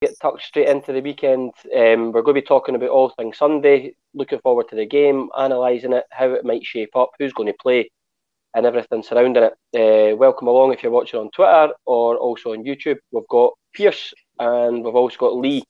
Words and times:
get 0.00 0.18
tucked 0.20 0.42
straight 0.42 0.68
into 0.68 0.92
the 0.92 1.00
weekend. 1.00 1.52
Um, 1.74 2.12
we're 2.12 2.22
going 2.22 2.34
to 2.34 2.42
be 2.42 2.46
talking 2.46 2.74
about 2.74 2.90
all 2.90 3.10
things 3.10 3.38
Sunday. 3.38 3.94
Looking 4.14 4.40
forward 4.40 4.68
to 4.68 4.76
the 4.76 4.86
game, 4.86 5.28
analysing 5.36 5.92
it, 5.92 6.04
how 6.10 6.30
it 6.30 6.44
might 6.44 6.64
shape 6.64 6.94
up, 6.96 7.10
who's 7.18 7.32
going 7.32 7.48
to 7.48 7.58
play, 7.60 7.90
and 8.54 8.66
everything 8.66 9.02
surrounding 9.02 9.44
it. 9.44 9.52
Uh, 9.74 10.16
welcome 10.16 10.48
along 10.48 10.72
if 10.72 10.82
you're 10.82 10.92
watching 10.92 11.20
on 11.20 11.30
Twitter 11.30 11.72
or 11.84 12.16
also 12.16 12.52
on 12.52 12.64
YouTube. 12.64 12.98
We've 13.10 13.28
got 13.28 13.54
Pierce 13.74 14.12
and 14.38 14.84
we've 14.84 14.94
also 14.94 15.16
got 15.18 15.36
Lee. 15.36 15.64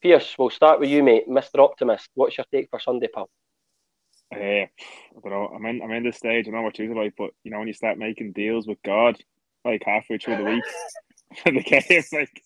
Pierce, 0.00 0.34
we'll 0.38 0.50
start 0.50 0.80
with 0.80 0.90
you, 0.90 1.02
mate, 1.02 1.28
Mr. 1.28 1.60
Optimist. 1.60 2.08
What's 2.14 2.36
your 2.36 2.46
take 2.52 2.68
for 2.70 2.80
Sunday, 2.80 3.08
pal? 3.12 3.30
Uh, 4.34 4.38
I 4.38 4.68
don't 5.22 5.30
know. 5.30 5.52
I'm 5.54 5.66
in. 5.66 5.82
I'm 5.82 5.90
in 5.92 6.04
this 6.04 6.16
stage. 6.16 6.48
I 6.48 6.50
know 6.50 6.62
what 6.62 6.78
you're 6.78 6.94
like, 6.94 7.12
but 7.18 7.30
you 7.44 7.50
know 7.50 7.58
when 7.58 7.68
you 7.68 7.74
start 7.74 7.98
making 7.98 8.32
deals 8.32 8.66
with 8.66 8.78
God, 8.82 9.16
like 9.64 9.82
halfway 9.84 10.16
through 10.16 10.38
the 10.38 10.44
week 10.44 10.64
for 11.42 11.52
the 11.52 11.60
game, 11.60 12.02
like 12.12 12.42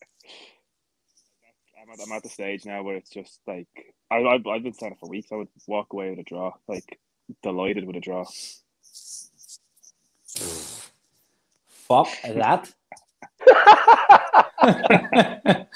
I'm 1.96 2.00
at, 2.00 2.06
I'm 2.06 2.12
at 2.16 2.22
the 2.22 2.28
stage 2.28 2.64
now 2.64 2.82
where 2.82 2.96
it's 2.96 3.10
just 3.10 3.40
like 3.46 3.66
I, 4.10 4.22
I've, 4.22 4.46
I've 4.46 4.62
been 4.62 4.72
saying 4.72 4.92
it 4.92 4.98
for 5.00 5.08
weeks. 5.08 5.28
I 5.32 5.36
would 5.36 5.48
walk 5.66 5.92
away 5.92 6.10
with 6.10 6.20
a 6.20 6.22
draw, 6.22 6.52
like 6.68 6.98
delighted 7.42 7.86
with 7.86 7.96
a 7.96 8.00
draw. 8.00 8.24
Fuck 11.68 12.08
that. 12.24 12.72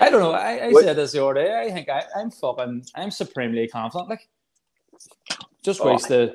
I 0.00 0.10
don't 0.10 0.20
know. 0.20 0.32
I, 0.32 0.66
I 0.66 0.72
said 0.72 0.96
this 0.96 1.12
the 1.12 1.24
other 1.24 1.34
day. 1.34 1.60
I 1.60 1.70
think 1.70 1.88
I, 1.88 2.02
I'm 2.16 2.30
fucking. 2.30 2.86
I'm 2.94 3.10
supremely 3.10 3.68
confident. 3.68 4.08
Like, 4.08 4.28
just 5.62 5.80
Oh. 5.80 5.92
waste 5.92 6.08
the, 6.08 6.34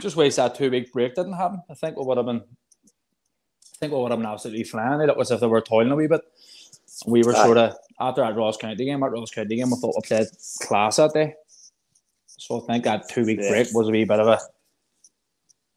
just 0.00 0.16
waste 0.16 0.36
that 0.36 0.54
two 0.54 0.70
week 0.70 0.92
break 0.92 1.14
didn't 1.14 1.34
happen. 1.34 1.62
I 1.70 1.74
think 1.74 1.96
what 1.96 2.06
would 2.06 2.16
have 2.16 2.26
been. 2.26 2.40
I 2.42 3.76
think 3.78 3.92
what 3.92 4.02
would 4.02 4.10
have 4.10 4.20
been 4.20 4.28
absolutely 4.28 4.64
flying. 4.64 5.08
It 5.08 5.16
was 5.16 5.30
if 5.30 5.40
they 5.40 5.46
were 5.46 5.60
toiling 5.60 5.92
a 5.92 5.96
wee 5.96 6.06
bit. 6.06 6.22
We 7.06 7.22
were 7.22 7.34
sort 7.34 7.58
of 7.58 7.74
after 8.02 8.22
that 8.22 8.36
Ross 8.36 8.56
County 8.56 8.84
game. 8.84 9.02
At 9.02 9.12
Ross 9.12 9.30
County 9.30 9.56
game, 9.56 9.70
we 9.70 9.76
thought 9.76 9.94
we 9.96 10.02
played 10.06 10.26
class 10.60 10.96
that 10.96 11.12
day. 11.14 11.34
So 12.26 12.60
I 12.62 12.66
think 12.66 12.84
that 12.84 13.08
two 13.08 13.24
week 13.24 13.38
Yeah. 13.40 13.50
break 13.50 13.68
was 13.72 13.88
a 13.88 13.92
wee 13.92 14.04
bit 14.04 14.18
of 14.20 14.26
a, 14.26 14.38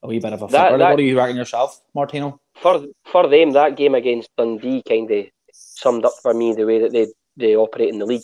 a 0.04 0.08
wee 0.08 0.20
bit 0.20 0.34
of 0.34 0.42
a. 0.42 0.48
That- 0.48 0.78
that- 0.78 0.90
what 0.92 0.98
do 0.98 1.04
you 1.04 1.18
reckon 1.18 1.36
yourself, 1.38 1.82
Martino? 1.94 2.40
for 2.62 2.86
for 3.06 3.28
them, 3.28 3.52
that 3.52 3.76
game 3.76 3.96
against 3.96 4.30
Dundee 4.38 4.82
kind 4.88 5.12
of 5.12 5.26
summed 5.54 6.06
up 6.06 6.14
for 6.22 6.34
me 6.34 6.54
the 6.54 6.66
way 6.66 6.80
that 6.80 6.92
they, 6.94 7.08
they 7.38 7.56
operate 7.56 7.90
in 7.90 8.00
the 8.00 8.06
league. 8.06 8.24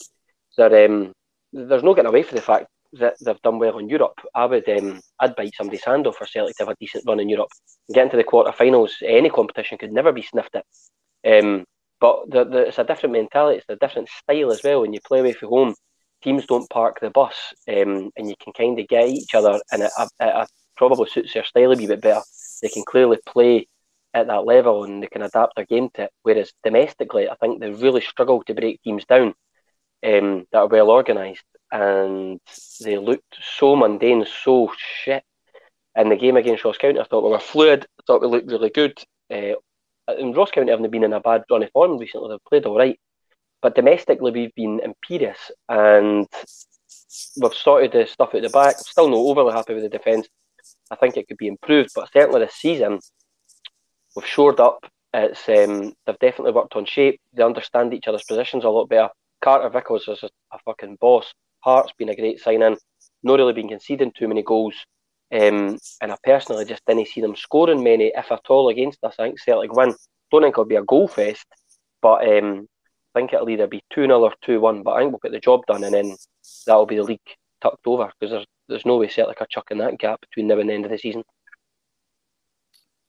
That 0.57 0.73
um, 0.85 1.11
there's 1.53 1.83
no 1.83 1.93
getting 1.93 2.09
away 2.09 2.23
from 2.23 2.37
the 2.37 2.41
fact 2.41 2.67
that 2.93 3.15
they've 3.23 3.41
done 3.41 3.59
well 3.59 3.77
in 3.77 3.89
Europe. 3.89 4.19
I 4.33 4.45
would 4.45 4.67
um, 4.69 5.01
I'd 5.19 5.35
bite 5.35 5.53
somebody's 5.55 5.83
hand 5.85 6.07
off 6.07 6.15
for 6.17 6.25
Celtic 6.25 6.55
to 6.57 6.63
have 6.63 6.69
a 6.73 6.75
decent 6.79 7.03
run 7.05 7.19
in 7.19 7.29
Europe. 7.29 7.49
Getting 7.93 8.11
to 8.11 8.17
the 8.17 8.23
quarterfinals, 8.23 8.91
any 9.05 9.29
competition 9.29 9.77
could 9.77 9.91
never 9.93 10.11
be 10.11 10.21
sniffed 10.23 10.55
at. 10.55 10.65
Um, 11.25 11.65
but 12.01 12.29
the, 12.29 12.43
the, 12.43 12.57
it's 12.67 12.79
a 12.79 12.83
different 12.83 13.13
mentality. 13.13 13.59
It's 13.59 13.69
a 13.69 13.77
different 13.77 14.09
style 14.09 14.51
as 14.51 14.61
well. 14.63 14.81
When 14.81 14.91
you 14.91 14.99
play 15.05 15.19
away 15.19 15.33
from 15.33 15.49
home, 15.49 15.75
teams 16.21 16.45
don't 16.45 16.69
park 16.69 16.99
the 16.99 17.09
bus, 17.09 17.35
um, 17.69 18.11
and 18.17 18.27
you 18.27 18.35
can 18.43 18.51
kind 18.53 18.77
of 18.77 18.87
get 18.87 19.07
each 19.07 19.33
other, 19.33 19.61
and 19.71 19.83
it, 19.83 19.91
it, 19.97 20.11
it 20.19 20.49
probably 20.75 21.09
suits 21.09 21.33
their 21.33 21.45
style 21.45 21.71
a 21.71 21.75
wee 21.77 21.87
bit 21.87 22.01
better. 22.01 22.21
They 22.61 22.69
can 22.69 22.83
clearly 22.83 23.19
play 23.25 23.67
at 24.13 24.27
that 24.27 24.45
level 24.45 24.83
and 24.83 25.01
they 25.01 25.07
can 25.07 25.21
adapt 25.21 25.55
their 25.55 25.65
game 25.65 25.89
to 25.93 26.03
it. 26.03 26.11
Whereas 26.23 26.51
domestically, 26.63 27.29
I 27.29 27.35
think 27.35 27.59
they 27.59 27.71
really 27.71 28.01
struggle 28.01 28.43
to 28.43 28.53
break 28.53 28.81
teams 28.81 29.05
down 29.05 29.33
um, 30.03 30.45
that 30.51 30.57
are 30.57 30.67
well 30.67 30.89
organised 30.89 31.45
and 31.71 32.39
they 32.81 32.97
looked 32.97 33.37
so 33.57 33.75
mundane, 33.75 34.25
so 34.43 34.71
shit. 34.77 35.23
In 35.95 36.09
the 36.09 36.15
game 36.15 36.37
against 36.37 36.63
Ross 36.63 36.77
County, 36.77 36.99
I 36.99 37.03
thought 37.03 37.23
we 37.23 37.31
were 37.31 37.39
fluid. 37.39 37.85
I 37.99 38.03
thought 38.07 38.21
we 38.21 38.27
looked 38.27 38.49
really 38.49 38.69
good. 38.69 38.97
Uh, 39.29 39.55
and 40.07 40.35
Ross 40.35 40.51
County 40.51 40.71
haven't 40.71 40.89
been 40.91 41.03
in 41.03 41.13
a 41.13 41.19
bad 41.19 41.43
run 41.49 41.63
of 41.63 41.71
form 41.71 41.97
recently. 41.97 42.29
They've 42.29 42.49
played 42.49 42.65
all 42.65 42.77
right. 42.77 42.99
But 43.61 43.75
domestically, 43.75 44.31
we've 44.31 44.55
been 44.55 44.79
imperious 44.83 45.51
and 45.69 46.27
we've 47.39 47.53
sorted 47.53 47.91
the 47.91 48.07
stuff 48.07 48.33
at 48.33 48.41
the 48.41 48.49
back. 48.49 48.75
I'm 48.77 48.83
still 48.83 49.09
not 49.09 49.17
overly 49.17 49.53
happy 49.53 49.73
with 49.73 49.83
the 49.83 49.89
defence. 49.89 50.27
I 50.89 50.95
think 50.95 51.17
it 51.17 51.27
could 51.27 51.37
be 51.37 51.47
improved, 51.47 51.91
but 51.95 52.11
certainly 52.11 52.41
this 52.41 52.55
season, 52.55 52.99
we've 54.15 54.25
shored 54.25 54.59
up. 54.59 54.79
It's 55.13 55.47
um, 55.49 55.93
they've 56.05 56.19
definitely 56.19 56.53
worked 56.53 56.75
on 56.75 56.85
shape. 56.85 57.19
They 57.33 57.43
understand 57.43 57.93
each 57.93 58.07
other's 58.07 58.23
positions 58.23 58.63
a 58.63 58.69
lot 58.69 58.89
better. 58.89 59.09
Carter 59.41 59.69
Vickers 59.69 60.07
is 60.07 60.23
a, 60.23 60.29
a 60.53 60.59
fucking 60.65 60.97
boss. 61.01 61.33
Hart's 61.59 61.93
been 61.97 62.09
a 62.09 62.15
great 62.15 62.39
signing. 62.39 62.77
Not 63.23 63.39
really 63.39 63.53
been 63.53 63.69
conceding 63.69 64.11
too 64.11 64.27
many 64.27 64.41
goals. 64.41 64.75
Um, 65.33 65.77
and 66.01 66.11
I 66.11 66.17
personally 66.23 66.65
just 66.65 66.85
didn't 66.85 67.07
see 67.07 67.21
them 67.21 67.35
scoring 67.35 67.83
many, 67.83 68.11
if 68.15 68.31
at 68.31 68.41
all, 68.49 68.67
against 68.67 69.03
us. 69.03 69.15
I 69.17 69.27
think 69.27 69.39
Celtic 69.39 69.71
win. 69.71 69.95
Don't 70.31 70.41
think 70.41 70.53
it'll 70.53 70.65
be 70.65 70.75
a 70.75 70.83
goal 70.83 71.07
fest, 71.07 71.45
but 72.01 72.27
um, 72.27 72.67
I 73.15 73.19
think 73.19 73.33
it'll 73.33 73.49
either 73.49 73.67
be 73.67 73.81
2 73.93 74.03
0 74.03 74.21
or 74.21 74.33
2 74.43 74.59
1. 74.59 74.83
But 74.83 74.91
I 74.91 74.99
think 74.99 75.11
we'll 75.11 75.19
get 75.23 75.31
the 75.31 75.39
job 75.39 75.61
done, 75.67 75.83
and 75.83 75.93
then 75.93 76.15
that'll 76.65 76.85
be 76.85 76.97
the 76.97 77.03
league 77.03 77.19
tucked 77.61 77.87
over 77.87 78.11
because 78.19 78.31
there's, 78.31 78.45
there's 78.67 78.85
no 78.85 78.97
way 78.97 79.07
Celtic 79.07 79.39
are 79.39 79.47
chucking 79.49 79.77
that 79.77 79.99
gap 79.99 80.19
between 80.21 80.47
now 80.47 80.59
and 80.59 80.69
the 80.69 80.73
end 80.73 80.85
of 80.85 80.91
the 80.91 80.97
season. 80.97 81.23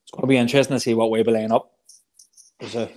It's 0.03 0.12
going 0.12 0.22
to 0.22 0.28
be 0.28 0.37
interesting 0.37 0.77
to 0.77 0.81
see 0.81 0.94
what 0.94 1.10
way 1.10 1.22
we 1.22 1.33
line 1.33 1.50
up. 1.50 1.72
There's 2.60 2.77
a 2.77 2.89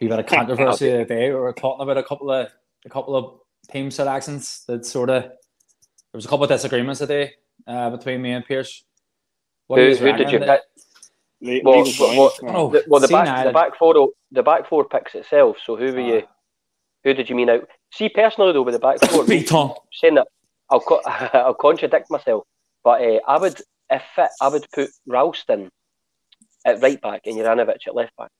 wee 0.00 0.08
bit 0.08 0.18
of 0.18 0.26
controversy 0.26 0.90
today. 0.90 1.30
We 1.30 1.36
were 1.36 1.52
talking 1.54 1.82
about 1.82 1.96
a 1.96 2.02
couple 2.02 2.30
of 2.30 2.48
a 2.84 2.88
couple 2.90 3.16
of 3.16 3.40
team 3.70 3.90
selections 3.90 4.64
that 4.68 4.84
sort 4.84 5.08
of 5.10 5.22
there 5.22 5.32
was 6.12 6.26
a 6.26 6.28
couple 6.28 6.44
of 6.44 6.50
disagreements 6.50 7.00
today 7.00 7.32
uh, 7.66 7.90
between 7.90 8.22
me 8.22 8.32
and 8.32 8.44
Pierce. 8.44 8.84
What 9.66 9.80
Who, 9.80 9.90
do 9.94 9.96
who 9.96 10.12
did 10.12 10.30
you 10.30 10.38
pick? 10.38 10.60
Le- 11.40 11.60
Well, 11.64 11.82
leave 11.82 11.94
us 11.94 11.98
what- 12.00 12.06
blind, 12.06 12.18
what- 12.18 12.42
man. 12.42 12.56
Oh, 12.56 12.70
The, 12.70 12.84
well, 12.88 13.00
the 13.00 13.08
back, 13.08 13.44
the 13.46 13.52
back 13.52 13.76
four, 13.76 14.10
the 14.30 14.42
back 14.42 14.68
four 14.68 14.84
picks 14.88 15.14
itself. 15.14 15.56
So 15.64 15.76
who 15.76 15.92
were 15.92 16.00
you? 16.00 16.22
Ah. 16.24 16.30
Who 17.04 17.14
did 17.14 17.28
you 17.28 17.36
mean 17.36 17.50
out? 17.50 17.68
See, 17.92 18.08
personally 18.08 18.52
though, 18.52 18.62
with 18.62 18.74
the 18.74 18.80
back 18.80 18.98
four, 19.04 19.24
Big 19.26 19.46
Tom. 19.46 19.74
saying 19.92 20.14
that 20.14 20.26
I'll 20.70 20.80
co- 20.80 21.02
I'll 21.06 21.54
contradict 21.54 22.10
myself, 22.10 22.44
but 22.82 23.00
uh, 23.02 23.20
I 23.28 23.38
would 23.38 23.60
if 23.90 24.02
it, 24.18 24.30
I 24.40 24.48
would 24.48 24.66
put 24.72 24.90
Ralston 25.06 25.70
at 26.64 26.80
right 26.82 27.00
back 27.00 27.22
and 27.26 27.36
Juranovic 27.36 27.86
at 27.86 27.94
left 27.94 28.16
back. 28.16 28.30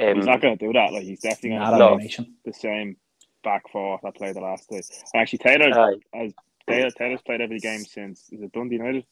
Um, 0.00 0.16
He's 0.16 0.26
not 0.26 0.40
going 0.40 0.56
to 0.56 0.64
do 0.66 0.72
that. 0.74 0.92
Like 0.92 1.02
he's 1.02 1.18
definitely 1.18 1.50
going 1.58 1.62
to 1.62 1.74
a 1.74 1.78
No. 1.78 1.98
the 2.44 2.52
same 2.52 2.96
back 3.42 3.62
four 3.72 3.98
that 4.04 4.14
played 4.14 4.36
the 4.36 4.40
last 4.40 4.68
two. 4.70 4.80
Actually, 5.16 5.38
Taylor, 5.40 5.96
aye. 6.14 6.32
Taylor, 6.68 6.90
Taylor's 6.90 7.22
played 7.22 7.40
every 7.40 7.58
game 7.58 7.80
since 7.80 8.28
is 8.30 8.42
it 8.42 8.52
Dundee 8.52 8.76
United? 8.76 9.04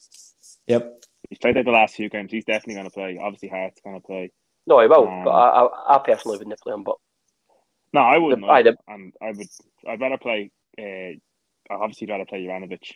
Yep. 0.66 1.04
He's 1.28 1.38
played 1.38 1.56
there 1.56 1.64
the 1.64 1.70
last 1.70 1.94
few 1.96 2.08
games. 2.08 2.30
He's 2.30 2.44
definitely 2.44 2.74
going 2.74 2.86
to 2.86 2.90
play. 2.92 3.18
Obviously, 3.20 3.48
Hart's 3.48 3.80
going 3.84 4.00
to 4.00 4.06
play. 4.06 4.30
no, 4.66 4.80
he 4.80 4.86
will, 4.86 5.08
Um, 5.08 5.24
but 5.24 5.30
I, 5.30 5.64
I, 5.64 5.94
I 5.96 5.98
personally 5.98 6.38
wouldn't 6.38 6.60
play 6.60 6.72
him. 6.74 6.84
But 6.84 6.96
No, 7.92 8.00
I 8.00 8.18
wouldn't. 8.18 8.42
The- 8.42 8.48
aye, 8.52 8.62
the- 8.62 8.76
and 8.88 9.12
I 9.22 9.32
would. 9.36 9.46
I'd 9.88 10.00
rather 10.00 10.18
play. 10.18 10.50
Uh, 10.78 10.82
I'd 10.82 11.18
obviously 11.70 12.06
rather 12.06 12.24
play 12.26 12.44
Juranovic. 12.44 12.92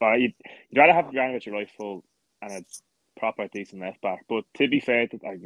But 0.00 0.20
you'd, 0.20 0.34
you'd 0.70 0.80
rather 0.80 0.92
have 0.94 1.06
Juranovic 1.06 1.46
a 1.46 1.50
right 1.52 1.70
full 1.78 2.04
and 2.40 2.52
a 2.52 3.20
proper 3.20 3.46
decent 3.52 3.80
left 3.82 4.00
back. 4.00 4.24
But 4.28 4.44
to 4.56 4.66
be 4.68 4.80
fair, 4.80 5.06
to, 5.06 5.18
I, 5.24 5.36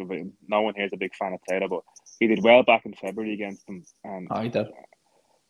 no 0.49 0.63
one 0.63 0.75
here 0.75 0.87
is 0.87 0.93
a 0.95 0.99
big 0.99 1.15
fan 1.15 1.35
of 1.35 1.41
Taylor, 1.49 1.69
but 1.69 1.83
he 2.19 2.27
did 2.29 2.43
well 2.43 2.63
back 2.63 2.87
in 2.87 2.95
February 2.95 3.35
against 3.35 3.67
them, 3.67 3.85
and 4.05 4.29
Oh, 4.31 4.41
he 4.41 4.49
did. 4.49 4.69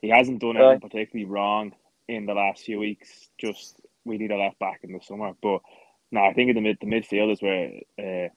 he 0.01 0.09
hasn't 0.09 0.41
done 0.41 0.57
Aye. 0.57 0.61
anything 0.73 0.89
particularly 0.89 1.31
wrong 1.31 1.73
in 2.09 2.27
the 2.27 2.35
last 2.35 2.65
few 2.65 2.79
weeks. 2.79 3.29
Just 3.39 3.81
we 4.05 4.19
need 4.19 4.31
a 4.31 4.37
left 4.37 4.59
back 4.59 4.81
in 4.83 4.93
the 4.93 5.01
summer. 5.01 5.33
But 5.43 5.61
no, 6.13 6.25
I 6.25 6.33
think 6.33 6.51
in 6.51 6.55
the 6.57 6.61
mid 6.63 6.79
the 6.81 6.87
midfield 6.87 7.33
is 7.33 7.43
where 7.43 7.67
uh, 7.99 8.29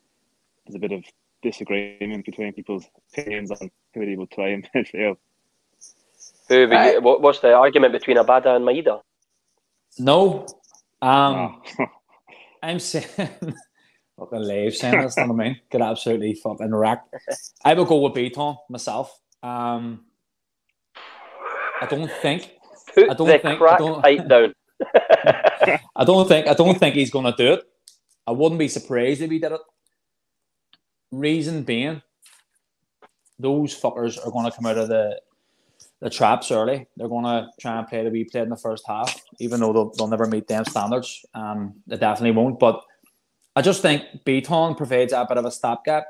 there's 0.66 0.75
a 0.75 0.80
bit 0.80 0.91
of 0.91 1.03
disagreement 1.41 2.25
between 2.25 2.53
people's 2.53 2.85
opinions 3.13 3.52
on 3.52 3.69
who 3.94 4.06
they 4.06 4.16
will 4.16 4.28
play 4.28 4.53
in 4.53 4.62
midfield. 4.75 5.18
who? 6.50 6.68
would 6.68 6.74
Aye. 6.74 6.91
you, 6.94 7.02
what, 7.02 7.22
what's 7.22 7.40
the 7.40 7.53
argument 7.53 7.94
between 7.94 8.18
Abada 8.18 8.56
and 8.56 8.66
Maeda? 8.66 9.02
No. 9.97 10.46
Um, 11.01 11.62
No. 11.80 11.86
I'm 12.63 12.80
saying, 12.80 13.06
fucking 13.18 14.41
Lave 14.41 14.75
saying 14.75 15.01
this, 15.01 15.16
know 15.16 15.28
what 15.28 15.41
I 15.41 15.46
mean? 15.46 15.62
Get 15.72 15.81
absolutely 15.81 16.34
fucking 16.34 16.75
wrecked. 16.75 17.16
I 17.63 17.74
would 17.74 17.88
go 17.88 18.00
with 18.01 18.13
Bitton 18.13 18.57
myself. 18.69 19.18
Um, 19.41 20.03
I 21.81 21.86
don't 21.86 22.12
think, 22.22 22.51
Put 23.07 23.10
I 23.12 23.13
don't 23.13 23.28
the 23.28 23.40
think- 23.40 23.62
I 23.62 23.78
don't- 23.78 24.01
pipe 24.04 24.28
down. 24.28 24.54
I 25.96 26.06
don't 26.06 26.28
think, 26.28 26.48
I 26.48 26.54
don't 26.54 26.80
think 26.80 26.96
he's 26.96 27.12
going 27.12 27.25
to 27.25 27.36
do 27.38 27.54
it. 27.54 27.63
I 28.25 28.31
wouldn't 28.31 28.60
be 28.60 28.68
surprised 28.68 29.22
if 29.22 29.30
he 29.31 29.40
did 29.40 29.51
it. 29.51 29.62
Reason 31.12 31.63
being, 31.63 32.01
those 33.40 33.80
fuckers 33.80 34.18
are 34.25 34.31
going 34.31 34.46
to 34.50 34.56
come 34.56 34.66
out 34.68 34.78
of 34.78 34.88
the 34.90 35.19
the 36.01 36.10
traps 36.10 36.50
early. 36.50 36.88
They're 36.96 37.10
going 37.10 37.25
to 37.25 37.50
try 37.60 37.78
and 37.78 37.86
play 37.88 38.04
the 38.06 38.10
we 38.10 38.24
played 38.24 38.44
in 38.44 38.50
the 38.50 38.56
first 38.56 38.86
half, 38.88 39.22
even 39.40 39.60
though 39.60 39.74
they'll, 39.74 39.90
they'll 39.92 40.07
never 40.07 40.28
meet 40.28 40.48
them 40.48 40.63
standards. 40.63 41.25
Um, 41.34 41.74
they 41.88 41.98
definitely 41.98 42.31
won't. 42.31 42.57
But 42.57 42.81
I 43.54 43.62
just 43.62 43.81
think 43.81 44.04
Bitton 44.25 44.78
provides 44.78 45.12
a 45.12 45.25
bit 45.28 45.38
of 45.38 45.44
a 45.44 45.51
stopgap 45.51 46.06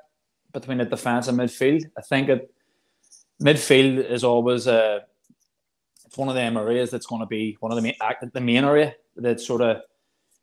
between 0.53 0.77
the 0.77 0.85
defence 0.85 1.27
and 1.27 1.39
midfield. 1.39 1.85
I 1.97 2.01
think 2.01 2.29
it 2.29 2.53
midfield 3.41 4.07
is 4.07 4.23
always 4.23 4.67
a 4.67 5.05
it's 6.09 6.17
one 6.17 6.27
of 6.27 6.35
them 6.35 6.57
areas 6.57 6.89
that's 6.89 7.05
going 7.05 7.21
to 7.21 7.27
be 7.27 7.55
one 7.59 7.71
of 7.71 7.75
the 7.75 7.83
main 7.83 7.93
the 8.33 8.41
main 8.41 8.65
area 8.65 8.95
that 9.17 9.39
sort 9.39 9.61
of 9.61 9.77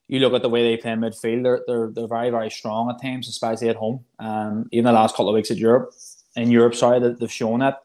you 0.06 0.20
look 0.20 0.32
at 0.32 0.42
the 0.42 0.48
way 0.48 0.62
they 0.62 0.80
play 0.80 0.92
midfield. 0.92 1.42
They're 1.42 1.64
they're, 1.66 1.90
they're 1.90 2.06
very 2.06 2.30
very 2.30 2.50
strong 2.50 2.88
at 2.88 3.02
times, 3.02 3.28
especially 3.28 3.68
at 3.68 3.76
home. 3.76 4.04
Um, 4.20 4.68
even 4.70 4.84
the 4.84 4.92
last 4.92 5.16
couple 5.16 5.28
of 5.28 5.34
weeks 5.34 5.50
at 5.50 5.56
Europe 5.56 5.92
in 6.36 6.52
Europe, 6.52 6.76
sorry, 6.76 7.00
that 7.00 7.18
they've 7.18 7.32
shown 7.32 7.60
that. 7.60 7.82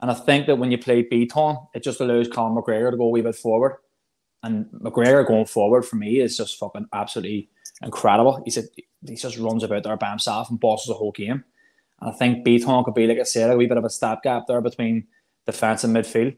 And 0.00 0.10
I 0.10 0.14
think 0.14 0.46
that 0.46 0.56
when 0.56 0.70
you 0.70 0.78
play 0.78 1.02
Bitton, 1.02 1.66
it 1.74 1.82
just 1.82 2.00
allows 2.00 2.28
Callum 2.28 2.54
McGregor 2.54 2.90
to 2.90 2.96
go 2.96 3.04
a 3.04 3.08
wee 3.08 3.22
bit 3.22 3.34
forward. 3.34 3.78
And 4.42 4.66
McGregor 4.66 5.26
going 5.26 5.46
forward 5.46 5.82
for 5.82 5.96
me 5.96 6.20
is 6.20 6.36
just 6.36 6.58
fucking 6.58 6.86
absolutely 6.92 7.48
incredible. 7.82 8.42
He's 8.44 8.58
a, 8.58 8.62
he 9.06 9.16
just 9.16 9.38
runs 9.38 9.64
about 9.64 9.82
there 9.82 9.96
by 9.96 10.10
himself 10.10 10.50
and 10.50 10.60
bosses 10.60 10.88
the 10.88 10.94
whole 10.94 11.12
game. 11.12 11.42
And 12.00 12.10
I 12.10 12.12
think 12.12 12.46
Bitton 12.46 12.84
could 12.84 12.94
be, 12.94 13.06
like 13.06 13.18
I 13.18 13.22
said, 13.22 13.50
a 13.50 13.56
wee 13.56 13.66
bit 13.66 13.78
of 13.78 13.84
a 13.84 13.90
stopgap 13.90 14.46
there 14.46 14.60
between 14.60 15.06
defence 15.46 15.84
and 15.84 15.96
midfield. 15.96 16.36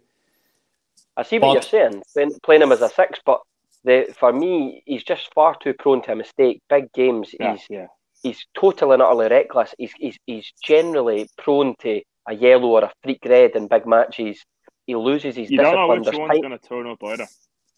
I 1.16 1.22
see 1.22 1.38
what 1.38 1.48
but, 1.48 1.52
you're 1.54 1.90
saying, 1.90 2.02
playing, 2.12 2.38
playing 2.42 2.62
him 2.62 2.72
as 2.72 2.82
a 2.82 2.88
six, 2.88 3.18
but 3.24 3.40
the, 3.84 4.14
for 4.18 4.32
me, 4.32 4.82
he's 4.84 5.04
just 5.04 5.32
far 5.34 5.56
too 5.56 5.72
prone 5.72 6.02
to 6.02 6.12
a 6.12 6.16
mistake. 6.16 6.60
Big 6.68 6.92
games, 6.92 7.34
yeah, 7.38 7.52
he's 7.52 7.66
yeah. 7.70 7.86
he's 8.22 8.46
totally 8.58 8.94
and 8.94 9.02
utterly 9.02 9.28
reckless. 9.28 9.74
He's, 9.78 9.92
he's 9.98 10.18
he's 10.26 10.52
generally 10.62 11.28
prone 11.38 11.74
to 11.80 12.02
a 12.28 12.34
yellow 12.34 12.68
or 12.68 12.84
a 12.84 12.92
freak 13.02 13.24
red 13.24 13.52
in 13.52 13.68
big 13.68 13.86
matches. 13.86 14.44
He 14.86 14.94
loses 14.94 15.36
his 15.36 15.50
you 15.50 15.58
discipline. 15.58 15.74
don't 15.74 15.88
know 15.88 15.94
which 15.94 16.04
there's 16.04 16.40
going 16.40 16.58
to 16.58 16.58
turn 16.58 16.86
up 16.86 17.02
either. 17.02 17.26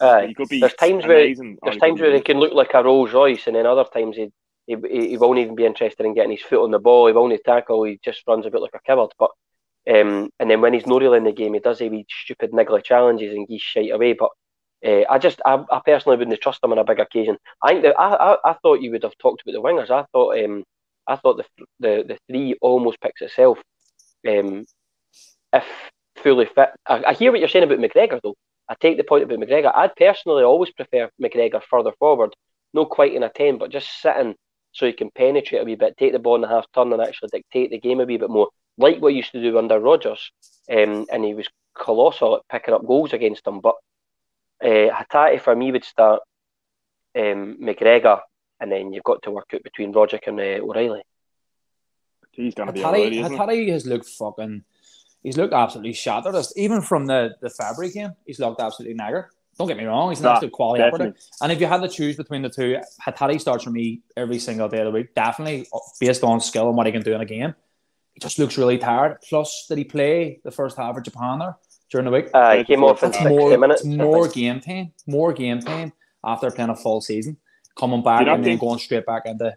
uh, 0.00 0.26
there's 0.50 0.74
times 0.74 1.06
where 1.06 1.34
there's 1.34 1.38
he 1.38 1.78
times 1.78 2.00
where 2.00 2.14
he 2.14 2.20
can 2.20 2.38
look 2.38 2.54
like 2.54 2.74
a 2.74 2.82
Rolls 2.82 3.12
Royce, 3.12 3.46
and 3.46 3.56
then 3.56 3.66
other 3.66 3.84
times 3.84 4.16
he, 4.16 4.30
he 4.66 4.76
he 4.90 5.08
he 5.10 5.16
won't 5.16 5.38
even 5.38 5.54
be 5.54 5.66
interested 5.66 6.06
in 6.06 6.14
getting 6.14 6.32
his 6.32 6.42
foot 6.42 6.64
on 6.64 6.70
the 6.70 6.78
ball. 6.78 7.06
He 7.06 7.12
won't 7.12 7.38
tackle. 7.44 7.84
He 7.84 7.98
just 8.04 8.22
runs 8.26 8.46
a 8.46 8.50
bit 8.50 8.62
like 8.62 8.74
a 8.74 8.80
coward. 8.86 9.10
But 9.18 9.30
um, 9.88 10.30
and 10.38 10.50
then 10.50 10.60
when 10.60 10.74
he's 10.74 10.86
not 10.86 11.00
really 11.00 11.18
in 11.18 11.24
the 11.24 11.32
game, 11.32 11.54
he 11.54 11.60
does 11.60 11.78
these 11.78 12.04
stupid 12.08 12.52
niggly 12.52 12.84
challenges 12.84 13.34
and 13.34 13.48
geese 13.48 13.62
shite 13.62 13.90
away. 13.90 14.12
But 14.12 14.30
uh, 14.84 15.04
I 15.08 15.18
just 15.18 15.40
I, 15.46 15.64
I 15.70 15.80
personally 15.84 16.18
wouldn't 16.18 16.40
trust 16.40 16.62
him 16.62 16.72
on 16.72 16.78
a 16.78 16.84
big 16.84 17.00
occasion. 17.00 17.38
I 17.62 17.72
think 17.72 17.86
I, 17.86 17.90
I 17.92 18.50
I 18.50 18.52
thought 18.62 18.82
you 18.82 18.90
would 18.92 19.02
have 19.02 19.16
talked 19.18 19.42
about 19.42 19.52
the 19.52 19.62
wingers. 19.62 19.90
I 19.90 20.04
thought 20.12 20.38
um 20.44 20.64
I 21.06 21.16
thought 21.16 21.38
the 21.38 21.64
the 21.80 22.04
the 22.06 22.18
three 22.28 22.56
almost 22.60 23.00
picks 23.00 23.22
itself. 23.22 23.58
Um, 24.28 24.66
if 25.52 25.64
fully 26.16 26.46
fit, 26.46 26.70
I, 26.86 27.04
I 27.04 27.14
hear 27.14 27.30
what 27.30 27.40
you're 27.40 27.48
saying 27.48 27.64
about 27.64 27.78
McGregor 27.78 28.20
though. 28.22 28.36
I 28.68 28.74
take 28.78 28.98
the 28.98 29.04
point 29.04 29.24
about 29.24 29.38
McGregor. 29.38 29.72
I'd 29.74 29.96
personally 29.96 30.44
always 30.44 30.70
prefer 30.72 31.08
McGregor 31.22 31.62
further 31.62 31.92
forward, 31.98 32.34
no 32.74 32.84
quite 32.84 33.14
in 33.14 33.22
a 33.22 33.30
ten, 33.30 33.56
but 33.58 33.70
just 33.70 34.02
sitting 34.02 34.34
so 34.72 34.86
he 34.86 34.92
can 34.92 35.10
penetrate 35.14 35.62
a 35.62 35.64
wee 35.64 35.76
bit, 35.76 35.96
take 35.96 36.12
the 36.12 36.18
ball 36.18 36.34
in 36.34 36.42
the 36.42 36.48
half 36.48 36.66
turn, 36.74 36.92
and 36.92 37.00
actually 37.00 37.30
dictate 37.32 37.70
the 37.70 37.80
game 37.80 38.00
a 38.00 38.04
wee 38.04 38.18
bit 38.18 38.28
more, 38.30 38.48
like 38.78 39.00
what 39.00 39.12
he 39.12 39.18
used 39.18 39.32
to 39.32 39.42
do 39.42 39.58
under 39.58 39.78
Rodgers. 39.78 40.30
Um, 40.70 41.06
and 41.10 41.24
he 41.24 41.34
was 41.34 41.48
colossal 41.76 42.36
at 42.36 42.48
picking 42.50 42.74
up 42.74 42.86
goals 42.86 43.12
against 43.12 43.44
them. 43.44 43.60
But 43.60 43.74
uh, 44.62 44.90
Hatate 44.90 45.40
for 45.40 45.54
me 45.54 45.72
would 45.72 45.84
start 45.84 46.20
um, 47.16 47.58
McGregor, 47.60 48.20
and 48.60 48.70
then 48.70 48.92
you've 48.92 49.04
got 49.04 49.22
to 49.22 49.30
work 49.30 49.48
out 49.54 49.62
between 49.62 49.92
Rogic 49.92 50.26
and 50.26 50.38
uh, 50.38 50.64
O'Reilly. 50.64 51.02
He's 52.32 52.54
going 52.54 52.68
to 52.68 52.72
be 52.72 52.84
alright, 52.84 53.12
Hatate, 53.12 53.20
isn't 53.20 53.32
he? 53.32 53.38
Hatate 53.38 53.72
has 53.72 53.86
looked 53.86 54.06
fucking. 54.06 54.64
He's 55.22 55.36
looked 55.36 55.52
absolutely 55.52 55.94
shattered. 55.94 56.36
Even 56.56 56.80
from 56.80 57.06
the 57.06 57.34
the 57.40 57.50
Fabry 57.50 57.90
game, 57.90 58.12
he's 58.24 58.38
looked 58.38 58.60
absolutely 58.60 58.94
nagger. 58.94 59.30
Don't 59.58 59.66
get 59.66 59.76
me 59.76 59.84
wrong, 59.84 60.10
he's 60.10 60.20
an 60.20 60.26
Nah, 60.26 60.34
absolute 60.34 60.52
quality 60.52 60.82
definitely. 60.84 61.08
operator. 61.08 61.26
And 61.42 61.50
if 61.50 61.60
you 61.60 61.66
had 61.66 61.82
to 61.82 61.88
choose 61.88 62.16
between 62.16 62.42
the 62.42 62.48
two, 62.48 62.78
Hatate 63.04 63.40
starts 63.40 63.64
for 63.64 63.70
me 63.70 64.02
every 64.16 64.38
single 64.38 64.68
day 64.68 64.78
of 64.78 64.84
the 64.84 64.90
week. 64.92 65.12
Definitely 65.16 65.66
uh, 65.72 65.78
based 65.98 66.22
on 66.22 66.40
skill 66.40 66.68
and 66.68 66.76
what 66.76 66.86
he 66.86 66.92
can 66.92 67.02
do 67.02 67.12
in 67.12 67.20
a 67.20 67.24
game. 67.26 67.56
He 68.18 68.20
just 68.20 68.38
looks 68.40 68.58
really 68.58 68.78
tired. 68.78 69.18
Plus, 69.28 69.66
did 69.68 69.78
he 69.78 69.84
play 69.84 70.40
the 70.42 70.50
first 70.50 70.76
half 70.76 70.96
of 70.96 71.04
Japan 71.04 71.38
there 71.38 71.56
during 71.88 72.04
the 72.06 72.10
week? 72.10 72.26
Uh, 72.34 72.56
he 72.56 72.64
came 72.64 72.82
off 72.82 73.00
in 73.04 73.12
That's 73.12 73.22
60 73.22 73.28
more, 73.36 73.56
minutes. 73.56 73.80
it's 73.82 73.88
more 73.88 74.26
game 74.28 74.58
time, 74.60 74.92
more 75.06 75.32
game 75.32 75.60
time 75.60 75.92
after 76.24 76.50
playing 76.50 76.70
a 76.70 76.74
full 76.76 77.00
season, 77.00 77.36
coming 77.78 78.02
back 78.02 78.18
Do 78.18 78.24
you 78.24 78.30
not 78.30 78.34
and 78.38 78.44
then 78.44 78.58
going 78.58 78.80
straight 78.80 79.06
back 79.06 79.22
into 79.26 79.56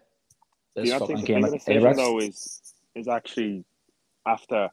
this 0.76 0.86
you 0.86 0.96
fucking 0.96 1.16
think 1.16 1.26
the 1.26 1.26
game 1.26 1.42
bigger 1.42 1.54
at 1.56 1.58
decision 1.58 1.82
Ibrox. 1.82 1.96
though 1.96 2.18
is 2.20 2.62
is 2.94 3.08
actually 3.08 3.64
after 4.24 4.70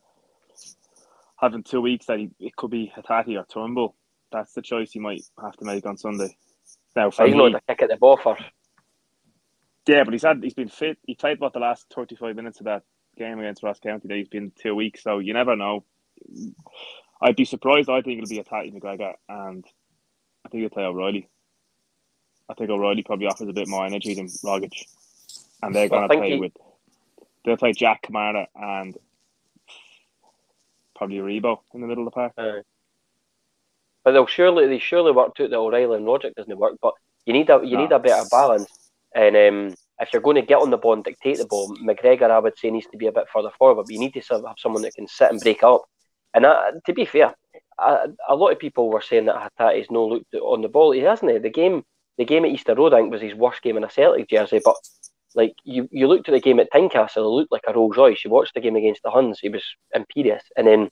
having 1.38 1.64
two 1.64 1.82
weeks 1.82 2.06
that 2.06 2.20
he, 2.20 2.30
it 2.40 2.56
could 2.56 2.70
be 2.70 2.92
Hatate 2.96 3.40
or 3.40 3.46
Turnbull. 3.46 3.96
That's 4.32 4.54
the 4.54 4.62
choice 4.62 4.92
he 4.92 5.00
might 5.00 5.24
have 5.42 5.56
to 5.58 5.66
make 5.66 5.86
on 5.88 5.98
Sunday. 5.98 6.38
Now 6.96 7.10
for 7.10 7.26
He's 7.26 7.34
me, 7.34 7.50
not 7.50 7.54
the 7.54 7.62
kick 7.74 7.82
at 7.82 7.90
the 7.90 7.98
ball 7.98 8.18
first. 8.18 8.44
yeah, 9.88 10.04
but 10.04 10.14
he's 10.14 10.22
had 10.22 10.44
he's 10.44 10.54
been 10.54 10.68
fit. 10.70 11.00
He 11.08 11.16
played 11.16 11.38
about 11.38 11.54
the 11.54 11.60
last 11.60 11.88
thirty 11.92 12.16
five 12.16 12.36
minutes 12.36 12.60
of 12.60 12.66
that 12.66 12.84
game 13.20 13.40
against 13.40 13.62
Ross 13.62 13.80
County. 13.80 14.08
That 14.08 14.18
he's 14.18 14.28
been 14.28 14.52
two 14.60 14.74
weeks, 14.74 15.04
so 15.04 15.20
you 15.20 15.34
never 15.34 15.56
know. 15.56 15.84
I'd 17.22 17.36
be 17.36 17.46
surprised. 17.46 17.90
I 17.90 18.02
think 18.02 18.22
it'll 18.22 18.30
be 18.30 18.42
Hatate 18.42 18.74
McGregor, 18.74 19.14
and 19.28 19.64
I 20.46 20.50
think 20.50 20.62
he'll 20.62 20.70
play 20.70 20.84
O'Reilly. 20.86 21.30
I 22.50 22.54
think 22.56 22.70
O'Reilly 22.72 23.04
probably 23.04 23.28
offers 23.28 23.48
a 23.48 23.54
bit 23.54 23.68
more 23.68 23.86
energy 23.86 24.16
than 24.16 24.26
Rogic, 24.28 24.74
and 25.62 25.76
they're 25.76 25.90
going 25.90 26.10
to 26.10 26.16
play 26.18 26.32
he- 26.32 26.40
with. 26.40 26.54
They'll 27.46 27.58
play 27.58 27.74
Jack 27.74 28.04
Kamara 28.04 28.48
and 28.56 28.98
probably 30.96 31.18
Rebo 31.18 31.60
in 31.74 31.82
the 31.82 31.88
middle 31.88 32.06
of 32.06 32.12
the 32.12 32.16
park. 32.16 32.34
Uh, 32.38 32.62
but 34.04 34.12
they'll 34.12 34.28
surely 34.28 34.68
they 34.68 34.80
surely 34.80 35.12
worked 35.12 35.40
out 35.40 35.50
the 35.50 35.56
O'Reilly 35.56 35.98
and 35.98 36.06
Rogic 36.06 36.36
doesn't 36.36 36.58
work. 36.58 36.74
But 36.82 36.94
you 37.26 37.34
need 37.34 37.50
a 37.50 37.62
you 37.64 37.78
No. 37.78 37.84
need 37.84 37.92
a 37.92 38.00
better 38.00 38.28
balance. 38.30 38.68
And 39.16 39.36
um, 39.36 39.76
if 40.00 40.14
you're 40.14 40.22
going 40.22 40.36
to 40.36 40.42
get 40.42 40.60
on 40.60 40.70
the 40.70 40.78
ball 40.78 40.94
and 40.94 41.04
dictate 41.04 41.38
the 41.38 41.46
ball, 41.46 41.76
McGregor 41.78 42.32
I 42.32 42.40
would 42.40 42.58
say 42.58 42.72
needs 42.72 42.88
to 42.92 42.98
be 42.98 43.08
a 43.08 43.12
bit 43.12 43.28
further 43.34 43.52
forward. 43.58 43.84
But 43.84 43.92
you 43.92 44.00
need 44.00 44.14
to 44.14 44.22
sort 44.22 44.42
of 44.42 44.48
have 44.48 44.56
someone 44.60 44.82
that 44.84 44.96
can 44.96 45.08
sit 45.08 45.32
and 45.32 45.40
break 45.42 45.64
up. 45.64 45.84
And 46.34 46.46
to 46.86 46.94
be 46.94 47.06
fair, 47.06 47.34
a, 47.80 48.08
a 48.28 48.36
lot 48.36 48.52
of 48.52 48.60
people 48.60 48.90
were 48.90 49.02
saying 49.02 49.26
that 49.26 49.52
Hatate's 49.60 49.92
no 49.92 50.08
looked 50.08 50.34
on 50.36 50.62
the 50.62 50.70
ball. 50.70 50.92
He 50.92 51.02
hasn't. 51.02 51.32
He? 51.32 51.38
The 51.40 51.50
game 51.50 51.84
the 52.18 52.26
game 52.26 52.44
at 52.44 52.52
Easter 52.52 52.76
Road 52.76 52.94
I 52.94 52.98
think 52.98 53.12
was 53.12 53.22
his 53.22 53.34
worst 53.34 53.62
game 53.62 53.78
in 53.78 53.84
a 53.84 53.90
Celtic 53.90 54.30
jersey. 54.30 54.62
But 54.64 54.76
like 55.36 55.54
you, 55.64 55.88
you 55.92 56.08
looked 56.08 56.28
at 56.28 56.34
the 56.34 56.40
game 56.40 56.60
at 56.60 56.72
Tynecastle, 56.72 57.18
it 57.18 57.22
looked 57.22 57.52
like 57.52 57.64
a 57.68 57.74
Rolls 57.74 57.98
Royce. 57.98 58.24
You 58.24 58.32
watched 58.32 58.54
the 58.54 58.62
game 58.62 58.76
against 58.76 59.04
the 59.04 59.10
Huns, 59.10 59.40
he 59.40 59.50
was 59.50 59.64
imperious. 59.94 60.44
And 60.58 60.68
then 60.68 60.90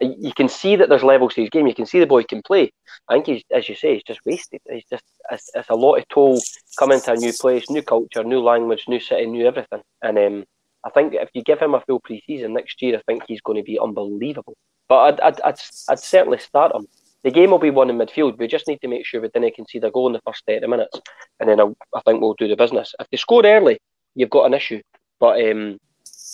you 0.00 0.32
can 0.34 0.48
see 0.48 0.76
that 0.76 0.88
there's 0.88 1.02
levels 1.02 1.34
to 1.34 1.40
his 1.42 1.50
game. 1.50 1.66
You 1.66 1.74
can 1.74 1.86
see 1.86 2.00
the 2.00 2.06
boy 2.06 2.22
can 2.24 2.42
play. 2.42 2.72
I 3.08 3.14
think 3.14 3.26
he's, 3.26 3.42
as 3.54 3.68
you 3.68 3.74
say, 3.74 3.94
he's 3.94 4.02
just 4.02 4.20
wasted. 4.26 4.60
He's 4.70 4.84
just 4.90 5.04
it's, 5.30 5.50
it's 5.54 5.70
a 5.70 5.74
lot 5.74 5.96
of 5.96 6.08
toll 6.08 6.40
coming 6.78 7.00
to 7.00 7.12
a 7.12 7.16
new 7.16 7.32
place, 7.32 7.70
new 7.70 7.82
culture, 7.82 8.22
new 8.22 8.40
language, 8.40 8.84
new 8.88 9.00
city, 9.00 9.26
new 9.26 9.46
everything. 9.46 9.80
And 10.02 10.18
um, 10.18 10.44
I 10.84 10.90
think 10.90 11.14
if 11.14 11.30
you 11.32 11.42
give 11.42 11.60
him 11.60 11.74
a 11.74 11.80
full 11.80 12.00
pre-season 12.00 12.52
next 12.52 12.80
year, 12.82 12.96
I 12.96 13.02
think 13.06 13.24
he's 13.26 13.40
going 13.40 13.56
to 13.58 13.64
be 13.64 13.78
unbelievable. 13.78 14.56
But 14.88 14.98
I'd, 14.98 15.20
I'd, 15.20 15.40
I'd, 15.40 15.60
I'd 15.88 15.98
certainly 15.98 16.38
start 16.38 16.74
him. 16.74 16.86
The 17.24 17.30
game 17.30 17.50
will 17.50 17.58
be 17.58 17.70
won 17.70 17.90
in 17.90 17.98
midfield. 17.98 18.38
We 18.38 18.46
just 18.46 18.68
need 18.68 18.80
to 18.82 18.88
make 18.88 19.04
sure 19.04 19.20
we 19.20 19.28
didn't 19.28 19.56
concede 19.56 19.82
a 19.84 19.90
goal 19.90 20.06
in 20.06 20.12
the 20.12 20.20
first 20.24 20.44
30 20.46 20.66
minutes. 20.68 21.00
And 21.40 21.48
then 21.48 21.60
I, 21.60 21.64
I 21.94 22.00
think 22.02 22.20
we'll 22.20 22.34
do 22.34 22.46
the 22.46 22.54
business. 22.54 22.94
If 23.00 23.08
they 23.10 23.16
score 23.16 23.44
early, 23.44 23.78
you've 24.14 24.30
got 24.30 24.44
an 24.44 24.54
issue. 24.54 24.80
But 25.18 25.40
um, 25.50 25.78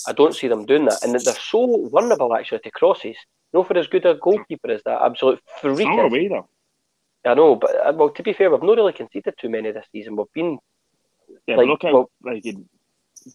I 0.06 0.12
don't 0.12 0.34
see 0.34 0.48
them 0.48 0.66
doing 0.66 0.84
that. 0.86 1.02
And 1.02 1.12
they're 1.12 1.34
so 1.34 1.88
vulnerable, 1.88 2.34
actually, 2.34 2.58
to 2.58 2.70
crosses. 2.72 3.16
Know, 3.52 3.64
for 3.64 3.76
as 3.76 3.86
good 3.86 4.06
a 4.06 4.14
goalkeeper 4.14 4.70
as 4.70 4.82
that 4.84 5.02
absolute 5.02 5.40
freak. 5.60 5.86
Are 5.86 6.08
we 6.08 6.28
though. 6.28 6.48
I 7.24 7.34
know, 7.34 7.54
but 7.56 7.70
uh, 7.86 7.92
well, 7.94 8.10
to 8.10 8.22
be 8.22 8.32
fair, 8.32 8.50
we've 8.50 8.62
not 8.62 8.76
really 8.76 8.92
conceded 8.92 9.34
too 9.38 9.48
many 9.48 9.70
this 9.70 9.86
season. 9.92 10.16
We've 10.16 10.26
been 10.34 10.58
Yeah, 11.46 11.56
Like, 11.56 11.68
look 11.68 11.82
how 11.82 11.92
well- 11.92 12.10
like 12.22 12.44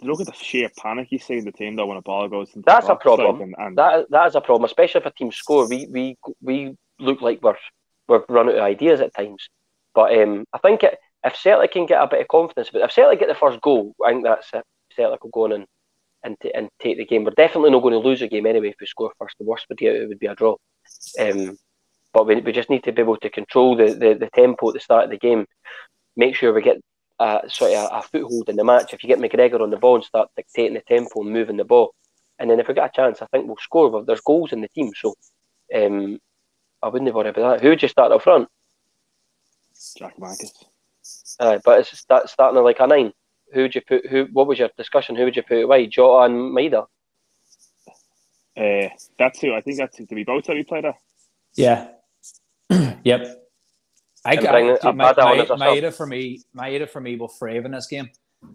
look 0.02 0.20
at 0.20 0.28
the 0.28 0.34
sheer 0.34 0.70
panic 0.78 1.08
you 1.12 1.20
see 1.20 1.38
in 1.38 1.46
the 1.46 1.52
team 1.52 1.76
though 1.78 1.86
when 1.86 1.98
a 1.98 2.02
ball 2.02 2.28
goes 2.28 2.50
into 2.54 2.66
That's 2.66 2.90
a 2.90 2.96
problem. 2.96 3.38
like, 3.40 3.42
and, 3.44 3.56
and 3.58 3.78
that 3.78 4.10
that 4.10 4.28
is 4.28 4.36
a 4.36 4.42
problem, 4.42 4.66
especially 4.66 5.00
if 5.02 5.06
a 5.06 5.12
team 5.12 5.32
score. 5.32 5.68
We 5.68 5.88
we 5.90 6.18
we 6.42 6.76
look 7.00 7.22
like 7.22 7.42
we're 7.42 7.56
we've 8.10 8.22
run 8.28 8.50
out 8.50 8.56
of 8.56 8.62
ideas 8.62 9.00
at 9.02 9.14
times. 9.16 9.48
But 9.94 10.18
um, 10.18 10.46
I 10.54 10.58
think 10.60 10.84
it, 10.84 10.98
if 11.24 11.36
Celtic 11.38 11.72
can 11.72 11.86
get 11.86 12.02
a 12.02 12.08
bit 12.08 12.22
of 12.22 12.28
confidence, 12.28 12.70
but 12.72 12.82
if 12.82 12.92
Celtic 12.92 13.20
get 13.20 13.30
the 13.30 13.36
first 13.36 13.62
goal, 13.62 13.96
I 14.06 14.12
think 14.12 14.24
that's 14.24 14.50
it. 14.54 14.64
Celtic 14.96 15.24
will 15.24 15.32
go 15.32 15.46
on 15.46 15.52
and 15.54 15.66
and, 16.28 16.38
t- 16.42 16.54
and 16.54 16.70
take 16.80 16.98
the 16.98 17.06
game. 17.06 17.24
We're 17.24 17.32
definitely 17.32 17.72
not 17.72 17.82
going 17.82 17.94
to 17.94 18.08
lose 18.08 18.22
a 18.22 18.28
game 18.28 18.46
anyway 18.46 18.70
if 18.70 18.76
we 18.80 18.86
score 18.86 19.12
first. 19.18 19.36
The 19.40 19.46
worst 19.46 19.66
would 19.70 19.78
get 19.78 19.96
it 19.96 20.08
would 20.08 20.20
be 20.20 20.28
a 20.28 20.36
draw. 20.36 20.56
Um, 21.20 21.58
but 22.14 22.28
we, 22.28 22.42
we 22.42 22.52
just 22.52 22.70
need 22.70 22.84
to 22.84 22.92
be 22.92 23.02
able 23.02 23.18
to 23.18 23.30
control 23.30 23.76
the, 23.76 23.94
the, 23.94 24.14
the 24.14 24.30
tempo 24.34 24.70
at 24.70 24.74
the 24.74 24.80
start 24.80 25.06
of 25.06 25.10
the 25.10 25.18
game. 25.18 25.46
Make 26.16 26.36
sure 26.36 26.54
we 26.54 26.62
get 26.62 26.78
uh, 27.20 27.48
sort 27.48 27.74
of 27.74 27.92
a, 27.92 27.96
a 27.96 28.02
foothold 28.02 28.50
in 28.50 28.58
the 28.58 28.64
match. 28.64 28.94
If 28.94 29.04
you 29.04 29.08
get 29.08 29.20
McGregor 29.20 29.62
on 29.62 29.72
the 29.72 29.78
ball 29.78 29.96
and 29.96 30.04
start 30.04 30.30
dictating 30.36 30.76
the 30.76 30.82
tempo 30.82 31.22
and 31.22 31.32
moving 31.32 31.58
the 31.58 31.64
ball, 31.64 31.94
and 32.40 32.50
then 32.50 32.60
if 32.60 32.68
we 32.68 32.74
get 32.74 32.90
a 32.90 32.96
chance, 32.96 33.22
I 33.22 33.28
think 33.28 33.48
we'll 33.48 33.58
score. 33.60 34.04
There's 34.06 34.22
goals 34.22 34.54
in 34.54 34.62
the 34.62 34.68
team, 34.70 34.92
so 34.96 35.16
um, 35.76 36.20
I 36.84 36.90
wouldn't 36.90 37.14
worry 37.14 37.30
about 37.30 37.54
that. 37.54 37.62
Who 37.62 37.70
would 37.70 37.82
you 37.82 37.88
start 37.88 38.12
up 38.12 38.22
front? 38.22 38.48
Giakoumakis. 40.00 40.66
Uh, 41.40 41.60
but 41.64 41.80
it's 41.80 41.98
start, 41.98 42.30
starting 42.30 42.58
at 42.58 42.64
like 42.64 42.80
a 42.80 42.88
nine. 42.88 43.12
Who 43.54 43.62
would 43.64 43.76
you 43.76 43.82
put? 43.82 44.06
Who? 44.08 44.28
What 44.34 44.48
was 44.48 44.60
your 44.60 44.70
discussion? 44.78 45.16
Who 45.16 45.24
would 45.26 45.36
you 45.36 45.44
put 45.44 45.64
away? 45.64 45.88
Jota 45.88 46.26
and 46.26 46.56
Maeda. 46.56 46.86
Uh, 48.58 48.90
that's 49.20 49.40
who 49.40 49.54
I 49.54 49.62
think 49.62 49.78
that's 49.78 49.98
did 49.98 50.10
we 50.12 50.24
both 50.24 50.46
say 50.46 50.56
we 50.56 50.64
played 50.64 50.84
that? 50.86 50.96
Yeah. 51.56 51.90
yep. 53.04 53.44
I 54.26 54.34
And 54.34 54.42
got 54.42 54.52
bring 54.52 54.68
my, 54.68 55.14
Abada 55.14 55.50
my, 55.50 55.56
my 55.56 55.82
sub. 55.82 55.94
For 55.94 56.08
me. 56.08 56.42
Maeda 56.56 56.90
for 56.90 57.00
me 57.00 57.16
will 57.16 57.32
brave 57.40 57.66
in 57.66 57.72
this 57.72 57.88
game. 57.88 58.10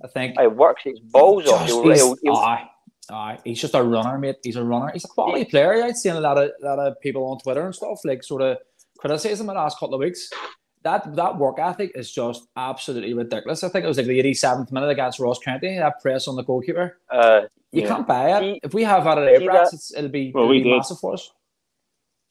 I 0.04 0.08
think. 0.08 0.38
It 0.38 0.54
works 0.54 0.82
his 0.84 0.98
balls 1.00 1.46
off. 1.46 1.66
Just- 1.66 1.72
He'll, 1.72 1.88
he's, 1.88 2.00
he'll, 2.00 2.16
he'll, 2.22 2.34
aye, 2.34 2.68
aye, 3.10 3.38
he's 3.44 3.60
just 3.60 3.74
a 3.74 3.82
runner, 3.82 4.18
mate. 4.18 4.36
He's 4.42 4.56
a 4.56 4.64
runner. 4.64 4.90
He's 4.92 5.04
a 5.04 5.08
quality 5.08 5.44
player. 5.44 5.82
I'd 5.84 5.96
seen 5.96 6.14
a 6.14 6.20
lot 6.20 6.36
of 6.36 6.50
lot 6.60 6.78
of 6.78 7.00
people 7.00 7.24
on 7.26 7.38
Twitter 7.38 7.64
and 7.64 7.74
stuff 7.74 8.00
like 8.04 8.22
sort 8.22 8.42
of 8.42 8.58
criticism 8.98 9.48
in 9.48 9.54
the 9.54 9.60
last 9.60 9.78
couple 9.78 9.94
of 9.94 10.00
weeks. 10.00 10.28
That 10.84 11.14
that 11.16 11.38
work 11.38 11.58
ethic 11.58 11.92
is 11.94 12.10
just 12.12 12.48
absolutely 12.56 13.14
ridiculous. 13.14 13.62
I 13.62 13.68
think 13.68 13.84
it 13.84 13.88
was 13.88 13.98
like 13.98 14.06
the 14.06 14.18
87th 14.20 14.72
minute 14.72 14.88
against 14.90 15.20
Ross 15.20 15.38
County. 15.38 15.76
That 15.78 16.00
press 16.00 16.26
on 16.28 16.36
the 16.36 16.42
goalkeeper. 16.42 16.98
uh, 17.10 17.42
You 17.70 17.82
Yeah. 17.82 17.88
can't 17.88 18.06
buy 18.06 18.36
it. 18.36 18.40
See- 18.40 18.60
if 18.64 18.74
we 18.74 18.82
have 18.84 19.04
had 19.04 19.18
an 19.18 19.26
see 19.34 19.46
Airbrats, 19.46 19.70
that- 19.70 19.72
it's, 19.74 19.94
it'll 19.96 20.10
be, 20.10 20.30
Well, 20.34 20.44
it'll 20.44 20.50
we 20.50 20.62
be 20.62 20.70
massive 20.76 20.98
for 20.98 21.14
us. 21.14 21.32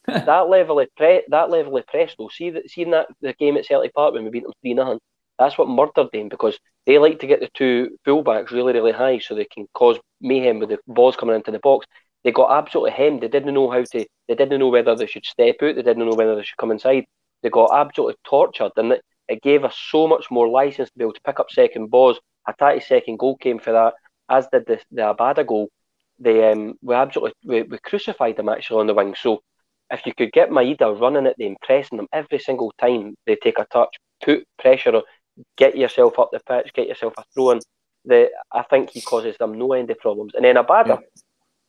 that 0.08 0.50
level 0.50 0.80
of 0.80 0.88
pre- 0.96 1.24
that 1.30 1.50
level 1.50 1.78
of 1.78 1.88
press 1.88 2.14
though. 2.18 2.30
See 2.30 2.50
that 2.52 2.70
seeing 2.70 2.92
that 2.92 3.08
the 3.22 3.34
game 3.34 3.56
at 3.58 3.66
Celtic 3.66 3.94
Park 3.94 4.14
when 4.14 4.24
we 4.24 4.30
beat 4.32 4.44
them 4.44 4.52
three 4.62 4.74
nothing, 4.74 5.00
That's 5.40 5.58
what 5.58 5.70
murdered 5.70 6.10
them 6.12 6.30
because 6.30 6.60
they 6.86 6.98
like 6.98 7.20
to 7.20 7.28
get 7.28 7.40
the 7.40 7.50
two 7.54 7.98
fullbacks 8.06 8.52
really 8.52 8.74
really 8.74 8.92
high 8.92 9.20
so 9.20 9.34
they 9.36 9.46
can 9.46 9.68
cause 9.74 9.98
mayhem 10.20 10.60
with 10.60 10.70
the 10.70 10.80
balls 10.88 11.16
coming 11.16 11.36
into 11.36 11.52
the 11.52 11.60
box. 11.60 11.86
They 12.24 12.32
got 12.32 12.52
absolutely 12.52 12.92
hemmed. 12.92 13.22
They 13.22 13.28
didn't 13.28 13.54
know 13.54 13.70
how 13.72 13.84
to. 13.84 14.06
They 14.28 14.36
didn't 14.36 14.60
know 14.60 14.70
whether 14.70 14.96
they 14.96 15.08
should 15.08 15.26
step 15.26 15.56
out. 15.62 15.76
They 15.76 15.82
didn't 15.82 16.08
know 16.08 16.16
whether 16.16 16.36
they 16.36 16.44
should 16.44 16.58
come 16.58 16.72
inside. 16.72 17.06
They 17.42 17.50
got 17.50 17.72
absolutely 17.74 18.16
tortured, 18.24 18.72
and 18.78 18.94
it, 18.94 19.02
it 19.28 19.42
gave 19.42 19.64
us 19.64 19.78
so 19.90 20.08
much 20.08 20.30
more 20.30 20.48
license 20.48 20.90
to 20.90 20.98
be 20.98 21.04
able 21.04 21.14
to 21.14 21.22
pick 21.26 21.40
up 21.40 21.52
second 21.52 21.90
balls. 21.90 22.20
Hatate's 22.48 22.88
second 22.88 23.20
goal 23.20 23.38
came 23.38 23.60
for 23.60 23.74
that, 23.74 23.94
as 24.30 24.48
did 24.52 24.66
the 24.66 24.80
the 24.92 25.14
Abada 25.14 25.46
goal. 25.46 25.70
They 26.20 26.52
um, 26.52 26.76
we 26.82 26.96
absolutely 26.96 27.34
we, 27.46 27.64
we 27.64 27.78
crucified 27.80 28.38
them 28.38 28.50
actually 28.50 28.82
on 28.82 28.88
the 28.88 28.94
wing. 28.94 29.16
So 29.16 29.42
if 29.92 30.06
you 30.06 30.14
could 30.14 30.32
get 30.32 30.50
Maeda 30.50 31.00
running 31.00 31.28
at 31.28 31.38
them, 31.38 31.56
pressing 31.62 31.98
them 31.98 32.08
every 32.14 32.40
single 32.40 32.74
time 32.80 33.16
they 33.26 33.36
take 33.36 33.60
a 33.60 33.66
touch, 33.66 33.96
put 34.24 34.46
pressure 34.58 34.96
on, 34.96 35.04
get 35.58 35.78
yourself 35.78 36.18
up 36.18 36.30
the 36.32 36.40
pitch, 36.48 36.74
get 36.74 36.88
yourself 36.88 37.14
a 37.18 37.24
throw 37.34 37.52
in, 37.52 37.60
the, 38.06 38.30
I 38.52 38.64
think 38.64 38.92
he 38.92 39.02
causes 39.02 39.36
them 39.38 39.58
no 39.58 39.74
end 39.74 39.92
of 39.92 40.00
problems. 40.00 40.34
And 40.34 40.46
then 40.46 40.56
Abada, 40.56 41.00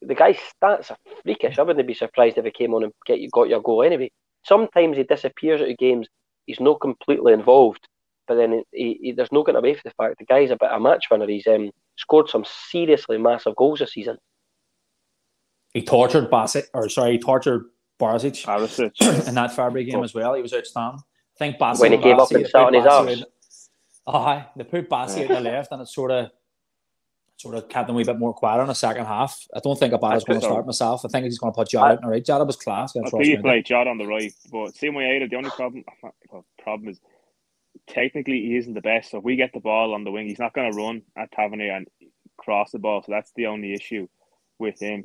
the 0.01 0.15
guy's 0.15 0.37
stats 0.37 0.91
are 0.91 0.97
freakish. 1.23 1.59
I 1.59 1.63
wouldn't 1.63 1.87
be 1.87 1.95
surprised 1.95 2.39
if 2.39 2.45
he 2.45 2.51
came 2.51 2.75
on 2.75 2.85
and 2.85 2.93
get 3.07 3.21
you 3.21 3.29
got 3.31 3.49
your 3.49 3.61
goal 3.61 3.83
anyway. 3.83 4.11
Sometimes 4.45 4.97
he 4.97 5.05
disappears 5.05 5.61
out 5.61 5.71
of 5.71 5.79
games, 5.79 6.09
he's 6.47 6.61
not 6.61 6.81
completely 6.81 7.33
involved, 7.33 7.87
but 8.27 8.35
then 8.37 8.63
he, 8.73 8.99
he, 9.01 9.13
there's 9.13 9.33
no 9.33 9.43
getting 9.43 9.59
away 9.59 9.75
from 9.75 9.83
the 9.85 9.91
fact 10.03 10.19
the 10.19 10.25
guy's 10.25 10.51
a 10.51 10.57
bit 10.57 10.71
of 10.71 10.81
a 10.81 10.83
match 10.83 11.07
winner. 11.11 11.27
He's 11.27 11.47
um, 11.47 11.71
scored 11.97 12.29
some 12.29 12.45
seriously 12.71 13.19
massive 13.19 13.57
goals 13.57 13.79
this 13.81 13.93
season. 13.93 14.19
He 15.75 15.83
tortured 15.83 16.31
Bassey, 16.31 16.65
or 16.75 16.89
sorry, 16.89 17.13
he 17.13 17.19
tortured 17.19 17.65
Barisic 18.01 18.45
Barisic. 18.45 19.27
in 19.29 19.35
that 19.35 19.55
February 19.55 19.85
game 19.85 20.03
as 20.03 20.15
well. 20.15 20.35
He 20.35 20.43
was 20.43 20.53
outstanding. 20.55 21.01
I 21.01 21.39
think 21.39 21.57
Bassey 21.59 21.81
When 21.81 21.93
he 21.93 21.97
and 21.97 22.05
gave 22.05 22.19
up 22.19 22.29
Bassey, 22.29 22.35
and 22.37 22.45
they 22.45 22.49
sat 22.49 22.53
put 22.53 22.67
on 22.67 22.75
his 22.75 22.85
Bassey 22.85 23.09
arse. 23.09 23.21
out- 23.21 23.29
Aye, 24.15 24.47
they 24.57 24.65
put 24.65 24.91
Bassey 24.91 25.23
at 25.23 25.29
the 25.29 25.41
left, 25.51 25.71
and 25.73 25.81
it 25.81 25.87
sort 25.89 26.11
of 26.11 26.31
sort 27.43 27.57
of 27.57 27.69
kept 27.69 27.89
them 27.89 27.97
a 27.97 27.99
wee 27.99 28.05
bit 28.05 28.19
more 28.19 28.33
quiet 28.33 28.61
in 28.61 28.69
the 28.69 28.75
second 28.75 29.05
half. 29.05 29.37
I 29.55 29.59
don't 29.59 29.79
think 29.79 29.93
Abada's 29.93 30.25
I 30.25 30.29
going 30.29 30.41
to 30.41 30.47
start 30.47 30.65
myself. 30.67 31.05
I 31.05 31.09
think 31.09 31.25
he's 31.25 31.39
going 31.39 31.53
to 31.53 31.57
put 31.57 31.69
Jota 31.69 31.85
out 31.87 31.99
in 31.99 32.03
the 32.03 32.09
right. 32.09 32.25
Jota 32.25 32.45
was 32.45 32.57
class 32.57 32.95
I 32.97 33.01
against 33.01 33.13
think 33.13 33.27
you 33.27 33.41
play 33.41 33.63
Jota 33.63 33.91
on 33.91 33.99
the 33.99 34.07
right, 34.07 34.33
but 34.51 34.75
same 34.77 34.95
way 34.95 35.07
Ada, 35.07 35.29
the 35.29 35.37
only 35.37 35.51
problem 35.51 35.85
well, 36.31 36.47
problem 36.63 36.89
is 36.89 37.01
technically 37.89 38.41
he 38.41 38.57
isn't 38.57 38.75
the 38.75 38.81
best. 38.81 39.11
So 39.11 39.19
if 39.19 39.25
we 39.25 39.37
get 39.37 39.53
the 39.53 39.61
ball 39.61 39.93
on 39.95 40.05
the 40.05 40.11
wing, 40.11 40.29
he's 40.29 40.39
not 40.39 40.55
going 40.55 40.71
to 40.71 40.77
run 40.79 41.03
at 41.17 41.33
Tavernier 41.33 41.73
and 41.73 41.89
cross 42.37 42.71
the 42.71 42.79
ball. 42.79 43.03
So 43.03 43.13
that's 43.13 43.33
the 43.35 43.47
only 43.47 43.73
issue 43.75 44.07
with 44.59 44.81
him. 44.81 45.05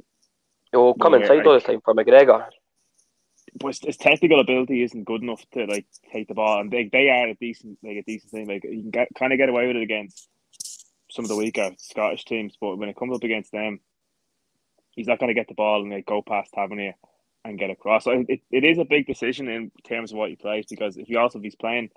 He'll 0.72 0.94
come 0.94 1.14
No, 1.14 1.20
inside 1.20 1.40
I- 1.40 1.44
all 1.46 1.54
the 1.54 1.62
time 1.62 1.82
for 1.84 1.96
McGregor. 1.96 2.46
But 3.60 3.70
his, 3.70 3.80
his 3.80 3.98
technical 3.98 4.40
ability 4.40 4.84
isn't 4.84 5.06
good 5.06 5.24
enough 5.24 5.44
to 5.54 5.66
like 5.66 5.88
take 6.14 6.28
the 6.28 6.36
ball, 6.36 6.60
and 6.60 6.70
they, 6.70 6.90
they 6.92 7.10
are 7.10 7.30
a 7.30 7.34
decent 7.34 7.80
like 7.82 7.98
a 7.98 8.04
decent 8.04 8.32
thing. 8.32 8.48
Like 8.48 8.64
you 8.64 8.82
can 8.82 8.92
get, 8.92 9.08
kind 9.18 9.34
of 9.34 9.40
get 9.40 9.50
away 9.50 9.66
with 9.66 9.78
it 9.78 9.82
against 9.82 10.28
some 11.18 11.26
of 11.26 11.30
the 11.30 11.36
weaker 11.36 11.72
Scottish 11.78 12.26
teams, 12.26 12.56
but 12.62 12.78
when 12.78 12.90
it 12.90 12.96
comes 12.96 13.14
up 13.14 13.24
against 13.24 13.52
them, 13.52 13.80
he's 14.92 15.08
not 15.08 15.20
going 15.20 15.30
to 15.30 15.34
get 15.34 15.48
the 15.48 15.56
ball 15.56 15.82
and 15.82 15.92
like, 15.92 16.06
go 16.06 16.22
past 16.22 16.54
Tavernier 16.54 16.94
and 17.44 17.58
get 17.58 17.72
across. 17.72 18.04
So 18.04 18.24
it, 18.30 18.42
it 18.52 18.64
is 18.64 18.78
a 18.78 18.86
big 18.86 19.08
decision 19.08 19.48
in 19.48 19.72
terms 19.84 20.12
of 20.12 20.18
what 20.20 20.30
he 20.30 20.36
plays 20.36 20.68
because 20.70 20.96
if 20.96 21.08
he 21.08 21.16
also 21.16 21.40
if 21.40 21.44
he's 21.44 21.56
playing 21.56 21.90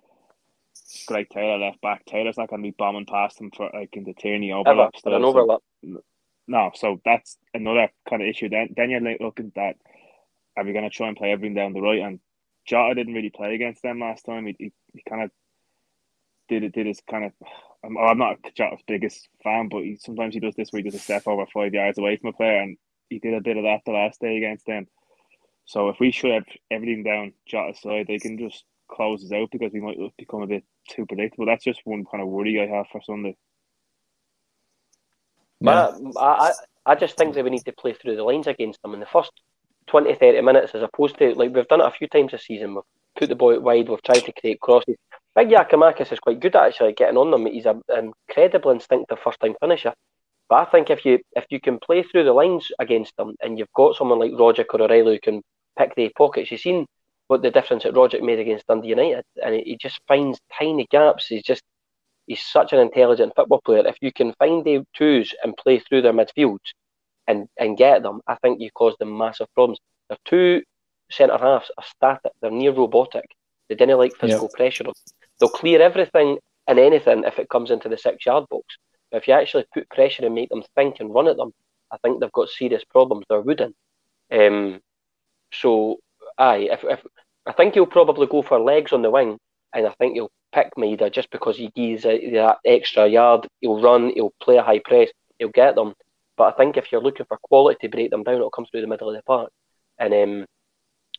Greg 1.07 1.29
Taylor 1.29 1.59
left 1.59 1.83
back, 1.83 2.07
Taylor's 2.07 2.39
not 2.39 2.49
going 2.49 2.63
to 2.63 2.67
be 2.67 2.75
bombing 2.77 3.05
past 3.05 3.39
him 3.39 3.51
for 3.55 3.71
like 3.75 3.95
into 3.95 4.15
Tierney 4.15 4.53
Ever 4.53 4.61
overlap. 4.61 4.97
still, 4.97 5.15
an 5.15 5.23
so- 5.23 6.03
no, 6.49 6.71
so 6.75 7.01
that's 7.05 7.37
another 7.53 7.91
kind 8.09 8.23
of 8.23 8.29
issue. 8.29 8.49
Then 8.49 8.71
then 8.75 8.89
you're 8.89 9.03
like 9.03 9.21
looking 9.21 9.53
at 9.57 9.77
are 10.57 10.65
we 10.65 10.73
going 10.73 10.89
to 10.89 10.91
try 10.91 11.09
and 11.09 11.17
play 11.17 11.31
everything 11.31 11.55
down 11.55 11.75
the 11.75 11.81
right? 11.81 12.01
And 12.01 12.21
Jota 12.67 12.95
didn't 12.95 13.15
really 13.15 13.31
play 13.31 13.55
against 13.55 13.83
them 13.83 14.01
last 14.01 14.25
time. 14.25 14.47
He, 14.47 14.57
he, 14.59 14.73
he 14.95 15.03
kind 15.09 15.25
of 15.25 15.31
did 16.49 16.65
it. 16.65 16.73
Did 16.73 16.87
his 16.87 17.03
kind 17.09 17.27
of. 17.27 17.33
I'm, 17.85 17.97
I'm 17.97 18.19
not 18.19 18.39
Jota's 18.55 18.83
biggest 18.87 19.29
fan, 19.43 19.69
but 19.69 19.83
he, 19.83 19.97
sometimes 20.01 20.35
he 20.35 20.41
does 20.41 20.55
this 20.55 20.71
where 20.71 20.83
he 20.83 20.91
does 20.91 21.01
a 21.01 21.03
step 21.03 21.27
over 21.27 21.47
five 21.53 21.73
yards 21.75 21.99
away 21.99 22.17
from 22.17 22.31
a 22.31 22.33
player, 22.33 22.61
and 22.61 22.77
he 23.09 23.19
did 23.19 23.35
a 23.35 23.41
bit 23.41 23.57
of 23.57 23.65
that 23.65 23.81
the 23.87 23.93
last 23.93 24.21
day 24.21 24.37
against 24.37 24.67
them. 24.67 24.87
So 25.65 25.89
if 25.89 26.01
we 26.01 26.11
shut 26.11 26.31
ev- 26.31 26.45
everything 26.71 27.05
down 27.05 27.33
Jota's 27.47 27.81
side, 27.81 28.07
they 28.09 28.19
can 28.19 28.39
just 28.39 28.65
close 28.89 29.25
us 29.25 29.33
out 29.33 29.51
because 29.51 29.73
we 29.73 29.81
might 29.81 29.99
become 30.19 30.43
a 30.43 30.47
bit 30.47 30.65
too 30.89 31.07
predictable. 31.07 31.47
That's 31.47 31.65
just 31.65 31.81
one 31.85 32.05
kind 32.11 32.23
of 32.23 32.29
worry 32.29 32.61
I 32.61 32.67
have 32.77 32.87
for 32.91 33.01
Sunday. 33.03 33.37
Yeah. 35.61 35.93
But 36.13 36.19
I, 36.19 36.49
I, 36.49 36.53
I 36.87 36.95
just 36.95 37.17
think 37.17 37.35
that 37.35 37.45
we 37.45 37.51
need 37.51 37.65
to 37.65 37.73
play 37.73 37.93
through 37.95 38.17
the 38.17 38.25
lines 38.25 38.47
against 38.47 38.83
them 38.83 38.95
in 38.95 39.01
the 39.01 39.07
first 39.07 39.31
20, 39.89 40.15
30 40.15 40.41
minutes 40.43 40.75
as 40.75 40.83
opposed 40.83 41.19
to, 41.19 41.35
like, 41.35 41.55
we've 41.55 41.69
done 41.69 41.81
it 41.81 41.87
a 41.87 41.91
few 41.91 42.09
times 42.09 42.33
this 42.33 42.47
season. 42.47 42.75
We've 42.75 42.85
put 43.17 43.29
the 43.29 43.37
ball 43.37 43.59
wide, 43.61 43.89
we've 43.89 44.03
tried 44.03 44.25
to 44.25 44.33
create 44.33 44.61
crosses. 44.61 44.97
Big 45.37 45.49
Giakoumakis 45.49 46.13
is 46.13 46.19
quite 46.19 46.41
good 46.41 46.57
at 46.57 46.69
actually 46.69 46.93
getting 46.93 47.17
on 47.17 47.31
them. 47.31 47.47
He's 47.47 47.67
an 47.67 47.83
incredible 47.89 48.73
instinctive 48.73 49.19
first 49.21 49.41
time 49.41 49.55
finisher. 49.61 49.95
But 50.49 50.67
I 50.67 50.71
think 50.71 50.91
if 50.91 51.05
you 51.05 51.21
if 51.33 51.47
you 51.51 51.61
can 51.61 51.79
play 51.79 52.03
through 52.03 52.25
the 52.25 52.33
lines 52.33 52.73
against 52.81 53.17
them 53.17 53.37
and 53.41 53.59
you've 53.59 53.73
got 53.77 53.95
someone 53.95 54.19
like 54.19 54.33
Roger 54.37 54.65
or 54.69 54.83
O'Reilly 54.83 55.15
who 55.15 55.21
can 55.21 55.43
pick 55.79 55.95
the 55.95 56.11
pockets, 56.17 56.51
you've 56.51 56.61
seen 56.61 56.87
what 57.29 57.43
the 57.43 57.51
difference 57.53 57.85
that 57.85 57.95
Roger 57.95 58.21
made 58.21 58.41
against 58.41 58.67
Dundee 58.67 58.89
United. 58.89 59.25
And 59.41 59.55
he, 59.55 59.77
just 59.81 60.01
finds 60.09 60.41
tiny 60.59 60.89
gaps. 60.91 61.29
He's 61.29 61.45
just 61.45 61.63
he's 62.27 62.43
such 62.43 62.73
an 62.73 62.81
intelligent 62.81 63.33
football 63.37 63.61
player. 63.65 63.87
If 63.87 63.97
you 64.01 64.13
can 64.13 64.35
find 64.41 64.65
the 64.65 64.85
twos 64.97 65.33
and 65.45 65.57
play 65.57 65.79
through 65.79 66.03
their 66.03 66.13
midfield 66.13 66.59
and, 67.29 67.47
and 67.57 67.77
get 67.77 68.03
them, 68.03 68.21
I 68.27 68.35
think 68.43 68.61
you 68.61 68.71
cause 68.73 68.97
them 68.99 69.17
massive 69.17 69.47
problems. 69.55 69.79
Their 70.09 70.19
two 70.25 70.63
centre 71.11 71.39
halves 71.39 71.71
are 71.79 71.85
static, 71.85 72.33
they're 72.43 72.51
near 72.51 72.73
robotic. 72.73 73.27
They 73.69 73.77
didn't 73.77 73.99
like 73.99 74.17
physical 74.17 74.49
pressure. 74.49 74.87
They'll 75.41 75.49
clear 75.49 75.81
everything 75.81 76.39
and 76.67 76.79
anything 76.79 77.25
if 77.25 77.39
it 77.39 77.49
comes 77.49 77.71
into 77.71 77.89
the 77.89 77.99
six 77.99 78.27
yard 78.27 78.45
box. 78.51 78.65
But 79.11 79.19
if 79.19 79.29
you 79.29 79.35
actually 79.35 79.65
put 79.75 79.89
pressure 79.89 80.25
and 80.25 80.35
make 80.35 80.51
them 80.51 80.63
think 80.77 81.01
and 81.01 81.13
run 81.13 81.27
at 81.27 81.37
them, 81.37 81.53
I 81.91 81.97
think 81.99 82.21
they've 82.21 82.31
got 82.33 82.49
serious 82.49 82.85
problems. 82.85 83.25
They're 83.29 83.41
wooden. 83.41 83.75
Um, 84.31 84.81
so, 85.53 85.97
aye, 86.39 86.69
if, 86.71 86.85
if 86.85 87.05
I 87.47 87.53
think 87.53 87.75
he'll 87.75 87.87
probably 87.87 88.27
go 88.27 88.43
for 88.43 88.61
legs 88.61 88.93
on 88.93 89.03
the 89.03 89.11
wing, 89.11 89.39
and 89.73 89.87
I 89.87 89.91
think 89.99 90.15
he'll 90.15 90.31
pick 90.53 90.71
Maeda 90.77 91.13
just 91.13 91.31
because 91.31 91.57
he 91.57 91.71
gives 91.75 92.03
that 92.03 92.59
extra 92.65 93.07
yard. 93.07 93.49
He'll 93.61 93.81
run, 93.81 94.13
he'll 94.15 94.35
play 94.43 94.57
a 94.57 94.63
high 94.63 94.81
press, 94.85 95.09
he'll 95.39 95.49
get 95.49 95.75
them. 95.75 95.95
But 96.37 96.55
I 96.55 96.57
think 96.57 96.77
if 96.77 96.91
you're 96.91 97.03
looking 97.03 97.27
for 97.27 97.39
quality 97.43 97.79
to 97.83 97.89
break 97.89 98.11
them 98.11 98.23
down, 98.23 98.37
it'll 98.37 98.51
come 98.51 98.67
through 98.67 98.81
the 98.83 98.87
middle 98.87 99.11
of 99.11 99.17
the 99.17 99.23
park. 99.23 99.51
And 99.99 100.15
um, 100.15 100.47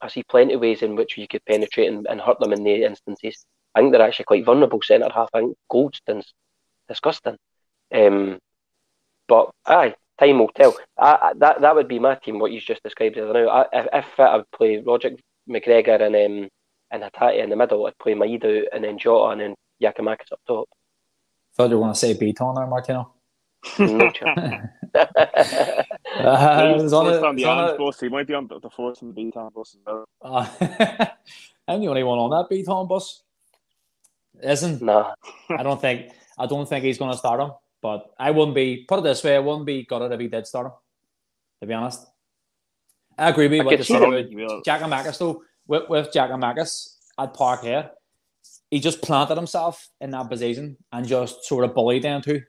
I 0.01 0.07
see 0.07 0.23
plenty 0.23 0.53
of 0.53 0.61
ways 0.61 0.81
in 0.81 0.95
which 0.95 1.17
you 1.17 1.27
could 1.27 1.45
penetrate 1.45 1.89
and, 1.89 2.07
and 2.07 2.19
hurt 2.19 2.39
them 2.39 2.53
in 2.53 2.63
the 2.63 2.83
instances. 2.83 3.45
I 3.75 3.79
think 3.79 3.91
they're 3.91 4.01
actually 4.01 4.25
quite 4.25 4.45
vulnerable 4.45 4.81
centre 4.81 5.09
half. 5.13 5.29
I 5.33 5.39
think 5.39 5.57
Goldson's 5.69 6.33
disgusting. 6.87 7.37
Um, 7.93 8.39
but 9.27 9.51
aye, 9.65 9.95
time 10.19 10.39
will 10.39 10.49
tell. 10.49 10.75
I, 10.97 11.11
I, 11.21 11.31
that 11.37 11.61
that 11.61 11.75
would 11.75 11.87
be 11.87 11.99
my 11.99 12.15
team. 12.15 12.39
What 12.39 12.51
you 12.51 12.59
just 12.59 12.83
described 12.83 13.17
as 13.17 13.31
now. 13.33 13.47
I, 13.47 13.65
if, 13.73 13.87
if 13.93 14.05
fit, 14.15 14.23
I 14.23 14.37
would 14.37 14.51
play 14.51 14.81
Roger 14.85 15.11
McGregor 15.49 16.01
and 16.01 16.15
um, 16.15 16.49
and 16.91 17.03
Hatate 17.03 17.43
in 17.43 17.49
the 17.49 17.55
middle. 17.55 17.85
I'd 17.85 17.97
play 17.99 18.13
Maeda 18.13 18.63
and 18.73 18.83
then 18.83 18.97
Jota 18.99 19.31
and 19.31 19.41
then 19.41 19.55
Giakoumakis 19.81 20.31
up 20.33 20.39
top. 20.47 20.69
Thought 21.55 21.69
you 21.69 21.77
were 21.77 21.83
going 21.83 21.93
to 21.93 21.99
say 21.99 22.13
Bitton 22.13 22.55
there, 22.55 22.67
Martino. 22.67 23.13
No 23.79 24.09
chance. 24.11 24.67
Uh, 26.19 26.73
He's 26.73 26.83
it's 26.83 26.93
on 26.93 27.05
first 27.05 27.23
a- 27.23 27.25
on 27.27 27.35
the 27.37 27.41
it's 27.43 27.47
on 27.47 27.57
Arms 27.57 27.95
a- 28.01 28.05
He 28.05 28.09
might 28.09 28.27
be 28.27 28.33
on 28.33 28.45
the, 28.47 28.59
the 28.59 28.69
first 28.69 29.01
on 29.01 29.13
the 29.13 29.21
Bitton 29.21 29.53
bus 29.53 29.75
as 29.75 29.81
well. 29.85 30.05
Uh, 30.21 30.45
I'm 31.67 31.79
the 31.79 31.87
only 31.87 32.03
one 32.03 32.19
on 32.19 32.29
that 32.31 32.49
Bitton 32.53 32.87
bus. 32.89 33.23
Isn't 34.43 34.81
No, 34.81 35.13
I 35.49 35.63
don't 35.63 35.79
think 35.79 36.11
I 36.37 36.45
don't 36.47 36.67
think 36.67 36.83
he's 36.85 36.97
going 36.97 37.11
to 37.11 37.17
start 37.17 37.39
him. 37.41 37.51
But 37.81 38.11
I 38.19 38.29
wouldn't 38.31 38.55
be 38.55 38.85
put 38.87 38.99
it 38.99 39.03
this 39.03 39.23
way. 39.23 39.35
I 39.35 39.39
wouldn't 39.39 39.65
be 39.65 39.83
gutted 39.85 40.11
if 40.11 40.19
he 40.19 40.27
did 40.27 40.45
start 40.45 40.67
him. 40.67 40.73
To 41.61 41.67
be 41.67 41.73
honest, 41.73 42.05
I 43.17 43.29
agree 43.29 43.45
with 43.47 43.53
you. 43.55 43.61
I 43.61 43.65
What 43.65 43.71
could 43.71 43.79
you 43.79 43.83
see 43.85 43.93
said 43.93 44.01
them. 44.03 44.13
about 44.13 44.25
He 44.29 44.35
will. 44.35 44.61
Giakoumakis 44.63 45.17
though. 45.17 45.43
With, 45.67 45.89
with 45.89 46.11
Giakoumakis 46.11 46.95
at 47.19 47.33
Parkhead, 47.33 47.91
he 48.71 48.79
just 48.79 49.01
planted 49.01 49.35
himself 49.35 49.89
in 49.99 50.11
that 50.11 50.29
position 50.29 50.77
and 50.91 51.07
just 51.07 51.45
sort 51.45 51.65
of 51.65 51.73
bullied 51.75 52.03
them 52.03 52.21
too. 52.21 52.41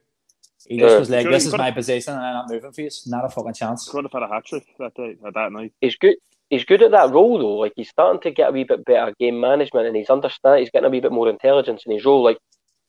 He 0.67 0.77
just 0.79 0.93
Yeah. 0.93 0.99
was 0.99 1.09
like, 1.09 1.23
Sure, 1.23 1.31
"This 1.31 1.45
is 1.45 1.53
my 1.57 1.71
position, 1.71 2.13
and 2.13 2.23
I'm 2.23 2.33
not 2.33 2.49
moving 2.49 2.71
for 2.71 2.81
you. 2.81 2.89
Not 3.07 3.25
a 3.25 3.29
fucking 3.29 3.53
chance." 3.53 3.87
Could 3.89 4.05
have 4.05 4.11
had 4.13 4.23
a 4.23 4.27
hat 4.27 4.45
trick 4.45 4.65
that 4.79 4.93
day, 4.95 5.17
or 5.21 5.31
that 5.31 5.51
night. 5.51 5.73
He's 5.81 5.95
good. 5.95 6.15
He's 6.53 6.65
good 6.65 6.83
at 6.83 6.91
that 6.91 7.09
role 7.09 7.39
though. 7.39 7.55
Like 7.55 7.73
he's 7.75 7.89
starting 7.89 8.21
to 8.21 8.29
get 8.29 8.49
a 8.49 8.51
wee 8.51 8.63
bit 8.63 8.85
better 8.85 9.11
game 9.19 9.39
management, 9.39 9.87
and 9.87 9.95
he's 9.95 10.11
understand. 10.11 10.59
He's 10.59 10.69
getting 10.69 10.85
a 10.85 10.89
wee 10.91 10.99
bit 10.99 11.11
more 11.11 11.27
intelligence 11.27 11.81
in 11.83 11.91
his 11.91 12.05
role. 12.05 12.23
Like 12.23 12.37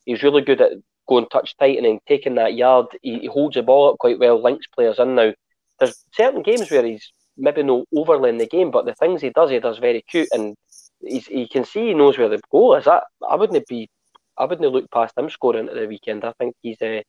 he's 0.05 0.23
really 0.23 0.43
good 0.43 0.61
at 0.61 0.73
going 1.09 1.25
touch 1.33 1.57
tight 1.57 1.79
and 1.79 1.87
then 1.87 1.99
taking 2.07 2.35
that 2.35 2.57
yard. 2.57 2.89
He, 3.01 3.21
he 3.21 3.27
holds 3.27 3.55
the 3.55 3.63
ball 3.63 3.89
up 3.89 3.99
quite 3.99 4.19
well. 4.19 4.43
Links 4.43 4.67
players 4.67 4.99
in 4.99 5.15
now. 5.15 5.33
There's 5.81 6.05
certain 6.13 6.43
games 6.43 6.71
where 6.71 6.85
he's 6.85 7.11
maybe 7.39 7.63
no 7.63 7.87
overly 7.97 8.29
in 8.29 8.37
the 8.37 8.47
game, 8.47 8.71
but 8.71 8.85
the 8.85 8.95
things 8.97 9.23
he 9.23 9.31
does, 9.31 9.49
he 9.49 9.59
does 9.61 9.79
very 9.79 10.05
cute, 10.11 10.29
and 10.33 10.55
he's, 11.01 11.27
he 11.27 11.49
can 11.49 11.65
see 11.65 11.87
he 11.87 11.95
knows 11.95 12.19
where 12.19 12.29
the 12.29 12.43
goal 12.53 12.75
is. 12.75 12.85
That 12.85 13.05
I 13.27 13.35
wouldn't 13.35 13.67
be. 13.67 13.89
I 14.37 14.45
wouldn't 14.45 14.71
look 14.71 14.91
past 14.91 15.17
him 15.17 15.31
scoring 15.31 15.71
at 15.71 15.75
the 15.75 15.87
weekend. 15.87 16.27
I 16.27 16.35
think 16.39 16.55
he's 16.61 16.83
uh, 16.83 17.01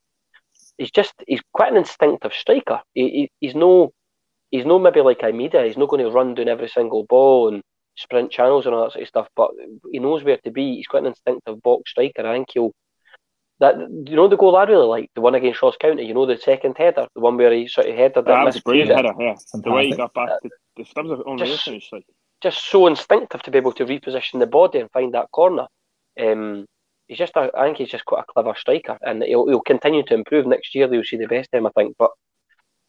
he's 0.77 0.91
just 0.91 1.15
he's 1.27 1.41
quite 1.51 1.73
an 1.73 1.79
instinctive 1.79 2.31
striker. 2.31 2.79
He, 2.93 3.09
he, 3.09 3.31
he's 3.41 3.55
no 3.55 3.91
he's 4.55 4.65
no 4.65 4.79
maybe 4.79 5.01
like 5.01 5.23
Almeida. 5.23 5.63
He's 5.65 5.77
not 5.77 5.89
going 5.89 6.03
to 6.03 6.11
run 6.11 6.35
down 6.35 6.47
every 6.47 6.67
single 6.69 7.03
ball 7.05 7.49
and 7.53 7.61
sprint 7.97 8.31
channels 8.31 8.65
and 8.65 8.75
all 8.75 8.83
that 8.83 8.93
sort 8.93 9.03
of 9.03 9.07
stuff. 9.07 9.27
But 9.35 9.51
he 9.91 9.99
knows 9.99 10.23
where 10.23 10.37
to 10.37 10.51
be. 10.51 10.75
He's 10.75 10.87
quite 10.87 11.03
an 11.03 11.07
instinctive 11.07 11.61
box 11.61 11.91
striker. 11.91 12.25
I 12.27 12.33
think 12.35 12.49
he'll 12.53 12.71
that 13.59 13.75
you 13.79 14.15
know 14.17 14.27
the 14.27 14.35
goal 14.35 14.57
I 14.57 14.63
really 14.65 14.85
like 14.85 15.09
the 15.15 15.21
one 15.21 15.35
against 15.35 15.61
Ross 15.61 15.77
County. 15.79 16.05
You 16.05 16.13
know 16.13 16.25
the 16.25 16.37
second 16.37 16.75
header, 16.77 17.07
the 17.15 17.21
one 17.21 17.37
where 17.37 17.53
he 17.53 17.67
sort 17.67 17.87
of 17.87 17.95
headed. 17.95 18.25
That 18.25 18.43
was 18.43 18.57
a 18.57 18.61
brilliant 18.61 18.91
header. 18.91 19.13
Yeah, 19.19 19.35
the 19.53 19.71
way 19.71 19.87
he 19.87 19.95
got 19.95 20.13
back. 20.13 20.29
The, 20.43 20.49
the, 20.77 20.85
that 20.95 21.05
was 21.05 21.19
an 21.19 21.23
unreal 21.25 21.47
Just- 21.53 21.63
finish. 21.65 21.89
Like 21.91 22.05
just 22.43 22.65
so 22.69 22.85
instinctive 22.85 23.41
to 23.43 23.49
be 23.49 23.57
able 23.57 23.71
to 23.71 23.85
reposition 23.85 24.39
the 24.39 24.45
body 24.45 24.79
and 24.79 24.91
find 24.91 25.13
that 25.13 25.31
corner. 25.31 25.65
Um, 26.19 26.65
he's 27.07 27.17
just, 27.17 27.35
a, 27.37 27.49
I 27.57 27.63
think 27.65 27.77
he's 27.77 27.89
just 27.89 28.05
quite 28.05 28.23
a 28.27 28.31
clever 28.33 28.53
striker, 28.57 28.97
and 29.01 29.23
he'll, 29.23 29.47
he'll 29.47 29.61
continue 29.61 30.03
to 30.03 30.13
improve 30.13 30.45
next 30.45 30.75
year. 30.75 30.93
You'll 30.93 31.05
see 31.05 31.17
the 31.17 31.27
best 31.27 31.49
of 31.53 31.59
him, 31.59 31.65
I 31.65 31.71
think. 31.75 31.95
But 31.97 32.11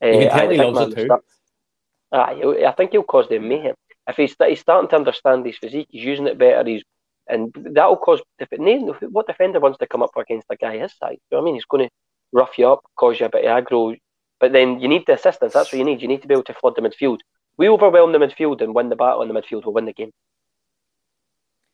uh, 0.02 0.08
You 0.08 0.18
can 0.18 0.28
tell 0.30 0.38
I 0.48 0.52
he 0.52 0.58
think, 0.58 0.74
loves 0.74 0.92
it 0.92 0.96
too. 0.96 1.04
start- 1.06 1.24
Aye, 2.16 2.34
he'll- 2.40 2.66
I 2.66 2.72
think 2.72 2.92
he'll 2.92 3.02
cause 3.14 3.28
them 3.28 3.48
mayhem 3.48 3.74
if 4.08 4.16
he's, 4.16 4.34
he's 4.48 4.60
starting 4.60 4.88
to 4.90 4.96
understand 4.96 5.44
his 5.44 5.58
physique. 5.58 5.88
He's 5.90 6.04
using 6.04 6.26
it 6.26 6.38
better. 6.38 6.68
He's 6.68 6.82
and 7.28 7.52
that'll 7.56 7.96
cause 7.96 8.20
def- 8.38 8.58
no- 8.58 8.96
what 9.10 9.26
defender 9.26 9.58
wants 9.60 9.78
to 9.78 9.86
come 9.86 10.02
up 10.02 10.16
against 10.16 10.46
a 10.50 10.56
guy 10.56 10.78
his 10.78 10.92
size. 10.96 11.18
You 11.30 11.36
know 11.36 11.38
what 11.38 11.42
I 11.42 11.44
mean? 11.46 11.54
He's 11.54 11.64
going 11.64 11.86
to 11.88 11.90
rough 12.32 12.56
you 12.56 12.68
up, 12.68 12.82
cause 12.96 13.18
you 13.18 13.26
a 13.26 13.28
bit 13.28 13.44
of 13.44 13.50
aggro. 13.64 13.98
But 14.38 14.52
then 14.52 14.80
you 14.80 14.86
need 14.86 15.04
the 15.06 15.14
assistance. 15.14 15.52
That's 15.54 15.72
what 15.72 15.78
you 15.78 15.84
need. 15.84 16.00
You 16.02 16.08
need 16.08 16.22
to 16.22 16.28
be 16.28 16.34
able 16.34 16.44
to 16.44 16.54
flood 16.54 16.74
the 16.76 16.82
midfield. 16.82 17.18
We 17.56 17.68
overwhelm 17.68 18.12
the 18.12 18.18
midfield 18.18 18.60
and 18.62 18.74
win 18.76 18.90
the 18.90 18.96
battle 18.96 19.22
in 19.22 19.28
the 19.28 19.34
midfield. 19.34 19.64
We'll 19.64 19.74
win 19.74 19.86
the 19.86 19.92
game. 19.92 20.12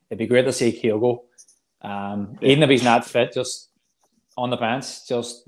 It'd 0.09 0.19
be 0.19 0.27
great 0.27 0.45
to 0.47 0.53
see 0.53 0.73
Kyogo. 0.73 1.21
Um, 1.83 2.39
even 2.41 2.63
if 2.63 2.71
he's 2.71 2.85
not 2.85 3.05
fit, 3.05 3.33
just 3.35 3.69
on 4.39 4.51
the 4.51 4.57
bench, 4.57 5.07
just 5.09 5.47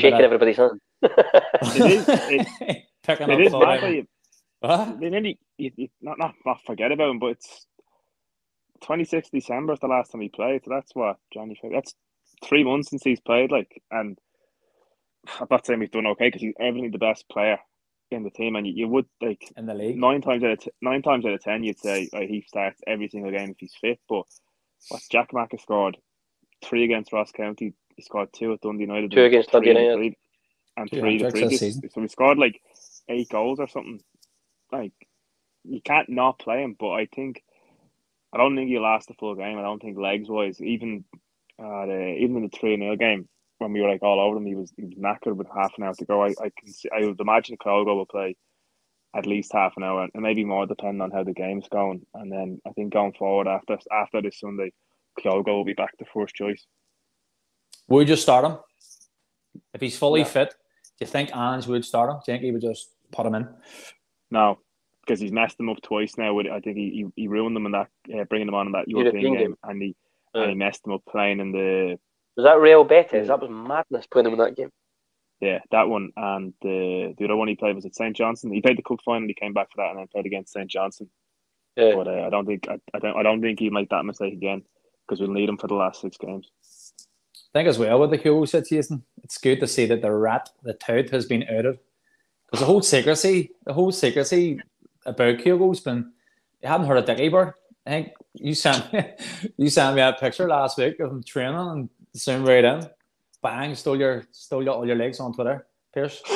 shaking 0.00 0.14
everybody's 0.24 0.56
hand. 0.56 0.80
It 1.02 1.90
is- 1.90 2.08
it- 2.08 2.82
picking 3.04 3.30
it 3.30 3.40
up 3.40 3.40
is 3.40 3.54
all 3.54 3.66
mad. 3.66 3.82
Like, 3.82 4.06
What? 4.60 5.00
they 5.00 5.10
nearly 5.10 5.38
you, 5.58 5.72
you, 5.76 5.88
not 6.02 6.18
not 6.18 6.34
not 6.46 6.60
forget 6.66 6.92
about 6.92 7.10
him, 7.10 7.18
but 7.20 7.28
it's 7.32 7.66
twenty 8.84 9.04
sixth 9.04 9.30
December 9.32 9.74
is 9.74 9.80
the 9.80 9.88
last 9.88 10.12
time 10.12 10.22
he 10.22 10.28
played. 10.30 10.62
So 10.64 10.70
that's 10.70 10.94
what 10.94 11.16
January. 11.32 11.56
February- 11.60 11.76
That's 11.78 11.94
three 12.44 12.64
months 12.64 12.90
since 12.90 13.02
he's 13.04 13.20
played. 13.20 13.50
Like, 13.52 13.82
and 13.90 14.18
I'm 15.40 15.48
not 15.50 15.66
saying 15.66 15.80
he's 15.80 15.90
done 15.90 16.06
okay 16.08 16.28
because 16.28 16.42
he's 16.42 16.54
evidently 16.60 16.90
the 16.90 16.98
best 16.98 17.28
player 17.30 17.58
in 18.10 18.22
the 18.24 18.30
team, 18.30 18.56
and 18.56 18.66
you, 18.66 18.72
you 18.76 18.88
would 18.88 19.06
like 19.22 19.42
in 19.56 19.66
the 19.66 19.74
league. 19.74 19.96
nine 19.98 20.20
times 20.22 20.44
out 20.44 20.50
of 20.52 20.58
t- 20.60 20.70
nine 20.82 21.02
times 21.02 21.24
out 21.26 21.32
of 21.34 21.42
ten, 21.42 21.64
you'd 21.64 21.78
say 21.80 22.08
right, 22.12 22.28
he 22.28 22.44
starts 22.46 22.80
every 22.86 23.08
single 23.08 23.30
game 23.32 23.50
if 23.50 23.56
he's 23.58 23.74
fit. 23.80 23.98
But 24.08 24.24
what 24.88 25.02
Giakoumakis 25.12 25.52
has 25.52 25.62
scored 25.62 25.96
three 26.64 26.84
against 26.84 27.12
Ross 27.12 27.32
County. 27.32 27.74
He 27.96 28.02
scored 28.02 28.30
two 28.34 28.52
at 28.54 28.60
Dundee 28.60 28.82
United. 28.84 29.10
Two 29.12 29.24
against 29.24 29.50
three 29.50 29.66
Dundee 29.66 29.70
and 29.70 29.78
United. 29.80 29.98
three- 29.98 30.18
and 30.76 30.90
three 30.90 31.18
the 31.18 31.24
previous. 31.30 31.60
season. 31.60 31.90
So 31.92 32.00
he 32.02 32.08
scored 32.08 32.38
like 32.38 32.60
eight 33.08 33.28
goals 33.28 33.60
or 33.60 33.68
something. 33.68 34.00
Like 34.72 34.92
you 35.64 35.80
can't 35.80 36.08
not 36.08 36.38
play 36.38 36.62
him, 36.62 36.76
but 36.78 36.90
I 36.90 37.06
think 37.06 37.42
I 38.32 38.38
don't 38.38 38.56
think 38.56 38.68
he'll 38.68 38.82
last 38.82 39.08
the 39.08 39.14
full 39.14 39.34
game. 39.34 39.58
I 39.58 39.62
don't 39.62 39.80
think 39.80 39.98
legs 39.98 40.28
wise, 40.28 40.60
even 40.60 41.04
uh, 41.58 41.86
the, 41.86 42.16
even 42.20 42.36
in 42.36 42.42
the 42.44 42.56
three 42.58 42.76
0 42.76 42.96
game 42.96 43.28
when 43.58 43.72
we 43.72 43.80
were 43.80 43.88
like 43.88 44.02
all 44.02 44.20
over 44.20 44.36
him, 44.36 44.46
he 44.46 44.54
was 44.54 44.72
he 44.76 44.84
was 44.84 44.94
knackered 44.94 45.36
with 45.36 45.46
half 45.54 45.72
an 45.78 45.84
hour 45.84 45.94
to 45.94 46.04
go. 46.04 46.22
I, 46.22 46.28
I 46.28 46.50
can 46.58 46.72
see, 46.72 46.88
I 46.94 47.06
would 47.06 47.20
imagine 47.20 47.56
Kyogo 47.56 47.94
will 47.96 48.06
play 48.06 48.36
at 49.16 49.26
least 49.26 49.52
half 49.52 49.74
an 49.76 49.84
hour 49.84 50.08
and 50.12 50.22
maybe 50.22 50.44
more 50.44 50.66
depending 50.66 51.00
on 51.00 51.10
how 51.12 51.22
the 51.22 51.32
game's 51.32 51.68
going. 51.68 52.04
And 52.14 52.32
then 52.32 52.60
I 52.66 52.70
think 52.70 52.92
going 52.92 53.12
forward 53.12 53.46
after 53.46 53.78
after 53.92 54.20
this 54.22 54.40
Sunday, 54.40 54.72
Kyogo 55.20 55.46
will 55.46 55.64
be 55.64 55.74
back 55.74 55.96
to 55.98 56.04
first 56.12 56.34
choice. 56.34 56.66
Would 57.88 58.08
you 58.08 58.16
start 58.16 58.44
him 58.44 58.58
if 59.72 59.80
he's 59.80 59.98
fully 59.98 60.20
Yeah. 60.20 60.26
fit? 60.26 60.50
Do 60.98 61.04
you 61.04 61.06
think 61.06 61.34
Ange 61.36 61.66
would 61.66 61.84
start 61.84 62.10
him? 62.10 62.16
Do 62.24 62.32
you 62.32 62.34
think 62.34 62.44
he 62.44 62.52
would 62.52 62.62
just 62.62 62.93
put 63.12 63.26
him 63.26 63.34
in? 63.34 63.48
No, 64.30 64.58
because 65.00 65.20
he's 65.20 65.32
messed 65.32 65.58
them 65.58 65.68
up 65.68 65.80
twice 65.82 66.16
now. 66.18 66.34
With 66.34 66.46
I 66.46 66.60
think 66.60 66.76
he, 66.76 67.04
he, 67.16 67.22
he 67.22 67.28
ruined 67.28 67.54
them 67.56 67.66
in 67.66 67.72
that 67.72 67.88
uh, 68.14 68.24
bringing 68.24 68.46
them 68.46 68.54
on 68.54 68.66
in 68.66 68.72
that 68.72 68.88
European, 68.88 69.22
European 69.22 69.34
game, 69.34 69.50
game. 69.50 69.56
and 69.64 69.82
he 69.82 69.96
Yeah. 70.34 70.42
and 70.42 70.50
he 70.50 70.56
messed 70.56 70.82
them 70.84 70.92
up 70.92 71.02
playing 71.08 71.40
in 71.40 71.52
the 71.52 71.98
Was 72.36 72.44
that 72.44 72.58
Real 72.60 72.84
Betis? 72.84 73.12
Yeah. 73.12 73.36
That 73.36 73.40
was 73.40 73.50
madness 73.50 74.06
playing 74.06 74.26
him 74.26 74.32
in 74.34 74.38
that 74.40 74.56
game. 74.56 74.70
yeah 75.40 75.58
that 75.70 75.88
one 75.88 76.10
and 76.16 76.52
the 76.62 77.14
the 77.18 77.24
other 77.24 77.36
one 77.36 77.48
he 77.48 77.56
played 77.56 77.74
was 77.76 77.86
at 77.86 77.94
St 77.94 78.16
Johnstone. 78.16 78.52
He 78.52 78.60
played 78.62 78.78
the 78.78 78.82
cup 78.82 79.00
final. 79.04 79.28
He 79.28 79.34
came 79.34 79.52
back 79.52 79.68
for 79.72 79.82
that 79.82 79.90
and 79.90 79.98
then 79.98 80.08
played 80.08 80.26
against 80.26 80.52
St 80.52 80.68
Johnstone. 80.70 81.10
Yeah. 81.76 81.94
But 81.96 82.08
uh, 82.08 82.22
I 82.26 82.30
don't 82.30 82.46
think 82.46 82.66
I, 82.68 82.78
I 82.94 82.98
don't 82.98 83.16
I 83.16 83.22
don't 83.22 83.40
think 83.42 83.58
he'll 83.60 83.72
make 83.72 83.90
that 83.90 84.04
mistake 84.04 84.32
again 84.32 84.62
because 85.06 85.20
we'll 85.20 85.30
need 85.32 85.48
him 85.48 85.58
for 85.58 85.66
the 85.68 85.74
last 85.74 86.00
six 86.00 86.16
games. 86.16 86.50
I 87.54 87.58
think 87.58 87.68
as 87.68 87.78
well 87.78 88.00
with 88.00 88.10
the 88.10 88.18
Kyogo 88.18 88.48
situation, 88.48 89.04
it's 89.22 89.38
good 89.38 89.60
to 89.60 89.68
see 89.68 89.86
that 89.86 90.02
the 90.02 90.10
rat, 90.10 90.50
the 90.64 90.74
toad, 90.74 91.10
has 91.10 91.26
been 91.26 91.44
outed. 91.44 91.78
Because 92.54 92.68
the 92.68 92.72
whole 92.72 92.82
secrecy, 92.82 93.50
the 93.64 93.72
whole 93.72 93.90
secrecy 93.90 94.60
about 95.04 95.38
Kyogo's 95.38 95.80
been, 95.80 96.12
you 96.62 96.68
haven't 96.68 96.86
heard 96.86 96.98
of 96.98 97.04
Dickie 97.04 97.28
Bird. 97.28 97.54
I 97.84 97.90
think 97.90 98.12
you 98.32 98.54
sent 98.54 98.92
me, 98.92 99.02
you 99.56 99.68
sent 99.68 99.96
me 99.96 100.02
a 100.02 100.12
picture 100.12 100.48
last 100.48 100.78
week 100.78 101.00
of 101.00 101.10
him 101.10 101.24
training 101.24 101.56
and 101.56 101.88
zoomed 102.16 102.46
right 102.46 102.64
in. 102.64 102.88
Bang, 103.42 103.74
stole 103.74 103.98
your, 103.98 104.22
stole 104.30 104.62
your, 104.62 104.74
all 104.74 104.86
your 104.86 104.94
legs 104.94 105.18
on 105.18 105.32
Twitter, 105.32 105.66
Pierce. 105.92 106.22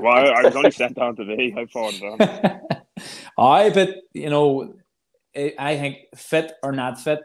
well, 0.00 0.08
I, 0.08 0.24
I 0.24 0.42
was 0.42 0.56
only 0.56 0.72
sent 0.72 0.96
down 0.96 1.14
today. 1.14 1.54
I 1.56 1.66
forwarded 1.66 2.02
it 2.02 2.20
on. 3.38 3.46
Aye, 3.46 3.70
but 3.70 3.98
you 4.14 4.28
know, 4.28 4.74
I 5.36 5.54
I 5.56 5.78
think 5.78 5.98
fit 6.16 6.54
or 6.64 6.72
not 6.72 7.00
fit, 7.00 7.20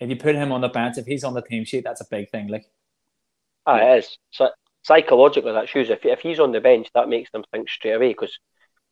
if 0.00 0.10
you 0.10 0.16
put 0.16 0.34
him 0.34 0.50
on 0.50 0.62
the 0.62 0.68
bench, 0.68 0.98
if 0.98 1.06
he's 1.06 1.22
on 1.22 1.34
the 1.34 1.42
team 1.42 1.64
sheet, 1.64 1.84
that's 1.84 2.00
a 2.00 2.06
big 2.10 2.28
thing. 2.28 2.48
Like, 2.48 2.66
Ah, 3.66 3.76
it 3.76 3.98
is. 3.98 4.18
So, 4.32 4.50
psychologically, 4.86 5.52
that 5.52 5.68
shows 5.68 5.90
if, 5.90 6.04
if 6.04 6.20
he's 6.20 6.38
on 6.40 6.52
the 6.52 6.60
bench, 6.60 6.88
that 6.94 7.08
makes 7.08 7.30
them 7.32 7.44
think 7.52 7.68
straight 7.68 7.92
away 7.92 8.08
because 8.08 8.38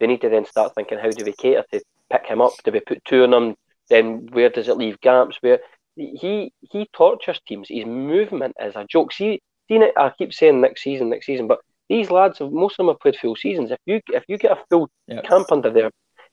they 0.01 0.07
need 0.07 0.21
to 0.23 0.29
then 0.29 0.45
start 0.45 0.75
thinking, 0.75 0.99
how 0.99 1.13
do 1.13 1.25
we 1.25 1.33
cater 1.33 1.65
to 1.73 1.81
pick 2.11 2.27
him 2.27 2.41
up? 2.41 2.53
Do 2.65 2.73
we 2.73 2.81
put 2.81 3.05
two 3.05 3.23
on 3.25 3.33
him? 3.33 3.55
Then 3.91 4.29
where 4.33 4.51
does 4.51 4.69
it 4.69 4.77
leave 4.77 5.01
gaps? 5.01 5.37
Where 5.41 5.61
he 5.97 6.53
he 6.73 6.89
tortures 6.93 7.41
teams. 7.47 7.69
His 7.69 7.87
movement 7.87 8.57
is 8.61 8.75
a 8.75 8.85
joke. 8.89 9.13
See, 9.13 9.41
see 9.69 9.77
it, 9.77 9.95
I 9.97 10.11
keep 10.19 10.33
saying 10.35 10.61
next 10.61 10.83
season, 10.83 11.11
next 11.11 11.27
season, 11.27 11.47
but 11.47 11.61
these 11.89 12.11
lads, 12.11 12.39
have, 12.39 12.51
most 12.51 12.73
of 12.75 12.79
them 12.79 12.89
have 12.89 12.99
played 13.01 13.17
full 13.17 13.37
seasons. 13.37 13.71
If 13.71 13.79
you 13.87 14.01
if 14.09 14.25
you 14.27 14.37
get 14.39 14.53
a 14.53 14.59
full 14.69 14.89
Yeah. 15.07 15.21
camp 15.21 15.53
under 15.53 15.71
there, 15.71 15.91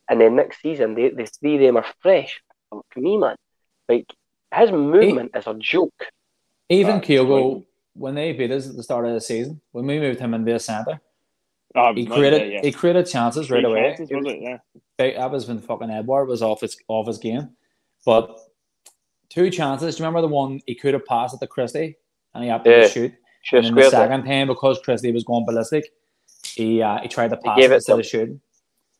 and 0.09 0.19
then 0.19 0.35
next 0.35 0.61
season 0.61 0.95
they, 0.95 1.09
the 1.09 1.25
three 1.39 1.55
of 1.55 1.61
them 1.61 1.77
are 1.77 1.85
fresh. 2.01 2.41
Fuck 2.69 2.85
me, 2.95 3.17
man. 3.17 3.35
Like 3.87 4.07
his 4.55 4.71
movement 4.71 5.31
is 5.35 5.45
a 5.45 5.53
joke. 5.53 6.01
even 6.69 7.01
Kyogo. 7.01 7.63
When 7.93 8.15
they 8.15 8.31
beat 8.33 8.51
us 8.51 8.69
at 8.69 8.75
the 8.75 8.83
start 8.83 9.05
of 9.05 9.13
the 9.13 9.21
season, 9.21 9.59
when 9.71 9.85
we 9.85 9.99
moved 9.99 10.19
him 10.19 10.33
into 10.33 10.51
the 10.51 10.59
centre, 10.59 10.99
Oh, 11.73 11.93
he 11.93 12.05
created 12.05 12.41
yeah, 12.51 12.53
yeah. 12.57 12.61
he 12.63 12.71
created 12.73 13.05
chances 13.07 13.49
right 13.49 13.63
away. 13.63 13.95
chances, 13.97 14.09
was 14.11 14.25
it? 14.27 14.41
Yeah. 14.41 14.57
Big- 14.97 15.15
That 15.15 15.31
was 15.31 15.47
when 15.47 15.59
fucking 15.59 15.89
Edouard 15.89 16.27
was 16.27 16.41
off 16.41 16.61
his 16.61 16.75
off 16.89 17.07
his 17.07 17.17
game, 17.17 17.49
but 18.05 18.37
two 19.29 19.49
chances. 19.49 19.95
Do 19.95 20.03
you 20.03 20.05
remember 20.05 20.21
the 20.27 20.33
one 20.33 20.59
he 20.67 20.75
could 20.75 20.93
have 20.93 21.05
passed 21.05 21.33
at 21.33 21.39
the 21.39 21.47
Christie 21.47 21.95
and 22.33 22.43
he 22.43 22.49
happened 22.49 22.75
Yeah. 22.75 22.81
to 22.83 22.89
shoot? 22.89 23.13
Should 23.43 23.57
And 23.59 23.65
then 23.67 23.75
the 23.75 23.81
squared 23.89 24.09
second 24.09 24.25
time, 24.25 24.47
because 24.47 24.79
Christie 24.79 25.11
was 25.13 25.23
going 25.23 25.45
ballistic, 25.45 25.85
he 26.55 26.81
uh, 26.81 26.99
he 27.01 27.07
tried 27.07 27.29
to 27.29 27.37
pass 27.37 27.55
gave 27.57 27.71
it 27.71 27.73
it 27.73 27.75
instead 27.75 27.93
to 27.93 27.99
of 28.01 28.05
shooting. 28.05 28.41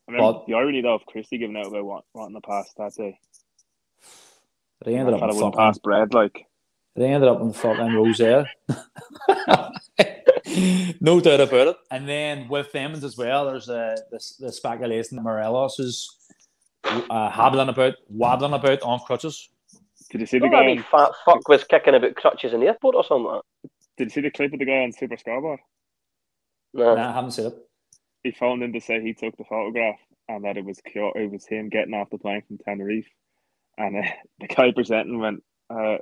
I 0.08 0.12
remember 0.14 0.40
But- 0.40 0.46
the 0.48 0.54
irony 0.54 0.82
though 0.82 0.96
of 0.96 1.06
Christie 1.06 1.38
giving 1.40 1.58
out 1.58 1.68
about 1.68 1.84
what, 1.86 2.06
what 2.14 2.28
in 2.28 2.34
the 2.34 2.42
past 2.42 2.76
that 2.78 2.94
day. 2.96 3.20
But 4.80 4.88
he 4.88 4.96
ended 4.96 5.14
I 5.14 5.18
up 5.18 5.20
thought 5.22 5.30
in 5.32 5.36
wouldn't 5.36 5.54
fucking 5.56 5.66
pass 5.68 5.78
bread 5.78 6.14
like. 6.14 6.46
They 6.96 7.06
ended 7.06 7.30
up 7.30 7.42
in 7.42 7.54
fucking 7.54 7.94
Roselle. 7.94 8.46
no 11.00 11.20
doubt 11.22 11.40
about 11.40 11.68
it. 11.70 11.78
And 11.90 12.08
then 12.08 12.48
with 12.50 12.76
Emmons 12.76 13.04
as 13.04 13.18
well, 13.18 13.46
there's 13.46 13.70
uh, 13.70 13.96
this, 14.12 14.36
the 14.38 14.52
speculation 14.52 15.16
that 15.16 15.24
Morelos 15.24 15.80
is 15.80 16.10
uh, 16.84 17.30
hobbling 17.30 17.70
about, 17.70 17.96
waddling 18.10 18.54
about 18.54 18.82
on 18.82 19.00
crutches. 19.00 19.50
Did 20.10 20.22
you 20.22 20.28
see 20.28 20.40
the 20.40 20.50
Don't 20.50 20.52
guy? 20.52 20.60
that 20.60 20.66
wee 20.66 20.78
On, 20.78 20.84
fat 20.92 21.12
fuck 21.26 21.48
was 21.48 21.64
kicking 21.64 21.96
about 21.96 22.16
crutches 22.16 22.54
in 22.54 22.60
the 22.60 22.68
airport 22.68 22.96
or 22.96 23.06
something 23.06 23.26
like 23.26 23.42
did 23.98 24.06
you 24.06 24.10
see 24.10 24.22
the 24.22 24.32
clip 24.32 24.52
of 24.54 24.60
the 24.60 24.66
guy 24.66 24.84
on 24.84 24.92
Super 24.92 25.16
Scoreboard? 25.16 25.60
that? 26.74 26.80
Nah. 26.80 26.96
Nah, 26.96 27.10
I 27.10 27.14
haven't 27.14 27.32
seen 27.32 27.48
it. 27.48 27.56
He 28.24 28.32
phoned 28.32 28.64
in 28.64 28.74
to 28.74 28.82
say 28.82 29.02
he 29.02 29.14
took 29.14 29.38
the 29.38 29.44
photograph 29.44 30.00
and 30.28 30.44
that 30.46 30.58
it 30.58 30.66
was 30.66 30.80
Kyo- 30.82 31.14
it 31.16 31.32
was 31.32 31.46
him 31.46 31.70
getting 31.70 31.94
off 31.94 32.10
the 32.10 32.18
plane 32.18 32.42
from 32.48 32.58
Tenerife, 32.58 33.08
and 33.78 33.98
uh, 33.98 34.10
the 34.40 34.48
guy 34.48 34.72
presenting 34.72 35.20
went, 35.20 35.44
uh, 35.70 35.98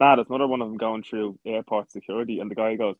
"Nah, 0.00 0.16
there's 0.16 0.28
another 0.28 0.46
one 0.46 0.60
of 0.62 0.68
them 0.68 0.76
going 0.76 1.02
through 1.02 1.38
airport 1.44 1.90
security," 1.90 2.40
and 2.40 2.50
the 2.50 2.54
guy 2.54 2.76
goes. 2.76 2.96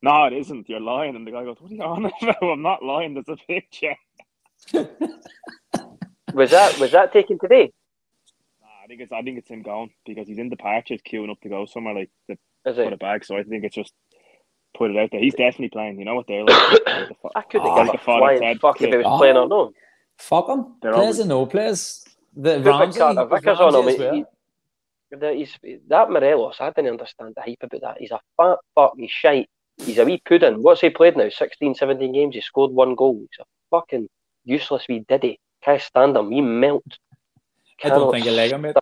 No, 0.00 0.26
it 0.26 0.32
isn't. 0.32 0.68
You're 0.68 0.78
lying. 0.78 1.16
And 1.16 1.26
the 1.26 1.32
guy 1.32 1.42
goes, 1.42 1.56
What 1.60 1.72
are 1.72 1.74
you 1.74 1.82
on 1.82 2.04
about? 2.04 2.36
I'm 2.42 2.62
not 2.62 2.84
lying. 2.84 3.14
There's 3.14 3.28
a 3.28 3.36
picture. 3.48 3.96
Was 6.34 6.50
that 6.50 6.78
was 6.78 6.92
that 6.92 7.12
taken 7.12 7.38
today? 7.38 7.72
Nah, 8.60 8.66
I 8.84 8.86
think 8.86 9.00
it's 9.00 9.10
I 9.12 9.22
think 9.22 9.38
it's 9.38 9.48
him 9.48 9.62
going 9.62 9.90
because 10.06 10.28
he's 10.28 10.38
in 10.38 10.50
the 10.50 10.56
departures 10.56 11.00
queuing 11.04 11.30
up 11.30 11.40
to 11.40 11.48
go 11.48 11.64
somewhere 11.66 11.94
like 11.94 12.10
to 12.28 12.34
Is 12.66 12.76
put 12.76 12.86
it? 12.86 12.92
it 12.92 12.98
back. 13.00 13.24
So 13.24 13.36
I 13.36 13.42
think 13.42 13.64
it's 13.64 13.74
just 13.74 13.92
put 14.76 14.90
it 14.90 14.96
out 14.98 15.08
there. 15.10 15.20
He's 15.20 15.34
definitely 15.34 15.70
playing. 15.70 15.98
You 15.98 16.04
know 16.04 16.14
what 16.14 16.26
they're 16.26 16.44
like. 16.44 16.78
The 16.86 17.14
I 17.34 17.42
couldn't 17.42 17.66
Oh, 17.66 17.76
give 17.76 17.86
like 17.86 17.94
a 17.94 17.98
the 17.98 18.04
flying 18.04 18.38
said, 18.38 18.60
fuck 18.60 18.80
if 18.82 18.90
he 18.90 18.96
was 18.96 19.06
Oh. 19.08 19.16
playing 19.18 19.36
or 19.36 19.48
not. 19.48 19.72
Fuck 20.18 20.48
him. 20.48 20.74
They're 20.82 20.92
Plays 20.92 21.02
always- 21.02 21.18
and 21.20 21.28
no 21.30 21.46
plays. 21.46 22.04
The 22.36 22.60
Put 22.60 22.66
Ramsey, 22.66 22.98
Carter 23.00 23.24
Vickers 23.26 23.58
on 23.58 23.74
Ramsey 23.86 24.04
him. 24.18 24.26
As 25.12 25.20
well. 25.20 25.32
He- 25.32 25.38
that, 25.44 25.58
he's, 25.62 25.78
that 25.88 26.10
Morelos, 26.10 26.56
I 26.60 26.70
didn't 26.70 26.90
understand 26.92 27.34
the 27.36 27.42
hype 27.42 27.58
about 27.62 27.80
that. 27.82 27.96
He's 28.00 28.10
a 28.10 28.20
fat 28.36 28.58
fuck. 28.74 28.94
He's 28.96 29.10
shite. 29.10 29.48
he's 29.78 29.98
a 29.98 30.04
wee 30.04 30.20
pudding. 30.24 30.62
What's 30.62 30.80
he 30.80 30.90
played 30.90 31.16
now? 31.16 31.28
16, 31.28 31.74
17 31.74 32.12
games. 32.12 32.34
He 32.34 32.40
scored 32.40 32.72
one 32.72 32.94
goal. 32.94 33.18
He's 33.20 33.38
a 33.40 33.44
fucking 33.70 34.08
useless 34.44 34.86
wee 34.88 35.04
diddy. 35.08 35.38
Can't 35.62 35.80
stand 35.80 36.16
him. 36.16 36.30
He 36.30 36.40
melt. 36.40 36.84
I 37.84 37.88
don't 37.90 38.12
think 38.12 38.24
you 38.24 38.32
like 38.32 38.50
him, 38.52 38.62
mate. 38.62 38.76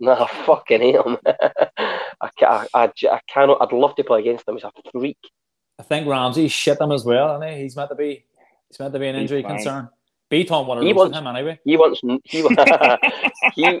Nah, 0.00 0.26
fucking 0.26 0.80
hate 0.80 0.94
him. 0.94 1.16
I, 1.26 2.30
can't, 2.36 2.68
I, 2.72 2.84
I, 2.84 2.92
I 3.10 3.20
cannot. 3.28 3.58
I'd 3.60 3.72
love 3.72 3.96
to 3.96 4.04
play 4.04 4.20
against 4.20 4.46
him. 4.48 4.54
He's 4.54 4.62
a 4.64 4.70
freak. 4.92 5.18
I 5.78 5.82
think 5.82 6.06
Ramsey 6.06 6.46
shit 6.48 6.80
him 6.80 6.92
as 6.92 7.04
well, 7.04 7.40
isn't 7.42 7.56
he? 7.56 7.62
He's 7.62 7.74
meant 7.76 7.90
to 7.90 7.96
be. 7.96 8.24
He's 8.68 8.78
meant 8.78 8.92
to 8.92 8.98
be 9.00 9.08
an 9.08 9.16
injury 9.16 9.42
concern. 9.42 9.88
Beaton 10.28 10.66
wanted 10.66 10.84
He 10.84 10.90
to 10.92 10.94
wants- 10.94 11.16
him 11.18 11.26
anyway. 11.26 11.58
He 11.64 11.76
wants 11.76 12.00
he 12.24 12.42
he 13.54 13.80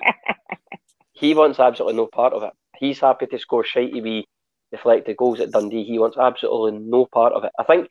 he 1.18 1.34
wants 1.34 1.58
absolutely 1.58 1.96
no 1.96 2.06
part 2.06 2.32
of 2.32 2.42
it. 2.44 2.52
He's 2.78 3.00
happy 3.00 3.26
to 3.26 3.38
score 3.38 3.64
shitey 3.64 4.02
wee 4.02 4.26
deflected 4.70 5.16
goals 5.16 5.40
at 5.40 5.50
Dundee. 5.50 5.84
He 5.84 5.98
wants 5.98 6.16
absolutely 6.16 6.78
no 6.78 7.06
part 7.06 7.32
of 7.32 7.44
it. 7.44 7.50
I 7.58 7.64
think 7.64 7.88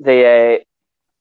the 0.00 0.62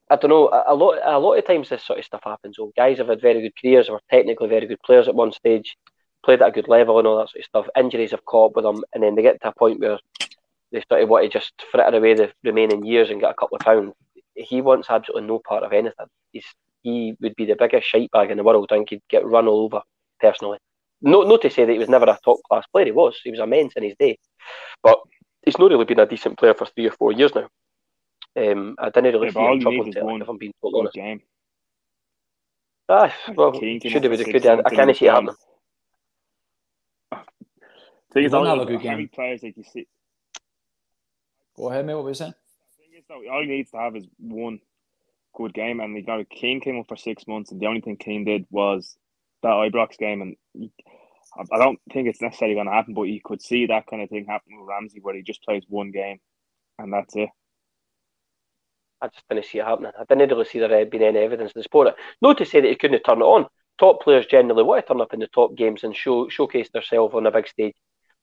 uh, 0.09 0.13
I 0.13 0.15
don't 0.15 0.29
know 0.29 0.47
a, 0.47 0.73
a 0.73 0.75
lot 0.75 0.99
a 1.03 1.19
lot 1.19 1.37
of 1.37 1.45
times 1.45 1.69
this 1.69 1.83
sort 1.83 1.99
of 1.99 2.05
stuff 2.05 2.21
happens. 2.23 2.55
So 2.55 2.71
guys 2.77 2.99
have 2.99 3.09
had 3.09 3.21
very 3.21 3.41
good 3.41 3.59
careers, 3.61 3.89
were 3.89 3.99
technically 4.09 4.47
very 4.47 4.67
good 4.67 4.81
players 4.85 5.07
at 5.07 5.15
one 5.15 5.33
stage, 5.33 5.75
played 6.23 6.41
at 6.41 6.47
a 6.47 6.51
good 6.51 6.69
level 6.69 6.97
and 6.97 7.07
all 7.07 7.17
that 7.17 7.29
sort 7.29 7.41
of 7.41 7.45
stuff. 7.45 7.67
Injuries 7.77 8.11
have 8.11 8.23
caught 8.25 8.51
up 8.51 8.55
with 8.55 8.63
them, 8.63 8.83
and 8.93 9.03
then 9.03 9.15
they 9.15 9.21
get 9.21 9.41
to 9.41 9.49
a 9.49 9.53
point 9.53 9.81
where 9.81 9.99
they 10.71 10.83
sort 10.89 11.01
of 11.01 11.09
want 11.09 11.25
to 11.25 11.29
just 11.29 11.53
fritter 11.71 11.97
away 11.97 12.13
the 12.13 12.31
remaining 12.43 12.85
years 12.85 13.09
and 13.09 13.19
get 13.19 13.31
a 13.31 13.35
couple 13.35 13.57
of 13.57 13.61
pounds. 13.61 13.93
He 14.35 14.61
wants 14.61 14.87
absolutely 14.89 15.27
no 15.27 15.39
part 15.39 15.63
of 15.63 15.73
anything. 15.73 16.05
He's 16.31 16.45
he 16.83 17.17
would 17.19 17.35
be 17.35 17.45
the 17.45 17.55
biggest 17.57 17.87
shite 17.87 18.11
bag 18.11 18.31
in 18.31 18.37
the 18.37 18.43
world. 18.43 18.67
I 18.71 18.75
think 18.75 18.91
he'd 18.91 19.01
get 19.09 19.25
run 19.25 19.47
all 19.47 19.65
over 19.65 19.81
personally. 20.21 20.59
No, 21.01 21.21
not 21.21 21.41
to 21.43 21.49
say 21.49 21.65
that 21.65 21.71
he 21.71 21.79
was 21.79 21.89
never 21.89 22.05
a 22.05 22.17
top 22.23 22.39
class 22.49 22.65
player. 22.71 22.86
He 22.86 22.91
was. 22.91 23.19
He 23.23 23.31
was 23.31 23.39
immense 23.39 23.73
in 23.75 23.83
his 23.83 23.95
day, 23.99 24.17
but 24.81 24.99
he's 25.45 25.57
not 25.60 25.69
really 25.71 25.86
been 25.86 25.99
a 25.99 26.05
decent 26.05 26.38
player 26.38 26.53
for 26.53 26.65
three 26.65 26.88
or 26.88 26.91
four 26.91 27.12
years 27.12 27.33
now. 27.36 27.47
Um, 28.36 28.75
I 28.79 28.89
didn't 28.89 29.13
really 29.13 29.27
Yeah, 29.27 29.31
but 29.33 29.39
see 29.39 29.45
all 29.45 29.53
him 29.53 29.60
you 29.60 29.63
trouble 29.63 29.79
need 29.83 29.89
is 29.89 29.95
until 29.95 30.07
one 30.07 30.21
if 30.21 30.29
I'm 30.29 30.38
being 30.38 30.53
totally 30.62 30.81
honest. 30.81 30.95
game. 30.95 31.21
Ah, 32.89 33.13
well, 33.36 33.51
Keane 33.51 33.81
should 33.81 34.03
have 34.03 34.12
been 34.12 34.21
a 34.21 34.23
good. 34.23 34.45
I, 34.45 34.62
I 34.65 34.69
can't 34.69 34.95
see 34.95 35.05
it 35.07 35.12
happening. 35.12 35.36
Thing 38.13 38.23
is, 38.23 38.31
He 38.31 38.36
won't 38.38 38.47
have 38.47 38.60
a 38.60 38.65
good 38.65 38.81
game. 38.81 39.10
players 39.10 39.43
like 39.43 39.57
you 39.57 39.63
see. 39.63 39.88
Go 41.55 41.69
ahead, 41.69 41.86
mate. 41.86 41.95
What 41.95 42.03
were 42.05 42.10
you 42.12 42.15
saying? 42.15 42.33
thing 42.77 42.97
is, 42.97 43.03
though, 43.07 43.21
all 43.31 43.41
he 43.41 43.47
needs 43.47 43.71
to 43.71 43.77
have 43.77 43.95
is 43.95 44.05
one 44.19 44.60
good 45.36 45.53
game, 45.53 45.79
and 45.81 45.95
you 45.95 46.03
know, 46.03 46.23
Keane 46.29 46.62
came 46.62 46.79
up 46.79 46.88
for 46.88 46.95
six 46.95 47.27
months, 47.27 47.51
and 47.51 47.60
the 47.60 47.65
only 47.65 47.81
thing 47.81 47.97
Keane 47.97 48.23
did 48.23 48.45
was 48.49 48.97
that 49.43 49.50
Ibrox 49.50 49.97
game, 49.97 50.21
and 50.21 50.69
I- 51.52 51.58
don't 51.58 51.80
think 51.91 52.08
it's 52.08 52.21
necessarily 52.21 52.56
going 52.56 52.67
to 52.67 52.73
happen, 52.73 52.93
but 52.93 53.04
you 53.04 53.19
could 53.23 53.41
see 53.41 53.65
that 53.67 53.88
kind 53.88 54.02
of 54.02 54.10
thing 54.10 54.26
happen 54.26 54.58
with 54.58 54.67
Ramsey, 54.67 55.00
where 55.02 55.15
he 55.15 55.21
just 55.21 55.43
plays 55.43 55.63
one 55.67 55.91
game, 55.91 56.19
and 56.80 56.91
that's 56.91 57.15
it. 57.15 57.30
I 59.02 59.08
just 59.08 59.28
didn't 59.30 59.45
see 59.45 59.60
it 59.60 59.65
happening. 59.65 59.91
I 59.97 60.04
didn't 60.06 60.30
really 60.30 60.45
see 60.45 60.60
there 60.60 60.86
been 60.86 61.04
any 61.04 61.19
evidence 61.19 61.54
to 61.54 61.62
support 61.62 61.89
it. 61.89 61.95
Not 62.21 62.38
to 62.39 62.45
say 62.45 62.62
that 62.62 62.67
he 62.67 62.76
couldn't 62.76 63.04
turn 63.04 63.21
it 63.21 63.26
on. 63.26 63.47
Top 63.78 64.02
players 64.02 64.26
generally 64.26 64.63
want 64.63 64.84
to 64.86 64.88
turn 64.88 65.02
up 65.02 65.13
in 65.13 65.19
the 65.19 65.28
top 65.28 65.56
games 65.56 65.84
and 65.84 65.95
show 65.95 66.28
showcase 66.30 66.69
themselves 66.71 67.13
on 67.13 67.28
a 67.28 67.32
big 67.32 67.47
stage. 67.47 67.76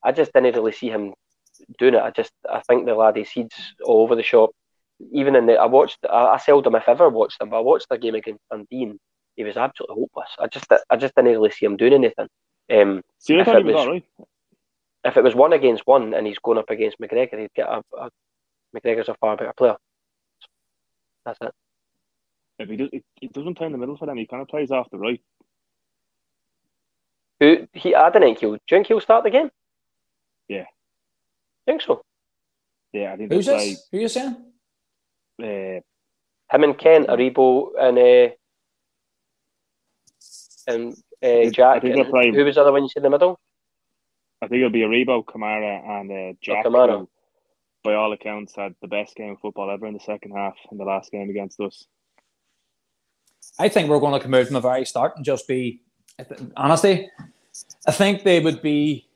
I 0.02 0.10
just 0.10 0.32
didn't 0.32 0.56
really 0.56 0.72
see 0.72 0.88
him 0.88 1.14
doing 1.78 1.94
it. 1.94 2.02
I 2.02 2.10
just 2.10 2.32
I 2.50 2.60
think 2.62 2.86
the 2.86 2.94
lad 2.94 3.16
he 3.16 3.24
seeds 3.24 3.54
all 3.84 4.02
over 4.02 4.16
the 4.16 4.22
shop. 4.24 4.50
Even 5.12 5.36
in 5.36 5.46
the 5.46 5.54
I 5.54 5.66
watched 5.66 5.98
I, 6.10 6.26
I 6.26 6.38
seldom 6.38 6.74
if 6.74 6.88
ever 6.88 7.08
watched 7.08 7.38
them, 7.38 7.50
but 7.50 7.58
I 7.58 7.60
watched 7.60 7.86
the 7.88 7.98
game 7.98 8.16
against 8.16 8.42
Dundee. 8.50 8.94
And 9.36 9.44
He 9.44 9.44
was 9.44 9.56
absolutely 9.56 9.96
hopeless. 10.02 10.30
I 10.38 10.46
just 10.46 10.66
I 10.90 10.96
just 10.96 11.14
didn't 11.14 11.32
really 11.32 11.50
see 11.50 11.66
him 11.66 11.76
doing 11.76 11.92
anything. 11.94 12.28
Um, 12.70 13.02
See, 13.18 13.36
I 13.36 13.40
If 13.42 13.48
it 13.48 13.64
was 13.64 13.74
was- 13.74 13.74
all 13.86 13.90
right. 13.92 14.04
if 15.04 15.16
it 15.16 15.24
was 15.24 15.34
one 15.34 15.52
against 15.52 15.86
one 15.86 16.14
and 16.14 16.26
he's 16.26 16.38
going 16.38 16.58
up 16.58 16.70
against 16.70 16.98
McGregor, 16.98 17.38
he'd 17.38 17.52
get 17.54 17.68
a, 17.68 17.82
a 17.98 18.10
McGregor's 18.74 19.08
a 19.08 19.14
far 19.14 19.36
better 19.36 19.52
player. 19.56 19.76
That's 21.26 21.38
it. 21.42 21.52
If 22.58 22.68
he, 22.68 22.76
does, 22.76 22.88
he, 22.92 23.02
he 23.20 23.28
doesn't 23.28 23.54
play 23.56 23.66
in 23.66 23.72
the 23.72 23.78
middle 23.78 23.96
for 23.96 24.06
them, 24.06 24.16
he 24.16 24.26
kind 24.26 24.40
of 24.42 24.48
plays 24.48 24.70
off 24.70 24.88
the 24.90 24.98
right. 24.98 25.20
Who 27.40 27.66
he? 27.72 27.94
I 27.94 28.10
didn't 28.10 28.22
think 28.28 28.38
he'll. 28.38 28.52
Do 28.52 28.58
you 28.70 28.76
think 28.76 28.86
he'll 28.86 29.00
start 29.00 29.24
the 29.24 29.30
game? 29.30 29.50
Yeah. 30.48 30.64
think 31.66 31.82
so. 31.82 32.02
Yeah, 32.92 33.12
I 33.12 33.16
think 33.16 33.32
Who's 33.32 33.46
they'll 33.46 33.58
this? 33.58 33.86
Who 33.90 33.98
you 33.98 34.08
saying? 34.08 34.36
play. 35.38 35.82
Him 36.50 36.62
and 36.64 36.78
Kent, 36.78 37.08
Aribo, 37.08 37.70
and 37.78 37.98
uh, 37.98 38.34
and 40.66 40.92
uh, 41.22 41.50
Jack. 41.50 41.76
I 41.76 41.80
think 41.80 41.96
and 41.96 42.12
they'll 42.12 42.32
Who 42.32 42.44
was 42.44 42.54
the 42.54 42.60
other 42.60 42.72
one 42.72 42.82
you 42.82 42.88
said 42.88 43.00
in 43.00 43.04
the 43.04 43.10
middle? 43.10 43.40
I 44.42 44.48
think 44.48 44.58
it'll 44.58 44.70
be 44.70 44.80
Aribo, 44.80 45.24
Kamara, 45.24 46.00
and 46.00 46.10
uh, 46.10 46.36
Jack. 46.40 46.64
Kamara. 46.64 47.06
by 47.82 47.94
all 47.94 48.12
accounts, 48.12 48.54
had 48.54 48.74
the 48.82 48.88
best 48.88 49.16
game 49.16 49.32
of 49.32 49.40
football 49.40 49.70
ever 49.70 49.86
in 49.86 49.94
the 49.94 50.00
second 50.00 50.32
half 50.32 50.54
in 50.70 50.78
the 50.78 50.84
last 50.84 51.10
game 51.12 51.30
against 51.30 51.60
us. 51.60 51.86
I 53.58 53.68
think 53.68 53.88
we're 53.88 54.00
going 54.00 54.18
to 54.18 54.20
come 54.20 54.34
out 54.34 54.46
from 54.46 54.54
the 54.54 54.60
very 54.60 54.84
start 54.84 55.14
and 55.16 55.24
just 55.24 55.46
be, 55.46 55.82
honestly, 56.56 57.10
I 57.86 57.92
think 57.92 58.22
they 58.22 58.40
would 58.40 58.62
be 58.62 59.06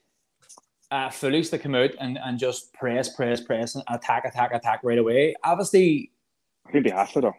uh, 0.90 1.10
foolish 1.10 1.48
to 1.50 1.58
come 1.58 1.74
out 1.74 1.90
and, 2.00 2.18
and 2.22 2.38
just 2.38 2.72
press, 2.72 3.14
press, 3.14 3.40
press, 3.40 3.74
and 3.74 3.84
attack, 3.88 4.24
attack, 4.24 4.54
attack 4.54 4.80
right 4.82 4.98
away. 4.98 5.34
Obviously, 5.44 6.12
I 6.66 6.72
think 6.72 6.84
they 6.84 6.90
have 6.90 7.12
to 7.12 7.20
though. 7.20 7.36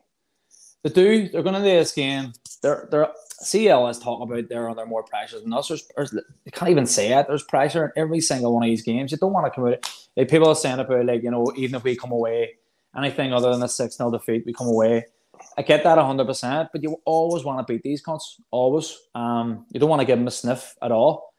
the 0.84 0.89
do 0.89 1.30
they're 1.30 1.43
going 1.43 1.56
to 1.56 1.62
do 1.62 1.65
this 1.65 1.91
game. 1.91 2.34
They're 2.62 2.88
they're 2.91 3.10
CL 3.41 3.88
is 3.88 3.99
talking 3.99 4.30
about 4.30 4.49
they're 4.49 4.69
under 4.69 4.86
more 4.86 5.04
pressure 5.04 5.39
than 5.39 5.54
us. 5.54 5.67
There's, 5.67 5.88
there's 5.95 6.13
you 6.13 6.52
can't 6.52 6.71
even 6.71 6.86
say 6.86 7.13
it. 7.13 7.28
There's 7.28 7.43
pressure 7.43 7.86
in 7.86 7.91
every 7.95 8.21
single 8.21 8.54
one 8.54 8.63
of 8.63 8.67
these 8.67 8.84
games. 8.84 9.12
You 9.12 9.17
don't 9.17 9.34
want 9.34 9.45
to 9.45 9.52
come 9.52 9.67
out. 9.67 9.89
Like 10.17 10.30
people 10.30 10.49
are 10.49 10.56
saying 10.56 10.80
about 10.80 11.06
like 11.06 11.23
you 11.23 11.32
know 11.32 11.52
even 11.56 11.75
if 11.75 11.84
we 11.84 11.95
come 11.95 12.12
away 12.12 12.56
anything 12.95 13.34
other 13.34 13.52
than 13.52 13.63
a 13.63 13.67
six 13.67 13.97
0 13.97 14.12
defeat, 14.12 14.43
we 14.45 14.54
come 14.54 14.67
away. 14.67 15.06
I 15.58 15.62
get 15.62 15.84
that 15.84 15.97
hundred 15.97 16.28
percent, 16.28 16.69
but 16.73 16.84
you 16.84 16.97
always 17.06 17.43
want 17.43 17.65
to 17.65 17.73
beat 17.73 17.84
these 17.84 18.04
cunts. 18.04 18.41
Always. 18.52 18.97
Um, 19.15 19.65
you 19.71 19.80
don't 19.80 19.89
want 19.89 20.02
to 20.02 20.06
give 20.06 20.19
them 20.19 20.28
a 20.28 20.32
sniff 20.32 20.75
at 20.82 20.91
all. 20.91 21.34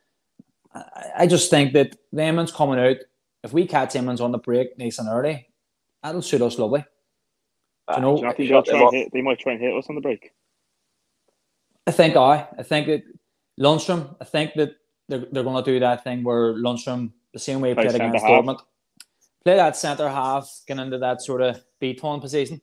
I, 0.75 1.11
I 1.19 1.27
just 1.27 1.51
think 1.51 1.75
that 1.75 1.97
the 2.13 2.23
Emmons 2.23 2.53
coming 2.53 2.79
out. 2.79 2.97
If 3.43 3.53
we 3.53 3.67
catch 3.67 3.97
Emmons 3.97 4.21
on 4.21 4.33
the 4.33 4.39
break 4.39 4.79
nice 4.79 4.99
and 4.99 5.09
early, 5.09 5.49
that'll 6.03 6.23
suit 6.23 6.43
us 6.43 6.59
lovely. 6.59 6.85
Do 7.89 7.95
you 7.97 8.01
know, 8.03 8.17
Do 8.17 8.21
you 8.21 8.27
not 8.27 8.37
think 8.37 8.49
they'll 8.49 8.63
them 8.63 8.73
try 8.73 8.79
and 8.79 8.89
up. 8.89 8.95
hit, 8.95 9.13
they 9.13 9.23
might 9.23 9.39
try 9.39 9.53
and 9.53 9.61
hit 9.61 9.75
us 9.75 9.87
on 9.89 9.95
the 9.95 10.01
break? 10.01 10.33
I 11.87 11.91
think 11.93 12.17
I. 12.17 12.47
I 12.59 12.63
think 12.63 12.87
that 12.87 13.03
Lundstram. 13.59 14.17
I 14.21 14.25
think 14.25 14.55
that 14.55 14.73
they're, 15.09 15.27
they're 15.33 15.43
going 15.45 15.63
to 15.63 15.71
do 15.71 15.81
that 15.81 16.05
thing 16.05 16.23
where 16.23 16.55
Lundstram, 16.55 17.13
the 17.33 17.39
same 17.39 17.61
way 17.61 17.71
he 17.71 17.75
Play 17.75 17.85
played 17.85 17.95
against. 17.97 18.25
Dortmund, 18.25 18.61
play 19.45 19.57
that 19.57 19.77
centre 19.77 20.09
half, 20.09 20.49
get 20.67 20.79
into 20.79 20.99
that 20.99 21.23
sort 21.23 21.43
of 21.43 21.63
beat-on 21.81 22.21
position. 22.21 22.61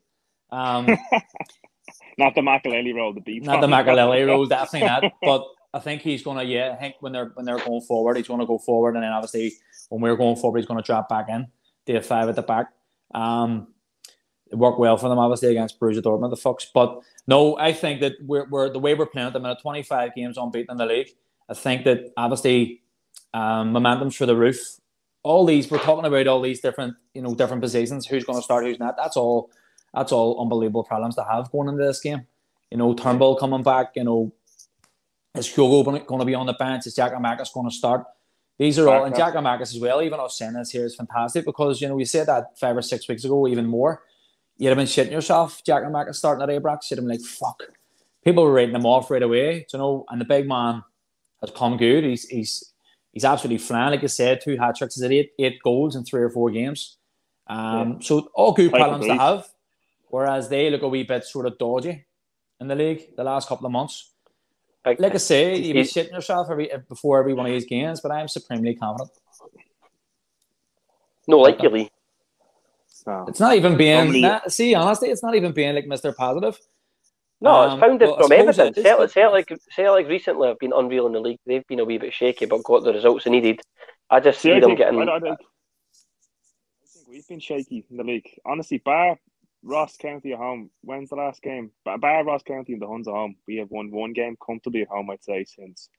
Um, 0.52 0.88
Not 2.18 2.34
the 2.34 2.42
Makelele 2.42 2.96
role, 2.96 3.14
the 3.14 3.22
beat. 3.22 3.44
not 3.44 3.62
the 3.62 3.68
Makelele 3.68 4.26
role, 4.26 4.46
definitely 4.48 4.88
not. 4.88 5.04
But 5.22 5.46
I 5.74 5.80
think 5.80 6.02
he's 6.02 6.24
going 6.24 6.38
to. 6.38 6.44
Yeah, 6.44 6.72
I 6.72 6.76
think 6.76 6.96
when 7.00 7.14
they're 7.14 7.32
when 7.36 7.46
they're 7.46 7.60
going 7.60 7.82
forward, 7.82 8.18
he's 8.18 8.28
going 8.28 8.40
to 8.40 8.46
go 8.46 8.58
forward, 8.58 8.96
and 8.96 9.04
then 9.04 9.12
obviously 9.12 9.54
when 9.90 10.02
we're 10.02 10.16
going 10.16 10.36
forward, 10.36 10.58
he's 10.58 10.66
going 10.66 10.82
to 10.82 10.86
drop 10.86 11.10
back 11.10 11.30
in. 11.30 11.48
They 11.86 11.94
have 11.94 12.06
five 12.06 12.28
at 12.28 12.36
the 12.36 12.42
back. 12.42 12.70
Um, 13.14 13.68
it 14.52 14.56
worked 14.56 14.80
well 14.80 14.98
for 14.98 15.10
them, 15.10 15.20
obviously, 15.20 15.50
against 15.50 15.80
Borussia 15.80 16.02
Dortmund, 16.02 16.30
the 16.30 16.38
Fox. 16.38 16.70
But 16.74 17.00
no, 17.28 17.58
I 17.58 17.74
think 17.74 18.02
that 18.02 18.14
we're, 18.22 18.48
we're 18.50 18.70
the 18.70 18.80
way 18.80 18.94
we're 18.94 19.06
playing 19.06 19.28
at 19.28 19.34
the 19.34 19.40
minute, 19.40 19.60
25 19.62 20.16
games 20.16 20.38
unbeaten 20.38 20.72
in 20.72 20.78
the 20.78 20.86
league. 20.86 21.10
I 21.50 21.54
think 21.54 21.84
that 21.86 22.12
obviously 22.18 22.82
um, 23.34 23.72
momentum's 23.72 24.16
for 24.16 24.26
the 24.26 24.36
roof. 24.36 24.80
All 25.24 25.46
these 25.46 25.70
we're 25.70 25.80
talking 25.80 26.06
about 26.06 26.28
all 26.28 26.42
these 26.42 26.62
different, 26.62 26.96
you 27.14 27.22
know, 27.22 27.36
different 27.36 27.62
positions. 27.62 28.08
Who's 28.08 28.24
going 28.24 28.40
to 28.40 28.44
start? 28.44 28.66
Who's 28.66 28.80
not? 28.80 28.96
That's 28.98 29.18
all. 29.18 29.50
That's 29.94 30.12
all 30.12 30.42
unbelievable 30.42 30.84
problems 30.84 31.16
to 31.16 31.24
have 31.24 31.52
going 31.52 31.70
into 31.70 31.84
this 31.84 32.00
game. 32.00 32.28
You 32.72 32.78
know, 32.78 32.94
Turnbull 32.94 33.38
coming 33.38 33.64
back. 33.64 33.94
You 33.96 34.04
know, 34.04 34.34
is 35.36 35.48
Kyogo 35.48 36.06
going 36.06 36.20
to 36.20 36.26
be 36.26 36.36
on 36.36 36.46
the 36.46 36.54
bench? 36.54 36.86
Is 36.88 36.96
Giakoumakis 36.96 37.54
going 37.54 37.70
to 37.70 37.76
start? 37.76 38.06
These 38.58 38.80
are 38.80 38.90
all, 38.90 39.06
and 39.06 39.14
Giakoumakis 39.14 39.62
as 39.62 39.80
well. 39.80 40.02
Even 40.02 40.20
us 40.20 40.38
saying 40.38 40.54
this 40.54 40.72
here 40.72 40.86
is 40.86 40.96
fantastic 40.96 41.46
because 41.46 41.80
you 41.82 41.88
know 41.88 41.96
we 41.96 42.06
said 42.06 42.28
that 42.28 42.58
five 42.58 42.76
or 42.76 42.82
six 42.82 43.08
weeks 43.08 43.24
ago, 43.24 43.48
even 43.48 43.66
more. 43.66 44.04
You'd 44.58 44.70
have 44.70 44.78
been 44.78 44.88
shitting 44.88 45.12
yourself, 45.12 45.64
Jack 45.64 45.84
and 45.84 45.94
Amakis 45.94 46.16
starting 46.16 46.42
at 46.42 46.50
Ibrox. 46.50 46.90
You'd 46.90 46.98
have 46.98 47.06
been 47.06 47.18
like, 47.18 47.22
fuck. 47.22 47.62
People 48.24 48.44
were 48.44 48.52
writing 48.52 48.76
him 48.76 48.86
off 48.86 49.12
right 49.12 49.22
away. 49.22 49.66
You 49.72 49.80
know, 49.80 50.06
and 50.10 50.20
the 50.20 50.26
big 50.26 50.48
man 50.48 50.84
has 51.42 51.52
come 51.52 51.78
good. 51.78 52.04
He's 52.04 52.28
he's 52.28 52.74
he's 53.14 53.26
absolutely 53.26 53.60
flying. 53.60 53.92
Like 53.92 54.04
I 54.04 54.08
said, 54.08 54.42
two 54.42 54.58
hat 54.58 54.76
tricks, 54.78 54.98
is 54.98 55.04
it 55.04 55.12
eight 55.12 55.32
eight 55.40 55.62
goals 55.64 55.96
in 55.96 56.04
three 56.04 56.22
or 56.22 56.30
four 56.30 56.50
games. 56.50 56.98
Um, 57.48 58.02
so 58.02 58.30
all 58.34 58.52
good 58.54 58.70
Quite 58.70 58.80
problems 58.80 59.06
to 59.06 59.16
have. 59.16 59.48
Whereas 60.10 60.50
they 60.50 60.70
look 60.70 60.82
a 60.82 60.88
wee 60.88 61.04
bit 61.04 61.24
sort 61.26 61.46
of 61.46 61.58
dodgy 61.58 62.06
in 62.60 62.68
the 62.68 62.76
league 62.76 63.16
the 63.16 63.24
last 63.24 63.48
couple 63.48 63.66
of 63.66 63.72
months. 63.72 64.12
Like 64.86 65.14
I 65.14 65.18
say, 65.18 65.58
you'd 65.58 65.74
be 65.74 65.82
shitting 65.82 66.12
yourself 66.12 66.48
every 66.50 66.72
before 66.88 67.20
every 67.20 67.34
one 67.34 67.46
of 67.46 67.52
these 67.52 67.66
games, 67.66 68.00
but 68.00 68.12
I'm 68.12 68.30
supremely 68.30 68.74
confident. 68.74 69.12
no, 71.28 71.40
like 71.40 71.62
you, 71.62 71.70
Lee. 71.70 71.90
No. 73.08 73.26
It's 73.28 73.40
not 73.40 73.56
even 73.56 73.78
being 73.78 73.96
Normally- 73.98 74.22
nah, 74.22 74.42
see, 74.50 74.76
honestly, 74.76 75.10
it's 75.10 75.24
not 75.24 75.34
even 75.36 75.54
being 75.54 75.74
like 75.74 75.86
Mr. 75.86 76.14
Positive. 76.16 76.60
No, 77.40 77.52
Um, 77.52 77.72
it's 77.72 77.80
founded 77.80 78.10
well, 78.10 78.18
from 78.18 78.32
evidence. 78.34 78.58
it 78.78 78.78
is, 78.80 78.84
Celtic, 78.84 78.98
but- 79.08 79.12
Celtic, 79.14 79.60
Celtic 79.72 80.08
recently 80.08 80.48
have 80.50 80.60
been 80.60 80.74
unreal 80.74 81.08
in 81.08 81.14
the 81.14 81.20
league. 81.22 81.40
They've 81.46 81.66
been 81.68 81.80
a 81.80 81.86
wee 81.86 81.98
bit 82.00 82.14
shaky, 82.14 82.46
but 82.46 82.64
got 82.64 82.84
the 82.84 82.92
results 82.94 83.24
they 83.24 83.32
needed. 83.32 83.62
I 84.10 84.20
just 84.20 84.42
See, 84.42 84.50
see 84.50 84.54
I 84.56 84.60
them 84.60 84.70
think, 84.72 84.80
getting. 84.80 85.00
I, 85.08 85.16
I 85.16 85.20
think, 85.20 85.40
I 85.40 86.86
think 86.94 87.08
we've 87.08 87.28
been 87.28 87.40
shaky 87.40 87.86
in 87.90 87.98
the 87.98 88.04
league. 88.04 88.28
Honestly, 88.46 88.80
bar 88.80 89.18
Ross 89.64 89.96
County 89.98 90.34
at 90.34 90.38
home. 90.40 90.70
When's 90.82 91.10
the 91.10 91.16
last 91.16 91.42
game? 91.42 91.72
Bar 91.86 92.24
Ross 92.26 92.44
County 92.44 92.74
and 92.74 92.82
the 92.82 92.88
Huns 92.88 93.08
at 93.08 93.14
home. 93.14 93.36
We 93.48 93.58
have 93.58 93.70
won 93.72 93.92
one 93.92 94.14
game 94.14 94.36
comfortably 94.46 94.82
at 94.82 94.88
home. 94.90 95.10
I'd 95.10 95.24
say 95.24 95.44
since 95.46 95.90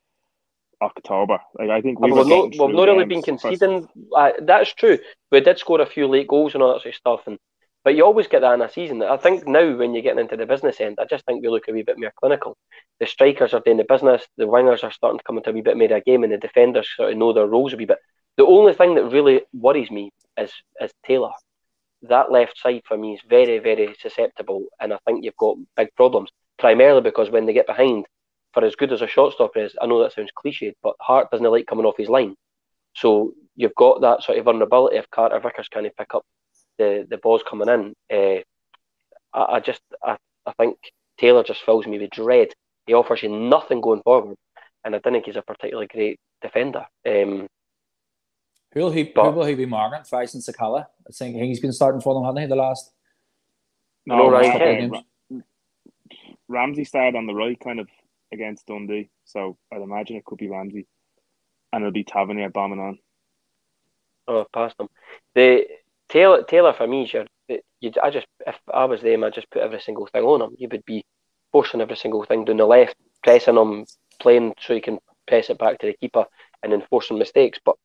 October. 0.81 1.39
Like 1.59 1.71
I 1.71 1.81
think 1.81 2.01
we 2.01 2.13
we've 2.13 2.27
not, 2.27 2.51
we've 2.51 2.75
not 2.75 2.89
really 2.89 3.05
been 3.05 3.23
conceding. 3.23 3.89
Uh, 4.17 4.33
that's 4.43 4.73
true. 4.75 4.99
We 5.31 5.41
did 5.41 5.59
score 5.59 5.81
a 5.81 5.87
few 5.87 6.07
late 6.07 6.29
goals 6.29 6.55
and 6.55 6.63
all 6.63 6.73
that 6.73 6.83
sort 6.83 6.95
of 6.95 6.99
stuff, 6.99 7.21
and 7.27 7.39
but 7.85 7.95
you 7.95 8.05
always 8.05 8.27
get 8.27 8.43
that 8.43 8.55
in 8.55 8.63
a 8.63 8.69
season. 8.69 9.03
I 9.03 9.17
think 9.17 9.47
now 9.47 9.77
when 9.77 9.95
you're 9.95 10.03
getting 10.03 10.21
into 10.21 10.37
the 10.37 10.47
business 10.47 10.81
end, 10.81 10.99
I 11.01 11.05
just 11.05 11.25
think 11.25 11.43
we 11.43 11.49
look 11.49 11.69
a 11.69 11.73
wee 11.73 11.83
bit 11.83 11.99
more 11.99 12.13
clinical. 12.21 12.57
The 13.01 13.07
strikers 13.07 13.55
are 13.55 13.61
doing 13.61 13.77
the 13.77 13.85
business, 13.89 14.27
the 14.37 14.45
wingers 14.45 14.85
are 14.85 14.93
starting 14.93 15.19
to 15.19 15.25
come 15.25 15.39
into 15.39 15.51
a 15.51 15.53
wee 15.53 15.63
bit 15.63 15.77
more 15.77 15.87
of 15.87 15.93
a 15.93 16.01
game, 16.01 16.23
and 16.25 16.33
the 16.33 16.39
defenders 16.39 16.89
sort 16.97 17.13
of 17.13 17.19
know 17.19 17.33
their 17.33 17.47
roles 17.47 17.73
a 17.73 17.77
wee 17.77 17.87
bit. 17.87 17.99
The 18.37 18.47
only 18.47 18.75
thing 18.75 18.95
that 18.95 19.05
really 19.05 19.43
worries 19.53 19.91
me 19.91 20.13
is 20.37 20.53
is 20.81 20.93
Taylor. 21.05 21.33
That 22.03 22.31
left 22.31 22.59
side 22.59 22.83
for 22.87 22.97
me 22.97 23.15
is 23.15 23.21
very, 23.29 23.59
very 23.59 23.95
susceptible, 24.01 24.67
and 24.81 24.93
I 24.93 24.99
think 25.07 25.25
you've 25.25 25.37
got 25.37 25.57
big 25.77 25.89
problems. 25.97 26.31
Primarily 26.59 27.01
because 27.01 27.31
when 27.31 27.47
they 27.47 27.53
get 27.53 27.67
behind, 27.67 28.07
for 28.53 28.65
as 28.65 28.77
good 28.77 28.93
as 28.93 29.03
a 29.03 29.09
shortstop 29.09 29.57
is, 29.57 29.75
I 29.81 29.87
know 29.87 30.03
that 30.03 30.13
sounds 30.13 30.31
cliched, 30.37 30.75
but 30.83 30.95
Hart 31.01 31.31
doesn't 31.31 31.51
like 31.51 31.67
coming 31.67 31.85
off 31.85 31.97
his 31.97 32.09
line. 32.09 32.35
So 32.95 33.35
you've 33.57 33.75
got 33.75 34.01
that 34.01 34.23
sort 34.23 34.39
of 34.39 34.45
vulnerability 34.45 34.97
if 34.97 35.11
Carter 35.11 35.39
Vickers 35.41 35.69
kind 35.69 35.87
of 35.87 35.97
pick 35.97 36.15
up 36.15 36.25
the, 36.79 37.07
the 37.09 37.19
balls 37.19 37.43
coming 37.49 37.69
in. 37.69 37.95
Uh, 38.11 38.43
I, 39.33 39.57
I, 39.57 39.61
just 39.61 39.83
I, 40.03 40.17
I 40.47 40.53
think 40.53 40.77
Taylor 41.19 41.43
just 41.43 41.63
fills 41.63 41.87
me 41.87 41.99
with 41.99 42.11
dread. 42.11 42.49
He 42.87 42.95
offers 42.95 43.23
you 43.23 43.29
nothing 43.29 43.81
going 43.81 44.03
forward, 44.03 44.37
and 44.85 44.95
I 44.95 44.99
don't 44.99 45.13
think 45.13 45.27
he's 45.27 45.37
a 45.37 45.43
particularly 45.43 45.89
great 45.89 46.19
defender. 46.41 46.87
Um, 47.07 47.49
who'll 48.73 48.91
he 48.91 49.03
but, 49.03 49.25
who 49.25 49.33
will 49.33 49.45
he 49.45 49.55
be 49.55 49.67
marking? 49.67 50.05
Fashion 50.05 50.41
Sakala. 50.41 50.87
I 51.07 51.13
think 51.13 51.37
he's 51.37 51.61
been 51.61 51.73
starting 51.73 52.01
for 52.01 52.15
them, 52.15 52.25
hasn't 52.25 52.41
he? 52.41 52.47
The 52.47 52.57
last 52.57 52.93
no, 54.07 54.17
no 54.17 54.31
right. 54.31 55.05
Ramsey 56.49 56.85
started 56.85 57.15
on 57.15 57.27
the 57.27 57.35
right, 57.35 57.61
kind 57.61 57.79
of 57.79 57.89
against 58.33 58.67
Dundee. 58.67 59.11
So 59.25 59.57
I'd 59.73 59.83
imagine 59.83 60.17
it 60.17 60.25
could 60.25 60.39
be 60.39 60.49
Ramsey. 60.49 60.87
And 61.73 61.83
it'll 61.83 61.93
be 61.93 62.05
Tavernier 62.05 62.51
bombing 62.51 62.81
on. 62.81 62.99
Oh, 64.27 64.47
past 64.53 64.77
them. 64.79 64.89
The 65.35 65.67
Taylor 66.09 66.43
Taylor 66.43 66.73
for 66.73 66.87
me, 66.87 67.07
sure. 67.07 67.27
You, 67.81 67.93
I 68.03 68.11
just 68.11 68.27
if 68.47 68.57
I 68.73 68.85
was 68.85 69.03
them, 69.03 69.25
I'd 69.25 69.35
just 69.35 69.51
put 69.51 69.63
every 69.63 69.81
single 69.81 70.07
thing 70.07 70.23
on 70.23 70.43
him. 70.43 70.57
You 70.59 70.69
would 70.71 70.85
be 70.85 71.05
forcing 71.53 71.81
every 71.81 71.97
single 71.97 72.25
thing 72.25 72.45
down 72.45 72.57
the 72.57 72.67
left, 72.67 72.97
pressing 73.23 73.57
him, 73.57 73.87
playing 74.21 74.55
so 74.61 74.75
he 74.75 74.81
can 74.81 74.99
press 75.27 75.51
it 75.51 75.59
back 75.59 75.79
to 75.79 75.87
the 75.87 75.95
keeper, 75.95 76.25
and 76.63 76.73
enforcing 76.73 77.19
mistakes. 77.19 77.59
But 77.65 77.77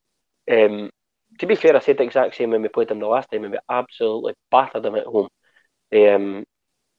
um, 0.52 0.90
to 1.40 1.46
be 1.46 1.56
fair, 1.56 1.76
I 1.76 1.80
said 1.80 1.98
the 1.98 2.04
exact 2.04 2.36
same 2.36 2.52
when 2.52 2.62
we 2.62 2.68
played 2.70 2.90
them 2.90 3.00
the 3.00 3.08
last 3.08 3.30
time, 3.32 3.44
and 3.44 3.54
we 3.54 3.60
absolutely 3.70 4.34
battered 4.52 4.84
them 4.84 4.96
at 4.96 5.06
home. 5.06 5.30
Um, 5.96 6.46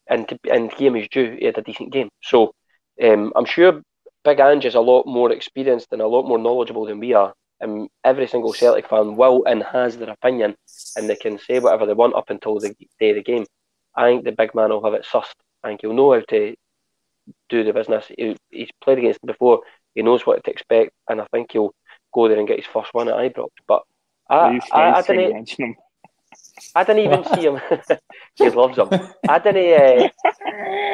and 0.06 0.28
to, 0.28 0.38
and 0.50 0.70
game 0.76 0.96
is 0.96 1.08
due. 1.08 1.36
He 1.38 1.46
had 1.46 1.58
a 1.58 1.62
decent 1.62 1.92
game, 1.92 2.10
so 2.22 2.54
um, 3.02 3.32
I'm 3.34 3.44
sure 3.44 3.82
Big 4.24 4.40
Ange 4.40 4.64
is 4.64 4.74
a 4.74 4.80
lot 4.80 5.06
more 5.06 5.32
experienced 5.32 5.88
and 5.92 6.00
a 6.00 6.06
lot 6.06 6.26
more 6.26 6.38
knowledgeable 6.38 6.86
than 6.86 6.98
we 6.98 7.12
are. 7.12 7.34
And 7.60 7.88
every 8.04 8.26
single 8.26 8.52
Celtic 8.52 8.88
fan 8.88 9.16
will 9.16 9.44
and 9.44 9.62
has 9.62 9.96
their 9.96 10.10
opinion, 10.10 10.56
and 10.96 11.08
they 11.08 11.16
can 11.16 11.38
say 11.38 11.60
whatever 11.60 11.86
they 11.86 11.92
want 11.92 12.14
up 12.14 12.30
until 12.30 12.58
the 12.58 12.74
day 12.98 13.10
of 13.10 13.16
the 13.16 13.22
game. 13.22 13.46
I 13.94 14.08
think 14.08 14.24
the 14.24 14.32
big 14.32 14.54
man 14.54 14.70
will 14.70 14.84
have 14.84 14.94
it 14.94 15.06
sussed. 15.10 15.34
I 15.62 15.68
think 15.68 15.82
he'll 15.82 15.92
know 15.92 16.12
how 16.12 16.20
to 16.20 16.56
do 17.48 17.64
the 17.64 17.72
business. 17.72 18.06
He, 18.16 18.36
he's 18.50 18.70
played 18.82 18.98
against 18.98 19.20
them 19.20 19.28
before. 19.28 19.60
He 19.94 20.02
knows 20.02 20.26
what 20.26 20.42
to 20.44 20.50
expect, 20.50 20.92
and 21.08 21.20
I 21.20 21.26
think 21.32 21.52
he'll 21.52 21.74
go 22.12 22.28
there 22.28 22.38
and 22.38 22.48
get 22.48 22.58
his 22.58 22.66
first 22.66 22.92
one 22.92 23.08
at 23.08 23.14
Ibrox. 23.14 23.48
But 23.68 23.82
I, 24.28 24.60
I, 24.72 24.80
I, 24.80 24.98
I 24.98 25.02
didn't. 25.02 25.76
I 26.74 26.84
didn't 26.84 27.04
even 27.04 27.24
see 27.24 27.46
him. 27.46 27.60
he 28.34 28.50
loves 28.50 28.76
him. 28.76 28.88
I 29.28 29.38
didn't. 29.38 29.80
Uh, 29.80 30.08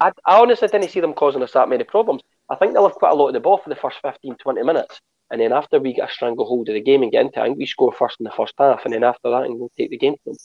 I, 0.00 0.12
I 0.26 0.40
honestly 0.40 0.68
didn't 0.68 0.90
see 0.90 1.00
them 1.00 1.14
causing 1.14 1.42
us 1.42 1.52
that 1.52 1.68
many 1.68 1.84
problems. 1.84 2.22
I 2.48 2.56
think 2.56 2.72
they'll 2.72 2.88
have 2.88 2.96
quite 2.96 3.12
a 3.12 3.14
lot 3.14 3.28
of 3.28 3.34
the 3.34 3.40
ball 3.40 3.58
for 3.58 3.68
the 3.68 3.76
first 3.76 3.98
15, 4.02 4.36
20 4.36 4.62
minutes. 4.62 5.00
And 5.30 5.40
then 5.40 5.52
after 5.52 5.78
we 5.78 5.94
get 5.94 6.10
a 6.10 6.12
stranglehold 6.12 6.68
of 6.68 6.74
the 6.74 6.80
game 6.80 7.02
and 7.02 7.12
get 7.12 7.20
into 7.20 7.38
it, 7.38 7.42
I 7.42 7.46
think 7.46 7.58
we 7.58 7.66
score 7.66 7.92
first 7.92 8.16
in 8.18 8.24
the 8.24 8.32
first 8.32 8.54
half. 8.58 8.84
And 8.84 8.92
then 8.92 9.04
after 9.04 9.30
that, 9.30 9.44
and 9.44 9.58
we'll 9.58 9.70
take 9.76 9.90
the 9.90 9.98
game 9.98 10.14
to 10.14 10.20
them. 10.26 10.36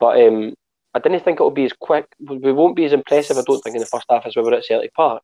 But 0.00 0.20
um, 0.20 0.54
I 0.92 0.98
didn't 0.98 1.24
think 1.24 1.36
it'll 1.36 1.52
be 1.52 1.64
as 1.64 1.72
quick. 1.72 2.06
We 2.18 2.52
won't 2.52 2.74
be 2.74 2.84
as 2.84 2.92
impressive, 2.92 3.36
I 3.36 3.42
don't 3.46 3.62
think, 3.62 3.76
in 3.76 3.80
the 3.80 3.86
first 3.86 4.06
half 4.10 4.26
as 4.26 4.34
we 4.34 4.42
were 4.42 4.54
at 4.54 4.64
Celtic 4.64 4.92
Park. 4.94 5.22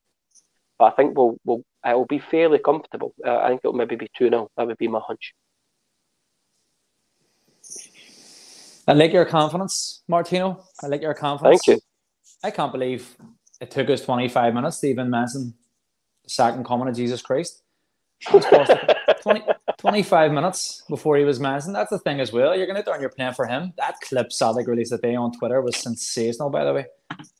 But 0.78 0.92
I 0.92 0.96
think 0.96 1.16
we'll, 1.16 1.36
we'll 1.44 1.62
it'll 1.86 2.06
be 2.06 2.20
fairly 2.20 2.58
comfortable. 2.58 3.14
Uh, 3.26 3.38
I 3.38 3.48
think 3.48 3.62
it'll 3.64 3.76
maybe 3.76 3.96
be 3.96 4.08
2 4.16 4.28
0. 4.28 4.48
That 4.56 4.66
would 4.66 4.78
be 4.78 4.88
my 4.88 5.00
hunch. 5.04 5.34
I 8.86 8.92
like 8.92 9.12
your 9.12 9.24
confidence, 9.24 10.02
Martino. 10.08 10.64
I 10.82 10.86
like 10.86 11.02
your 11.02 11.14
confidence. 11.14 11.62
Thank 11.64 11.78
you. 11.78 11.82
I 12.42 12.50
can't 12.50 12.72
believe 12.72 13.16
it 13.60 13.70
took 13.70 13.90
us 13.90 14.00
25 14.02 14.54
minutes 14.54 14.80
to 14.80 14.86
even 14.88 15.10
mention 15.10 15.54
the 16.24 16.30
second 16.30 16.64
coming 16.64 16.88
of 16.88 16.96
Jesus 16.96 17.22
Christ. 17.22 17.62
20, 19.22 19.42
25 19.78 20.32
minutes 20.32 20.82
before 20.88 21.16
he 21.16 21.24
was 21.24 21.40
mentioned. 21.40 21.74
That's 21.74 21.90
the 21.90 21.98
thing 21.98 22.20
as 22.20 22.32
well. 22.32 22.56
You're 22.56 22.66
going 22.66 22.76
to 22.76 22.82
turn 22.82 23.00
your 23.00 23.10
you're 23.10 23.32
for 23.32 23.46
him. 23.46 23.72
That 23.78 23.94
clip 24.02 24.32
Celtic 24.32 24.66
released 24.66 24.92
today 24.92 25.14
on 25.14 25.32
Twitter 25.32 25.60
was 25.60 25.76
sensational, 25.76 26.50
by 26.50 26.64
the 26.64 26.74
way. 26.74 26.86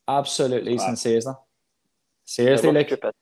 Absolutely 0.07 0.77
wow. 0.77 0.85
sensational. 0.85 1.45
Seriously, 2.25 2.71
like. 2.71 3.13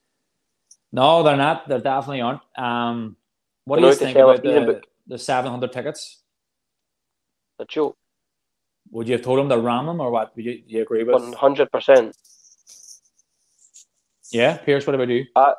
No, 0.92 1.24
they're 1.24 1.38
not. 1.38 1.68
They 1.68 1.80
definitely 1.80 2.22
aren't. 2.22 2.42
Um, 2.58 3.16
what 3.66 3.80
do 3.80 3.86
you 3.86 3.94
think 3.94 4.18
about 4.18 4.42
the, 4.42 4.82
the 5.08 5.18
700 5.18 5.72
tickets? 5.72 6.20
A 7.60 7.66
joke. 7.66 7.98
Would 8.92 9.08
you 9.08 9.14
have 9.14 9.22
told 9.22 9.40
him 9.40 9.50
to 9.50 9.58
ram 9.58 9.86
them 9.86 10.02
or 10.02 10.12
what? 10.12 10.36
Would 10.36 10.46
you, 10.46 10.64
you 10.66 10.82
agree 10.82 11.04
with? 11.04 11.16
100%. 11.16 12.14
Yeah, 14.32 14.58
Pierce, 14.58 14.86
what 14.86 14.96
about 14.96 15.10
you? 15.10 15.26
Uh, 15.36 15.54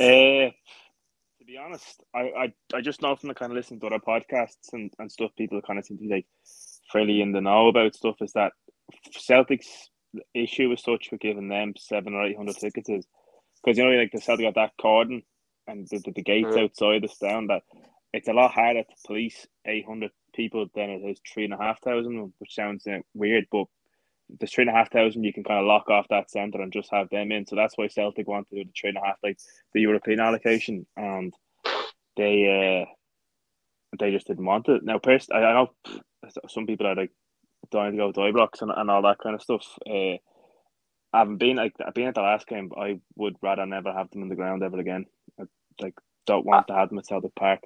uh, 0.00 0.50
to 1.38 1.44
be 1.46 1.56
honest, 1.56 2.02
I, 2.14 2.20
I, 2.20 2.52
I 2.74 2.80
just 2.80 3.02
know 3.02 3.14
from 3.16 3.28
the 3.28 3.34
kind 3.34 3.52
of 3.52 3.56
listening 3.56 3.80
to 3.80 3.86
other 3.86 3.98
podcasts 3.98 4.72
and, 4.72 4.92
and 4.98 5.10
stuff, 5.10 5.30
people 5.36 5.60
kind 5.62 5.78
of 5.78 5.84
seem 5.84 5.98
to 5.98 6.02
be 6.02 6.10
like 6.10 6.26
fairly 6.92 7.20
in 7.20 7.32
the 7.32 7.40
know 7.40 7.68
about 7.68 7.94
stuff 7.94 8.16
is 8.20 8.32
that 8.32 8.52
Celtics 9.16 9.66
issue 10.34 10.70
is 10.72 10.82
such 10.82 11.08
for 11.08 11.16
giving 11.16 11.48
them 11.48 11.74
seven 11.76 12.14
or 12.14 12.24
eight 12.24 12.36
hundred 12.36 12.56
tickets 12.56 12.88
is 12.88 13.06
because 13.62 13.76
you 13.76 13.84
know 13.84 13.90
like 13.90 14.12
the 14.12 14.20
Celtic 14.20 14.46
got 14.46 14.54
that 14.54 14.72
cordon 14.80 15.22
and 15.66 15.88
the, 15.90 15.98
the, 16.04 16.12
the 16.12 16.22
gates 16.22 16.54
mm. 16.54 16.62
outside 16.62 17.02
the 17.02 17.08
stand 17.08 17.50
that 17.50 17.62
it's 18.12 18.28
a 18.28 18.32
lot 18.32 18.52
harder 18.52 18.82
to 18.82 19.06
police 19.06 19.46
eight 19.66 19.84
hundred 19.84 20.12
people 20.34 20.66
than 20.74 20.90
it 20.90 21.02
is 21.02 21.20
three 21.32 21.44
and 21.44 21.54
a 21.54 21.58
half 21.58 21.80
thousand, 21.80 22.32
which 22.38 22.54
sounds 22.54 22.86
uh, 22.86 22.98
weird, 23.14 23.46
but 23.50 23.64
the 24.40 24.46
three 24.46 24.62
and 24.62 24.70
a 24.70 24.74
half 24.74 24.90
thousand, 24.90 25.24
you 25.24 25.32
can 25.32 25.44
kind 25.44 25.60
of 25.60 25.66
lock 25.66 25.90
off 25.90 26.08
that 26.08 26.30
centre 26.30 26.60
and 26.60 26.72
just 26.72 26.90
have 26.90 27.08
them 27.10 27.32
in. 27.32 27.46
So 27.46 27.56
that's 27.56 27.76
why 27.76 27.88
Celtic 27.88 28.26
want 28.26 28.48
to 28.48 28.56
do 28.56 28.64
the 28.64 28.72
three 28.78 28.90
and 28.90 28.98
a 28.98 29.04
half, 29.04 29.16
like 29.22 29.38
the 29.72 29.80
European 29.80 30.20
allocation, 30.20 30.86
and 30.96 31.32
they 32.16 32.84
uh, 32.84 32.90
they 33.98 34.10
just 34.10 34.26
didn't 34.26 34.44
want 34.44 34.68
it. 34.68 34.82
Now, 34.82 34.98
first, 35.02 35.32
I, 35.32 35.40
know 35.40 35.70
some 36.48 36.66
people 36.66 36.86
are 36.86 36.94
like 36.94 37.12
dying 37.70 37.92
to 37.92 37.98
go 37.98 38.12
to 38.12 38.20
Ibrox 38.20 38.62
and, 38.62 38.70
and 38.74 38.90
all 38.90 39.02
that 39.02 39.18
kind 39.22 39.34
of 39.34 39.42
stuff. 39.42 39.66
Uh, 39.88 40.16
I 41.12 41.18
haven't 41.18 41.38
been 41.38 41.56
like 41.56 41.74
I've 41.84 41.94
been 41.94 42.08
at 42.08 42.14
the 42.14 42.22
last 42.22 42.46
game. 42.46 42.70
I 42.76 43.00
would 43.16 43.36
rather 43.42 43.66
never 43.66 43.92
have 43.92 44.10
them 44.10 44.22
in 44.22 44.28
the 44.28 44.36
ground 44.36 44.62
ever 44.62 44.78
again. 44.78 45.06
I, 45.40 45.44
like 45.80 45.94
don't 46.26 46.46
want 46.46 46.68
to 46.68 46.74
have 46.74 46.88
them 46.88 46.98
at 46.98 47.06
Celtic 47.06 47.34
Park. 47.34 47.60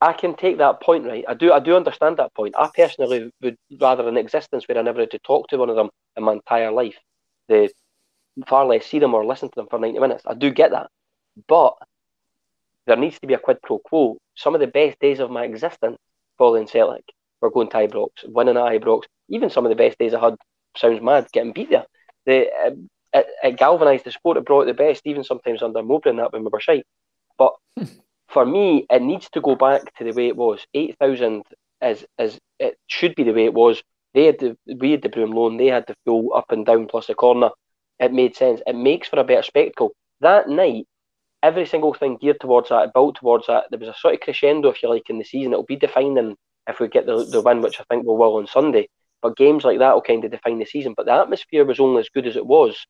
I 0.00 0.12
can 0.12 0.34
take 0.34 0.58
that 0.58 0.80
point, 0.80 1.06
right? 1.06 1.24
I 1.26 1.34
do, 1.34 1.52
I 1.52 1.58
do 1.58 1.74
understand 1.74 2.18
that 2.18 2.34
point. 2.34 2.54
I 2.56 2.70
personally 2.74 3.32
would 3.42 3.56
rather 3.80 4.08
an 4.08 4.16
existence 4.16 4.66
where 4.68 4.78
I 4.78 4.82
never 4.82 5.00
had 5.00 5.10
to 5.10 5.18
talk 5.18 5.48
to 5.48 5.58
one 5.58 5.70
of 5.70 5.76
them 5.76 5.90
in 6.16 6.22
my 6.22 6.34
entire 6.34 6.70
life, 6.70 6.96
the 7.48 7.70
far 8.46 8.66
less 8.66 8.86
see 8.86 9.00
them 9.00 9.14
or 9.14 9.26
listen 9.26 9.48
to 9.48 9.54
them 9.56 9.66
for 9.68 9.78
ninety 9.78 9.98
minutes. 9.98 10.22
I 10.26 10.34
do 10.34 10.50
get 10.50 10.70
that, 10.70 10.88
but 11.48 11.74
there 12.86 12.96
needs 12.96 13.18
to 13.20 13.26
be 13.26 13.34
a 13.34 13.38
quid 13.38 13.60
pro 13.62 13.78
quo. 13.78 14.18
Some 14.36 14.54
of 14.54 14.60
the 14.60 14.66
best 14.68 14.98
days 15.00 15.18
of 15.18 15.30
my 15.30 15.44
existence 15.44 15.98
following 16.38 16.68
Celtic 16.68 17.04
were 17.40 17.50
going 17.50 17.68
to 17.70 17.76
Ibrox, 17.76 18.08
winning 18.24 18.56
at 18.56 18.80
Ibrox. 18.80 19.04
Even 19.28 19.50
some 19.50 19.66
of 19.66 19.70
the 19.70 19.76
best 19.76 19.98
days 19.98 20.14
I 20.14 20.20
had 20.20 20.36
sounds 20.76 21.02
mad 21.02 21.26
getting 21.32 21.52
beat 21.52 21.70
there. 21.70 21.86
The 22.26 22.46
uh, 22.46 22.70
it, 23.12 23.26
it 23.42 23.56
galvanised 23.56 24.04
the 24.04 24.12
sport. 24.12 24.36
It 24.36 24.44
brought 24.44 24.66
the 24.66 24.74
best, 24.74 25.02
even 25.04 25.24
sometimes 25.24 25.62
under 25.62 25.82
Mowbray 25.82 26.10
and 26.10 26.18
that 26.20 26.32
when 26.32 26.44
we 26.44 26.50
were 26.52 26.60
shite. 26.60 26.86
But 27.36 27.54
for 28.28 28.44
me, 28.44 28.86
it 28.90 29.02
needs 29.02 29.28
to 29.30 29.40
go 29.40 29.56
back 29.56 29.94
to 29.96 30.04
the 30.04 30.12
way 30.12 30.28
it 30.28 30.36
was. 30.36 30.66
Eight 30.74 30.96
thousand 30.98 31.42
is 31.82 32.04
is 32.18 32.38
it 32.58 32.76
should 32.86 33.14
be 33.14 33.24
the 33.24 33.32
way 33.32 33.44
it 33.44 33.54
was. 33.54 33.82
They 34.14 34.26
had 34.26 34.38
the 34.38 34.56
we 34.78 34.92
had 34.92 35.02
the 35.02 35.08
Broom 35.08 35.30
Loan. 35.30 35.56
They 35.56 35.66
had 35.66 35.86
the 35.86 35.96
full 36.04 36.34
up 36.34 36.50
and 36.50 36.64
down 36.64 36.86
plus 36.86 37.06
the 37.06 37.14
corner. 37.14 37.50
It 37.98 38.12
made 38.12 38.36
sense. 38.36 38.60
It 38.66 38.76
makes 38.76 39.08
for 39.08 39.18
a 39.18 39.24
better 39.24 39.42
spectacle. 39.42 39.92
That 40.20 40.48
night, 40.48 40.86
every 41.42 41.66
single 41.66 41.94
thing 41.94 42.18
geared 42.20 42.40
towards 42.40 42.68
that, 42.68 42.92
built 42.92 43.16
towards 43.16 43.46
that. 43.46 43.64
There 43.70 43.78
was 43.78 43.88
a 43.88 43.94
sort 43.94 44.14
of 44.14 44.20
crescendo, 44.20 44.70
if 44.70 44.82
you 44.82 44.88
like, 44.88 45.10
in 45.10 45.18
the 45.18 45.24
season. 45.24 45.52
It'll 45.52 45.64
be 45.64 45.76
defining 45.76 46.36
if 46.68 46.80
we 46.80 46.88
get 46.88 47.06
the 47.06 47.24
the 47.24 47.40
win, 47.40 47.62
which 47.62 47.80
I 47.80 47.84
think 47.84 48.04
we 48.04 48.14
will 48.14 48.36
on 48.36 48.46
Sunday. 48.46 48.88
But 49.22 49.36
games 49.36 49.64
like 49.64 49.78
that 49.80 49.94
will 49.94 50.02
kind 50.02 50.24
of 50.24 50.30
define 50.30 50.58
the 50.58 50.64
season. 50.64 50.94
But 50.96 51.06
the 51.06 51.12
atmosphere 51.12 51.64
was 51.64 51.80
only 51.80 52.00
as 52.00 52.08
good 52.08 52.26
as 52.26 52.36
it 52.36 52.46
was 52.46 52.86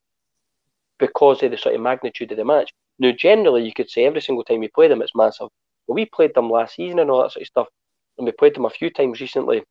because 0.98 1.42
of 1.42 1.50
the 1.50 1.56
sort 1.56 1.74
of 1.74 1.80
magnitude 1.80 2.32
of 2.32 2.38
the 2.38 2.44
match. 2.44 2.72
Now, 2.98 3.12
generally, 3.12 3.64
you 3.64 3.72
could 3.72 3.90
say 3.90 4.04
every 4.04 4.20
single 4.20 4.44
time 4.44 4.60
we 4.60 4.68
play 4.68 4.88
them, 4.88 5.02
it's 5.02 5.14
massive. 5.14 5.48
But 5.86 5.94
we 5.94 6.06
played 6.06 6.34
them 6.34 6.50
last 6.50 6.74
season 6.76 6.98
and 6.98 7.10
all 7.10 7.22
that 7.22 7.32
sort 7.32 7.42
of 7.42 7.48
stuff. 7.48 7.68
and 8.18 8.26
we 8.26 8.32
played 8.32 8.54
them 8.54 8.64
a 8.66 8.70
few 8.70 8.90
times 8.90 9.20
recently, 9.20 9.62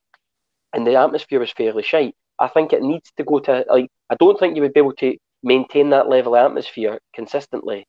and 0.73 0.85
the 0.85 0.95
atmosphere 0.95 1.39
was 1.39 1.51
fairly 1.51 1.83
shite. 1.83 2.15
I 2.39 2.47
think 2.47 2.73
it 2.73 2.81
needs 2.81 3.11
to 3.17 3.23
go 3.23 3.39
to 3.39 3.65
like 3.69 3.89
I 4.09 4.15
don't 4.15 4.39
think 4.39 4.55
you 4.55 4.61
would 4.63 4.73
be 4.73 4.79
able 4.79 4.93
to 4.95 5.17
maintain 5.43 5.89
that 5.91 6.09
level 6.09 6.35
of 6.35 6.45
atmosphere 6.45 6.99
consistently 7.13 7.85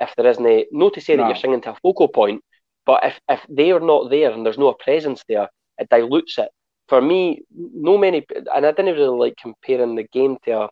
if 0.00 0.14
there 0.16 0.26
isn't 0.26 0.46
a 0.46 0.66
no 0.72 0.90
to 0.90 1.00
say 1.00 1.16
no. 1.16 1.22
that 1.22 1.28
you're 1.28 1.36
singing 1.36 1.60
to 1.62 1.70
a 1.72 1.76
focal 1.82 2.08
point, 2.08 2.42
but 2.86 3.04
if 3.04 3.20
if 3.28 3.44
they 3.48 3.72
are 3.72 3.80
not 3.80 4.10
there 4.10 4.30
and 4.30 4.44
there's 4.44 4.58
no 4.58 4.72
presence 4.74 5.24
there, 5.28 5.48
it 5.78 5.88
dilutes 5.90 6.38
it. 6.38 6.50
For 6.88 7.00
me, 7.00 7.42
no 7.54 7.98
many, 7.98 8.26
and 8.54 8.66
I 8.66 8.72
didn't 8.72 8.94
really 8.96 9.18
like 9.18 9.36
comparing 9.40 9.94
the 9.96 10.04
game 10.12 10.38
to 10.44 10.62
a 10.62 10.68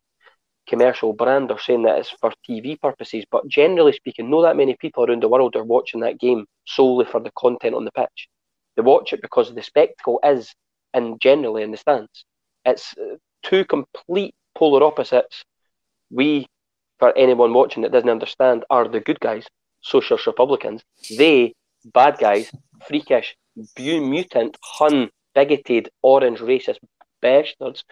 commercial 0.69 1.13
brand 1.13 1.51
or 1.51 1.59
saying 1.59 1.83
that 1.83 1.99
it's 1.99 2.11
for 2.11 2.33
TV 2.49 2.81
purposes, 2.81 3.25
but 3.31 3.49
generally 3.49 3.93
speaking, 3.93 4.31
no 4.31 4.43
that 4.43 4.57
many 4.57 4.77
people 4.77 5.05
around 5.05 5.23
the 5.23 5.29
world 5.29 5.57
are 5.57 5.65
watching 5.65 6.01
that 6.01 6.21
game 6.21 6.47
solely 6.67 7.05
for 7.05 7.21
the 7.21 7.33
content 7.37 7.75
on 7.75 7.85
the 7.85 7.93
pitch. 7.93 8.29
They 8.77 8.83
watch 8.83 9.13
it 9.13 9.23
because 9.23 9.53
the 9.53 9.63
spectacle 9.63 10.21
is, 10.23 10.55
and 10.95 11.21
generally 11.21 11.63
in 11.63 11.71
the 11.71 11.77
stands. 11.77 12.25
It's 12.65 12.95
uh, 12.99 13.17
two 13.43 13.65
complete 13.65 14.35
polar 14.57 14.85
opposites. 14.85 15.45
We, 16.11 16.47
for 16.99 17.17
anyone 17.17 17.53
watching 17.53 17.83
that 17.83 17.93
doesn't 17.93 18.09
understand, 18.09 18.65
are 18.71 18.87
the 18.89 19.01
good 19.01 19.21
guys, 19.21 19.47
socialist 19.81 20.27
Republicans. 20.27 20.83
They, 21.17 21.55
bad 21.93 22.19
guys, 22.19 22.53
freakish, 22.87 23.37
mutant, 23.79 24.57
Hun, 24.63 25.11
bigoted, 25.35 25.91
orange, 26.03 26.41
racist 26.41 26.79
bastards. 27.21 27.85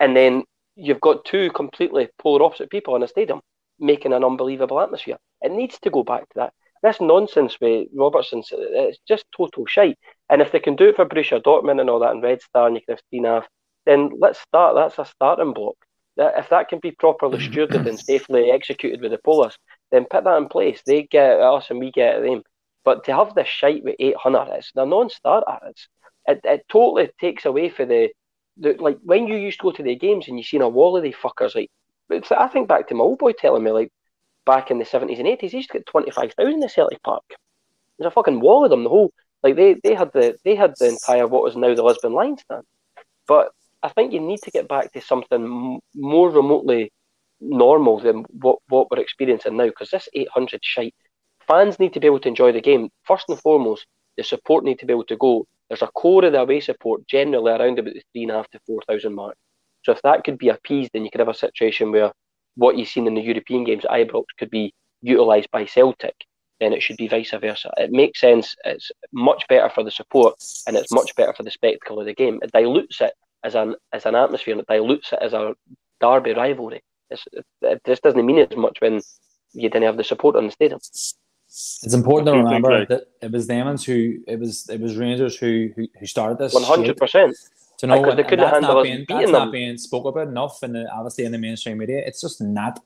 And 0.00 0.16
then 0.16 0.44
you've 0.76 1.00
got 1.00 1.24
two 1.24 1.50
completely 1.50 2.08
polar 2.20 2.44
opposite 2.44 2.70
people 2.70 2.96
in 2.96 3.02
a 3.02 3.08
stadium 3.08 3.40
making 3.78 4.12
an 4.12 4.24
unbelievable 4.24 4.80
atmosphere. 4.80 5.16
It 5.40 5.52
needs 5.52 5.78
to 5.80 5.90
go 5.90 6.02
back 6.02 6.22
to 6.22 6.34
that. 6.36 6.52
This 6.82 7.00
nonsense 7.00 7.58
with 7.60 7.88
Robertson, 7.94 8.42
it's 8.50 8.98
just 9.06 9.24
total 9.36 9.66
shite. 9.66 9.98
And 10.30 10.42
if 10.42 10.50
they 10.50 10.58
can 10.58 10.76
do 10.76 10.88
it 10.88 10.96
for 10.96 11.06
Borussia 11.06 11.40
Dortmund 11.40 11.80
and 11.80 11.88
all 11.88 12.00
that, 12.00 12.12
and 12.12 12.22
Red 12.22 12.42
Star, 12.42 12.66
and 12.66 12.76
you 12.76 12.82
can 12.82 12.96
have 12.96 13.02
Steenaf, 13.12 13.44
then 13.86 14.10
let's 14.18 14.40
start. 14.40 14.74
That's 14.74 14.98
a 14.98 15.10
starting 15.10 15.52
block. 15.52 15.76
If 16.16 16.48
that 16.50 16.68
can 16.68 16.80
be 16.80 16.90
properly 16.90 17.38
stewarded 17.38 17.88
and 17.88 17.98
safely 18.06 18.50
executed 18.50 19.00
with 19.00 19.12
the 19.12 19.18
Polish, 19.18 19.56
then 19.90 20.06
put 20.10 20.24
that 20.24 20.36
in 20.36 20.48
place. 20.48 20.82
They 20.84 21.04
get 21.04 21.40
us 21.40 21.70
and 21.70 21.78
we 21.78 21.90
get 21.90 22.20
them. 22.22 22.42
But 22.84 23.04
to 23.04 23.14
have 23.14 23.34
this 23.34 23.48
shite 23.48 23.84
with 23.84 23.96
800, 23.98 24.48
it's 24.54 24.72
a 24.74 24.84
non-starter. 24.84 25.58
It's, 25.68 25.88
it, 26.26 26.40
it 26.44 26.66
totally 26.68 27.10
takes 27.20 27.44
away 27.44 27.68
for 27.68 27.86
the 27.86 28.10
like 28.58 28.98
when 29.02 29.26
you 29.26 29.36
used 29.36 29.60
to 29.60 29.64
go 29.64 29.72
to 29.72 29.82
the 29.82 29.96
games 29.96 30.28
and 30.28 30.38
you 30.38 30.44
seen 30.44 30.62
a 30.62 30.68
wall 30.68 30.96
of 30.96 31.02
the 31.02 31.14
fuckers 31.14 31.54
like 31.54 31.70
I 32.30 32.48
think 32.48 32.68
back 32.68 32.88
to 32.88 32.94
my 32.94 33.04
old 33.04 33.18
boy 33.18 33.32
telling 33.32 33.64
me 33.64 33.70
like 33.70 33.92
back 34.44 34.70
in 34.70 34.78
the 34.78 34.84
seventies 34.84 35.18
and 35.18 35.28
eighties, 35.28 35.52
he 35.52 35.58
used 35.58 35.70
to 35.70 35.78
get 35.78 35.86
twenty 35.86 36.10
five 36.10 36.32
thousand 36.34 36.54
in 36.54 36.60
the 36.60 36.68
Celtic 36.68 37.02
Park. 37.02 37.24
There's 37.98 38.08
a 38.08 38.10
fucking 38.10 38.40
wall 38.40 38.64
of 38.64 38.70
them. 38.70 38.84
The 38.84 38.90
whole 38.90 39.12
like 39.42 39.56
they, 39.56 39.76
they 39.82 39.94
had 39.94 40.12
the 40.12 40.36
they 40.44 40.54
had 40.54 40.74
the 40.78 40.88
entire 40.88 41.26
what 41.26 41.42
was 41.42 41.56
now 41.56 41.74
the 41.74 41.82
Lisbon 41.82 42.12
Lions 42.12 42.42
stand. 42.42 42.64
But 43.26 43.52
I 43.82 43.88
think 43.88 44.12
you 44.12 44.20
need 44.20 44.42
to 44.42 44.50
get 44.50 44.68
back 44.68 44.92
to 44.92 45.00
something 45.00 45.80
more 45.94 46.30
remotely 46.30 46.92
normal 47.40 47.98
than 47.98 48.24
what, 48.30 48.58
what 48.68 48.90
we're 48.90 49.00
experiencing 49.02 49.56
now 49.56 49.66
because 49.66 49.90
this 49.90 50.08
800 50.14 50.60
shite. 50.62 50.94
Fans 51.48 51.80
need 51.80 51.92
to 51.94 52.00
be 52.00 52.06
able 52.06 52.20
to 52.20 52.28
enjoy 52.28 52.52
the 52.52 52.60
game. 52.60 52.88
First 53.04 53.28
and 53.28 53.38
foremost, 53.40 53.86
the 54.16 54.22
support 54.22 54.62
need 54.64 54.78
to 54.78 54.86
be 54.86 54.92
able 54.92 55.04
to 55.04 55.16
go 55.16 55.46
there's 55.72 55.80
a 55.80 55.86
core 55.86 56.22
of 56.26 56.32
the 56.32 56.40
away 56.40 56.60
support 56.60 57.06
generally 57.06 57.50
around 57.50 57.78
about 57.78 57.94
the 57.94 58.02
three 58.12 58.24
and 58.24 58.30
a 58.30 58.34
half 58.34 58.50
to 58.50 58.60
four 58.66 58.82
thousand 58.86 59.14
mark. 59.14 59.34
So 59.86 59.92
if 59.92 60.02
that 60.02 60.22
could 60.22 60.36
be 60.36 60.50
appeased, 60.50 60.90
then 60.92 61.02
you 61.02 61.10
could 61.10 61.20
have 61.20 61.30
a 61.30 61.34
situation 61.34 61.90
where 61.92 62.12
what 62.56 62.76
you've 62.76 62.88
seen 62.88 63.06
in 63.06 63.14
the 63.14 63.22
European 63.22 63.64
games 63.64 63.86
at 63.86 63.90
Ibrox 63.90 64.24
could 64.38 64.50
be 64.50 64.74
utilised 65.00 65.50
by 65.50 65.64
Celtic, 65.64 66.14
then 66.60 66.74
it 66.74 66.82
should 66.82 66.98
be 66.98 67.08
vice 67.08 67.30
versa. 67.30 67.72
It 67.78 67.90
makes 67.90 68.20
sense. 68.20 68.54
It's 68.66 68.90
much 69.14 69.48
better 69.48 69.70
for 69.70 69.82
the 69.82 69.90
support, 69.90 70.34
and 70.66 70.76
it's 70.76 70.92
much 70.92 71.16
better 71.16 71.32
for 71.32 71.42
the 71.42 71.50
spectacle 71.50 71.98
of 71.98 72.04
the 72.04 72.12
game. 72.12 72.38
It 72.42 72.52
dilutes 72.52 73.00
it 73.00 73.14
as 73.42 73.54
an 73.54 73.74
as 73.94 74.04
an 74.04 74.14
atmosphere, 74.14 74.52
and 74.52 74.60
it 74.60 74.66
dilutes 74.68 75.14
it 75.14 75.20
as 75.22 75.32
a 75.32 75.54
derby 76.02 76.34
rivalry. 76.34 76.82
It's, 77.08 77.24
it 77.62 77.80
just 77.86 78.02
doesn't 78.02 78.26
mean 78.26 78.40
as 78.40 78.54
much 78.58 78.76
when 78.80 79.00
you 79.54 79.70
didn't 79.70 79.84
have 79.84 79.96
the 79.96 80.04
support 80.04 80.36
on 80.36 80.44
the 80.44 80.52
stadium. 80.52 80.80
It's 81.54 81.92
important 81.92 82.28
to 82.28 82.32
remember 82.32 82.86
that 82.86 83.08
it 83.20 83.30
was 83.30 83.46
Demons 83.46 83.84
who 83.84 84.20
it 84.26 84.38
was 84.38 84.70
it 84.70 84.80
was 84.80 84.96
Rangers 84.96 85.36
who 85.36 85.68
who, 85.76 85.86
who 86.00 86.06
started 86.06 86.38
this. 86.38 86.54
One 86.54 86.62
hundred 86.62 86.96
percent. 86.96 87.36
To 87.78 87.86
know 87.86 88.00
because 88.00 88.16
they 88.16 88.22
couldn't 88.22 88.48
handle 88.48 88.74
not 88.76 88.82
being, 88.84 89.04
that's 89.06 89.24
them. 89.24 89.32
not 89.32 89.52
being 89.52 89.76
spoke 89.76 90.06
about 90.06 90.28
enough 90.28 90.62
in 90.62 90.72
the 90.72 90.90
obviously 90.90 91.24
in 91.24 91.32
the 91.32 91.38
mainstream 91.38 91.76
media. 91.76 92.02
It's 92.06 92.22
just 92.22 92.40
not. 92.40 92.80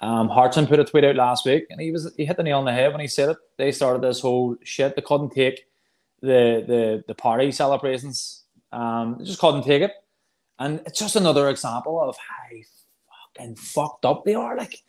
Um, 0.00 0.28
Hartson 0.28 0.66
put 0.66 0.80
a 0.80 0.84
tweet 0.84 1.04
out 1.04 1.14
last 1.14 1.44
week, 1.46 1.66
and 1.70 1.80
he 1.80 1.92
was 1.92 2.12
he 2.16 2.24
hit 2.24 2.36
the 2.36 2.42
nail 2.42 2.58
on 2.58 2.64
the 2.64 2.72
head 2.72 2.90
when 2.90 3.00
he 3.00 3.06
said 3.06 3.28
it. 3.28 3.36
They 3.56 3.70
started 3.70 4.02
this 4.02 4.20
whole 4.20 4.56
shit. 4.64 4.96
They 4.96 5.02
couldn't 5.02 5.30
take 5.30 5.66
the 6.22 6.64
the 6.66 7.04
the 7.06 7.14
party 7.14 7.52
celebrations. 7.52 8.42
Um, 8.72 9.16
they 9.18 9.26
just 9.26 9.38
couldn't 9.38 9.62
take 9.62 9.82
it, 9.82 9.92
and 10.58 10.80
it's 10.86 10.98
just 10.98 11.14
another 11.14 11.48
example 11.50 12.00
of 12.00 12.16
how 12.16 12.56
fucking 13.36 13.54
fucked 13.54 14.04
up 14.04 14.24
they 14.24 14.34
are. 14.34 14.56
Like 14.56 14.82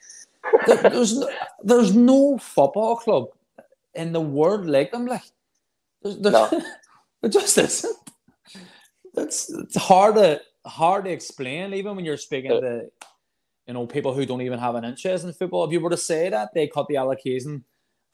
there's 0.68 1.18
no, 1.18 1.30
there's 1.64 1.96
no 1.96 2.38
football 2.38 2.96
club 2.98 3.28
in 3.94 4.12
the 4.12 4.22
world 4.22 4.66
like 4.66 4.92
them. 4.92 5.06
Like 5.06 5.24
there's, 6.02 6.18
there's, 6.18 6.34
no. 6.34 6.50
there 7.22 7.32
just 7.32 7.58
isn't. 7.58 7.98
It's 9.16 9.50
it's 9.50 9.78
hard 9.78 10.16
to 10.16 10.42
hard 10.66 11.06
to 11.06 11.12
explain, 11.12 11.74
even 11.74 11.96
when 11.96 12.06
you're 12.06 12.18
speaking 12.18 12.52
uh, 12.52 12.62
to 12.62 12.92
you 13.68 13.74
know 13.74 13.86
people 13.86 14.14
who 14.14 14.26
don't 14.26 14.42
even 14.42 14.60
have 14.60 14.76
an 14.76 14.86
interest 14.86 15.26
in 15.26 15.34
football. 15.34 15.66
If 15.66 15.72
you 15.72 15.80
were 15.80 15.90
to 15.90 15.98
say 15.98 16.30
that 16.30 16.54
they 16.54 16.68
cut 16.68 16.88
the 16.88 16.98
allocation 16.98 17.64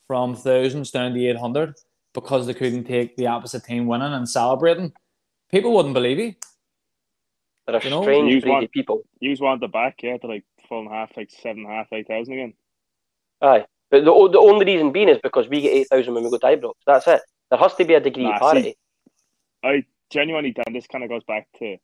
from 0.08 0.36
thousands 0.36 0.92
down 0.92 1.14
to 1.14 1.26
eight 1.26 1.38
hundred 1.38 1.76
because 2.14 2.48
they 2.48 2.54
couldn't 2.54 2.86
take 2.86 3.16
the 3.16 3.28
opposite 3.28 3.64
team 3.64 3.86
winning 3.86 4.14
and 4.14 4.28
celebrating, 4.28 4.92
people 5.52 5.74
wouldn't 5.74 5.94
believe 5.94 6.20
you. 6.20 6.36
There 7.68 7.76
are 7.76 7.84
you 7.84 7.90
know? 7.92 8.02
strange, 8.02 8.46
want, 8.46 8.72
people. 8.72 9.04
You 9.20 9.36
want 9.40 9.62
the 9.62 9.68
back, 9.68 10.02
yeah, 10.02 10.18
to 10.18 10.28
like 10.28 10.44
full 10.70 10.82
and 10.82 10.90
half, 10.90 11.12
like 11.18 11.32
seven 11.32 11.64
and 11.64 11.72
a 11.72 11.76
half, 11.76 11.88
eight 11.92 12.08
thousand 12.08 12.34
again. 12.34 12.54
Aye, 13.42 13.66
but 13.92 14.06
the 14.06 14.30
the 14.32 14.40
only 14.40 14.66
reason 14.66 14.92
being 14.92 15.10
is 15.10 15.20
because 15.22 15.50
we 15.50 15.62
get 15.62 15.74
eight 15.74 15.90
thousand 15.90 16.14
when 16.14 16.24
we 16.24 16.30
go 16.30 16.38
to 16.38 16.46
Ibrox. 16.46 16.74
That's 16.86 17.08
it. 17.08 17.22
There 17.50 17.60
has 17.60 17.76
to 17.76 17.86
be 17.86 17.96
a 17.96 18.00
degree 18.00 18.24
nah, 18.24 18.36
of 18.36 18.40
parity. 18.40 18.62
See, 18.62 18.76
I 19.64 19.84
genuinely, 20.10 20.52
Dan, 20.52 20.74
this 20.74 20.88
kind 20.88 21.04
of 21.04 21.10
goes 21.10 21.24
back 21.24 21.48
to 21.60 21.78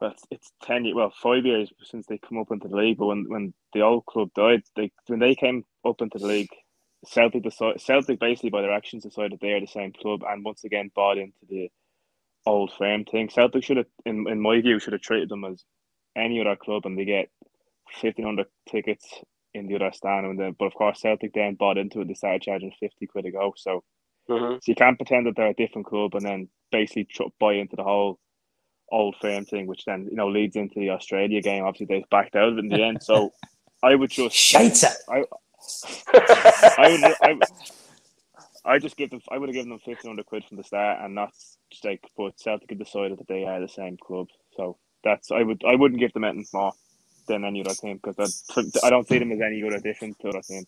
well, 0.00 0.10
it's, 0.12 0.24
it's 0.30 0.52
ten 0.62 0.84
years, 0.84 0.94
well, 0.94 1.12
five 1.22 1.44
years 1.44 1.70
since 1.82 2.06
they 2.06 2.18
come 2.18 2.38
up 2.38 2.50
into 2.50 2.68
the 2.68 2.76
league. 2.76 2.98
But 2.98 3.06
when 3.06 3.26
when 3.28 3.54
the 3.72 3.82
old 3.82 4.06
club 4.06 4.30
died, 4.34 4.62
they 4.76 4.90
when 5.06 5.20
they 5.20 5.34
came 5.34 5.64
up 5.84 6.00
into 6.00 6.18
the 6.18 6.26
league, 6.26 6.50
Celtic 7.06 7.42
decided, 7.42 7.80
Celtic 7.80 8.18
basically 8.18 8.50
by 8.50 8.62
their 8.62 8.72
actions 8.72 9.04
decided 9.04 9.38
they 9.40 9.52
are 9.52 9.60
the 9.60 9.66
same 9.66 9.92
club, 9.92 10.22
and 10.26 10.44
once 10.44 10.64
again 10.64 10.90
bought 10.94 11.18
into 11.18 11.46
the 11.48 11.70
old 12.46 12.72
firm 12.78 13.04
thing. 13.04 13.28
Celtic 13.28 13.62
should 13.62 13.76
have, 13.76 13.86
in 14.06 14.26
in 14.28 14.40
my 14.40 14.60
view, 14.60 14.78
should 14.78 14.94
have 14.94 15.02
treated 15.02 15.28
them 15.28 15.44
as 15.44 15.64
any 16.16 16.40
other 16.40 16.56
club, 16.56 16.86
and 16.86 16.98
they 16.98 17.04
get 17.04 17.28
fifteen 18.00 18.24
hundred 18.24 18.46
tickets 18.68 19.06
in 19.54 19.66
the 19.66 19.76
other 19.76 19.90
stand, 19.92 20.26
and 20.26 20.38
then, 20.38 20.54
but 20.58 20.66
of 20.66 20.74
course 20.74 21.00
Celtic 21.00 21.32
then 21.34 21.54
bought 21.54 21.78
into 21.78 22.00
it. 22.00 22.08
They 22.08 22.14
started 22.14 22.42
charging 22.42 22.72
fifty 22.78 23.06
quid 23.06 23.26
a 23.26 23.32
go. 23.32 23.54
So, 23.56 23.82
mm-hmm. 24.28 24.54
so 24.54 24.60
you 24.66 24.74
can't 24.74 24.98
pretend 24.98 25.26
that 25.26 25.36
they're 25.36 25.48
a 25.48 25.54
different 25.54 25.86
club 25.86 26.14
and 26.14 26.24
then 26.24 26.48
basically 26.70 27.08
buy 27.38 27.54
into 27.54 27.76
the 27.76 27.82
whole 27.82 28.18
old 28.92 29.16
firm 29.20 29.44
thing, 29.44 29.66
which 29.66 29.84
then 29.84 30.06
you 30.10 30.16
know 30.16 30.28
leads 30.28 30.56
into 30.56 30.78
the 30.78 30.90
Australia 30.90 31.42
game. 31.42 31.64
Obviously, 31.64 31.86
they 31.86 32.04
backed 32.10 32.36
out 32.36 32.50
of 32.50 32.58
it 32.58 32.60
in 32.60 32.68
the 32.68 32.82
end. 32.82 33.02
So, 33.02 33.32
I 33.82 33.94
would 33.94 34.10
just 34.10 34.36
shite 34.36 34.84
I, 35.08 35.24
I 36.78 36.88
would. 36.88 37.04
I, 37.22 37.38
I 38.64 38.78
just 38.78 38.96
give 38.96 39.10
them. 39.10 39.20
I 39.30 39.38
would 39.38 39.48
have 39.48 39.54
given 39.54 39.70
them 39.70 39.78
fifteen 39.78 40.10
hundred 40.10 40.26
quid 40.26 40.44
from 40.44 40.58
the 40.58 40.64
start, 40.64 40.98
and 41.02 41.14
not 41.14 41.32
just 41.70 41.84
like. 41.84 42.04
But 42.16 42.38
Celtic 42.38 42.70
had 42.70 42.78
decided 42.78 43.18
that 43.18 43.28
they 43.28 43.44
are 43.44 43.60
the 43.60 43.68
same 43.68 43.96
club, 43.96 44.28
so 44.56 44.78
that's. 45.02 45.30
I 45.30 45.42
would. 45.42 45.62
I 45.66 45.74
wouldn't 45.74 46.00
give 46.00 46.12
them 46.12 46.24
anything 46.24 46.46
more 46.52 46.72
than 47.30 47.44
any 47.44 47.60
other 47.64 47.74
team 47.74 48.00
because 48.02 48.44
I 48.84 48.90
don't 48.90 49.08
see 49.08 49.18
them 49.18 49.32
as 49.32 49.40
any 49.40 49.60
good 49.60 49.74
addition 49.74 50.14
to 50.20 50.28
other 50.28 50.42
team. 50.42 50.64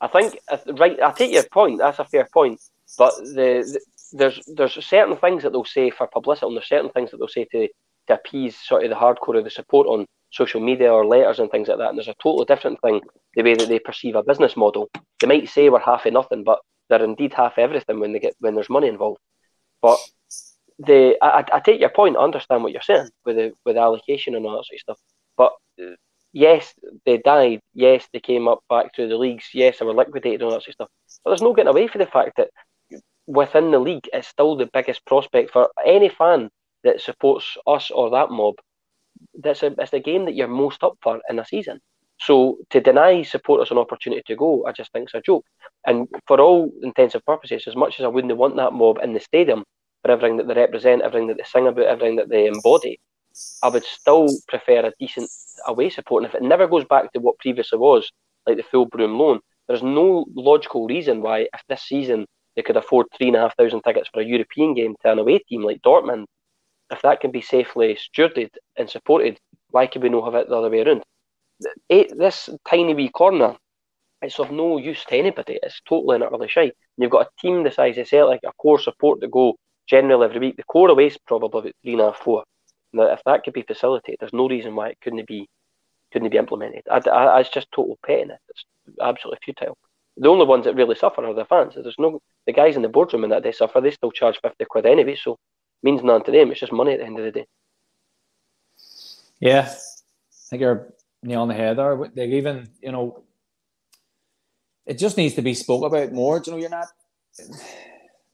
I 0.00 0.06
think 0.08 0.38
uh, 0.48 0.58
right. 0.78 0.98
I 1.02 1.10
take 1.12 1.32
your 1.32 1.44
point. 1.44 1.78
That's 1.78 1.98
a 1.98 2.04
fair 2.04 2.26
point. 2.32 2.60
But 2.96 3.14
the, 3.18 3.62
the, 3.72 3.80
there's 4.12 4.40
there's 4.46 4.84
certain 4.84 5.16
things 5.16 5.42
that 5.42 5.52
they'll 5.52 5.64
say 5.64 5.90
for 5.90 6.06
publicity, 6.06 6.46
and 6.46 6.56
there's 6.56 6.68
certain 6.68 6.90
things 6.90 7.10
that 7.10 7.18
they'll 7.18 7.28
say 7.28 7.46
to 7.52 7.68
to 8.08 8.14
appease 8.14 8.56
sort 8.56 8.84
of 8.84 8.90
the 8.90 8.96
hardcore 8.96 9.38
of 9.38 9.44
the 9.44 9.50
support 9.50 9.86
on 9.86 10.06
social 10.30 10.60
media 10.60 10.92
or 10.92 11.04
letters 11.04 11.38
and 11.38 11.50
things 11.50 11.68
like 11.68 11.78
that. 11.78 11.90
And 11.90 11.98
there's 11.98 12.08
a 12.08 12.14
totally 12.22 12.46
different 12.46 12.80
thing 12.80 13.00
the 13.34 13.42
way 13.42 13.54
that 13.54 13.68
they 13.68 13.78
perceive 13.78 14.16
a 14.16 14.22
business 14.22 14.56
model. 14.56 14.90
They 15.20 15.26
might 15.26 15.48
say 15.48 15.68
we're 15.68 15.80
half 15.80 16.06
of 16.06 16.12
nothing, 16.12 16.44
but 16.44 16.60
they're 16.88 17.04
indeed 17.04 17.34
half 17.34 17.58
everything 17.58 18.00
when 18.00 18.12
they 18.12 18.20
get 18.20 18.34
when 18.40 18.54
there's 18.54 18.70
money 18.70 18.88
involved. 18.88 19.20
But 19.82 19.98
the 20.80 21.16
I, 21.22 21.44
I 21.52 21.60
take 21.60 21.80
your 21.80 21.90
point. 21.90 22.16
I 22.16 22.22
understand 22.22 22.62
what 22.62 22.72
you're 22.72 22.82
saying 22.82 23.10
with 23.24 23.36
the 23.36 23.52
with 23.64 23.76
allocation 23.76 24.34
and 24.34 24.46
all 24.46 24.56
that 24.56 24.66
sort 24.66 24.76
of 24.76 24.80
stuff. 24.80 24.98
But 25.36 25.52
uh, 25.82 25.96
yes, 26.32 26.74
they 27.04 27.18
died. 27.18 27.60
Yes, 27.74 28.08
they 28.12 28.20
came 28.20 28.48
up 28.48 28.60
back 28.68 28.94
through 28.94 29.08
the 29.08 29.18
leagues. 29.18 29.48
Yes, 29.52 29.78
they 29.78 29.84
were 29.84 29.94
liquidated 29.94 30.40
and 30.40 30.44
all 30.44 30.50
that 30.52 30.62
sort 30.62 30.68
of 30.68 30.74
stuff. 30.74 30.88
But 31.24 31.30
there's 31.30 31.42
no 31.42 31.52
getting 31.52 31.68
away 31.68 31.86
from 31.86 32.00
the 32.00 32.06
fact 32.06 32.36
that 32.36 32.50
within 33.26 33.70
the 33.70 33.78
league, 33.78 34.08
it's 34.12 34.28
still 34.28 34.56
the 34.56 34.70
biggest 34.72 35.04
prospect 35.06 35.52
for 35.52 35.68
any 35.84 36.08
fan 36.08 36.50
that 36.82 37.00
supports 37.00 37.56
us 37.66 37.90
or 37.90 38.10
that 38.10 38.30
mob. 38.30 38.54
That's 39.34 39.62
a 39.62 39.74
it's 39.78 39.90
the 39.90 40.00
game 40.00 40.24
that 40.24 40.34
you're 40.34 40.48
most 40.48 40.82
up 40.82 40.94
for 41.02 41.20
in 41.28 41.38
a 41.38 41.44
season. 41.44 41.80
So 42.20 42.58
to 42.70 42.80
deny 42.80 43.22
supporters 43.22 43.70
an 43.70 43.78
opportunity 43.78 44.22
to 44.26 44.36
go, 44.36 44.64
I 44.66 44.72
just 44.72 44.92
think 44.92 45.04
it's 45.04 45.14
a 45.14 45.22
joke. 45.22 45.44
And 45.86 46.06
for 46.26 46.38
all 46.38 46.70
intents 46.82 47.14
and 47.14 47.24
purposes, 47.24 47.64
as 47.66 47.76
much 47.76 47.98
as 47.98 48.04
I 48.04 48.08
wouldn't 48.08 48.36
want 48.36 48.56
that 48.56 48.74
mob 48.74 48.98
in 49.02 49.14
the 49.14 49.20
stadium 49.20 49.64
for 50.02 50.10
everything 50.10 50.36
that 50.38 50.48
they 50.48 50.54
represent, 50.54 51.02
everything 51.02 51.28
that 51.28 51.36
they 51.36 51.44
sing 51.44 51.66
about, 51.66 51.86
everything 51.86 52.16
that 52.16 52.28
they 52.28 52.46
embody, 52.46 52.98
I 53.62 53.68
would 53.68 53.84
still 53.84 54.28
prefer 54.48 54.80
a 54.86 54.92
decent 54.98 55.30
away 55.66 55.90
support. 55.90 56.24
And 56.24 56.32
if 56.32 56.34
it 56.34 56.42
never 56.42 56.66
goes 56.66 56.84
back 56.84 57.12
to 57.12 57.20
what 57.20 57.38
previously 57.38 57.78
was, 57.78 58.10
like 58.46 58.56
the 58.56 58.62
full 58.62 58.88
Broomloan, 58.88 59.40
there's 59.68 59.82
no 59.82 60.24
logical 60.34 60.86
reason 60.86 61.22
why, 61.22 61.40
if 61.40 61.62
this 61.68 61.82
season 61.82 62.26
they 62.56 62.62
could 62.62 62.76
afford 62.76 63.06
three 63.16 63.28
and 63.28 63.36
a 63.36 63.40
half 63.40 63.56
thousand 63.56 63.82
tickets 63.82 64.08
for 64.12 64.20
a 64.20 64.24
European 64.26 64.74
game 64.74 64.96
to 65.02 65.12
an 65.12 65.18
away 65.18 65.38
team 65.38 65.62
like 65.62 65.82
Dortmund, 65.82 66.24
if 66.90 67.02
that 67.02 67.20
can 67.20 67.30
be 67.30 67.40
safely 67.40 67.96
stewarded 67.96 68.50
and 68.76 68.90
supported, 68.90 69.38
why 69.70 69.86
could 69.86 70.02
we 70.02 70.08
not 70.08 70.24
have 70.24 70.34
it 70.34 70.48
the 70.48 70.56
other 70.56 70.70
way 70.70 70.80
around? 70.80 71.04
Eight, 71.88 72.10
eh, 72.10 72.14
this 72.16 72.48
tiny 72.68 72.94
wee 72.94 73.10
corner, 73.10 73.56
it's 74.22 74.38
of 74.38 74.50
no 74.50 74.78
use 74.78 75.04
to 75.04 75.16
anybody. 75.16 75.58
It's 75.62 75.80
totally 75.88 76.16
and 76.16 76.24
utterly 76.24 76.48
shy. 76.48 76.62
And 76.62 76.72
you've 76.98 77.10
got 77.10 77.26
a 77.26 77.40
team 77.40 77.62
the 77.62 77.70
size 77.70 77.96
of 77.98 78.08
Celtic, 78.08 78.40
a 78.44 78.52
core 78.52 78.80
support 78.80 79.20
to 79.20 79.28
go 79.28 79.54
generally 79.90 80.24
every 80.24 80.38
week. 80.38 80.56
The 80.56 80.62
core 80.62 80.88
away 80.88 81.08
is 81.08 81.18
probably 81.26 81.48
about 81.48 81.74
three 81.82 81.92
and 81.92 82.00
a 82.00 82.04
half, 82.06 82.18
four. 82.18 82.44
Now, 82.92 83.12
if 83.12 83.20
that 83.26 83.42
could 83.44 83.52
be 83.52 83.62
facilitated, 83.62 84.18
there's 84.20 84.32
no 84.32 84.48
reason 84.48 84.74
why 84.76 84.90
it 84.90 84.98
couldn't 85.02 85.26
be 85.26 85.48
couldn't 86.12 86.30
be 86.30 86.38
implemented. 86.38 86.82
I, 86.90 86.98
I, 87.08 87.40
it's 87.40 87.50
just 87.50 87.70
total 87.72 87.98
pettiness. 88.04 88.40
It's 88.48 88.64
absolutely 89.00 89.38
futile. 89.44 89.78
The 90.16 90.28
only 90.28 90.44
ones 90.44 90.64
that 90.64 90.74
really 90.74 90.96
suffer 90.96 91.24
are 91.24 91.34
the 91.34 91.44
fans. 91.44 91.74
There's 91.74 91.94
no 91.98 92.20
the 92.46 92.52
guys 92.52 92.76
in 92.76 92.82
the 92.82 92.88
boardroom 92.88 93.24
and 93.24 93.32
that 93.32 93.42
they 93.42 93.52
suffer. 93.52 93.80
They 93.80 93.90
still 93.90 94.10
charge 94.10 94.38
fifty 94.40 94.64
quid 94.64 94.86
anyway, 94.86 95.16
so 95.16 95.38
means 95.82 96.02
none 96.02 96.24
to 96.24 96.32
them. 96.32 96.50
It's 96.50 96.60
just 96.60 96.72
money 96.72 96.92
at 96.92 97.00
the 97.00 97.06
end 97.06 97.18
of 97.18 97.24
the 97.24 97.32
day. 97.32 97.46
Yeah, 99.38 99.68
I 99.70 99.76
think 100.50 100.60
you're 100.60 100.92
nail 101.22 101.42
on 101.42 101.48
the 101.48 101.54
head 101.54 101.78
there. 101.78 102.10
They 102.14 102.26
even, 102.26 102.68
you 102.82 102.92
know, 102.92 103.24
it 104.84 104.98
just 104.98 105.16
needs 105.16 105.34
to 105.34 105.42
be 105.42 105.54
spoke 105.54 105.84
about 105.84 106.12
more. 106.12 106.40
Do 106.40 106.50
you 106.50 106.56
know, 106.56 106.60
you're 106.60 106.70
not. 106.70 106.88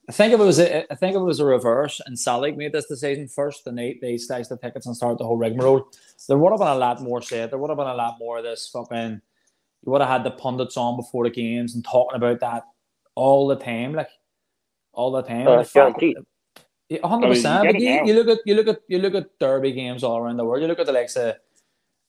I 0.09 0.13
think 0.13 0.33
if 0.33 0.41
it 0.41 0.45
was 0.45 0.61
a, 0.61 0.93
I 0.93 0.95
think 0.95 1.17
if 1.17 1.21
it 1.21 1.25
was 1.25 1.41
a 1.41 1.45
reverse 1.45 2.01
and 2.07 2.19
Celtic 2.19 2.57
made 2.57 2.73
this 2.73 2.87
decision 2.87 3.27
first 3.27 3.67
and 3.67 3.77
they 3.77 3.99
they 4.01 4.17
sliced 4.19 4.51
the 4.51 4.57
tickets 4.57 4.87
and 4.87 4.97
started 4.97 5.19
the 5.19 5.25
whole 5.25 5.37
rigmarole, 5.37 5.89
there 6.29 6.39
would 6.39 6.51
have 6.53 6.61
been 6.61 6.69
a 6.69 6.75
lot 6.77 7.03
more 7.03 7.21
said. 7.21 7.51
There 7.51 7.59
would 7.59 7.71
have 7.71 7.79
been 7.79 7.89
a 7.89 7.95
lot 7.95 8.17
more 8.19 8.39
of 8.39 8.45
this 8.45 8.69
fucking. 8.73 9.21
You 9.85 9.93
would 9.93 10.01
have 10.01 10.11
had 10.11 10.25
the 10.25 10.31
pundits 10.31 10.77
on 10.77 10.97
before 10.97 11.25
the 11.25 11.31
games 11.31 11.75
and 11.75 11.85
talking 11.85 12.17
about 12.17 12.41
that 12.41 12.65
all 13.15 13.49
the 13.49 13.57
time, 13.57 13.95
like 13.95 14.11
all 14.93 15.11
the 15.11 15.23
time. 15.23 15.49
Uh, 15.49 15.65
guaranteed. 15.65 16.17
hundred 17.03 17.29
percent. 17.29 17.67
But 17.67 17.81
you, 17.81 18.07
you 18.07 18.15
look 18.15 18.29
at 18.29 18.39
you 18.47 18.55
look 18.55 18.69
at 18.69 18.79
you 18.87 18.99
look 18.99 19.15
at 19.15 19.39
derby 19.41 19.73
games 19.73 20.05
all 20.05 20.19
around 20.19 20.37
the 20.37 20.45
world. 20.45 20.63
You 20.63 20.69
look 20.69 20.79
at 20.79 20.87
the 20.87 20.93
likes 20.93 21.17
of 21.17 21.35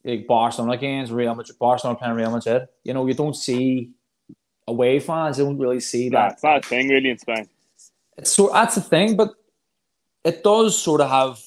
like 0.04 0.28
Barcelona 0.28 0.78
games, 0.78 1.12
Real 1.12 1.34
Madrid, 1.34 1.58
Barcelona 1.60 1.98
playing 1.98 2.16
Real 2.16 2.32
Madrid. 2.32 2.68
You 2.84 2.94
know, 2.94 3.08
you 3.08 3.16
don't 3.16 3.36
see 3.36 3.92
away 4.68 5.00
fans. 5.00 5.40
You 5.40 5.46
don't 5.46 5.58
really 5.58 5.80
see 5.80 6.10
that. 6.10 6.30
That's 6.30 6.42
that 6.44 6.66
thing 6.66 6.90
really 6.90 7.10
in 7.10 7.18
Spain. 7.18 7.50
It's 8.18 8.32
so 8.32 8.50
that's 8.52 8.76
the 8.76 8.82
thing, 8.82 9.16
but 9.16 9.34
it 10.24 10.44
does 10.44 10.78
sort 10.78 11.02
of 11.02 11.10
have 11.10 11.40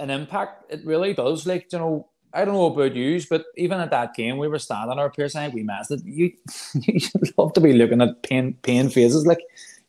an 0.00 0.10
impact. 0.10 0.64
It 0.70 0.84
really 0.84 1.14
does. 1.14 1.46
Like 1.46 1.72
you 1.72 1.78
know, 1.78 2.08
I 2.32 2.44
don't 2.44 2.54
know 2.54 2.66
about 2.66 2.94
you, 2.94 3.20
but 3.30 3.44
even 3.56 3.80
at 3.80 3.90
that 3.90 4.14
game, 4.14 4.38
we 4.38 4.48
were 4.48 4.58
standing 4.58 4.98
our 4.98 5.10
peers 5.10 5.32
saying 5.32 5.52
we 5.54 5.62
messed 5.62 5.90
it. 5.90 6.04
You 6.04 6.32
you 6.74 7.00
love 7.36 7.52
to 7.54 7.60
be 7.60 7.72
looking 7.72 8.02
at 8.02 8.22
pain 8.22 8.54
pain 8.62 8.88
faces 8.88 9.26
like. 9.26 9.40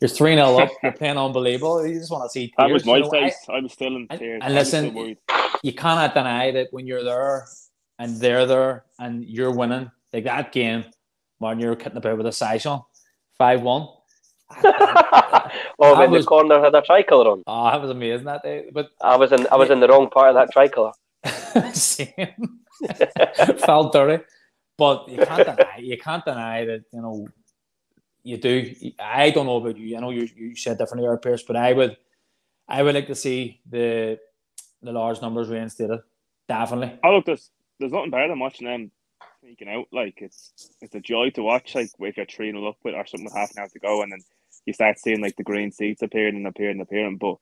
You're 0.01 0.07
3 0.07 0.35
0 0.35 0.59
up, 0.59 0.69
you're 0.81 0.93
playing 0.93 1.17
unbelievable. 1.27 1.85
You 1.85 1.99
just 1.99 2.09
want 2.09 2.23
to 2.23 2.29
see 2.29 2.47
tears. 2.47 2.55
That 2.57 2.69
was 2.71 2.85
my 2.85 2.97
you 2.97 3.03
know, 3.03 3.09
face. 3.09 3.35
I, 3.49 3.59
was 3.59 3.73
still 3.73 3.97
in 3.97 4.07
tears. 4.07 4.41
And 4.41 4.55
listen, 4.55 5.17
you 5.61 5.73
cannot 5.73 6.13
deny 6.13 6.51
that 6.51 6.69
when 6.71 6.87
you're 6.87 7.03
there 7.03 7.47
and 7.97 8.15
they're 8.17 8.45
there 8.45 8.85
and 8.97 9.25
you're 9.25 9.51
winning, 9.51 9.91
like 10.13 10.23
that 10.23 10.53
game, 10.53 10.85
when 11.39 11.59
you're 11.59 11.75
kicking 11.75 11.97
about 11.97 12.17
with 12.17 12.27
a 12.27 12.31
size 12.31 12.65
on, 12.65 12.81
5 13.37 13.61
1. 13.61 13.87
oh, 14.63 15.99
when 15.99 16.11
was, 16.11 16.25
the 16.25 16.27
corner 16.27 16.59
had 16.61 16.73
a 16.73 16.81
tricolour 16.81 17.31
on. 17.31 17.43
Ah, 17.45 17.67
oh, 17.67 17.71
that 17.71 17.81
was 17.81 17.91
amazing 17.91 18.25
that 18.25 18.43
day. 18.43 18.69
But 18.71 18.89
I 19.01 19.15
was 19.15 19.31
in 19.31 19.47
I 19.51 19.55
was 19.55 19.69
in 19.69 19.79
the 19.79 19.87
wrong 19.87 20.09
part 20.09 20.29
of 20.29 20.35
that 20.35 20.51
tricolour. 20.51 20.91
Same. 21.73 22.59
Felt 23.59 23.93
dirty. 23.93 24.23
But 24.77 25.07
you 25.09 25.25
can't 25.25 25.45
deny 25.45 25.77
you 25.79 25.97
can't 25.97 26.25
deny 26.25 26.65
that, 26.65 26.85
you 26.91 27.01
know, 27.01 27.27
you 28.23 28.37
do 28.37 28.73
I 28.99 29.29
don't 29.29 29.45
know 29.45 29.57
about 29.57 29.77
you. 29.77 29.95
I 29.95 29.99
know 29.99 30.09
you, 30.09 30.27
you 30.35 30.55
said 30.55 30.77
differently 30.77 31.07
our 31.07 31.17
Pierce, 31.17 31.43
but 31.43 31.55
I 31.55 31.73
would 31.73 31.97
I 32.67 32.81
would 32.81 32.95
like 32.95 33.07
to 33.07 33.15
see 33.15 33.61
the 33.69 34.19
the 34.81 34.91
large 34.91 35.21
numbers 35.21 35.49
reinstated. 35.49 35.99
Definitely. 36.47 36.97
Oh 37.03 37.15
look 37.15 37.25
there's 37.25 37.51
there's 37.79 37.91
nothing 37.91 38.09
better 38.09 38.29
than 38.29 38.39
watching 38.39 38.67
them 38.67 38.91
sneaking 39.41 39.69
out. 39.69 39.87
Like 39.91 40.15
it's 40.21 40.73
it's 40.81 40.95
a 40.95 40.99
joy 40.99 41.29
to 41.31 41.43
watch. 41.43 41.75
Like 41.75 41.91
if 41.99 42.17
you're 42.17 42.25
three 42.25 42.51
up 42.67 42.77
with 42.83 42.95
or 42.95 43.05
something 43.05 43.25
with 43.25 43.33
half 43.33 43.51
an 43.51 43.59
hour 43.59 43.67
to 43.67 43.79
go, 43.79 44.01
and 44.01 44.11
then 44.11 44.21
you 44.65 44.73
start 44.73 44.99
seeing 44.99 45.21
like 45.21 45.35
the 45.35 45.43
green 45.43 45.71
seats 45.71 46.01
appearing 46.01 46.35
and 46.35 46.47
appearing 46.47 46.73
and 46.73 46.81
appearing. 46.81 47.17
But 47.17 47.35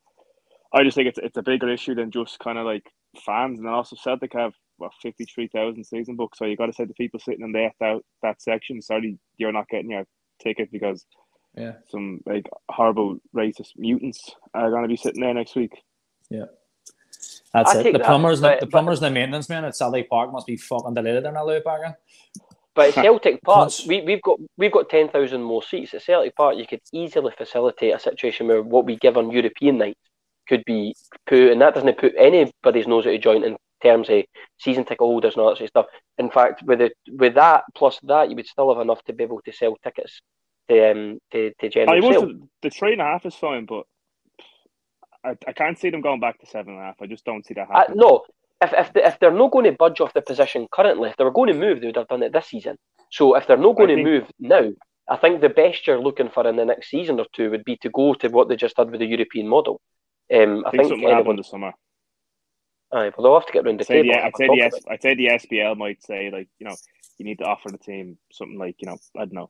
I 0.74 0.84
just 0.84 0.96
think 0.96 1.08
it's 1.08 1.20
it's 1.22 1.38
a 1.38 1.44
bigger 1.44 1.70
issue 1.70 1.96
than 1.96 2.12
just 2.12 2.40
kind 2.40 2.58
of 2.58 2.66
like 2.66 2.84
fans. 3.26 3.60
And 3.60 3.68
I 3.68 3.74
also 3.74 3.96
said 3.96 4.20
Celtic 4.20 4.34
have 4.34 4.54
what 4.78 4.92
fifty 5.02 5.26
three 5.26 5.48
thousand 5.48 5.84
season 5.84 6.16
books, 6.16 6.38
so 6.38 6.46
you 6.46 6.58
got 6.58 6.68
to 6.68 6.74
say 6.74 6.86
the 6.86 6.94
people 6.94 7.20
sitting 7.20 7.46
in 7.46 7.52
there 7.52 7.74
that 7.80 8.02
that 8.24 8.42
section. 8.42 8.82
Sorry, 8.82 9.18
you're 9.38 9.52
not 9.52 9.70
getting 9.70 9.92
your 9.92 10.06
ticket 10.42 10.72
because 10.72 11.06
yeah, 11.56 11.74
some 11.90 12.22
like 12.26 12.48
horrible 12.70 13.18
racist 13.36 13.72
mutants 13.78 14.36
are 14.54 14.70
going 14.70 14.84
to 14.84 14.88
be 14.88 14.98
sitting 14.98 15.22
there 15.22 15.34
next 15.34 15.56
week. 15.56 15.74
Yeah. 16.30 16.46
That's 17.54 17.76
I 17.76 17.80
it. 17.82 17.94
The 17.94 18.00
plumbers, 18.00 18.42
but, 18.42 18.60
the 18.60 18.68
plumbers, 18.68 19.00
but, 19.00 19.08
and 19.08 19.16
the 19.16 19.20
maintenance 19.20 19.50
man 19.50 19.66
at 19.66 19.76
Celtic 19.76 20.10
Park 20.10 20.32
must 20.32 20.46
be 20.46 20.58
fucking 20.58 20.94
delighted 20.94 21.24
they're 21.24 21.32
not 21.32 21.48
back 21.64 21.80
in. 21.86 21.96
But 22.78 22.96
at 22.96 23.04
Celtic 23.04 23.42
Park, 23.42 23.72
we, 23.88 24.02
we've 24.02 24.22
got 24.22 24.38
we've 24.56 24.72
got 24.72 24.88
ten 24.88 25.10
thousand 25.10 25.42
more 25.42 25.64
seats 25.64 25.96
at 25.96 26.04
Celtic 26.04 26.36
Park. 26.36 26.58
You 26.58 26.68
could 26.68 26.82
easily 26.94 27.34
facilitate 27.36 27.96
a 27.96 28.00
situation 28.00 28.46
where 28.46 28.62
what 28.62 28.86
we 28.86 28.98
give 28.98 29.18
on 29.18 29.32
European 29.32 29.80
nights 29.80 30.00
could 30.48 30.64
be 30.66 30.96
put, 31.26 31.52
and 31.52 31.60
that 31.60 31.74
doesn't 31.74 31.98
put 31.98 32.14
anybody's 32.16 32.86
nose 32.86 33.08
out 33.08 33.16
of 33.16 33.22
joint 33.22 33.46
in 33.46 33.58
terms 33.82 34.10
of 34.12 34.24
season 34.60 34.84
ticket 34.84 35.00
holders 35.00 35.34
and 35.34 35.42
all 35.42 35.50
that 35.50 35.58
sort 35.58 35.66
of 35.66 35.70
stuff. 35.70 35.86
In 36.20 36.30
fact, 36.30 36.62
with 36.68 36.80
it 36.82 36.94
with 37.10 37.34
that 37.34 37.64
plus 37.74 38.00
that, 38.04 38.30
you 38.30 38.36
would 38.36 38.46
still 38.46 38.72
have 38.72 38.82
enough 38.82 39.04
to 39.06 39.14
be 39.14 39.24
able 39.24 39.42
to 39.42 39.52
sell 39.52 39.76
tickets 39.84 40.22
to 40.70 40.92
um 40.92 41.20
to, 41.32 41.52
to 41.60 41.70
general 41.70 42.06
I 42.06 42.12
sale. 42.12 42.28
The, 42.28 42.48
the 42.62 42.70
three 42.70 42.92
and 42.92 43.02
a 43.02 43.06
half 43.06 43.26
is 43.26 43.34
fine, 43.34 43.66
but 43.66 43.86
I, 45.26 45.34
I 45.48 45.54
can't 45.54 45.80
see 45.80 45.90
them 45.90 46.02
going 46.02 46.20
back 46.20 46.40
to 46.42 46.46
seven 46.46 46.74
and 46.74 46.82
a 46.84 46.86
half. 46.86 47.02
I 47.02 47.08
just 47.08 47.26
don't 47.26 47.44
see 47.44 47.56
that 47.56 47.70
happening. 47.72 48.00
Uh, 48.00 48.04
no, 48.04 48.24
if 48.62 48.74
if, 48.74 48.94
the, 48.94 49.06
if 49.06 49.20
they're 49.20 49.32
not 49.32 49.52
going 49.52 49.66
to 49.66 49.72
budge 49.72 50.02
off 50.02 50.14
the 50.14 50.22
position 50.22 50.68
currently, 50.72 51.10
if 51.10 51.18
they 51.18 51.24
were 51.24 51.32
going 51.32 51.52
to 51.52 51.60
move, 51.60 51.82
they 51.82 51.88
would 51.88 51.96
have 51.96 52.08
done 52.08 52.24
it 52.24 52.34
this 52.34 52.48
season. 52.48 52.78
So 53.12 53.36
if 53.36 53.48
they're 53.48 53.58
not 53.58 53.78
going 53.78 53.92
I 53.92 53.96
to 53.96 54.04
think... 54.04 54.08
move 54.08 54.32
now, 54.40 54.70
I 55.10 55.18
think 55.18 55.42
the 55.42 55.50
best 55.50 55.88
you're 55.88 56.02
looking 56.02 56.30
for 56.30 56.48
in 56.48 56.56
the 56.56 56.66
next 56.66 56.90
season 56.90 57.20
or 57.20 57.26
two 57.34 57.50
would 57.52 57.64
be 57.64 57.78
to 57.78 57.90
go 57.90 58.14
to 58.16 58.28
what 58.30 58.50
they 58.50 58.56
just 58.56 58.76
did 58.76 58.92
with 58.92 59.00
the 59.00 59.06
European 59.06 59.48
model. 59.48 59.80
Um, 60.34 60.64
I, 60.66 60.70
I, 60.70 60.72
think, 60.72 60.90
think 60.90 61.04
anyone... 61.06 61.38
this 61.38 61.50
summer. 61.50 61.74
Aye, 62.94 63.12
but 63.16 63.22
they'll 63.22 63.34
have 63.34 63.46
to 63.46 63.54
get 63.54 63.66
round 63.66 63.80
the 63.80 63.86
table. 63.86 64.12
The, 64.14 64.24
I'd, 64.24 64.38
say 64.38 64.48
the, 64.48 64.82
I'd 64.90 65.02
say 65.02 65.16
the 65.16 65.28
SPL 65.28 65.78
might 65.78 66.02
say 66.04 66.30
like 66.32 66.48
you 66.58 66.68
know 66.68 66.76
you 67.18 67.26
need 67.26 67.40
to 67.40 67.46
offer 67.46 67.70
the 67.70 67.78
team 67.78 68.18
something 68.32 68.58
like 68.58 68.76
you 68.80 68.88
know 68.88 68.98
I 69.16 69.26
don't 69.26 69.34
know 69.34 69.50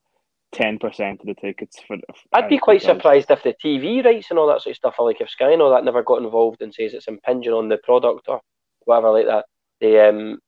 ten 0.51 0.79
percent 0.79 1.21
of 1.21 1.27
the 1.27 1.35
tickets 1.35 1.77
for. 1.87 1.97
for 1.97 2.15
I'd 2.33 2.49
be 2.49 2.57
quite 2.57 2.81
surprised 2.81 3.29
if 3.29 3.43
the 3.43 3.53
TV 3.63 4.03
rights 4.03 4.27
and 4.31 4.39
all 4.39 4.47
that 4.47 4.61
sort 4.61 4.71
of 4.71 4.77
stuff, 4.77 4.95
like 4.99 5.21
if 5.21 5.29
Sky 5.29 5.51
and 5.51 5.61
all 5.61 5.71
that 5.71 5.83
never 5.83 6.01
got 6.01 6.21
involved 6.21 6.61
and 6.61 6.73
says 6.73 6.93
it's 6.93 7.07
impinging 7.07 7.53
on 7.53 7.69
the 7.69 7.77
product 7.77 8.25
or 8.27 8.41
whatever 8.87 9.11
like 9.11 9.27
that. 9.27 9.45
They 9.79 10.07
um, 10.07 10.39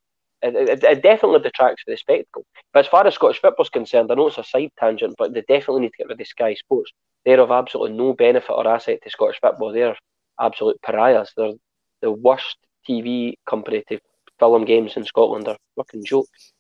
it, 0.42 0.56
it, 0.56 0.84
it 0.84 1.04
definitely 1.04 1.40
detracts 1.42 1.84
from 1.84 1.94
the 1.94 1.98
spectacle. 1.98 2.46
But 2.74 2.82
as 2.82 2.88
far 2.88 3.06
as 3.06 3.16
Scottish 3.16 3.42
football's 3.42 3.70
concerned, 3.70 4.12
I 4.12 4.16
know 4.16 4.28
it's 4.28 4.38
a 4.38 4.44
side 4.44 4.72
tangent, 4.80 5.16
but 5.18 5.34
they 5.34 5.42
definitely 5.42 5.82
need 5.82 5.92
to 5.92 5.98
get 5.98 6.08
rid 6.08 6.22
of 6.22 6.28
Sky 6.28 6.54
Sports. 6.56 6.92
They're 7.26 7.42
of 7.42 7.52
absolutely 7.52 7.98
no 7.98 8.14
benefit 8.14 8.52
or 8.52 8.68
asset 8.68 9.00
to 9.04 9.10
Scottish 9.10 9.40
football. 9.42 9.74
They're 9.74 9.98
absolute 10.40 10.82
pariahs. 10.82 11.32
They're 11.36 11.54
the 12.02 12.12
worst 12.12 12.58
TV 12.88 13.34
company 13.46 13.84
to 13.90 14.00
film 14.40 14.66
games 14.66 14.96
in 14.96 15.04
Scotland. 15.04 15.46
They're 15.46 15.58
fucking 15.76 16.06
jokes. 16.06 16.54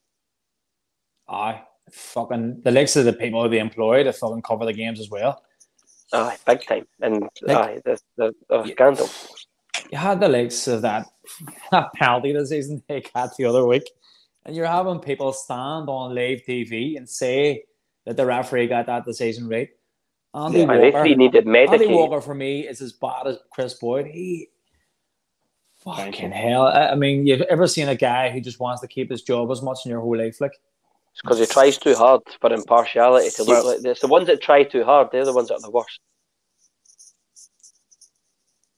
Aye, 1.30 1.62
fucking 1.92 2.62
the 2.64 2.72
likes 2.72 2.96
of 2.96 3.06
the 3.06 3.14
people 3.14 3.48
they 3.48 3.60
employ 3.60 4.04
to 4.04 4.12
fucking 4.12 4.42
cover 4.42 4.66
the 4.66 4.74
games 4.74 5.00
as 5.00 5.10
well. 5.10 5.42
Aye, 6.12 6.38
big 6.46 6.66
time, 6.66 6.88
and 7.02 7.30
like, 7.44 7.58
aye, 7.58 7.82
the 7.86 8.00
the, 8.18 8.34
the 8.50 8.66
scandal. 8.72 9.08
You 9.92 9.98
had 9.98 10.20
the 10.20 10.30
likes 10.30 10.68
of 10.68 10.82
that 10.84 11.08
that 11.72 11.94
penalty 11.94 12.34
decision 12.34 12.84
they 12.88 13.02
got 13.14 13.36
the 13.38 13.46
other 13.46 13.66
week, 13.66 13.90
and 14.46 14.56
you're 14.56 14.66
having 14.66 15.00
people 15.00 15.34
stand 15.34 15.90
on 15.90 16.16
live 16.16 16.42
TV 16.48 16.98
and 16.98 17.08
say 17.08 17.64
that 18.06 18.18
the 18.18 18.26
referee 18.26 18.68
got 18.68 18.88
that 18.88 19.06
decision 19.06 19.48
right. 19.48 19.70
Andy 20.34 20.60
yeah, 20.60 20.66
Walker, 20.66 21.16
needed 21.16 21.48
Andy 21.48 21.88
Walker 21.88 22.22
for 22.22 22.36
me 22.36 22.68
is 22.68 22.82
as 22.82 22.94
bad 22.94 23.26
as 23.26 23.38
Kris 23.52 23.74
Boyd. 23.74 24.06
He 24.06 24.50
fucking 25.80 26.32
hell. 26.32 26.68
I 26.68 26.96
mean, 26.96 27.26
you've 27.26 27.42
ever 27.42 27.68
seen 27.68 27.90
a 27.90 27.96
guy 27.96 28.30
who 28.30 28.40
just 28.40 28.60
wants 28.60 28.82
to 28.82 28.88
keep 28.88 29.10
his 29.10 29.24
job 29.24 29.50
as 29.50 29.62
much 29.62 29.80
in 29.86 29.92
your 29.92 30.02
whole 30.02 30.18
life, 30.18 30.40
like? 30.40 30.54
It's 31.14 31.22
because 31.22 31.40
he 31.40 31.46
tries 31.48 31.78
too 31.78 31.96
hard 31.96 32.22
for 32.40 32.54
impartiality 32.54 33.30
to 33.32 33.44
look 33.44 33.66
like 33.66 33.82
this. 33.82 34.00
The 34.00 34.08
ones 34.08 34.28
that 34.28 34.42
try 34.42 34.64
too 34.64 34.84
hard, 34.84 35.10
they're 35.12 35.26
the 35.26 35.34
ones 35.34 35.50
that 35.50 35.56
are 35.56 35.62
the 35.62 35.72
worst. 35.72 36.00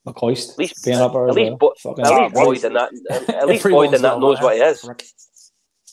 McCoist 0.08 0.54
at 0.54 0.58
least, 0.58 0.84
being 0.84 0.97
up 0.97 1.14
at 1.14 1.36
least, 1.36 1.58
well. 1.62 1.74
Bo- 1.95 2.02
at 2.02 2.22
least 2.22 2.34
Boyd 2.34 2.64
and 2.64 2.76
that, 2.76 2.89
at 3.30 3.47
least 3.47 3.64
Boyd 3.64 3.93
and 3.93 4.04
that 4.04 4.20
knows 4.20 4.41
what 4.41 4.56
he 4.56 4.62
is. 4.62 4.82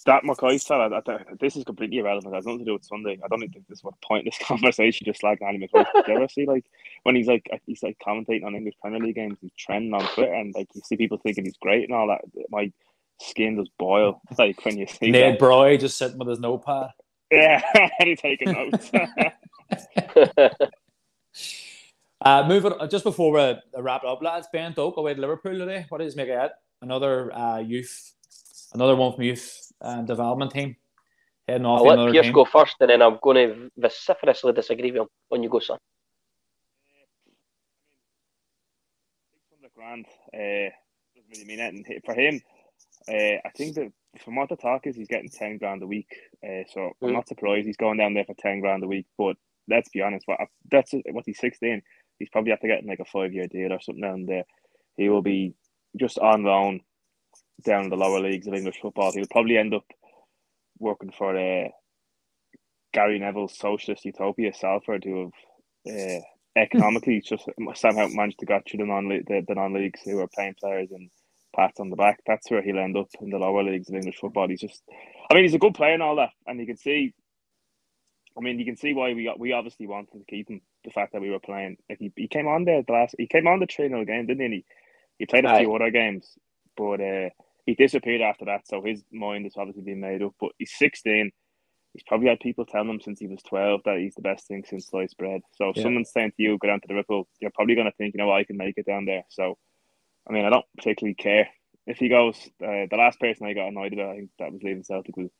that 0.06 0.24
Mackay 0.24 0.56
fella, 0.58 0.88
that, 0.88 1.04
that, 1.04 1.26
this 1.40 1.56
is 1.56 1.64
completely 1.64 1.98
irrelevant. 1.98 2.32
It 2.32 2.36
has 2.36 2.46
nothing 2.46 2.60
to 2.60 2.64
do 2.64 2.72
with 2.72 2.84
Sunday. 2.84 3.18
I 3.22 3.28
don't 3.28 3.40
think 3.40 3.52
this 3.52 3.78
is 3.78 3.84
what 3.84 3.94
pointless 4.02 4.38
conversation 4.42 5.04
just 5.04 5.22
like 5.22 5.42
Andy 5.42 5.66
McCoy. 5.66 5.84
Did 5.94 6.08
you 6.08 6.16
ever 6.16 6.28
see 6.28 6.46
like 6.46 6.64
when 7.02 7.16
he's 7.16 7.26
like 7.26 7.48
he's 7.66 7.82
like 7.82 7.98
commentating 8.04 8.44
on 8.44 8.54
English 8.54 8.74
Premier 8.80 9.00
League 9.00 9.16
games, 9.16 9.36
he's 9.40 9.52
trending 9.58 9.92
on 9.92 10.06
Twitter, 10.14 10.32
and 10.32 10.54
like 10.54 10.68
you 10.74 10.80
see 10.84 10.96
people 10.96 11.18
thinking 11.18 11.44
he's 11.44 11.58
great 11.58 11.84
and 11.84 11.94
all 11.94 12.08
that. 12.08 12.22
My 12.50 12.72
skin 13.20 13.56
does 13.56 13.68
boil 13.78 14.22
like 14.38 14.64
when 14.64 14.78
you 14.78 14.86
see 14.86 15.10
Ned 15.10 15.34
that. 15.34 15.38
Bry 15.38 15.76
just 15.76 15.98
sitting 15.98 16.18
with 16.18 16.28
his 16.28 16.40
notepad. 16.40 16.90
Yeah, 17.30 17.60
and 17.74 18.08
he's 18.08 18.20
taking 18.20 18.52
notes. 18.52 18.90
Uh, 22.20 22.44
moving 22.48 22.72
just 22.90 23.04
before 23.04 23.32
we 23.32 23.54
wrap 23.80 24.04
up, 24.04 24.20
lads. 24.22 24.48
Ben 24.52 24.72
Doak 24.72 24.96
away 24.96 25.14
to 25.14 25.20
Liverpool 25.20 25.56
today. 25.56 25.86
What 25.88 25.98
does 25.98 26.14
he 26.14 26.16
make 26.20 26.28
of 26.30 26.44
it? 26.46 26.52
Another 26.82 27.32
uh, 27.32 27.58
youth, 27.58 28.12
another 28.74 28.96
one 28.96 29.12
from 29.14 29.22
youth 29.24 29.72
uh, 29.80 30.02
development 30.02 30.50
team 30.50 30.76
heading 31.46 31.66
off. 31.66 31.80
I'll 31.80 31.86
let 31.86 32.12
Pierce 32.12 32.26
team. 32.26 32.32
go 32.32 32.44
first, 32.44 32.76
and 32.80 32.90
then 32.90 33.02
I'm 33.02 33.18
going 33.22 33.36
to 33.48 33.70
vociferously 33.76 34.52
disagree 34.52 34.90
with 34.90 35.02
him. 35.02 35.08
On 35.30 35.42
you 35.42 35.48
go, 35.48 35.60
son. 35.60 35.78
Six 39.32 39.44
hundred 39.52 39.72
grand 39.74 40.06
uh, 40.34 40.70
doesn't 41.14 41.30
really 41.32 41.44
mean 41.44 41.60
anything 41.60 42.00
for 42.04 42.14
him. 42.14 42.40
Uh, 43.08 43.38
I 43.46 43.50
think 43.56 43.76
that 43.76 43.92
from 44.24 44.36
what 44.36 44.48
the 44.48 44.56
talk 44.56 44.86
is, 44.86 44.96
he's 44.96 45.08
getting 45.08 45.28
ten 45.30 45.58
grand 45.58 45.82
a 45.82 45.86
week. 45.86 46.08
Uh, 46.44 46.64
so 46.72 46.90
I'm 47.02 47.10
Mm. 47.10 47.12
not 47.12 47.28
surprised 47.28 47.66
he's 47.66 47.76
going 47.76 47.98
down 47.98 48.14
there 48.14 48.24
for 48.24 48.34
ten 48.34 48.60
grand 48.60 48.82
a 48.82 48.88
week. 48.88 49.06
But 49.16 49.36
let's 49.68 49.88
be 49.90 50.02
honest, 50.02 50.26
what 50.26 50.40
that's 50.70 50.92
what 51.12 51.24
he's 51.26 51.38
sixteen. 51.38 51.82
He's 52.18 52.30
probably 52.30 52.50
have 52.50 52.60
to 52.60 52.68
get 52.68 52.84
like 52.86 53.00
a 53.00 53.04
five 53.04 53.32
year 53.32 53.46
deal 53.46 53.72
or 53.72 53.80
something 53.80 54.02
down 54.02 54.26
there. 54.26 54.44
He 54.96 55.08
will 55.08 55.22
be 55.22 55.54
just 55.96 56.18
on 56.18 56.44
loan 56.44 56.80
down 57.64 57.84
in 57.84 57.90
the 57.90 57.96
lower 57.96 58.20
leagues 58.20 58.46
of 58.46 58.54
English 58.54 58.80
football. 58.80 59.12
He'll 59.12 59.26
probably 59.30 59.58
end 59.58 59.74
up 59.74 59.84
working 60.78 61.12
for 61.16 61.36
uh, 61.36 61.68
Gary 62.92 63.18
Neville's 63.18 63.58
Socialist 63.58 64.04
Utopia 64.04 64.52
Salford, 64.54 65.04
who 65.04 65.30
have 65.86 65.94
uh, 65.94 66.20
economically 66.56 67.20
just 67.24 67.44
somehow 67.74 68.08
managed 68.08 68.40
to 68.40 68.46
get 68.46 68.62
through 68.68 68.78
the 68.78 68.86
non 68.86 69.08
the, 69.08 69.44
the 69.46 69.54
non 69.54 69.74
leagues 69.74 70.00
who 70.04 70.18
are 70.20 70.28
paying 70.28 70.54
players 70.58 70.90
and 70.90 71.10
pats 71.54 71.80
on 71.80 71.90
the 71.90 71.96
back. 71.96 72.20
That's 72.26 72.50
where 72.50 72.62
he'll 72.62 72.78
end 72.78 72.96
up 72.96 73.08
in 73.20 73.30
the 73.30 73.38
lower 73.38 73.62
leagues 73.64 73.88
of 73.88 73.96
English 73.96 74.16
football. 74.20 74.48
He's 74.48 74.60
just, 74.60 74.82
I 75.30 75.34
mean, 75.34 75.44
he's 75.44 75.54
a 75.54 75.58
good 75.58 75.74
player 75.74 75.94
and 75.94 76.02
all 76.02 76.16
that, 76.16 76.30
and 76.46 76.60
you 76.60 76.66
can 76.66 76.76
see. 76.76 77.14
I 78.36 78.40
mean, 78.40 78.58
you 78.60 78.64
can 78.64 78.76
see 78.76 78.94
why 78.94 79.14
we 79.14 79.24
got, 79.24 79.40
we 79.40 79.52
obviously 79.52 79.88
wanted 79.88 80.12
to 80.18 80.24
keep 80.28 80.48
him. 80.48 80.60
The 80.88 80.94
fact 80.94 81.12
that 81.12 81.22
we 81.22 81.30
were 81.30 81.38
playing, 81.40 81.76
like 81.90 81.98
he, 82.00 82.12
he 82.16 82.28
came 82.28 82.48
on 82.48 82.64
there 82.64 82.82
the 82.86 82.92
last, 82.94 83.14
he 83.18 83.26
came 83.28 83.46
on 83.46 83.60
the 83.60 83.66
three 83.66 83.88
0 83.88 84.06
game, 84.06 84.26
didn't 84.26 84.40
he? 84.40 84.44
And 84.46 84.54
he, 84.54 84.64
he 85.18 85.26
played 85.26 85.44
a 85.44 85.50
few 85.50 85.74
other 85.74 85.90
games, 85.90 86.26
but 86.78 87.00
uh, 87.00 87.28
he 87.66 87.74
disappeared 87.74 88.22
after 88.22 88.46
that. 88.46 88.66
So 88.66 88.82
his 88.82 89.02
mind 89.12 89.44
has 89.44 89.54
obviously 89.58 89.82
been 89.82 90.00
made 90.00 90.22
up. 90.22 90.32
But 90.40 90.52
he's 90.58 90.72
sixteen. 90.74 91.32
He's 91.92 92.04
probably 92.06 92.28
had 92.28 92.40
people 92.40 92.64
telling 92.64 92.88
him 92.88 93.00
since 93.02 93.20
he 93.20 93.26
was 93.26 93.42
twelve 93.42 93.82
that 93.84 93.98
he's 93.98 94.14
the 94.14 94.22
best 94.22 94.48
thing 94.48 94.64
since 94.66 94.86
sliced 94.86 95.18
bread. 95.18 95.42
So 95.52 95.70
if 95.70 95.76
Yeah. 95.76 95.82
someone's 95.82 96.10
saying 96.12 96.32
to 96.36 96.42
you, 96.42 96.58
go 96.58 96.68
down 96.68 96.80
to 96.80 96.88
Liverpool, 96.88 97.28
you're 97.40 97.50
probably 97.54 97.74
going 97.74 97.90
to 97.90 97.96
think, 97.98 98.14
you 98.14 98.18
know, 98.18 98.28
what, 98.28 98.40
I 98.40 98.44
can 98.44 98.56
make 98.56 98.78
it 98.78 98.86
down 98.86 99.04
there. 99.04 99.24
So, 99.28 99.58
I 100.28 100.32
mean, 100.32 100.46
I 100.46 100.50
don't 100.50 100.64
particularly 100.76 101.14
care 101.14 101.48
if 101.86 101.98
he 101.98 102.08
goes. 102.08 102.38
Uh, 102.62 102.86
the 102.90 102.96
last 102.96 103.20
person 103.20 103.46
I 103.46 103.54
got 103.54 103.68
annoyed 103.68 103.92
about, 103.92 104.10
I 104.10 104.16
think 104.16 104.30
that 104.38 104.52
was 104.52 104.62
leaving 104.62 104.84
Celtic 104.84 105.16
was 105.16 105.30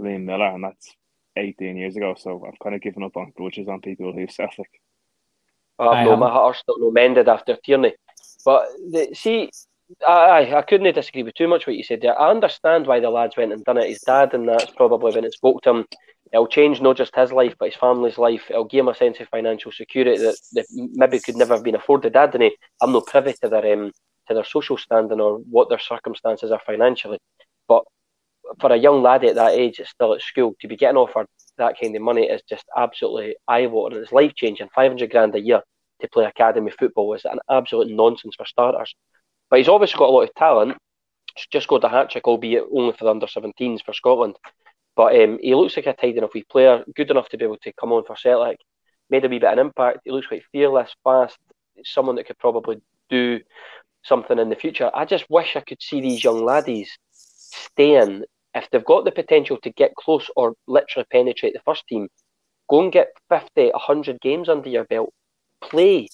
Liam 0.00 0.24
Miller, 0.24 0.48
and 0.48 0.64
that's 0.64 0.94
18 1.36 1.76
years 1.76 1.96
ago. 1.96 2.14
So 2.18 2.44
I've 2.46 2.58
kind 2.62 2.74
of 2.74 2.80
given 2.80 3.02
up 3.02 3.16
on 3.16 3.32
grudges 3.36 3.68
on 3.68 3.80
people 3.80 4.10
who 4.10 4.18
leave 4.18 4.30
Celtic. 4.30 4.68
I 5.78 5.84
I 5.84 5.98
have 5.98 6.06
no, 6.06 6.12
am. 6.14 6.20
my 6.20 6.30
heart's 6.30 6.60
still 6.60 6.78
no 6.78 6.90
mended 6.90 7.28
after 7.28 7.56
Tierney. 7.56 7.94
But 8.44 8.66
the, 8.90 9.08
see, 9.14 9.50
I, 10.06 10.54
I 10.54 10.62
couldn't 10.62 10.92
disagree 10.94 11.22
with 11.22 11.34
too 11.34 11.48
much 11.48 11.66
what 11.66 11.76
you 11.76 11.84
said 11.84 12.00
there. 12.00 12.18
I 12.18 12.30
understand 12.30 12.86
why 12.86 13.00
the 13.00 13.10
lads 13.10 13.36
went 13.36 13.52
and 13.52 13.64
done 13.64 13.78
it. 13.78 13.88
His 13.88 14.00
dad, 14.00 14.34
and 14.34 14.48
that's 14.48 14.70
probably 14.70 15.14
when 15.14 15.24
it 15.24 15.32
spoke 15.32 15.62
to 15.62 15.70
him. 15.70 15.84
It'll 16.32 16.48
change 16.48 16.80
not 16.80 16.96
just 16.96 17.14
his 17.14 17.32
life, 17.32 17.54
but 17.58 17.66
his 17.66 17.76
family's 17.76 18.18
life. 18.18 18.50
It'll 18.50 18.64
give 18.64 18.80
him 18.80 18.88
a 18.88 18.94
sense 18.94 19.20
of 19.20 19.28
financial 19.28 19.70
security 19.70 20.18
that, 20.18 20.36
that 20.52 20.66
maybe 20.72 21.20
could 21.20 21.36
never 21.36 21.54
have 21.54 21.62
been 21.62 21.76
afforded. 21.76 22.12
Dad, 22.12 22.34
and 22.34 22.50
I'm 22.82 22.92
not 22.92 23.06
privy 23.06 23.34
to 23.42 23.48
their 23.48 23.72
um, 23.72 23.92
to 24.28 24.34
their 24.34 24.44
social 24.44 24.76
standing 24.76 25.20
or 25.20 25.38
what 25.38 25.68
their 25.68 25.78
circumstances 25.78 26.50
are 26.50 26.62
financially. 26.66 27.18
But 27.68 27.84
for 28.60 28.72
a 28.72 28.76
young 28.76 29.02
lad 29.02 29.24
at 29.24 29.34
that 29.36 29.52
age, 29.52 29.78
it's 29.78 29.90
still 29.90 30.14
at 30.14 30.22
school 30.22 30.54
to 30.60 30.68
be 30.68 30.76
getting 30.76 30.96
offered 30.96 31.26
that 31.58 31.76
kind 31.80 31.94
of 31.94 32.02
money 32.02 32.24
is 32.24 32.42
just 32.48 32.64
absolutely 32.76 33.36
eye 33.46 33.66
watering. 33.66 34.02
It's 34.02 34.12
life 34.12 34.34
changing. 34.34 34.68
Five 34.74 34.90
hundred 34.90 35.10
grand 35.10 35.34
a 35.34 35.40
year 35.40 35.62
to 36.00 36.08
play 36.08 36.24
academy 36.24 36.70
football 36.70 37.14
is 37.14 37.24
an 37.24 37.38
absolute 37.50 37.90
nonsense 37.90 38.34
for 38.36 38.46
starters. 38.46 38.94
But 39.50 39.58
he's 39.58 39.68
obviously 39.68 39.98
got 39.98 40.08
a 40.08 40.12
lot 40.12 40.28
of 40.28 40.34
talent. 40.34 40.76
He's 41.36 41.46
just 41.46 41.68
got 41.68 41.84
a 41.84 41.88
hat 41.88 42.10
trick, 42.10 42.26
albeit 42.26 42.64
only 42.72 42.92
for 42.92 43.04
the 43.04 43.10
under 43.10 43.26
17s 43.26 43.84
for 43.84 43.92
Scotland. 43.92 44.36
But 44.96 45.20
um, 45.20 45.38
he 45.40 45.54
looks 45.54 45.76
like 45.76 45.86
a 45.86 45.92
tidy 45.92 46.18
enough 46.18 46.34
wee 46.34 46.44
player, 46.48 46.84
good 46.94 47.10
enough 47.10 47.28
to 47.30 47.36
be 47.36 47.44
able 47.44 47.58
to 47.58 47.72
come 47.72 47.92
on 47.92 48.04
for 48.04 48.16
Celtic. 48.16 48.58
Made 49.10 49.24
a 49.24 49.28
wee 49.28 49.38
bit 49.38 49.48
of 49.48 49.58
an 49.58 49.66
impact. 49.66 50.00
He 50.04 50.10
looks 50.10 50.28
quite 50.28 50.44
fearless, 50.52 50.94
fast. 51.02 51.36
Someone 51.84 52.16
that 52.16 52.26
could 52.26 52.38
probably 52.38 52.80
do 53.10 53.40
something 54.04 54.38
in 54.38 54.48
the 54.48 54.56
future. 54.56 54.90
I 54.94 55.04
just 55.04 55.28
wish 55.28 55.56
I 55.56 55.60
could 55.60 55.82
see 55.82 56.00
these 56.00 56.22
young 56.22 56.44
laddies 56.44 56.96
staying 57.10 58.24
if 58.54 58.68
they've 58.70 58.84
got 58.84 59.04
the 59.04 59.12
potential 59.12 59.58
to 59.62 59.70
get 59.70 59.94
close 59.96 60.30
or 60.36 60.54
literally 60.66 61.06
penetrate 61.10 61.54
the 61.54 61.60
first 61.64 61.86
team. 61.88 62.08
Go 62.70 62.82
and 62.82 62.92
get 62.92 63.08
50, 63.28 63.70
100 63.70 64.20
games 64.20 64.48
under 64.48 64.68
your 64.68 64.84
belt. 64.84 65.12
Play 65.60 66.08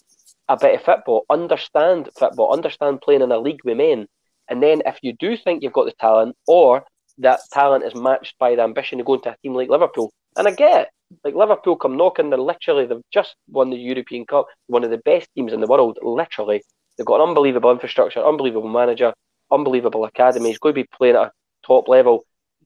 a 0.49 0.57
bit 0.57 0.75
of 0.75 0.83
football, 0.83 1.25
understand 1.31 2.09
football, 2.19 2.53
understand 2.53 3.01
playing 3.03 3.23
in 3.23 3.33
a 3.33 3.39
league 3.39 3.61
with 3.65 3.77
men. 3.77 4.07
And 4.49 4.63
then 4.63 4.83
if 4.85 4.99
you 5.03 5.13
do 5.13 5.37
think 5.37 5.63
you've 5.63 5.73
got 5.73 5.85
the 5.85 5.93
talent 5.93 6.37
or 6.47 6.85
that 7.19 7.41
talent 7.53 7.85
is 7.85 7.95
matched 7.95 8.37
by 8.39 8.57
the 8.57 8.63
ambition 8.63 8.99
to 8.99 9.05
go 9.05 9.15
into 9.15 9.31
a 9.31 9.37
team 9.43 9.55
like 9.55 9.69
Liverpool, 9.69 10.13
and 10.37 10.49
I 10.49 10.53
get 10.53 10.83
it. 10.83 10.89
Like 11.25 11.35
Liverpool 11.35 11.77
come 11.77 11.97
knocking, 11.97 12.31
they're 12.31 12.39
literally, 12.39 12.87
they've 12.87 13.03
just 13.13 13.35
won 13.49 13.71
the 13.71 13.77
European 13.77 14.25
Cup, 14.27 14.47
one 14.67 14.85
of 14.85 14.91
the 14.91 14.99
best 14.99 15.29
teams 15.35 15.53
in 15.53 15.61
the 15.61 15.67
world, 15.67 15.99
literally. 16.03 16.63
They've 16.97 17.07
got 17.07 17.21
an 17.21 17.29
unbelievable 17.29 17.71
infrastructure, 17.71 18.25
unbelievable 18.25 18.69
manager, 18.69 19.13
unbelievable 19.51 20.05
academy. 20.05 20.49
He's 20.49 20.59
going 20.59 20.75
to 20.75 20.83
be 20.83 20.89
playing 20.97 21.17
at 21.17 21.23
a 21.23 21.33
top 21.67 21.89
level. 21.89 22.25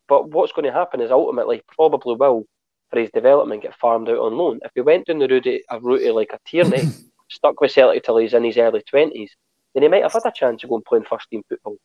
But 0.09 0.31
what's 0.31 0.53
going 0.53 0.67
to 0.67 0.73
happen 0.73 1.01
is 1.01 1.11
ultimately, 1.11 1.63
probably 1.75 2.17
will, 2.17 2.45
for 2.91 3.01
his 3.01 3.11
development, 3.11 3.63
get 3.63 3.77
farmed 3.77 4.09
out 4.09 4.19
on 4.19 4.37
loan. 4.37 4.61
If 4.63 4.73
he 4.75 4.81
went 4.81 5.07
down 5.07 5.19
the 5.19 5.29
route, 5.29 5.47
a 5.71 5.81
route 5.81 6.15
like 6.15 6.33
a 6.33 6.39
Tierney, 6.47 6.83
stuck 7.31 7.61
with 7.61 7.73
Celtic 7.73 8.05
till 8.05 8.19
he's 8.19 8.35
in 8.35 8.45
his 8.45 8.59
early 8.59 8.83
20s, 8.93 9.31
then 9.75 9.83
he 9.83 9.89
might 9.89 10.03
have 10.03 10.13
had 10.13 10.27
a 10.27 10.33
chance 10.33 10.63
of 10.63 10.71
going 10.71 10.79
and 10.79 10.85
playing 10.85 11.05
first 11.05 11.29
team 11.31 11.43
football. 11.49 11.77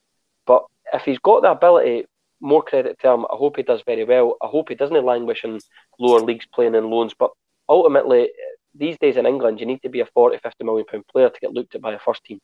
But 0.46 0.66
if 0.94 1.04
he's 1.04 1.20
got 1.20 1.42
the 1.42 1.52
ability, 1.52 2.06
more 2.42 2.64
credit 2.64 2.98
to 3.00 3.10
him. 3.10 3.26
I 3.26 3.36
hope 3.36 3.58
he 3.58 3.64
does 3.64 3.82
very 3.86 4.06
well. 4.06 4.38
I 4.42 4.48
hope 4.48 4.70
he 4.70 4.76
doesn't 4.76 5.06
languish 5.06 5.44
in 5.44 5.60
lower 6.00 6.22
leagues 6.22 6.46
playing 6.54 6.76
in 6.76 6.90
loans. 6.90 7.14
But 7.18 7.32
ultimately, 7.68 8.30
these 8.76 8.98
days 9.00 9.18
in 9.18 9.26
England, 9.26 9.60
you 9.60 9.66
need 9.66 9.82
to 9.82 9.90
be 9.90 10.00
a 10.00 10.06
40, 10.06 10.40
50 10.42 10.64
million 10.64 10.86
pound 10.86 11.06
player 11.08 11.30
to 11.30 11.40
get 11.40 11.54
looked 11.54 11.76
at 11.76 11.82
by 11.82 11.94
a 11.94 12.00
first 12.00 12.24
team. 12.24 12.40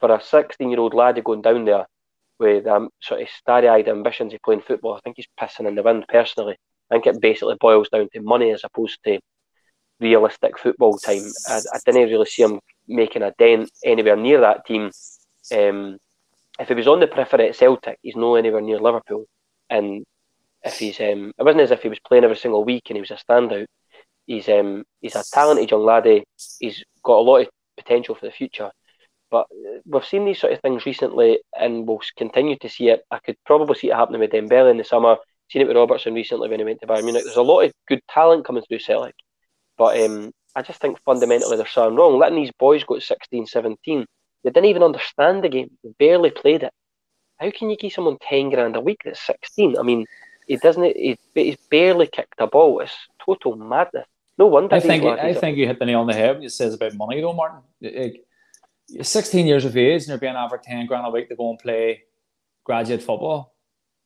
For 0.00 0.14
a 0.14 0.20
16 0.20 0.70
year 0.70 0.80
old 0.80 0.94
lad 0.94 1.22
going 1.24 1.42
down 1.42 1.64
there 1.64 1.86
with 2.40 2.66
um, 2.66 2.88
sort 3.00 3.20
of 3.20 3.28
starry 3.28 3.68
eyed 3.68 3.88
ambitions 3.88 4.34
of 4.34 4.42
playing 4.42 4.62
football, 4.62 4.94
I 4.94 5.00
think 5.00 5.16
he's 5.16 5.28
pissing 5.38 5.68
in 5.68 5.74
the 5.76 5.82
wind 5.82 6.06
personally. 6.08 6.56
I 6.90 6.94
think 6.94 7.06
it 7.06 7.20
basically 7.20 7.56
boils 7.60 7.88
down 7.90 8.08
to 8.12 8.22
money 8.22 8.50
as 8.50 8.64
opposed 8.64 8.98
to 9.04 9.20
realistic 10.00 10.58
football 10.58 10.98
time. 10.98 11.22
I, 11.46 11.60
I 11.72 11.78
didn't 11.84 12.10
really 12.10 12.26
see 12.26 12.42
him 12.42 12.58
making 12.88 13.22
a 13.22 13.32
dent 13.38 13.70
anywhere 13.84 14.16
near 14.16 14.40
that 14.40 14.66
team. 14.66 14.90
Um, 15.54 15.98
if 16.58 16.68
he 16.68 16.74
was 16.74 16.88
on 16.88 17.00
the 17.00 17.06
periphery 17.06 17.48
at 17.48 17.56
Celtic, 17.56 17.98
he's 18.02 18.16
no 18.16 18.34
anywhere 18.34 18.60
near 18.60 18.80
Liverpool. 18.80 19.26
And 19.68 20.04
if 20.64 20.78
he's, 20.78 20.98
um, 21.00 21.32
it 21.38 21.42
wasn't 21.42 21.62
as 21.62 21.70
if 21.70 21.82
he 21.82 21.88
was 21.88 22.00
playing 22.00 22.24
every 22.24 22.36
single 22.36 22.64
week 22.64 22.84
and 22.88 22.96
he 22.96 23.00
was 23.00 23.10
a 23.10 23.16
standout. 23.16 23.66
He's 24.26 24.48
um, 24.48 24.84
he's 25.00 25.16
a 25.16 25.24
talented 25.32 25.70
young 25.70 25.84
laddie. 25.84 26.24
He's 26.58 26.84
got 27.02 27.18
a 27.18 27.22
lot 27.22 27.42
of 27.42 27.48
potential 27.76 28.14
for 28.14 28.26
the 28.26 28.32
future. 28.32 28.70
But 29.30 29.46
we've 29.84 30.04
seen 30.04 30.24
these 30.24 30.40
sort 30.40 30.52
of 30.52 30.60
things 30.60 30.86
recently, 30.86 31.40
and 31.58 31.86
we'll 31.86 32.00
continue 32.16 32.56
to 32.58 32.68
see 32.68 32.88
it. 32.88 33.02
I 33.10 33.18
could 33.18 33.36
probably 33.46 33.76
see 33.76 33.90
it 33.90 33.96
happening 33.96 34.20
with 34.20 34.32
Dembele 34.32 34.70
in 34.70 34.78
the 34.78 34.84
summer. 34.84 35.16
Seen 35.50 35.62
it 35.62 35.68
with 35.68 35.76
Robertson 35.76 36.14
recently 36.14 36.48
when 36.48 36.60
he 36.60 36.64
went 36.64 36.80
to 36.80 36.86
Bayern 36.86 37.04
Munich. 37.04 37.24
There's 37.24 37.36
a 37.36 37.42
lot 37.42 37.60
of 37.62 37.72
good 37.88 38.00
talent 38.08 38.44
coming 38.44 38.62
through 38.68 38.80
Celtic, 38.80 39.14
but 39.78 40.00
um, 40.00 40.32
I 40.54 40.62
just 40.62 40.80
think 40.80 40.98
fundamentally 41.04 41.56
there's 41.56 41.70
something 41.70 41.96
wrong. 41.96 42.18
Letting 42.18 42.36
these 42.36 42.52
boys 42.58 42.84
go 42.84 42.96
to 42.96 43.00
16, 43.00 43.46
17, 43.46 44.06
they 44.42 44.50
didn't 44.50 44.68
even 44.68 44.82
understand 44.82 45.42
the 45.42 45.48
game. 45.48 45.70
They 45.82 45.90
barely 45.98 46.30
played 46.30 46.62
it. 46.62 46.72
How 47.38 47.50
can 47.50 47.70
you 47.70 47.76
give 47.76 47.92
someone 47.92 48.18
10 48.20 48.50
grand 48.50 48.76
a 48.76 48.80
week 48.80 49.00
that's 49.04 49.20
16? 49.26 49.78
I 49.78 49.82
mean, 49.82 50.06
he 50.46 50.56
doesn't. 50.56 50.96
He, 50.96 51.18
he's 51.34 51.56
barely 51.70 52.06
kicked 52.06 52.34
a 52.38 52.46
ball. 52.46 52.80
It's 52.80 52.92
total 53.24 53.56
madness. 53.56 54.06
No 54.36 54.46
wonder. 54.46 54.74
I 54.74 54.80
think 54.80 55.04
I 55.04 55.34
think 55.34 55.56
you 55.56 55.66
hit 55.66 55.78
the 55.78 55.86
nail 55.86 56.00
on 56.00 56.06
the 56.06 56.14
head 56.14 56.34
when 56.34 56.42
you 56.42 56.48
says 56.48 56.74
about 56.74 56.94
money 56.94 57.20
though, 57.20 57.32
Martin. 57.32 57.60
Like, 57.80 58.24
you're 58.90 59.04
16 59.04 59.46
years 59.46 59.64
of 59.64 59.76
age 59.76 60.02
and 60.02 60.08
you're 60.08 60.18
being 60.18 60.36
offered 60.36 60.62
10 60.62 60.86
grand 60.86 61.06
a 61.06 61.10
week 61.10 61.28
to 61.28 61.36
go 61.36 61.50
and 61.50 61.58
play 61.58 62.02
graduate 62.64 63.02
football. 63.02 63.54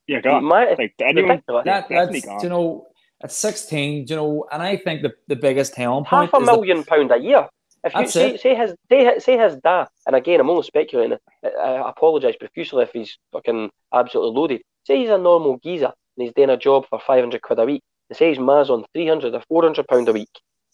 Yeah, 0.06 0.20
God. 0.20 0.42
My- 0.42 0.74
Like 0.78 0.94
anyone, 1.00 1.30
ridiculous. 1.30 1.64
That, 1.64 1.88
definitely 1.88 2.20
gone. 2.20 2.40
you 2.42 2.48
know 2.48 2.86
at 3.22 3.32
16, 3.32 4.06
you 4.08 4.16
know, 4.16 4.44
and 4.52 4.62
I 4.62 4.76
think 4.76 5.02
the, 5.02 5.14
the 5.28 5.36
biggest 5.36 5.74
telling 5.74 6.04
point 6.04 6.30
half 6.30 6.34
a 6.34 6.42
is 6.42 6.46
that- 6.46 6.52
million 6.52 6.84
pound 6.84 7.10
a 7.12 7.18
year. 7.18 7.48
If 7.84 7.92
you 7.94 8.00
That's 8.00 8.12
say, 8.14 8.30
it. 8.34 8.40
say 8.40 8.54
his 8.54 8.74
say, 8.90 9.18
say 9.18 9.36
his 9.38 9.56
dad, 9.56 9.88
and 10.06 10.16
again 10.16 10.40
I'm 10.40 10.48
only 10.48 10.62
speculating. 10.62 11.18
I, 11.44 11.48
I 11.58 11.90
apologise 11.90 12.34
profusely 12.36 12.82
if 12.82 12.90
he's 12.92 13.18
fucking 13.32 13.68
absolutely 13.92 14.34
loaded. 14.40 14.62
Say 14.86 15.00
he's 15.00 15.10
a 15.10 15.18
normal 15.18 15.58
geezer. 15.62 15.92
and 16.16 16.24
he's 16.24 16.32
doing 16.34 16.48
a 16.48 16.56
job 16.56 16.86
for 16.88 16.98
500 16.98 17.42
quid 17.42 17.58
a 17.58 17.64
week, 17.66 17.82
and 18.08 18.16
say 18.16 18.30
his 18.30 18.38
ma's 18.38 18.70
on 18.70 18.86
300 18.94 19.34
or 19.34 19.42
400 19.48 19.86
pound 19.86 20.08
a 20.08 20.12
week, 20.14 20.30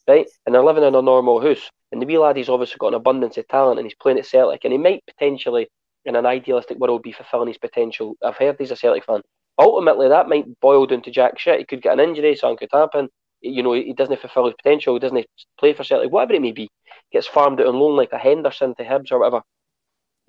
right? 0.08 0.26
And 0.46 0.54
they're 0.54 0.64
living 0.64 0.84
in 0.84 0.94
a 0.94 1.02
normal 1.02 1.40
house, 1.40 1.70
and 1.92 2.00
the 2.00 2.06
wee 2.06 2.18
lad, 2.18 2.36
he's 2.36 2.48
obviously 2.48 2.78
got 2.78 2.88
an 2.88 2.94
abundance 2.94 3.36
of 3.36 3.48
talent, 3.48 3.78
and 3.78 3.86
he's 3.86 3.94
playing 3.94 4.18
at 4.18 4.26
Celtic, 4.26 4.64
and 4.64 4.72
he 4.72 4.78
might 4.78 5.04
potentially, 5.06 5.68
in 6.04 6.16
an 6.16 6.26
idealistic 6.26 6.78
world, 6.78 7.02
be 7.02 7.12
fulfilling 7.12 7.48
his 7.48 7.58
potential. 7.58 8.14
I've 8.22 8.36
heard 8.36 8.56
he's 8.58 8.70
a 8.70 8.76
Celtic 8.76 9.04
fan. 9.04 9.22
Ultimately, 9.58 10.08
that 10.08 10.28
might 10.28 10.60
boil 10.60 10.86
down 10.86 11.02
to 11.02 11.10
jack 11.10 11.38
shit. 11.38 11.58
He 11.58 11.64
could 11.66 11.82
get 11.82 11.92
an 11.92 12.00
injury, 12.00 12.34
something 12.36 12.56
could 12.56 12.76
happen. 12.76 13.08
You 13.42 13.62
know, 13.62 13.72
he 13.72 13.92
doesn't 13.92 14.20
fulfil 14.20 14.46
his 14.46 14.54
potential, 14.54 14.94
he 14.94 15.00
doesn't 15.00 15.26
play 15.58 15.72
for 15.72 15.84
Celtic, 15.84 16.10
whatever 16.10 16.34
it 16.34 16.42
may 16.42 16.52
be. 16.52 16.70
Gets 17.12 17.26
farmed 17.26 17.60
out 17.60 17.66
on 17.66 17.78
loan 17.78 17.96
like 17.96 18.12
a 18.12 18.18
Henderson 18.18 18.74
to 18.76 18.84
Hibs 18.84 19.10
or 19.10 19.18
whatever. 19.18 19.42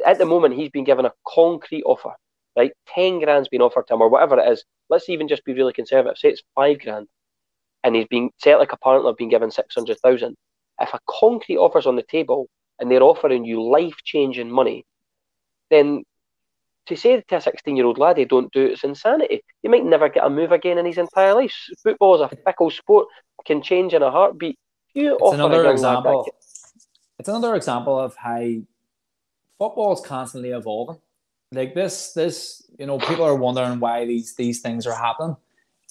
At 0.05 0.17
the 0.17 0.26
moment, 0.26 0.55
he's 0.55 0.69
been 0.69 0.84
given 0.84 1.05
a 1.05 1.13
concrete 1.28 1.84
offer, 1.84 2.13
right? 2.57 2.72
10 2.95 3.19
grand's 3.19 3.49
been 3.49 3.61
offered 3.61 3.88
to 3.88 3.93
him, 3.93 4.01
or 4.01 4.09
whatever 4.09 4.39
it 4.39 4.51
is. 4.51 4.63
Let's 4.89 5.09
even 5.09 5.28
just 5.28 5.45
be 5.45 5.53
really 5.53 5.74
conservative. 5.74 6.17
Say 6.17 6.30
it's 6.30 6.43
five 6.55 6.80
grand, 6.80 7.07
and 7.84 7.96
he's 7.96 8.08
been 8.08 8.30
Celtic 8.42 8.74
apparently 8.74 9.10
have 9.10 9.18
been 9.18 9.30
given 9.30 9.52
600,000. 9.52 10.36
If 10.80 10.94
a 10.94 11.00
concrete 11.10 11.58
offer's 11.58 11.86
on 11.86 11.96
the 11.96 12.04
table 12.04 12.48
and 12.80 12.90
they're 12.90 13.04
offering 13.04 13.46
you 13.46 13.64
life 13.64 13.96
changing 14.04 14.50
money, 14.50 14.86
then 15.70 16.04
to 16.88 16.96
say 16.96 17.22
to 17.22 17.36
a 17.36 17.42
16 17.42 17.76
year 17.76 17.86
old 17.86 17.98
laddie, 17.98 18.26
don't 18.26 18.52
do 18.52 18.66
it, 18.66 18.72
it's 18.72 18.84
insanity. 18.84 19.42
He 19.62 19.70
might 19.70 19.86
never 19.86 20.10
get 20.10 20.26
a 20.26 20.30
move 20.30 20.52
again 20.52 20.78
in 20.78 20.86
his 20.86 20.98
entire 20.98 21.34
life. 21.34 21.54
Football 21.84 22.16
is 22.16 22.22
a 22.22 22.36
fickle 22.44 22.72
sport, 22.72 23.08
can 23.46 23.62
change 23.62 23.94
in 23.94 24.02
a 24.02 24.12
heartbeat. 24.12 24.58
You 24.94 25.18
it's 25.22 25.34
another 25.34 25.72
example. 25.72 26.28
it's 27.18 27.30
another 27.30 27.56
example 27.56 27.98
of 27.98 28.16
how 28.16 28.42
football 29.58 29.94
is 29.94 30.02
constantly 30.02 30.52
evolving. 30.52 31.00
Like 31.54 31.76
this, 31.76 32.14
this, 32.14 32.64
you 32.80 32.86
know, 32.86 32.98
people 32.98 33.26
are 33.26 33.36
wondering 33.36 33.80
why 33.80 34.06
these 34.06 34.36
these 34.36 34.62
things 34.62 34.88
are 34.88 34.96
happening, 34.96 35.36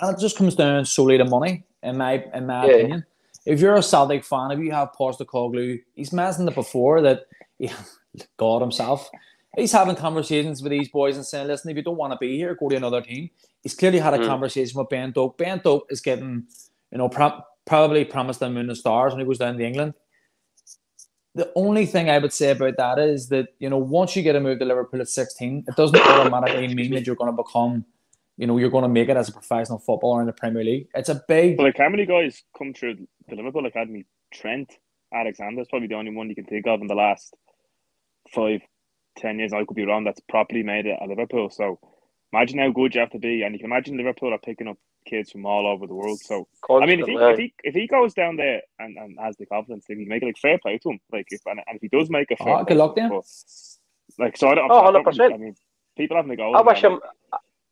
and 0.00 0.16
it 0.16 0.20
just 0.20 0.36
comes 0.36 0.54
down 0.54 0.84
solely 0.84 1.18
to 1.18 1.24
money, 1.24 1.64
in 1.82 1.96
my 1.96 2.24
in 2.34 2.46
my 2.46 2.66
yeah. 2.66 2.72
opinion. 2.72 3.06
If 3.46 3.60
you're 3.60 3.76
a 3.76 3.82
Celtic 3.82 4.24
fan, 4.24 4.50
if 4.50 4.58
you 4.58 4.70
have 4.72 4.92
Postecoglou, 4.92 5.80
he's 5.94 6.12
mentioned 6.12 6.48
it 6.48 6.54
before 6.54 7.00
that 7.02 7.26
yeah, 7.58 7.74
God 8.36 8.60
himself 8.60 9.10
he's 9.56 9.72
having 9.72 9.96
conversations 9.96 10.62
with 10.62 10.70
these 10.70 10.88
boys 10.88 11.16
and 11.16 11.24
saying, 11.24 11.46
listen, 11.46 11.70
if 11.70 11.76
you 11.76 11.82
don't 11.82 11.96
want 11.96 12.12
to 12.12 12.18
be 12.18 12.36
here, 12.36 12.54
go 12.54 12.68
to 12.68 12.76
another 12.76 13.02
team. 13.02 13.30
He's 13.62 13.74
clearly 13.74 13.98
had 13.98 14.14
a 14.14 14.18
mm. 14.18 14.26
conversation 14.26 14.78
with 14.78 14.88
Ben 14.88 15.12
Doak. 15.12 15.36
Ben 15.38 15.60
Doak 15.62 15.86
is 15.90 16.00
getting, 16.00 16.44
you 16.90 16.98
know, 16.98 17.08
pro- 17.08 17.42
probably 17.66 18.04
promised 18.04 18.40
them 18.40 18.54
moon 18.54 18.68
and 18.68 18.78
stars 18.78 19.12
when 19.12 19.20
he 19.20 19.26
goes 19.26 19.38
down 19.38 19.56
to 19.56 19.64
England. 19.64 19.94
The 21.34 21.52
only 21.54 21.86
thing 21.86 22.10
I 22.10 22.18
would 22.18 22.32
say 22.32 22.50
about 22.50 22.76
that 22.76 22.98
is 22.98 23.28
that, 23.28 23.48
you 23.58 23.70
know, 23.70 23.78
once 23.78 24.16
you 24.16 24.22
get 24.22 24.34
a 24.34 24.40
move 24.40 24.58
to 24.58 24.64
Liverpool 24.64 25.00
at 25.00 25.08
16, 25.08 25.64
it 25.68 25.76
doesn't 25.76 26.00
automatically 26.06 26.74
mean 26.74 26.92
that 26.94 27.06
you're 27.06 27.16
going 27.16 27.30
to 27.30 27.36
become, 27.36 27.84
you 28.40 28.46
know, 28.46 28.56
you're 28.56 28.70
going 28.70 28.84
to 28.84 28.88
make 28.88 29.10
it 29.10 29.18
as 29.18 29.28
a 29.28 29.32
professional 29.32 29.78
footballer 29.78 30.22
in 30.22 30.26
the 30.26 30.32
Premier 30.32 30.64
League. 30.64 30.88
It's 30.94 31.10
a 31.10 31.22
big. 31.28 31.58
Well, 31.58 31.66
like, 31.66 31.76
how 31.76 31.90
many 31.90 32.06
guys 32.06 32.42
come 32.56 32.72
through 32.72 33.06
the 33.28 33.36
Liverpool 33.36 33.66
Academy? 33.66 34.06
Trent 34.32 34.72
Alexander 35.12 35.60
is 35.60 35.68
probably 35.68 35.88
the 35.88 35.96
only 35.96 36.14
one 36.14 36.30
you 36.30 36.34
can 36.34 36.46
think 36.46 36.66
of 36.66 36.80
in 36.80 36.86
the 36.86 36.94
last 36.94 37.36
five, 38.34 38.62
ten 39.18 39.38
years, 39.38 39.52
I 39.52 39.64
could 39.64 39.74
be 39.74 39.84
wrong, 39.84 40.04
that's 40.04 40.20
properly 40.20 40.62
made 40.62 40.86
it 40.86 40.96
at 41.02 41.06
Liverpool. 41.06 41.50
So 41.50 41.78
imagine 42.32 42.60
how 42.60 42.70
good 42.70 42.94
you 42.94 43.00
have 43.00 43.10
to 43.10 43.18
be, 43.18 43.42
and 43.42 43.54
you 43.54 43.58
can 43.58 43.66
imagine 43.66 43.98
Liverpool 43.98 44.32
are 44.32 44.38
picking 44.38 44.68
up 44.68 44.78
kids 45.04 45.32
from 45.32 45.44
all 45.44 45.66
over 45.66 45.86
the 45.86 45.94
world. 45.94 46.20
So 46.20 46.48
I 46.70 46.86
mean, 46.86 47.00
if 47.00 47.08
he, 47.08 47.16
if 47.16 47.38
he 47.38 47.54
if 47.62 47.74
he 47.74 47.86
goes 47.88 48.14
down 48.14 48.36
there 48.36 48.62
and, 48.78 48.96
and 48.96 49.18
has 49.20 49.36
the 49.36 49.44
confidence, 49.44 49.84
then 49.86 49.98
he 49.98 50.06
make 50.06 50.22
it 50.22 50.26
like 50.26 50.38
fair 50.38 50.58
play 50.58 50.78
to 50.78 50.90
him. 50.90 51.00
Like 51.12 51.26
if 51.28 51.42
and, 51.44 51.60
and 51.66 51.76
if 51.76 51.82
he 51.82 51.88
does 51.88 52.08
make 52.08 52.30
a 52.30 52.36
ah, 52.40 52.44
fair 52.44 52.54
oh, 52.60 52.64
good 52.64 52.76
luck 52.78 52.96
then. 52.96 53.10
Like 54.18 54.38
so, 54.38 54.48
I 54.48 54.54
don't. 54.54 54.70
Oh, 54.70 54.82
100 54.82 55.04
percent. 55.04 55.34
I 55.34 55.36
mean, 55.36 55.56
people 55.96 56.16
having 56.16 56.30
to 56.30 56.36
go. 56.36 56.54
I 56.54 56.62
wish 56.62 56.82
him. 56.82 57.00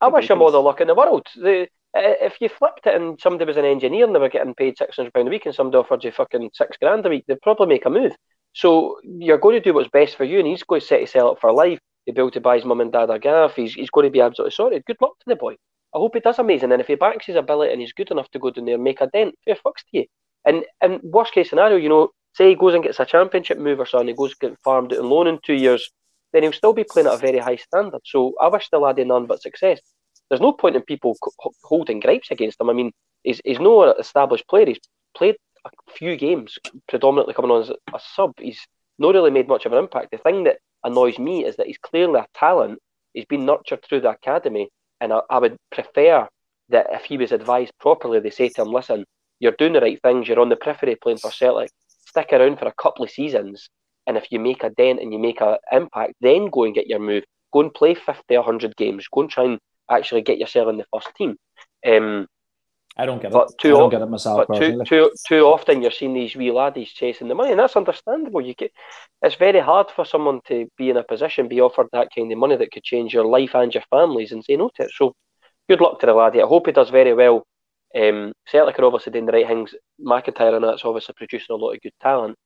I 0.00 0.08
wish 0.08 0.30
him 0.30 0.40
all 0.40 0.52
the 0.52 0.60
luck 0.62 0.80
in 0.80 0.86
the 0.86 0.94
world. 0.94 1.26
The, 1.34 1.68
if 1.94 2.36
you 2.40 2.48
flipped 2.48 2.86
it 2.86 2.94
and 2.94 3.18
somebody 3.20 3.46
was 3.46 3.56
an 3.56 3.64
engineer 3.64 4.04
and 4.06 4.14
they 4.14 4.20
were 4.20 4.28
getting 4.28 4.54
paid 4.54 4.78
six 4.78 4.96
hundred 4.96 5.12
pound 5.14 5.28
a 5.28 5.30
week 5.30 5.46
and 5.46 5.54
somebody 5.54 5.78
offered 5.78 6.04
you 6.04 6.12
fucking 6.12 6.50
six 6.54 6.76
grand 6.76 7.04
a 7.06 7.08
week, 7.08 7.24
they'd 7.26 7.40
probably 7.42 7.66
make 7.66 7.86
a 7.86 7.90
move. 7.90 8.12
So 8.52 8.98
you're 9.02 9.38
going 9.38 9.56
to 9.56 9.60
do 9.60 9.74
what's 9.74 9.90
best 9.90 10.16
for 10.16 10.24
you, 10.24 10.38
and 10.38 10.46
he's 10.46 10.62
going 10.62 10.80
to 10.80 10.86
set 10.86 11.00
himself 11.00 11.32
up 11.32 11.40
for 11.40 11.52
life. 11.52 11.78
He'll 12.06 12.14
be 12.14 12.20
able 12.20 12.30
to 12.30 12.40
buy 12.40 12.56
his 12.56 12.64
mum 12.64 12.80
and 12.80 12.92
dad 12.92 13.10
a 13.10 13.18
gaff. 13.18 13.54
He's, 13.56 13.74
he's 13.74 13.90
going 13.90 14.06
to 14.06 14.10
be 14.10 14.20
absolutely 14.20 14.52
sorted. 14.52 14.84
Good 14.86 14.96
luck 15.00 15.18
to 15.18 15.24
the 15.26 15.36
boy. 15.36 15.54
I 15.94 15.98
hope 15.98 16.14
he 16.14 16.20
does 16.20 16.38
amazing. 16.38 16.72
And 16.72 16.80
if 16.80 16.86
he 16.86 16.94
backs 16.94 17.26
his 17.26 17.36
ability 17.36 17.72
and 17.72 17.80
he's 17.80 17.92
good 17.92 18.10
enough 18.10 18.30
to 18.30 18.38
go 18.38 18.50
down 18.50 18.64
there 18.66 18.74
and 18.74 18.84
make 18.84 19.00
a 19.00 19.06
dent, 19.06 19.34
fair 19.44 19.56
fucks 19.56 19.84
to 19.90 19.98
you. 19.98 20.06
And 20.44 20.64
and 20.80 21.00
worst 21.02 21.32
case 21.32 21.50
scenario, 21.50 21.76
you 21.76 21.88
know, 21.88 22.10
say 22.34 22.50
he 22.50 22.54
goes 22.54 22.74
and 22.74 22.82
gets 22.82 23.00
a 23.00 23.04
championship 23.04 23.58
move 23.58 23.80
or 23.80 23.86
something, 23.86 24.08
he 24.08 24.14
goes 24.14 24.34
and 24.40 24.50
get 24.50 24.58
farmed 24.62 24.92
out 24.92 25.00
on 25.00 25.10
loan 25.10 25.26
in 25.26 25.38
two 25.42 25.54
years, 25.54 25.90
then 26.32 26.42
he'll 26.42 26.52
still 26.52 26.72
be 26.72 26.84
playing 26.84 27.08
at 27.08 27.14
a 27.14 27.18
very 27.18 27.38
high 27.38 27.56
standard. 27.56 28.00
So 28.04 28.34
I 28.40 28.48
wish 28.48 28.68
the 28.68 28.78
lad 28.78 28.98
none 28.98 29.26
but 29.26 29.42
success. 29.42 29.80
There's 30.28 30.40
no 30.40 30.52
point 30.52 30.76
in 30.76 30.82
people 30.82 31.16
holding 31.62 32.00
gripes 32.00 32.30
against 32.30 32.60
him. 32.60 32.68
I 32.68 32.74
mean, 32.74 32.92
he's, 33.22 33.40
he's 33.44 33.60
no 33.60 33.90
established 33.92 34.46
player. 34.48 34.66
He's 34.66 34.80
played 35.16 35.36
a 35.64 35.70
few 35.92 36.16
games, 36.16 36.58
predominantly 36.88 37.34
coming 37.34 37.50
on 37.50 37.62
as 37.62 37.70
a 37.70 38.00
sub. 38.14 38.32
He's 38.38 38.60
not 38.98 39.14
really 39.14 39.30
made 39.30 39.48
much 39.48 39.64
of 39.64 39.72
an 39.72 39.78
impact. 39.78 40.10
The 40.10 40.18
thing 40.18 40.44
that 40.44 40.58
annoys 40.84 41.18
me 41.18 41.44
is 41.44 41.56
that 41.56 41.66
he's 41.66 41.78
clearly 41.78 42.20
a 42.20 42.26
talent. 42.34 42.78
He's 43.14 43.24
been 43.24 43.46
nurtured 43.46 43.84
through 43.84 44.02
the 44.02 44.10
academy, 44.10 44.68
and 45.00 45.12
I, 45.12 45.20
I 45.30 45.38
would 45.38 45.56
prefer 45.72 46.28
that 46.68 46.86
if 46.90 47.04
he 47.04 47.16
was 47.16 47.32
advised 47.32 47.72
properly, 47.80 48.20
they 48.20 48.30
say 48.30 48.48
to 48.50 48.62
him, 48.62 48.68
"Listen, 48.68 49.04
you're 49.40 49.52
doing 49.52 49.72
the 49.72 49.80
right 49.80 50.00
things. 50.02 50.28
You're 50.28 50.40
on 50.40 50.50
the 50.50 50.56
periphery 50.56 50.96
playing 50.96 51.18
for 51.18 51.30
Celtic. 51.30 51.70
Stick 52.06 52.28
around 52.32 52.58
for 52.58 52.66
a 52.66 52.74
couple 52.74 53.04
of 53.04 53.10
seasons, 53.10 53.68
and 54.08 54.16
if 54.16 54.26
you 54.32 54.40
make 54.40 54.64
a 54.64 54.70
dent 54.70 55.00
and 55.00 55.12
you 55.12 55.18
make 55.18 55.40
an 55.40 55.58
impact, 55.70 56.14
then 56.20 56.48
go 56.50 56.64
and 56.64 56.74
get 56.74 56.88
your 56.88 56.98
move. 56.98 57.22
Go 57.52 57.60
and 57.60 57.72
play 57.72 57.94
50, 57.94 58.36
100 58.36 58.76
games. 58.76 59.06
Go 59.12 59.20
and 59.20 59.30
try 59.30 59.44
and 59.44 59.58
actually 59.90 60.22
get 60.22 60.38
yourself 60.38 60.68
in 60.68 60.78
the 60.78 60.86
first 60.92 61.08
team." 61.16 61.36
Um, 61.86 62.26
I 62.96 63.06
don't 63.06 63.22
get 63.22 63.30
but 63.30 63.50
it. 63.50 63.58
Too 63.60 63.76
I 63.76 63.78
don't 63.78 63.90
get 63.90 64.02
it 64.02 64.06
myself. 64.06 64.46
But 64.48 64.58
too, 64.58 64.82
too, 64.84 65.12
too 65.28 65.44
often 65.44 65.82
you're 65.82 65.92
seeing 65.92 66.14
these 66.14 66.34
wee 66.34 66.50
laddies 66.50 66.90
chasing 66.90 67.28
the 67.28 67.34
money, 67.34 67.52
and 67.52 67.60
that's 67.60 67.76
understandable. 67.76 68.40
You 68.40 68.54
get, 68.54 68.72
it's 69.22 69.36
very 69.36 69.60
hard 69.60 69.88
for 69.94 70.04
someone 70.04 70.40
to 70.48 70.66
be 70.76 70.90
in 70.90 70.96
a 70.96 71.04
position, 71.04 71.46
be 71.46 71.60
offered 71.60 71.86
that 71.92 72.08
kind 72.14 72.32
of 72.32 72.38
money 72.38 72.56
that 72.56 72.72
could 72.72 72.82
change 72.82 73.14
your 73.14 73.24
life 73.24 73.54
and 73.54 73.72
your 73.72 73.84
families, 73.88 74.32
and 74.32 74.44
say 74.44 74.56
no 74.56 74.70
to 74.74 74.82
it. 74.82 74.90
So, 74.92 75.14
good 75.68 75.80
luck 75.80 76.00
to 76.00 76.06
the 76.06 76.14
laddie. 76.14 76.42
I 76.42 76.46
hope 76.46 76.66
he 76.66 76.72
does 76.72 76.90
very 76.90 77.14
well. 77.14 77.44
Um, 77.96 78.32
Celtic 78.46 78.78
are 78.78 78.84
obviously 78.84 79.12
doing 79.12 79.26
the 79.26 79.32
right 79.32 79.46
things. 79.46 79.74
McIntyre 80.04 80.54
and 80.54 80.64
that's 80.64 80.84
obviously 80.84 81.14
producing 81.16 81.54
a 81.54 81.56
lot 81.56 81.74
of 81.74 81.80
good 81.80 81.92
talent, 82.02 82.36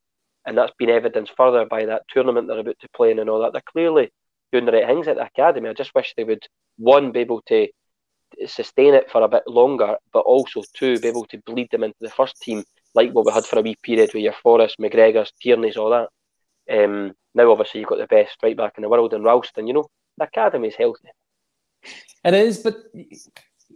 and 0.47 0.57
that's 0.57 0.73
been 0.79 0.91
evidenced 0.91 1.33
further 1.37 1.65
by 1.65 1.87
that 1.87 2.03
tournament 2.09 2.49
they're 2.49 2.59
about 2.59 2.79
to 2.81 2.89
play 2.95 3.11
in 3.11 3.19
and 3.19 3.31
all 3.31 3.41
that. 3.41 3.53
They're 3.53 3.63
clearly 3.73 4.11
doing 4.51 4.67
the 4.67 4.73
right 4.73 4.87
things 4.87 5.09
at 5.09 5.17
the 5.17 5.25
academy. 5.25 5.69
I 5.69 5.73
just 5.73 5.95
wish 5.95 6.15
they 6.17 6.25
would 6.25 6.43
one 6.79 7.13
be 7.13 7.21
able 7.21 7.43
to 7.49 7.69
sustain 8.47 8.95
it 8.95 9.11
for 9.11 9.23
a 9.23 9.29
bit 9.29 9.45
longer, 9.47 9.97
but 10.13 10.21
also 10.21 10.63
two 10.75 10.99
be 10.99 11.09
able 11.09 11.27
to 11.27 11.39
bleed 11.47 11.71
them 11.71 11.85
into 11.85 11.97
the 12.01 12.11
first 12.11 12.41
team, 12.41 12.65
like 12.95 13.13
what 13.13 13.27
we 13.27 13.33
had 13.33 13.45
for 13.45 13.59
a 13.59 13.63
wee 13.63 13.77
period 13.83 14.11
with 14.15 14.23
your 14.23 14.35
Forrest, 14.43 14.77
McGregor's, 14.79 15.33
Tierney's, 15.41 15.77
all 15.77 15.91
that. 15.91 16.09
Um, 16.71 17.13
now, 17.35 17.51
obviously, 17.51 17.81
you've 17.81 17.89
got 17.89 17.99
the 17.99 18.07
best 18.07 18.37
right 18.43 18.57
back 18.57 18.75
in 18.77 18.83
the 18.83 18.89
world 18.89 19.15
in 19.15 19.23
Ralston. 19.23 19.67
You 19.67 19.75
know, 19.75 19.87
the 20.19 20.25
academy 20.25 20.69
is 20.69 20.77
healthy. 20.77 21.09
It 22.25 22.35
is, 22.35 22.59
but 22.59 22.77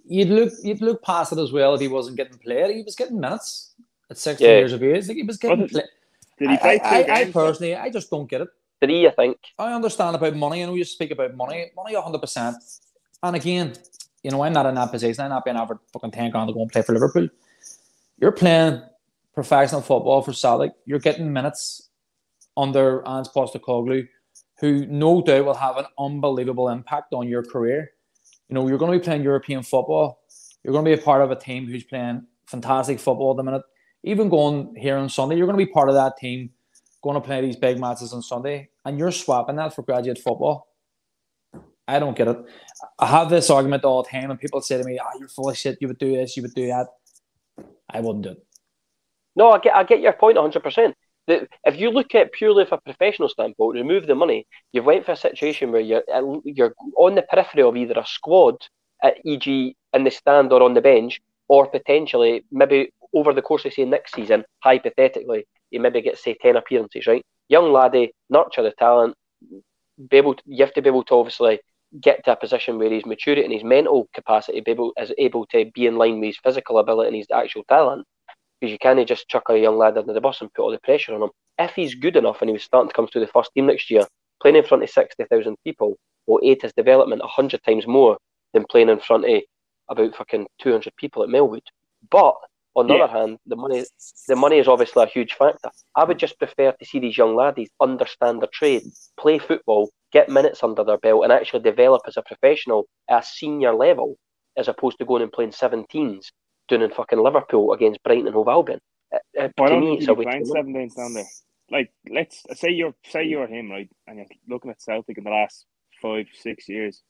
you'd 0.04 0.28
look 0.28 0.52
you'd 0.62 0.80
look 0.82 1.02
past 1.02 1.32
it 1.32 1.38
as 1.38 1.52
well 1.52 1.74
if 1.74 1.80
he 1.80 1.88
wasn't 1.88 2.16
getting 2.16 2.38
played. 2.38 2.76
He 2.76 2.82
was 2.82 2.94
getting 2.94 3.20
minutes 3.20 3.74
at 4.10 4.18
16 4.18 4.46
yeah. 4.46 4.58
years 4.58 4.72
of 4.72 4.82
age. 4.82 5.08
Like 5.08 5.16
he 5.16 5.22
was 5.22 5.38
getting 5.38 5.68
played. 5.68 5.84
Did 6.38 6.50
he 6.50 6.56
play 6.58 6.80
I, 6.80 7.02
I, 7.02 7.20
I, 7.20 7.30
personally, 7.30 7.74
I 7.74 7.90
just 7.90 8.10
don't 8.10 8.28
get 8.28 8.42
it. 8.42 8.48
Three, 8.80 9.06
I 9.06 9.10
think. 9.10 9.38
I 9.58 9.72
understand 9.72 10.16
about 10.16 10.36
money. 10.36 10.62
I 10.62 10.66
know 10.66 10.74
you 10.74 10.84
speak 10.84 11.10
about 11.10 11.34
money, 11.34 11.70
money 11.74 11.94
100%. 11.94 12.54
And 13.22 13.36
again, 13.36 13.72
you 14.22 14.30
know, 14.30 14.42
I'm 14.42 14.52
not 14.52 14.66
in 14.66 14.74
that 14.74 14.90
position. 14.90 15.24
I'm 15.24 15.30
not 15.30 15.44
being 15.44 15.56
offered 15.56 15.78
fucking 15.92 16.10
10 16.10 16.30
grand 16.30 16.48
to 16.48 16.54
go 16.54 16.60
and 16.60 16.70
play 16.70 16.82
for 16.82 16.92
Liverpool. 16.92 17.28
You're 18.18 18.32
playing 18.32 18.82
professional 19.34 19.80
football 19.80 20.20
for 20.22 20.32
Celtic. 20.32 20.72
You're 20.84 20.98
getting 20.98 21.32
minutes 21.32 21.90
under 22.56 23.02
Ange 23.06 23.28
Postecoglou, 23.28 24.08
who 24.60 24.86
no 24.86 25.22
doubt 25.22 25.44
will 25.44 25.54
have 25.54 25.76
an 25.76 25.86
unbelievable 25.98 26.68
impact 26.68 27.12
on 27.12 27.28
your 27.28 27.42
career. 27.42 27.92
You 28.48 28.54
know, 28.54 28.68
you're 28.68 28.78
going 28.78 28.92
to 28.92 28.98
be 28.98 29.04
playing 29.04 29.22
European 29.22 29.62
football. 29.62 30.20
You're 30.62 30.72
going 30.72 30.84
to 30.84 30.96
be 30.96 31.00
a 31.00 31.04
part 31.04 31.22
of 31.22 31.30
a 31.30 31.36
team 31.36 31.66
who's 31.66 31.84
playing 31.84 32.26
fantastic 32.46 32.98
football 32.98 33.32
at 33.32 33.36
the 33.36 33.42
minute. 33.42 33.62
Even 34.06 34.28
going 34.28 34.74
here 34.76 34.96
on 34.96 35.08
Sunday, 35.08 35.36
you're 35.36 35.46
going 35.46 35.58
to 35.58 35.66
be 35.66 35.70
part 35.70 35.88
of 35.88 35.96
that 35.96 36.16
team 36.16 36.50
going 37.02 37.14
to 37.14 37.20
play 37.20 37.40
these 37.40 37.56
big 37.56 37.78
matches 37.78 38.12
on 38.12 38.20
Sunday, 38.20 38.68
and 38.84 38.98
you're 38.98 39.12
swapping 39.12 39.56
that 39.56 39.74
for 39.74 39.82
graduate 39.82 40.18
football. 40.18 40.68
I 41.86 42.00
don't 42.00 42.16
get 42.16 42.26
it. 42.26 42.38
I 42.98 43.06
have 43.06 43.30
this 43.30 43.48
argument 43.48 43.84
all 43.84 44.02
the 44.02 44.08
time, 44.08 44.30
and 44.30 44.40
people 44.40 44.60
say 44.60 44.76
to 44.76 44.84
me, 44.84 44.98
"Oh, 45.00 45.18
you're 45.18 45.28
full 45.28 45.48
of 45.48 45.56
shit. 45.56 45.78
You 45.80 45.88
would 45.88 45.98
do 45.98 46.16
this. 46.16 46.36
You 46.36 46.42
would 46.42 46.54
do 46.54 46.66
that." 46.66 46.86
I 47.88 48.00
wouldn't 48.00 48.24
do 48.24 48.30
it. 48.30 48.44
No, 49.36 49.52
I 49.52 49.58
get, 49.58 49.74
I 49.76 49.84
get 49.84 50.00
your 50.00 50.14
point 50.14 50.36
100. 50.36 50.62
percent 50.62 50.96
If 51.28 51.76
you 51.76 51.90
look 51.90 52.14
at 52.14 52.32
purely 52.32 52.64
from 52.64 52.78
a 52.78 52.88
professional 52.90 53.28
standpoint, 53.28 53.74
remove 53.74 54.06
the 54.06 54.16
money, 54.16 54.46
you've 54.72 54.84
went 54.84 55.04
for 55.06 55.12
a 55.12 55.16
situation 55.16 55.70
where 55.70 55.80
you're 55.80 56.04
you're 56.44 56.74
on 56.96 57.14
the 57.14 57.22
periphery 57.22 57.62
of 57.62 57.76
either 57.76 57.98
a 57.98 58.06
squad, 58.06 58.56
at 59.02 59.14
e.g. 59.24 59.76
in 59.92 60.04
the 60.04 60.10
stand 60.10 60.52
or 60.52 60.62
on 60.62 60.74
the 60.74 60.80
bench, 60.80 61.20
or 61.48 61.68
potentially 61.68 62.44
maybe 62.50 62.90
over 63.14 63.32
the 63.32 63.42
course 63.42 63.64
of 63.64 63.72
say 63.72 63.84
next 63.84 64.14
season, 64.14 64.44
hypothetically, 64.62 65.46
you 65.70 65.80
maybe 65.80 66.00
get 66.00 66.18
say 66.18 66.36
ten 66.40 66.56
appearances, 66.56 67.06
right? 67.06 67.24
Young 67.48 67.72
laddie, 67.72 68.12
nurture 68.30 68.62
the 68.62 68.72
talent. 68.72 69.14
Be 70.10 70.16
able 70.18 70.34
to, 70.34 70.42
you 70.46 70.64
have 70.64 70.74
to 70.74 70.82
be 70.82 70.88
able 70.88 71.04
to 71.04 71.14
obviously 71.14 71.60
get 72.00 72.24
to 72.24 72.32
a 72.32 72.36
position 72.36 72.78
where 72.78 72.90
his 72.90 73.06
maturity 73.06 73.44
and 73.44 73.52
his 73.52 73.64
mental 73.64 74.08
capacity 74.14 74.60
be 74.60 74.72
able, 74.72 74.92
is 75.00 75.12
able 75.18 75.46
to 75.46 75.70
be 75.74 75.86
in 75.86 75.96
line 75.96 76.20
with 76.20 76.28
his 76.28 76.38
physical 76.38 76.78
ability 76.78 77.08
and 77.08 77.16
his 77.16 77.26
actual 77.32 77.64
talent. 77.64 78.04
Because 78.60 78.72
you 78.72 78.78
can't 78.78 79.06
just 79.06 79.28
chuck 79.28 79.44
a 79.50 79.58
young 79.58 79.76
lad 79.76 79.98
under 79.98 80.12
the 80.12 80.20
bus 80.20 80.40
and 80.40 80.52
put 80.52 80.62
all 80.62 80.70
the 80.70 80.78
pressure 80.78 81.14
on 81.14 81.22
him. 81.22 81.30
If 81.58 81.74
he's 81.74 81.94
good 81.94 82.16
enough 82.16 82.40
and 82.40 82.48
he 82.48 82.54
was 82.54 82.62
starting 82.62 82.88
to 82.88 82.94
come 82.94 83.06
through 83.06 83.20
the 83.20 83.32
first 83.32 83.50
team 83.54 83.66
next 83.66 83.90
year, 83.90 84.06
playing 84.40 84.56
in 84.56 84.64
front 84.64 84.82
of 84.82 84.90
60,000 84.90 85.56
people 85.64 85.96
will 86.26 86.40
aid 86.42 86.62
his 86.62 86.72
development 86.74 87.20
100 87.22 87.62
times 87.62 87.86
more 87.86 88.16
than 88.52 88.64
playing 88.70 88.88
in 88.88 88.98
front 88.98 89.24
of 89.24 89.42
about 89.88 90.16
fucking 90.16 90.46
200 90.60 90.94
people 90.96 91.22
at 91.22 91.28
Melwood. 91.28 91.62
But 92.10 92.34
on 92.76 92.88
the 92.88 92.94
Yeah. 92.94 92.96
other 92.96 93.08
hand, 93.12 93.38
the 93.46 93.56
money 93.56 93.84
the 94.28 94.36
money 94.36 94.58
is 94.58 94.68
obviously 94.68 95.04
a 95.04 95.08
huge 95.08 95.34
factor. 95.34 95.70
I 95.96 96.04
would 96.04 96.18
just 96.20 96.38
prefer 96.38 96.72
to 96.72 96.86
see 96.86 97.00
these 97.00 97.18
young 97.18 97.36
laddies 97.36 97.70
understand 97.82 98.42
their 98.42 98.50
trade, 98.54 98.84
play 99.20 99.38
football, 99.40 99.90
get 100.12 100.30
minutes 100.30 100.62
under 100.64 100.84
their 100.84 100.98
belt, 100.98 101.24
and 101.24 101.32
actually 101.32 101.62
develop 101.62 102.02
as 102.08 102.18
a 102.18 102.22
professional 102.22 102.86
at 103.10 103.24
a 103.24 103.26
senior 103.26 103.74
level, 103.74 104.18
as 104.58 104.68
opposed 104.68 104.98
to 105.00 105.06
going 105.06 105.22
and 105.22 105.32
playing 105.32 105.52
17s 105.52 106.32
doing 106.68 106.82
in 106.82 106.92
fucking 106.92 107.20
Liverpool 107.20 107.72
against 107.74 108.02
Brighton 108.04 108.26
and 108.28 108.34
Hove 108.34 108.48
Albion. 108.48 108.80
Uh, 109.14 109.18
uh, 109.40 109.48
Why 109.56 109.70
don't 109.70 109.80
me, 109.80 109.92
you 109.92 109.98
it's 109.98 110.08
be 110.08 110.08
a 110.08 110.14
waste 110.14 110.30
playing 110.30 110.42
of 110.42 110.48
money. 110.48 110.62
seven 110.62 110.72
days 110.74 110.94
down 110.94 111.14
there? 111.14 111.30
Like, 111.70 111.92
let's 112.10 112.44
say 112.60 112.70
you're 112.70 112.94
say 113.06 113.24
you're 113.24 113.48
him, 113.48 113.70
right? 113.70 113.90
And 114.06 114.18
you're 114.18 114.26
looking 114.48 114.70
at 114.70 114.82
Celtic 114.82 115.18
in 115.18 115.24
the 115.24 115.30
last 115.30 115.66
five, 116.02 116.26
six 116.34 116.68
years. 116.68 117.02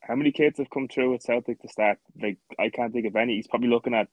How 0.00 0.16
many 0.16 0.32
kids 0.32 0.58
have 0.58 0.70
come 0.70 0.88
through 0.88 1.12
with 1.12 1.22
Celtic 1.22 1.60
to 1.62 1.68
start? 1.68 1.98
Like, 2.20 2.38
I 2.58 2.70
can't 2.70 2.92
think 2.92 3.06
of 3.06 3.16
any. 3.16 3.36
He's 3.36 3.46
probably 3.48 3.68
looking 3.68 3.94
at 3.94 4.08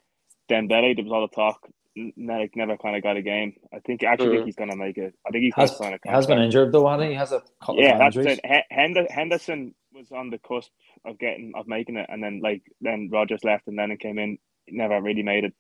Dembele. 0.52 0.96
There 0.96 1.06
was 1.06 1.14
all 1.14 1.28
the 1.30 1.36
talk. 1.36 1.62
Never, 1.96 2.48
never 2.56 2.78
kind 2.78 2.98
of 2.98 3.04
got 3.04 3.18
a 3.18 3.24
game. 3.24 3.56
I 3.74 3.80
think. 3.80 4.04
Actually 4.04 4.32
think 4.32 4.46
he's 4.46 4.56
gonna 4.58 4.78
make 4.78 4.98
it. 4.98 5.16
I 5.28 5.32
think 5.32 5.44
he's 5.46 5.58
Has, 5.58 5.72
sign 5.78 5.94
a 5.94 6.00
has 6.08 6.28
been 6.28 6.40
injured 6.40 6.72
though, 6.74 6.88
hasn't 6.88 7.06
he? 7.06 7.10
He 7.12 7.16
has 7.18 7.32
a 7.34 7.44
couple 7.64 7.88
Yeah, 7.88 7.94
of 7.94 8.00
that's 8.00 8.18
injuries. 8.18 8.42
it. 8.44 8.66
Henderson 9.12 9.76
was 9.94 10.12
on 10.12 10.30
the 10.32 10.40
cusp 10.40 10.72
of 11.06 11.20
getting 11.20 11.54
of 11.56 11.68
making 11.68 11.98
it, 11.98 12.08
and 12.10 12.24
then 12.24 12.42
like 12.44 12.64
then 12.82 13.10
Rodgers 13.12 13.44
left, 13.44 13.68
and 13.68 13.80
then 13.80 13.92
it 13.92 14.00
came 14.02 14.20
in. 14.20 14.40
Never 14.70 15.02
really 15.02 15.24
made 15.24 15.46
it. 15.46 15.54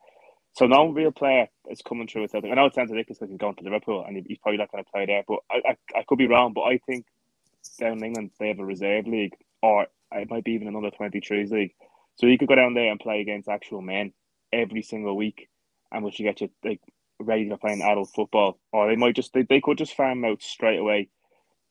So 0.54 0.68
no 0.68 0.90
real 0.90 1.12
player 1.12 1.48
is 1.70 1.82
coming 1.82 2.08
through 2.08 2.24
with 2.24 2.32
Celtic. 2.32 2.52
I 2.52 2.56
know 2.56 2.68
it 2.68 2.76
sounds 2.76 2.92
ridiculous 2.92 3.20
because 3.20 3.32
he's 3.32 3.40
going 3.40 3.56
to 3.58 3.64
Liverpool 3.64 4.04
and 4.08 4.24
he's 4.28 4.40
probably 4.40 4.58
not 4.60 4.72
going 4.72 4.84
to 4.84 4.92
play 4.92 5.06
there, 5.06 5.24
but 5.28 5.40
I, 5.52 5.62
I 5.72 6.00
I 6.00 6.04
could 6.08 6.18
be 6.20 6.28
wrong. 6.28 6.54
But 6.54 6.64
I 6.64 6.80
think 6.86 7.06
down 7.80 8.00
in 8.00 8.06
England 8.06 8.32
they 8.40 8.50
have 8.50 8.60
a 8.60 8.66
reserve 8.66 9.08
league, 9.08 9.34
or 9.64 9.88
it 10.14 10.30
might 10.30 10.44
be 10.46 10.54
even 10.54 10.68
another 10.70 10.92
twenty 10.92 11.22
threes 11.22 11.52
league. 11.52 11.74
So 12.18 12.28
you 12.28 12.38
could 12.38 12.50
go 12.50 12.56
down 12.56 12.76
there 12.76 12.92
and 12.92 13.00
play 13.00 13.22
against 13.22 13.50
actual 13.50 13.82
men 13.82 14.14
every 14.54 14.82
single 14.82 15.16
week, 15.16 15.50
and 15.92 16.04
which 16.04 16.20
you 16.20 16.26
get 16.26 16.42
you 16.42 16.50
like 16.64 16.82
ready 17.20 17.48
to 17.50 17.58
playing 17.58 17.82
adult 17.82 18.10
football, 18.16 18.60
or 18.72 18.88
they 18.88 18.96
might 18.96 19.16
just 19.16 19.34
they, 19.34 19.44
they 19.44 19.62
could 19.62 19.78
just 19.78 19.96
farm 19.96 20.26
out 20.26 20.42
straight 20.42 20.80
away 20.80 21.10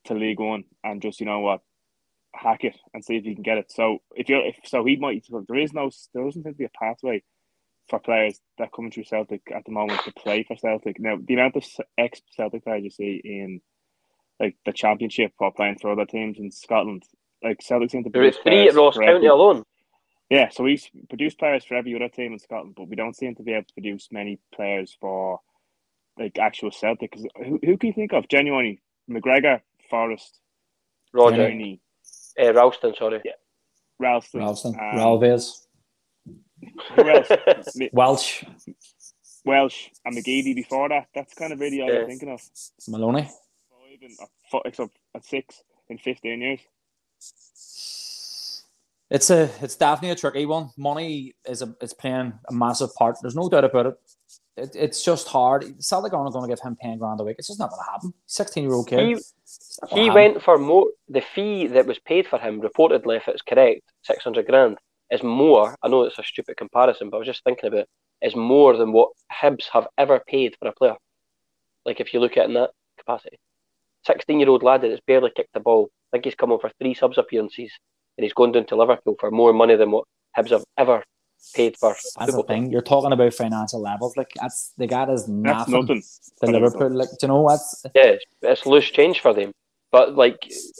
to 0.04 0.14
League 0.14 0.40
One 0.40 0.64
and 0.84 1.02
just 1.02 1.20
you 1.20 1.26
know 1.26 1.40
what 1.40 1.60
hack 2.34 2.64
it 2.64 2.76
and 2.94 3.04
see 3.04 3.16
if 3.16 3.24
you 3.24 3.34
can 3.34 3.42
get 3.42 3.58
it. 3.58 3.70
So 3.72 3.98
if 4.14 4.28
you're 4.28 4.44
if 4.46 4.56
so 4.64 4.84
he 4.84 4.96
might 4.96 5.26
there 5.48 5.58
is 5.58 5.72
no 5.72 5.90
there 6.14 6.24
doesn't 6.24 6.44
seem 6.44 6.52
to 6.52 6.56
be 6.58 6.64
a 6.64 6.70
pathway 6.78 7.22
for 7.88 7.98
players 7.98 8.40
that 8.58 8.70
come 8.74 8.90
through 8.90 9.04
Celtic 9.04 9.42
at 9.54 9.64
the 9.64 9.72
moment 9.72 10.02
to 10.04 10.12
play 10.12 10.44
for 10.44 10.56
Celtic. 10.56 11.00
Now 11.00 11.16
the 11.22 11.34
amount 11.34 11.56
of 11.56 11.64
ex 11.98 12.20
Celtic 12.36 12.64
players 12.64 12.84
you 12.84 12.90
see 12.90 13.20
in 13.24 13.60
like 14.40 14.56
the 14.66 14.72
championship 14.72 15.32
or 15.38 15.52
playing 15.52 15.78
for 15.80 15.92
other 15.92 16.06
teams 16.06 16.38
in 16.38 16.50
Scotland, 16.50 17.04
like 17.44 17.62
Celtic 17.62 17.90
seem 17.90 18.04
to 18.04 18.10
There 18.12 18.22
was 18.22 18.36
produce 18.36 18.42
three 18.44 18.68
at 18.68 18.74
Ross 18.74 18.96
for 18.96 19.02
County 19.04 19.26
alone. 19.26 19.64
Yeah, 20.30 20.48
so 20.48 20.62
we 20.64 20.80
produce 21.08 21.34
players 21.34 21.64
for 21.64 21.74
every 21.74 21.94
other 21.94 22.08
team 22.08 22.32
in 22.32 22.38
Scotland, 22.38 22.74
but 22.76 22.88
we 22.88 22.96
don't 22.96 23.16
seem 23.16 23.34
to 23.34 23.42
be 23.42 23.52
able 23.52 23.64
to 23.64 23.74
produce 23.74 24.08
many 24.12 24.38
players 24.54 24.96
for 25.00 25.40
like 26.18 26.38
actual 26.38 26.70
Celtic. 26.70 27.12
'Cause 27.12 27.26
who, 27.36 27.58
who 27.64 27.76
can 27.76 27.88
you 27.88 27.92
think 27.92 28.12
of? 28.12 28.28
Genuinely, 28.28 28.80
McGregor, 29.10 29.60
Forrest, 29.90 30.38
Roger, 31.12 31.48
Rooney, 31.48 31.80
uh, 32.40 32.52
Ralston, 32.54 32.94
sorry. 32.96 33.20
Ralston, 33.98 34.40
Ralston, 34.40 34.74
um, 34.74 34.96
Ralves, 34.98 35.66
Who 36.96 37.08
else? 37.08 37.28
Mi- 37.76 37.90
Welsh, 37.92 38.44
Welsh 39.44 39.88
and 40.04 40.16
McGeady 40.16 40.54
before 40.54 40.88
that. 40.90 41.08
That's 41.14 41.34
kind 41.34 41.52
of 41.52 41.58
really 41.60 41.80
all 41.82 41.90
Yeah. 41.92 42.00
I'm 42.02 42.06
thinking 42.06 42.30
of. 42.30 42.40
Maloney. 42.88 43.22
Five 43.22 43.98
and, 44.02 44.16
uh, 44.22 44.26
four, 44.50 44.62
except 44.64 44.96
at 45.14 45.24
six 45.24 45.62
in 45.88 45.98
15 45.98 46.40
years. 46.40 46.60
It's 49.10 49.30
a 49.30 49.50
it's 49.60 49.76
definitely 49.76 50.10
a 50.10 50.16
tricky 50.16 50.46
one. 50.46 50.70
Money 50.76 51.34
is 51.44 51.62
a 51.62 51.74
it's 51.80 51.92
playing 51.92 52.32
a 52.48 52.52
massive 52.52 52.94
part. 52.94 53.16
There's 53.20 53.34
no 53.34 53.48
doubt 53.48 53.64
about 53.64 53.86
it. 53.86 53.94
it 54.56 54.76
it's 54.76 55.04
just 55.04 55.26
hard. 55.26 55.82
Celtic 55.82 56.12
aren't 56.12 56.32
going 56.32 56.48
to 56.48 56.54
give 56.54 56.62
him 56.64 56.76
ten 56.80 56.98
grand 56.98 57.20
a 57.20 57.24
week. 57.24 57.36
It's 57.38 57.48
just 57.48 57.58
not 57.58 57.70
going 57.70 57.82
to 57.84 57.90
happen. 57.90 58.14
Sixteen 58.26 58.64
year 58.64 58.72
old 58.72 58.88
kid. 58.88 59.00
He, 59.00 59.12
It's 59.12 59.78
not 59.82 59.90
gonna 59.90 60.02
he 60.02 60.10
went 60.10 60.42
for 60.42 60.58
more. 60.58 60.86
The 61.08 61.22
fee 61.34 61.66
that 61.66 61.86
was 61.86 61.98
paid 61.98 62.28
for 62.28 62.38
him, 62.38 62.60
reportedly, 62.60 63.16
if 63.16 63.26
it's 63.26 63.42
correct, 63.42 63.82
six 64.02 64.22
hundred 64.22 64.46
grand, 64.46 64.78
is 65.10 65.24
more. 65.24 65.74
I 65.82 65.88
know 65.88 66.02
it's 66.02 66.18
a 66.20 66.22
stupid 66.22 66.56
comparison, 66.56 67.10
but 67.10 67.16
I 67.16 67.20
was 67.20 67.26
just 67.26 67.42
thinking 67.42 67.66
about 67.66 67.80
it, 67.80 67.88
is 68.22 68.36
more 68.36 68.76
than 68.76 68.92
what 68.92 69.10
Hibs 69.32 69.66
have 69.72 69.88
ever 69.98 70.20
paid 70.24 70.56
for 70.58 70.68
a 70.68 70.72
player. 70.72 70.96
Like 71.84 71.98
if 71.98 72.14
you 72.14 72.20
look 72.20 72.36
at 72.36 72.44
it 72.44 72.48
in 72.50 72.54
that 72.54 72.70
capacity, 72.96 73.40
sixteen-year-old 74.06 74.62
lad 74.62 74.82
that's 74.82 75.00
barely 75.04 75.32
kicked 75.34 75.52
the 75.52 75.58
ball. 75.58 75.90
I 76.12 76.16
think 76.16 76.26
he's 76.26 76.36
come 76.36 76.56
for 76.60 76.70
three 76.78 76.94
subs 76.94 77.18
appearances, 77.18 77.72
and 78.16 78.24
he's 78.24 78.32
gone 78.32 78.52
down 78.52 78.66
to 78.66 78.76
Liverpool 78.76 79.16
for 79.18 79.30
more 79.30 79.52
money 79.52 79.76
than 79.76 79.90
what 79.90 80.04
Hibs 80.36 80.50
have 80.50 80.64
ever 80.78 81.02
paid 81.54 81.76
for. 81.76 81.90
That's 81.92 82.12
the 82.14 82.26
football 82.26 82.44
player. 82.44 82.60
thing. 82.60 82.70
You're 82.70 82.82
talking 82.82 83.12
about 83.12 83.34
financial 83.34 83.80
levels. 83.80 84.16
Like 84.16 84.30
that's 84.36 84.72
the 84.76 84.86
guy 84.86 85.04
is 85.10 85.22
That's 85.22 85.28
nothing. 85.28 85.74
nothing. 85.74 86.02
The 86.40 86.46
for 86.46 86.52
Liverpool, 86.52 86.90
like 86.96 87.08
do 87.08 87.16
you 87.22 87.28
know 87.28 87.40
what's 87.42 87.84
Yeah, 87.94 88.04
it's, 88.04 88.24
it's 88.42 88.66
loose 88.66 88.90
change 88.90 89.20
for 89.20 89.32
them. 89.34 89.52
But 89.92 90.14
like, 90.14 90.38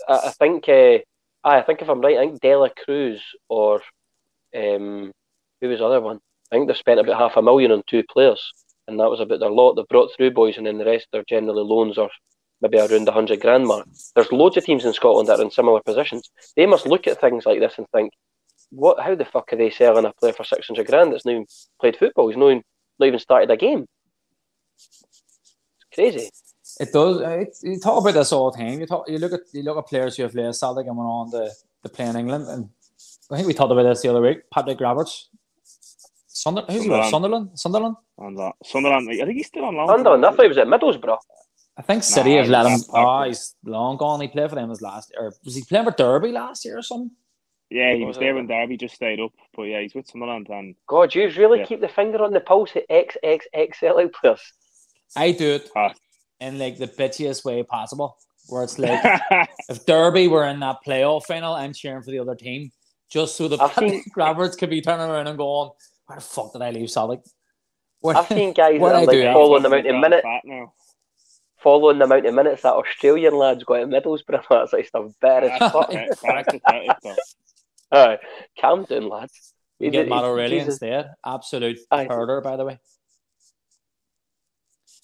I, 0.09 0.15
I 0.27 0.31
think, 0.39 0.69
uh, 0.69 0.99
I 1.43 1.63
think 1.63 1.83
if 1.83 1.89
I'm 1.89 2.01
right, 2.01 2.17
I 2.19 2.27
think 2.27 2.41
Dela 2.41 2.71
Cruz 2.85 3.21
or 3.49 3.81
um, 4.55 5.11
who 5.61 5.69
was 5.69 5.79
the 5.79 5.87
other 5.87 6.01
one? 6.01 6.21
I 6.51 6.57
think 6.57 6.69
they've 6.69 6.77
spent 6.77 7.01
about 7.01 7.19
half 7.19 7.37
a 7.37 7.43
million 7.43 7.73
on 7.73 7.83
two 7.89 8.05
players, 8.13 8.53
and 8.87 8.99
that 9.01 9.11
was 9.11 9.21
about 9.21 9.41
their 9.41 9.51
lot. 9.51 9.75
They've 9.75 9.89
brought 9.89 10.11
through 10.17 10.33
boys, 10.33 10.59
and 10.59 10.67
then 10.67 10.79
the 10.79 10.85
rest 10.85 11.07
are 11.15 11.25
generally 11.29 11.63
loans 11.63 11.97
or 11.99 12.09
maybe 12.61 12.79
around 12.79 13.07
the 13.07 13.13
hundred 13.13 13.41
grand 13.41 13.67
mark. 13.67 13.87
There's 14.15 14.33
loads 14.33 14.57
of 14.57 14.65
teams 14.65 14.85
in 14.85 14.93
Scotland 14.93 15.29
that 15.29 15.39
are 15.39 15.43
in 15.43 15.51
similar 15.51 15.81
positions. 15.81 16.31
They 16.57 16.67
must 16.67 16.87
look 16.87 17.07
at 17.07 17.21
things 17.21 17.47
like 17.47 17.61
this 17.61 17.75
and 17.79 17.87
think, 17.95 18.13
what? 18.71 19.01
How 19.01 19.15
the 19.15 19.25
fuck 19.25 19.53
are 19.53 19.57
they 19.57 19.71
selling 19.71 20.05
a 20.05 20.13
player 20.13 20.33
for 20.33 20.45
six 20.45 20.67
hundred 20.67 20.87
grand 20.87 21.13
that's 21.13 21.27
now 21.27 21.45
played 21.81 21.97
football? 21.97 22.29
He's 22.29 22.37
not 22.37 22.51
even, 22.51 22.63
not 22.99 23.07
even 23.07 23.19
started 23.19 23.51
a 23.51 23.57
game. 23.57 23.87
It's 24.77 25.95
crazy. 25.95 26.31
it 26.81 26.93
does. 26.93 27.21
It, 27.21 27.57
you 27.63 27.81
talk 27.81 28.01
about 28.01 28.15
this 28.15 28.33
all 28.33 28.51
the 28.51 28.59
time. 28.59 28.81
You 28.81 28.87
talk. 28.87 29.09
You 29.09 29.19
look 29.19 29.33
at 29.33 29.41
you 29.53 29.63
look 29.63 29.79
at 29.79 29.87
players 29.87 30.17
who 30.17 30.23
have 30.23 30.33
played 30.33 30.55
Celtic 30.55 30.87
and 30.87 30.97
went 30.97 31.09
on 31.09 31.31
to, 31.33 31.51
to 31.83 31.89
play 31.89 32.07
in 32.07 32.17
England, 32.17 32.47
and 32.49 32.69
I 33.31 33.37
think 33.37 33.49
we 33.49 33.55
talked 33.55 33.73
about 33.73 33.83
this 33.85 34.03
the 34.03 34.09
other 34.11 34.21
week. 34.23 34.39
Patrick 34.53 34.81
Roberts, 34.81 35.29
Sunder, 36.29 36.63
who's 36.69 36.85
he 36.85 36.89
with? 36.91 37.07
Sunderland. 37.07 37.59
Sunderland, 37.59 37.97
Sunderland. 38.19 38.55
Sunderland, 38.65 39.09
I 39.11 39.25
think 39.25 39.37
he's 39.37 39.47
still 39.49 39.65
on 39.65 39.75
loan. 39.77 39.89
Sunderland, 39.89 40.25
I 40.27 40.31
thought 40.31 40.43
he 40.43 40.49
was 40.49 40.59
at 40.59 40.67
Middlesbrough. 40.69 41.19
I 41.81 41.83
think 41.83 42.03
City 42.03 42.33
Nah, 42.35 42.43
have 42.43 42.49
let 42.51 42.67
him. 42.67 42.73
he's 42.73 42.91
Oh, 42.93 43.23
he's 43.23 43.55
long 43.65 43.97
gone. 43.97 44.21
He 44.21 44.29
played 44.29 44.51
for 44.51 44.57
them 44.57 44.71
as 44.71 44.83
last, 44.83 45.13
or 45.17 45.33
was 45.45 45.55
he 45.55 45.63
playing 45.63 45.87
for 45.87 45.93
Derby 45.93 46.31
last 46.31 46.65
year 46.65 46.77
or 46.79 46.83
something? 46.83 47.11
Yeah, 47.71 47.95
he 47.95 48.01
was 48.05 48.17
was 48.17 48.19
there 48.19 48.35
when 48.35 48.47
Derby 48.47 48.77
just 48.77 48.95
stayed 48.97 49.19
up. 49.21 49.33
But 49.57 49.63
yeah, 49.63 49.81
he's 49.81 49.95
with 49.95 50.07
Sunderland 50.07 50.49
and 50.51 50.75
God, 50.87 51.15
you 51.15 51.29
really 51.39 51.61
Yeah. 51.61 51.65
keep 51.67 51.81
the 51.81 51.89
finger 51.89 52.23
on 52.23 52.33
the 52.33 52.41
pulse 52.41 52.77
of 52.77 52.83
XXX 52.91 53.77
Celtic 53.81 54.13
players. 54.15 54.43
I 55.17 55.33
do 55.33 55.55
it 55.55 55.71
Ah. 55.75 55.95
in 56.41 56.59
like 56.59 56.77
the 56.77 56.89
bitchiest 56.89 57.45
way 57.47 57.63
possible, 57.63 58.19
where 58.49 58.63
it's 58.65 58.79
like 58.79 59.01
if 59.71 59.87
Derby 59.87 60.29
were 60.29 60.45
in 60.47 60.61
that 60.61 60.79
playoff 60.87 61.25
final, 61.25 61.55
I'm 61.55 61.73
cheering 61.73 62.03
for 62.03 62.11
the 62.11 62.19
other 62.19 62.35
team, 62.35 62.71
just 63.11 63.37
so 63.37 63.49
the 63.49 63.57
I've 63.63 63.73
seen- 63.75 64.05
Roberts 64.17 64.57
could 64.57 64.71
be 64.71 64.83
turning 64.83 65.09
around 65.09 65.29
and 65.29 65.39
going, 65.39 65.71
"Where 66.07 66.17
the 66.19 66.25
fuck 66.25 66.53
did 66.53 66.61
I 66.63 66.71
leave 66.73 66.91
Celtic?" 66.91 67.21
Where, 68.01 68.17
I've 68.17 68.27
seen 68.29 68.53
guys 68.63 68.81
that 68.81 68.85
are 68.85 69.01
like 69.01 69.11
do, 69.11 69.19
yeah. 69.19 69.33
following 69.33 69.63
the 69.63 69.69
amount 69.69 69.87
of 69.87 69.97
minutes, 69.97 70.23
Fat 70.23 70.41
now. 70.45 70.73
Following 71.63 71.99
the 71.99 72.05
amount 72.05 72.27
of 72.27 72.35
minutes 72.35 72.63
that 72.63 72.73
Australian 72.73 73.37
lads 73.37 73.65
got 73.65 73.81
at 73.81 73.89
Middlesbrough. 73.89 74.45
That's 74.49 74.73
like 74.73 74.87
stuff 74.87 75.13
bad 75.21 75.45
as 75.45 75.59
That's, 75.59 75.73
fuck. 75.73 75.91
that's 75.91 76.21
pathetic, 76.21 76.91
though. 77.03 77.15
Aye, 77.93 78.19
calm 78.61 78.85
down, 78.85 79.09
lads. 79.09 79.53
we 79.79 79.87
He 79.87 79.91
get 79.91 80.03
did- 80.05 80.09
Matt 80.11 80.21
he- 80.23 80.27
O'Riley 80.31 80.49
Jesus. 80.59 80.75
instead. 80.75 81.11
Absolute 81.25 81.79
Aye. 81.91 82.07
herder, 82.09 82.41
by 82.41 82.57
the 82.57 82.65
way. 82.65 82.79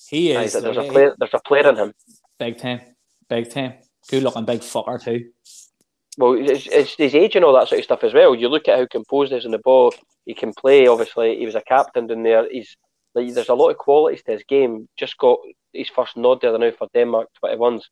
He 0.09 0.36
Aye, 0.36 0.44
is 0.44 0.52
there's 0.52 0.64
a 0.76 0.80
like, 0.82 0.90
player. 0.92 1.14
There's 1.18 1.34
a 1.34 1.40
player 1.40 1.68
in 1.68 1.76
him. 1.76 1.92
big 2.38 2.59
time, 2.59 2.80
big 3.28 3.50
time, 3.50 3.74
good 4.09 4.22
looking 4.22 4.44
big 4.44 4.61
fucker 4.61 5.02
too. 5.02 5.30
Well, 6.18 6.34
it's, 6.34 6.66
it's 6.68 6.94
his 6.94 7.14
age 7.14 7.36
and 7.36 7.44
all 7.44 7.52
that 7.54 7.68
sort 7.68 7.80
of 7.80 7.84
stuff 7.84 8.04
as 8.04 8.14
well. 8.14 8.34
You 8.34 8.48
look 8.48 8.68
at 8.68 8.78
how 8.78 8.86
composed 8.86 9.32
he 9.32 9.38
is 9.38 9.44
in 9.44 9.50
the 9.50 9.59
ball. 9.59 9.92
He 10.24 10.32
can 10.34 10.52
play. 10.54 10.86
Obviously, 10.86 11.36
he 11.38 11.44
was 11.44 11.54
a 11.57 11.61
captain 11.61 12.07
down 12.07 12.22
there. 12.22 12.48
He's 12.50 12.76
like, 13.14 13.32
there's 13.34 13.48
a 13.50 13.54
lot 13.54 13.70
of 13.70 13.76
qualities 13.78 14.22
to 14.22 14.32
his 14.32 14.44
game. 14.48 14.88
Just 14.96 15.18
got 15.18 15.38
his 15.76 15.88
first 15.90 16.16
nod 16.16 16.40
there 16.40 16.56
now 16.58 16.70
for 16.78 16.88
Denmark 16.94 17.28
21s. 17.44 17.82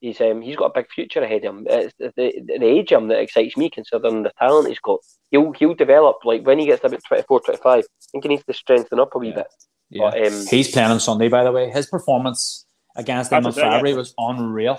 He's 0.00 0.20
um, 0.20 0.42
he's 0.42 0.56
got 0.56 0.70
a 0.72 0.80
big 0.80 0.90
future 0.90 1.22
ahead 1.22 1.44
of 1.44 1.54
him. 1.56 1.66
It's 1.70 1.94
the, 1.98 2.12
the, 2.16 2.58
the 2.58 2.64
age 2.66 2.92
of 2.92 3.02
him 3.02 3.08
that 3.08 3.20
excites 3.20 3.56
me, 3.56 3.70
considering 3.70 4.22
the 4.24 4.32
talent 4.38 4.68
he's 4.68 4.80
got. 4.80 4.98
He'll 5.30 5.52
he'll 5.52 5.74
develop 5.74 6.16
like 6.24 6.44
when 6.46 6.58
he 6.58 6.66
gets 6.66 6.84
about 6.84 7.00
24, 7.06 7.40
25, 7.40 7.66
I 7.66 7.82
think 8.10 8.24
he 8.24 8.28
needs 8.28 8.44
to 8.44 8.52
strengthen 8.54 8.98
up 9.00 9.14
a 9.14 9.18
wee 9.18 9.28
Yeah. 9.28 9.34
bit. 9.34 9.46
Yeah, 9.90 10.10
But, 10.10 10.26
um, 10.26 10.46
he's 10.46 10.70
playing 10.72 10.90
on 10.90 11.00
Sunday, 11.00 11.28
by 11.28 11.44
the 11.44 11.52
way. 11.52 11.70
His 11.70 11.86
performance 11.86 12.66
against 12.96 13.30
them 13.30 13.38
in 13.38 13.44
That's 13.44 13.58
a 13.58 13.60
thing, 13.60 13.70
February 13.70 13.90
yeah. 13.90 13.96
was 13.96 14.14
unreal. 14.18 14.78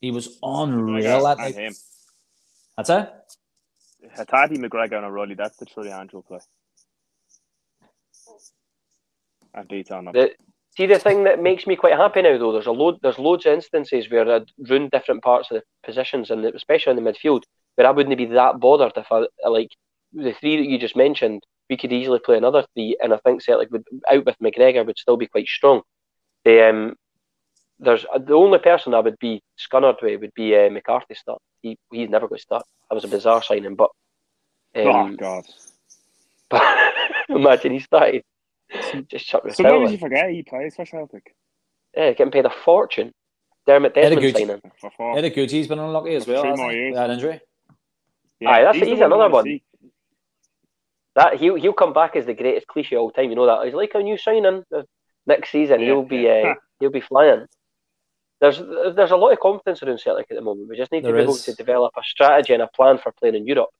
He 0.00 0.10
was 0.10 0.38
unreal 0.42 1.02
Yeah, 1.02 1.20
that 1.20 1.38
night. 1.38 1.54
him. 1.54 1.74
That's 2.76 2.90
it. 2.90 3.12
Hatate, 4.16 4.56
McGregor, 4.58 4.94
and 4.96 5.04
O'Riley. 5.06 5.34
That's 5.34 5.56
the 5.56 5.66
triangle 5.66 6.18
will 6.28 6.38
play. 6.38 6.38
And 9.54 9.68
beat 9.68 9.90
on 9.90 10.06
them. 10.06 10.14
The, 10.14 10.34
see 10.78 10.86
the 10.86 10.98
thing 10.98 11.24
that 11.24 11.42
makes 11.42 11.66
me 11.66 11.74
quite 11.74 11.96
happy 11.96 12.22
now 12.22 12.38
though. 12.38 12.52
There's 12.52 12.66
a 12.66 12.72
load. 12.72 12.98
There's 13.02 13.18
loads 13.18 13.44
of 13.46 13.52
instances 13.52 14.08
where 14.08 14.30
I'd 14.30 14.50
ruined 14.58 14.92
different 14.92 15.24
parts 15.24 15.50
of 15.50 15.56
the 15.56 15.62
positions, 15.84 16.30
and 16.30 16.44
especially 16.44 16.96
in 16.96 17.02
the 17.02 17.10
midfield, 17.10 17.42
where 17.74 17.86
I 17.86 17.90
wouldn't 17.90 18.16
be 18.16 18.26
that 18.26 18.60
bothered 18.60 18.92
if 18.96 19.10
I 19.10 19.26
like 19.48 19.70
the 20.12 20.32
three 20.34 20.56
that 20.56 20.68
you 20.68 20.78
just 20.78 20.96
mentioned. 20.96 21.42
We 21.68 21.76
could 21.76 21.92
easily 21.92 22.20
play 22.20 22.38
another 22.38 22.64
three, 22.72 22.96
and 23.02 23.12
I 23.12 23.18
think 23.18 23.42
Celtic 23.42 23.70
would 23.72 23.84
out 24.10 24.24
with 24.24 24.36
McGregor 24.42 24.86
would 24.86 24.96
still 24.96 25.16
be 25.18 25.26
quite 25.26 25.48
strong. 25.48 25.82
The 26.44 26.70
um, 26.70 26.94
there's 27.80 28.06
the 28.26 28.34
only 28.34 28.58
person 28.58 28.94
I 28.94 29.00
would 29.00 29.18
be 29.18 29.42
scunnered 29.58 30.00
with 30.00 30.20
would 30.20 30.34
be 30.34 30.56
uh, 30.56 30.70
McCarthy 30.70 31.14
start. 31.14 31.42
He 31.60 31.76
he's 31.90 32.08
never 32.08 32.28
going 32.28 32.38
to 32.38 32.42
start. 32.42 32.64
That 32.88 32.94
was 32.94 33.04
a 33.04 33.08
bizarre 33.08 33.42
signing, 33.42 33.74
but 33.74 33.90
oh 34.76 34.90
um, 34.90 35.16
God! 35.16 35.44
but 36.48 36.62
imagine 37.28 37.72
he 37.72 37.80
started. 37.80 38.22
Just 39.08 39.26
chuck 39.26 39.42
the 39.44 39.52
Sometimes 39.52 39.92
you 39.92 39.98
forget 39.98 40.30
he 40.30 40.42
plays 40.42 40.74
for 40.76 40.84
Celtic. 40.84 41.34
Yeah, 41.96 42.12
getting 42.12 42.30
paid 42.30 42.44
a 42.46 42.50
fortune. 42.50 43.12
Dermot 43.66 43.94
Desmond 43.94 44.20
good- 44.20 44.36
signing. 44.36 44.60
For 44.80 44.90
four. 44.96 45.16
Eddie 45.18 45.30
Gucci's 45.30 45.68
been 45.68 45.78
unlucky 45.78 46.14
as 46.14 46.26
well. 46.26 46.42
three 46.42 46.54
more 46.56 46.70
he? 46.70 46.76
years. 46.76 46.94
That 46.94 47.10
injury. 47.10 47.40
Aye, 48.46 48.62
that's- 48.62 48.78
the 48.80 48.86
he's 48.86 48.98
one 49.00 49.02
I 49.02 49.06
another 49.06 49.18
wanna 49.22 49.34
one. 49.34 49.44
see. 49.44 49.62
That 51.14 51.34
he'll 51.40 51.56
he'll 51.56 51.72
come 51.72 51.92
back 51.92 52.14
as 52.16 52.26
the 52.26 52.34
greatest 52.34 52.66
cliche 52.68 52.96
all 52.96 53.10
time. 53.10 53.30
You 53.30 53.36
know 53.36 53.46
that 53.46 53.64
he's 53.64 53.74
like 53.74 53.90
a 53.94 54.02
new 54.02 54.16
signing 54.16 54.62
uh, 54.74 54.82
next 55.26 55.50
season. 55.50 55.80
Yeah, 55.80 55.86
he'll 55.86 56.02
be 56.02 56.18
yeah. 56.18 56.52
uh, 56.52 56.54
he'll 56.80 56.90
be 56.90 57.00
flying. 57.00 57.46
There's 58.40 58.58
there's 58.58 59.10
a 59.10 59.16
lot 59.16 59.32
of 59.32 59.40
confidence 59.40 59.82
around 59.82 59.98
Celtic 60.00 60.26
at 60.30 60.36
the 60.36 60.42
moment. 60.42 60.68
We 60.68 60.76
just 60.76 60.92
need 60.92 61.00
to 61.00 61.08
There 61.08 61.16
be 61.16 61.22
able 61.22 61.34
to 61.36 61.54
develop 61.54 61.94
a 61.96 62.02
strategy 62.04 62.52
and 62.54 62.62
a 62.62 62.68
plan 62.68 62.98
for 62.98 63.10
playing 63.12 63.34
in 63.34 63.46
Europe. 63.46 63.70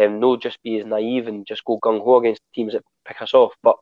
Um, 0.00 0.20
no, 0.20 0.36
just 0.36 0.62
be 0.62 0.78
as 0.78 0.86
naive 0.86 1.26
and 1.26 1.44
just 1.46 1.64
go 1.64 1.78
gung 1.82 2.02
ho 2.04 2.18
against 2.18 2.42
teams 2.54 2.74
that 2.74 2.84
pick 3.06 3.20
us 3.20 3.34
off. 3.34 3.52
But 3.62 3.76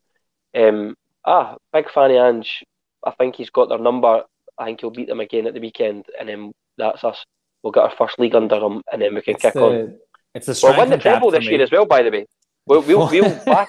um, 0.54 0.96
ah, 1.24 1.56
big 1.72 1.90
Fanny 1.90 2.16
Ange. 2.16 2.64
I 3.04 3.12
think 3.12 3.36
he's 3.36 3.50
got 3.50 3.68
their 3.68 3.78
number. 3.78 4.22
I 4.58 4.64
think 4.64 4.80
he'll 4.80 4.90
beat 4.90 5.08
them 5.08 5.20
again 5.20 5.46
at 5.46 5.54
the 5.54 5.60
weekend, 5.60 6.06
and 6.18 6.28
then 6.28 6.52
that's 6.78 7.04
us. 7.04 7.24
We'll 7.62 7.72
get 7.72 7.84
our 7.84 7.94
first 7.96 8.18
league 8.18 8.34
under 8.34 8.56
him, 8.56 8.82
and 8.92 9.02
then 9.02 9.14
we 9.14 9.22
can 9.22 9.34
It's 9.34 9.42
kick 9.42 9.56
on. 9.56 9.96
it's 10.34 10.46
the 10.46 10.60
We'll 10.62 10.78
win 10.78 10.90
the 10.90 10.98
treble 10.98 11.30
this 11.30 11.46
year 11.46 11.62
as 11.62 11.70
well, 11.70 11.86
by 11.86 12.02
the 12.02 12.10
way. 12.10 12.26
We'll 12.66 12.82
we'll, 12.82 13.08
we'll 13.10 13.44
bat, 13.44 13.68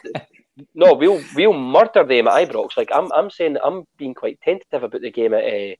no, 0.73 0.93
we'll 0.93 1.21
we'll 1.35 1.53
murder 1.53 2.03
them 2.03 2.27
at 2.27 2.49
Ibrox. 2.49 2.77
Like 2.77 2.89
I'm 2.93 3.11
I'm 3.11 3.29
saying, 3.29 3.57
I'm 3.63 3.85
being 3.97 4.13
quite 4.13 4.39
tentative 4.41 4.83
about 4.83 5.01
the 5.01 5.11
game 5.11 5.33
at 5.33 5.43
uh, 5.43 5.75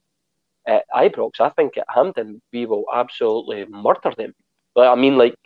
at 0.66 0.84
Ibrox. 0.94 1.40
I 1.40 1.50
think 1.50 1.78
at 1.78 1.86
Hampden 1.94 2.42
we 2.52 2.66
will 2.66 2.86
absolutely 2.94 3.66
murder 3.66 4.14
them. 4.18 4.34
Like 4.76 4.90
I 4.90 4.96
mean, 4.96 5.18
like 5.18 5.38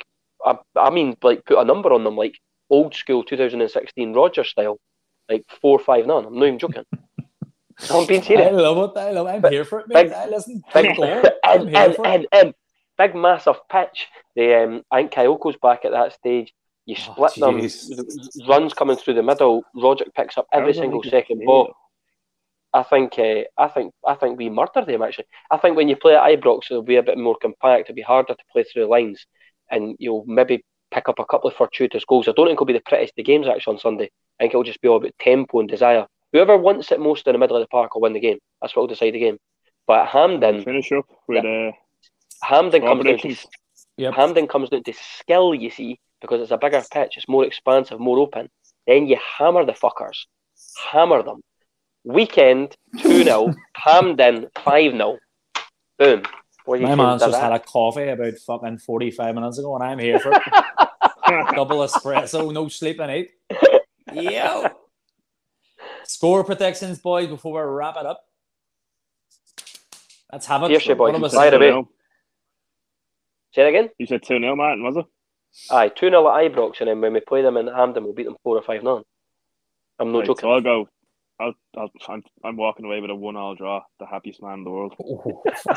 I, 0.45 0.57
I 0.75 0.89
mean, 0.89 1.15
like 1.21 1.45
put 1.45 1.59
a 1.59 1.65
number 1.65 1.93
on 1.93 2.03
them, 2.03 2.15
like 2.15 2.39
old 2.69 2.95
school 2.95 3.23
2016 3.23 4.13
Roger 4.13 4.43
style, 4.43 4.79
like 5.29 5.45
four 5.61 5.79
five 5.79 6.05
none. 6.07 6.25
I'm 6.25 6.35
not 6.35 6.45
even 6.45 6.59
joking. 6.59 6.85
I'm 7.89 8.05
being 8.07 8.23
I 8.37 8.49
love 8.49 8.91
it. 8.95 8.99
I 8.99 9.11
love 9.11 9.27
it. 9.27 9.29
I'm 9.31 9.41
But- 9.41 9.51
here 9.53 9.63
for 9.65 9.79
it, 9.79 9.87
mate. 9.87 10.03
big- 10.03 10.11
I 10.13 10.25
listen. 10.27 10.61
Big, 10.73 10.99
and, 10.99 11.75
and, 11.75 11.95
and, 12.05 12.27
and 12.31 12.53
big 12.97 13.15
massive 13.15 13.55
pitch. 13.71 14.07
The 14.35 14.63
um, 14.63 14.83
I 14.91 15.01
think 15.01 15.13
Kyoko's 15.13 15.55
back 15.61 15.85
at 15.85 15.91
that 15.91 16.13
stage. 16.13 16.53
You 16.85 16.95
Oh, 17.07 17.27
split 17.27 17.35
them, 17.35 18.47
runs 18.47 18.73
coming 18.73 18.97
through 18.97 19.13
the 19.13 19.21
middle. 19.23 19.63
Roderick 19.75 20.13
picks 20.15 20.39
up 20.39 20.47
every 20.51 20.73
single 20.73 21.03
second 21.03 21.45
ball. 21.45 21.71
I 22.73 22.81
think, 22.83 23.17
uh, 23.19 23.43
I 23.57 23.67
think, 23.67 23.93
I 24.07 24.15
think 24.15 24.37
we 24.39 24.49
murder 24.49 24.83
them. 24.85 25.03
Actually, 25.03 25.25
I 25.51 25.57
think 25.57 25.75
when 25.77 25.87
you 25.87 25.95
play 25.95 26.15
at 26.15 26.23
Ibrox, 26.23 26.63
it'll 26.71 26.81
be 26.81 26.95
a 26.95 27.03
bit 27.03 27.17
more 27.17 27.35
compact. 27.39 27.81
It'll 27.89 27.95
be 27.95 28.01
harder 28.01 28.33
to 28.33 28.43
play 28.51 28.63
through 28.63 28.83
the 28.83 28.87
lines, 28.89 29.25
and 29.69 29.95
you'll 29.99 30.23
maybe 30.27 30.63
pick 30.91 31.07
up 31.09 31.19
a 31.19 31.25
couple 31.25 31.49
of 31.49 31.55
fortuitous 31.55 32.05
goals. 32.05 32.27
I 32.27 32.31
don't 32.31 32.47
think 32.47 32.55
it'll 32.57 32.65
be 32.65 32.73
the 32.73 32.81
prettiest 32.81 33.13
of 33.19 33.25
games 33.25 33.47
actually 33.47 33.75
on 33.75 33.79
Sunday. 33.79 34.09
I 34.39 34.43
think 34.43 34.53
it'll 34.53 34.63
just 34.63 34.81
be 34.81 34.87
all 34.87 34.97
about 34.97 35.11
tempo 35.19 35.59
and 35.59 35.67
desire. 35.69 36.07
Whoever 36.31 36.57
wants 36.57 36.91
it 36.91 36.99
most 36.99 37.27
in 37.27 37.33
the 37.33 37.39
middle 37.39 37.57
of 37.57 37.61
the 37.61 37.67
park 37.67 37.93
will 37.93 38.01
win 38.01 38.13
the 38.13 38.19
game. 38.19 38.39
That's 38.61 38.75
what 38.75 38.83
will 38.83 38.87
decide 38.87 39.13
the 39.13 39.19
game. 39.19 39.37
But 39.87 40.07
Hamden 40.07 40.41
Hampden, 40.41 40.63
Finish 40.63 40.91
up 40.91 41.05
with 41.27 41.43
uh, 41.43 41.71
Hampden 42.43 42.81
comes 42.83 43.03
down 43.05 43.17
to. 43.17 43.35
Yep. 43.97 44.13
Hampden 44.13 44.47
comes 44.47 44.69
down 44.69 44.83
to 44.83 44.93
skill, 44.93 45.53
you 45.53 45.69
see, 45.71 45.99
because 46.21 46.41
it's 46.41 46.51
a 46.51 46.57
bigger 46.57 46.81
pitch, 46.91 47.17
it's 47.17 47.27
more 47.27 47.43
expansive, 47.45 47.99
more 47.99 48.19
open. 48.19 48.49
Then 48.87 49.07
you 49.07 49.17
hammer 49.37 49.65
the 49.65 49.73
fuckers, 49.73 50.25
hammer 50.91 51.21
them. 51.23 51.41
Weekend 52.05 52.75
two 53.01 53.23
0 53.23 53.53
Hampden 53.75 54.47
five 54.63 54.93
0 54.93 55.17
Boom. 55.97 56.23
What 56.65 56.75
do 56.77 56.81
you 56.81 56.87
My 56.87 56.91
think 56.91 56.97
man's 57.01 57.21
just 57.21 57.33
that? 57.33 57.41
had 57.41 57.51
a 57.53 57.59
coffee 57.59 58.07
about 58.07 58.37
fucking 58.37 58.77
45 58.77 59.35
minutes 59.35 59.57
ago, 59.57 59.75
and 59.75 59.83
I'm 59.83 59.99
here 59.99 60.19
for 60.19 60.31
it. 60.31 60.41
Double 61.55 61.79
espresso, 61.79 62.53
no 62.53 62.67
sleep 62.69 62.99
in 62.99 63.09
it. 63.09 63.31
Yo. 64.13 64.67
Score 66.03 66.43
predictions, 66.43 66.99
boys, 66.99 67.27
before 67.27 67.65
we 67.67 67.73
wrap 67.73 67.95
it 67.97 68.05
up. 68.05 68.21
Let's 70.31 70.45
have 70.47 70.63
it. 70.63 70.71
Here's 70.71 70.85
your 70.85 70.95
boys. 70.95 71.13
One 71.13 71.21
of 71.21 71.23
us- 71.23 71.33
Fire 71.33 71.53
away. 71.53 71.69
2-0. 71.71 71.87
Say 73.53 73.65
it 73.65 73.69
again. 73.69 73.89
You 73.97 74.05
said 74.05 74.21
2 74.23 74.39
0, 74.39 74.55
Martin, 74.55 74.83
was 74.83 74.97
it? 74.97 75.05
Aye, 75.71 75.89
two 75.89 76.09
0 76.09 76.27
at 76.29 76.51
Ibrox, 76.51 76.79
and 76.81 76.89
then 76.89 77.01
when 77.01 77.13
we 77.13 77.19
play 77.21 77.41
them 77.41 77.57
in 77.57 77.65
Hampden, 77.67 78.03
we'll 78.03 78.13
beat 78.13 78.25
them 78.25 78.35
four 78.43 78.55
or 78.55 78.61
five 78.61 78.81
0 78.81 79.03
I'm 79.97 80.11
not 80.11 80.19
Right, 80.19 80.27
joking. 80.27 80.41
so 80.41 80.51
I'll 80.51 80.61
go. 80.61 80.87
I'll, 81.39 81.53
I'll, 81.75 81.89
I'm, 82.07 82.23
I'm 82.43 82.57
walking 82.57 82.85
away 82.85 82.99
with 83.01 83.09
a 83.09 83.15
one 83.15 83.35
all 83.35 83.55
draw, 83.55 83.81
the 83.99 84.05
happiest 84.05 84.43
man 84.43 84.59
in 84.59 84.63
the 84.65 84.69
world. 84.69 84.93
Oh, 85.03 85.41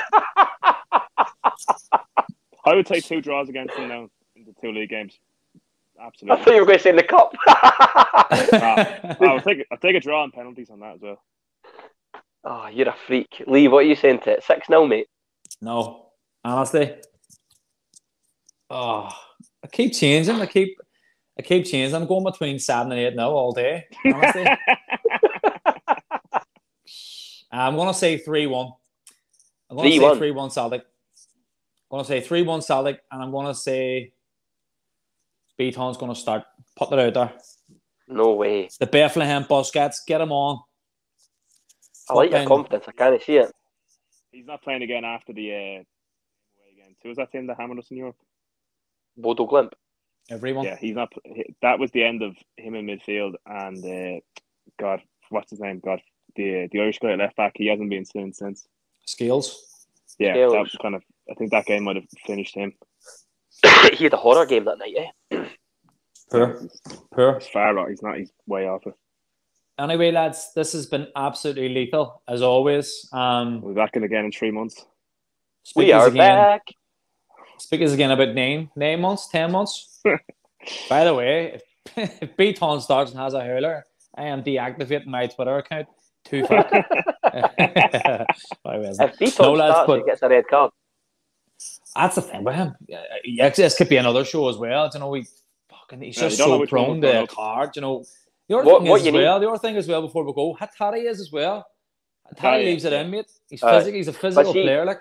I 2.64 2.74
would 2.74 2.86
take 2.86 3.04
two 3.04 3.20
draws 3.20 3.48
against 3.48 3.74
them 3.76 3.88
now 3.88 4.08
in 4.36 4.44
the 4.44 4.54
two 4.60 4.72
league 4.72 4.90
games. 4.90 5.18
I 6.00 6.10
thought 6.10 6.46
you 6.46 6.60
were 6.60 6.66
going 6.66 6.78
to 6.78 6.82
say 6.82 6.90
in 6.90 6.96
the 6.96 7.02
cup. 7.02 7.32
Ah, 7.46 9.16
I'll 9.20 9.40
take 9.40 9.66
I'll 9.70 9.78
take 9.78 9.96
a 9.96 10.00
draw 10.00 10.24
and 10.24 10.32
penalties 10.32 10.70
on 10.70 10.80
that 10.80 10.94
as 10.94 11.00
well. 11.00 11.22
oh, 12.44 12.66
you're 12.68 12.88
a 12.88 12.94
freak. 13.06 13.42
Lee, 13.46 13.68
what 13.68 13.78
are 13.78 13.88
you 13.88 13.94
saying 13.96 14.20
to 14.20 14.32
it? 14.32 14.42
6 14.44 14.66
0, 14.66 14.86
mate. 14.86 15.06
no, 15.60 16.06
honestly. 16.44 16.94
Oh, 18.70 19.10
I 19.62 19.66
keep 19.68 19.92
changing. 19.92 20.40
I 20.40 20.46
keep, 20.46 20.78
I 21.38 21.42
keep 21.42 21.66
changing. 21.66 21.94
I'm 21.94 22.06
going 22.06 22.24
between 22.24 22.58
seven 22.58 22.92
and 22.92 23.00
eight 23.00 23.14
now 23.14 23.30
all 23.30 23.52
day. 23.52 23.84
Honestly, 24.06 24.46
I'm 27.52 27.76
gonna 27.76 27.92
say 27.94 28.16
three 28.18 28.46
one. 28.46 28.72
I'm 29.70 29.76
gonna 29.76 29.90
say 29.90 29.98
3-1. 29.98 30.18
three 30.18 30.30
one 30.30 30.50
Celtic. 30.50 30.80
I'm 30.82 31.98
gonna 31.98 32.04
say 32.04 32.20
three 32.22 32.42
one 32.42 32.62
Celtic, 32.62 33.00
and 33.10 33.22
I'm 33.22 33.30
gonna 33.30 33.54
say 33.54 34.12
Beaton's 35.58 35.96
gonna 35.96 36.14
start 36.14 36.44
putting 36.76 36.98
it 36.98 37.06
out 37.06 37.14
there. 37.14 37.32
No 38.08 38.32
way. 38.32 38.68
The 38.78 38.86
Bethlehem 38.86 39.44
Busquets, 39.44 39.96
get 40.06 40.20
him 40.20 40.32
on. 40.32 40.60
I 42.10 42.14
like 42.14 42.30
your 42.30 42.44
confidence. 42.46 42.84
I 42.88 42.92
can't 42.92 43.22
see 43.22 43.36
it. 43.36 43.52
He's 44.32 44.46
not 44.46 44.62
playing 44.62 44.82
again 44.82 45.04
after 45.04 45.32
the 45.32 45.52
uh, 45.52 45.56
away 45.56 45.84
again. 46.76 46.94
So 47.02 47.08
was 47.08 47.16
that 47.18 47.30
team 47.32 47.46
that 47.46 47.58
hammered 47.58 47.78
us 47.78 47.90
in 47.90 47.98
Europe? 47.98 48.16
Bodo 49.16 49.46
Glimt. 49.46 49.72
Everyone. 50.30 50.64
Yeah, 50.64 50.76
he's 50.76 50.94
not. 50.94 51.12
he- 51.24 51.54
That 51.62 51.78
was 51.78 51.90
the 51.92 52.02
end 52.04 52.22
of 52.22 52.36
him 52.56 52.74
in 52.74 52.86
midfield, 52.86 53.34
and 53.46 53.84
uh, 53.84 54.20
God, 54.80 55.00
what's 55.30 55.50
his 55.50 55.60
name? 55.60 55.80
God, 55.84 56.00
the 56.36 56.68
the 56.72 56.80
Irish 56.80 56.98
guy 56.98 57.12
at 57.12 57.18
left 57.18 57.36
back. 57.36 57.52
He 57.56 57.66
hasn't 57.68 57.90
been 57.90 58.04
seen 58.04 58.32
since. 58.32 58.66
Skills. 59.04 59.58
Yeah, 60.18 60.32
Scales. 60.34 60.52
that 60.52 60.60
was 60.60 60.76
kind 60.80 60.94
of. 60.94 61.02
I 61.30 61.34
think 61.34 61.50
that 61.52 61.66
game 61.66 61.84
might 61.84 61.96
have 61.96 62.06
finished 62.26 62.54
him. 62.54 62.72
he 63.92 64.04
had 64.04 64.12
a 64.12 64.16
horror 64.16 64.46
game 64.46 64.64
that 64.64 64.78
night, 64.78 64.94
eh? 65.30 65.41
Poor. 66.32 66.60
Poor. 67.14 67.38
He's 67.38 67.48
far 67.48 67.78
out. 67.78 67.88
He's 67.90 68.02
not. 68.02 68.16
He's 68.18 68.32
way 68.46 68.66
off 68.66 68.86
it. 68.86 68.94
Anyway, 69.78 70.10
lads, 70.10 70.50
this 70.54 70.72
has 70.72 70.86
been 70.86 71.06
absolutely 71.16 71.68
lethal 71.68 72.22
as 72.28 72.42
always. 72.42 73.08
Um, 73.12 73.60
We'll 73.62 73.74
be 73.74 73.80
back 73.80 73.96
in 73.96 74.04
again 74.04 74.24
in 74.26 74.32
three 74.32 74.50
months. 74.50 74.76
We 75.76 75.84
speakers 75.84 76.02
are 76.02 76.08
again, 76.08 76.16
back. 76.16 76.62
Speakers 77.58 77.92
again 77.92 78.10
about 78.10 78.34
nine, 78.34 78.70
nine 78.76 79.00
months, 79.00 79.28
ten 79.28 79.50
months. 79.52 80.00
By 80.88 81.04
the 81.04 81.14
way, 81.14 81.52
if, 81.54 81.62
if 82.22 82.36
Beaton 82.36 82.80
starts 82.80 83.12
and 83.12 83.20
has 83.20 83.34
a 83.34 83.42
hurler, 83.42 83.84
I 84.16 84.24
am 84.24 84.42
deactivating 84.42 85.06
my 85.06 85.26
Twitter 85.26 85.56
account. 85.58 85.88
Too 86.24 86.44
far. 86.46 86.64
Why 88.62 88.78
wasn't 88.78 89.10
If 89.10 89.18
Beaton 89.18 89.44
No, 89.46 89.52
lads, 89.54 89.72
starts, 89.74 89.86
but- 89.86 89.98
he 90.00 90.04
gets 90.04 90.22
a 90.22 90.28
red 90.28 90.44
card. 90.48 90.70
That's 91.94 92.14
the 92.16 92.22
thing 92.22 92.42
with 92.42 92.54
him. 92.56 92.74
Yeah, 92.88 93.02
yeah, 93.24 93.48
this 93.50 93.76
could 93.76 93.88
be 93.88 93.96
another 93.96 94.24
show 94.24 94.48
as 94.48 94.56
well. 94.56 94.90
You 94.92 94.98
know, 95.00 95.08
we 95.10 95.26
fucking 95.92 96.06
he's 96.06 96.16
Yeah, 96.16 96.22
just 96.24 96.38
you 96.38 96.44
don't 96.44 96.58
know 96.58 96.64
so 96.64 96.68
prone 96.68 97.00
to 97.00 97.26
card. 97.28 97.76
You 97.76 97.82
know, 97.82 98.04
the 98.48 98.56
other 98.58 98.64
What- 98.66 98.82
thing 98.82 98.90
what 98.90 99.00
is 99.00 99.06
as 99.06 99.12
need- 99.12 99.18
well. 99.20 99.40
The 99.40 99.48
other 99.48 99.58
thing 99.58 99.76
as 99.76 99.88
well 99.88 100.02
before 100.02 100.24
we 100.24 100.32
go, 100.32 100.54
Hatate 100.60 101.04
is 101.10 101.20
as 101.20 101.30
well. 101.32 101.66
Hatate 102.34 102.64
leaves 102.64 102.84
it 102.84 102.92
in, 102.92 103.10
mate. 103.10 103.30
He's 103.50 103.60
physical. 103.60 103.96
He's 103.96 104.08
a 104.08 104.12
physical 104.12 104.52
see- 104.52 104.62
player. 104.62 104.84
Like 104.84 105.00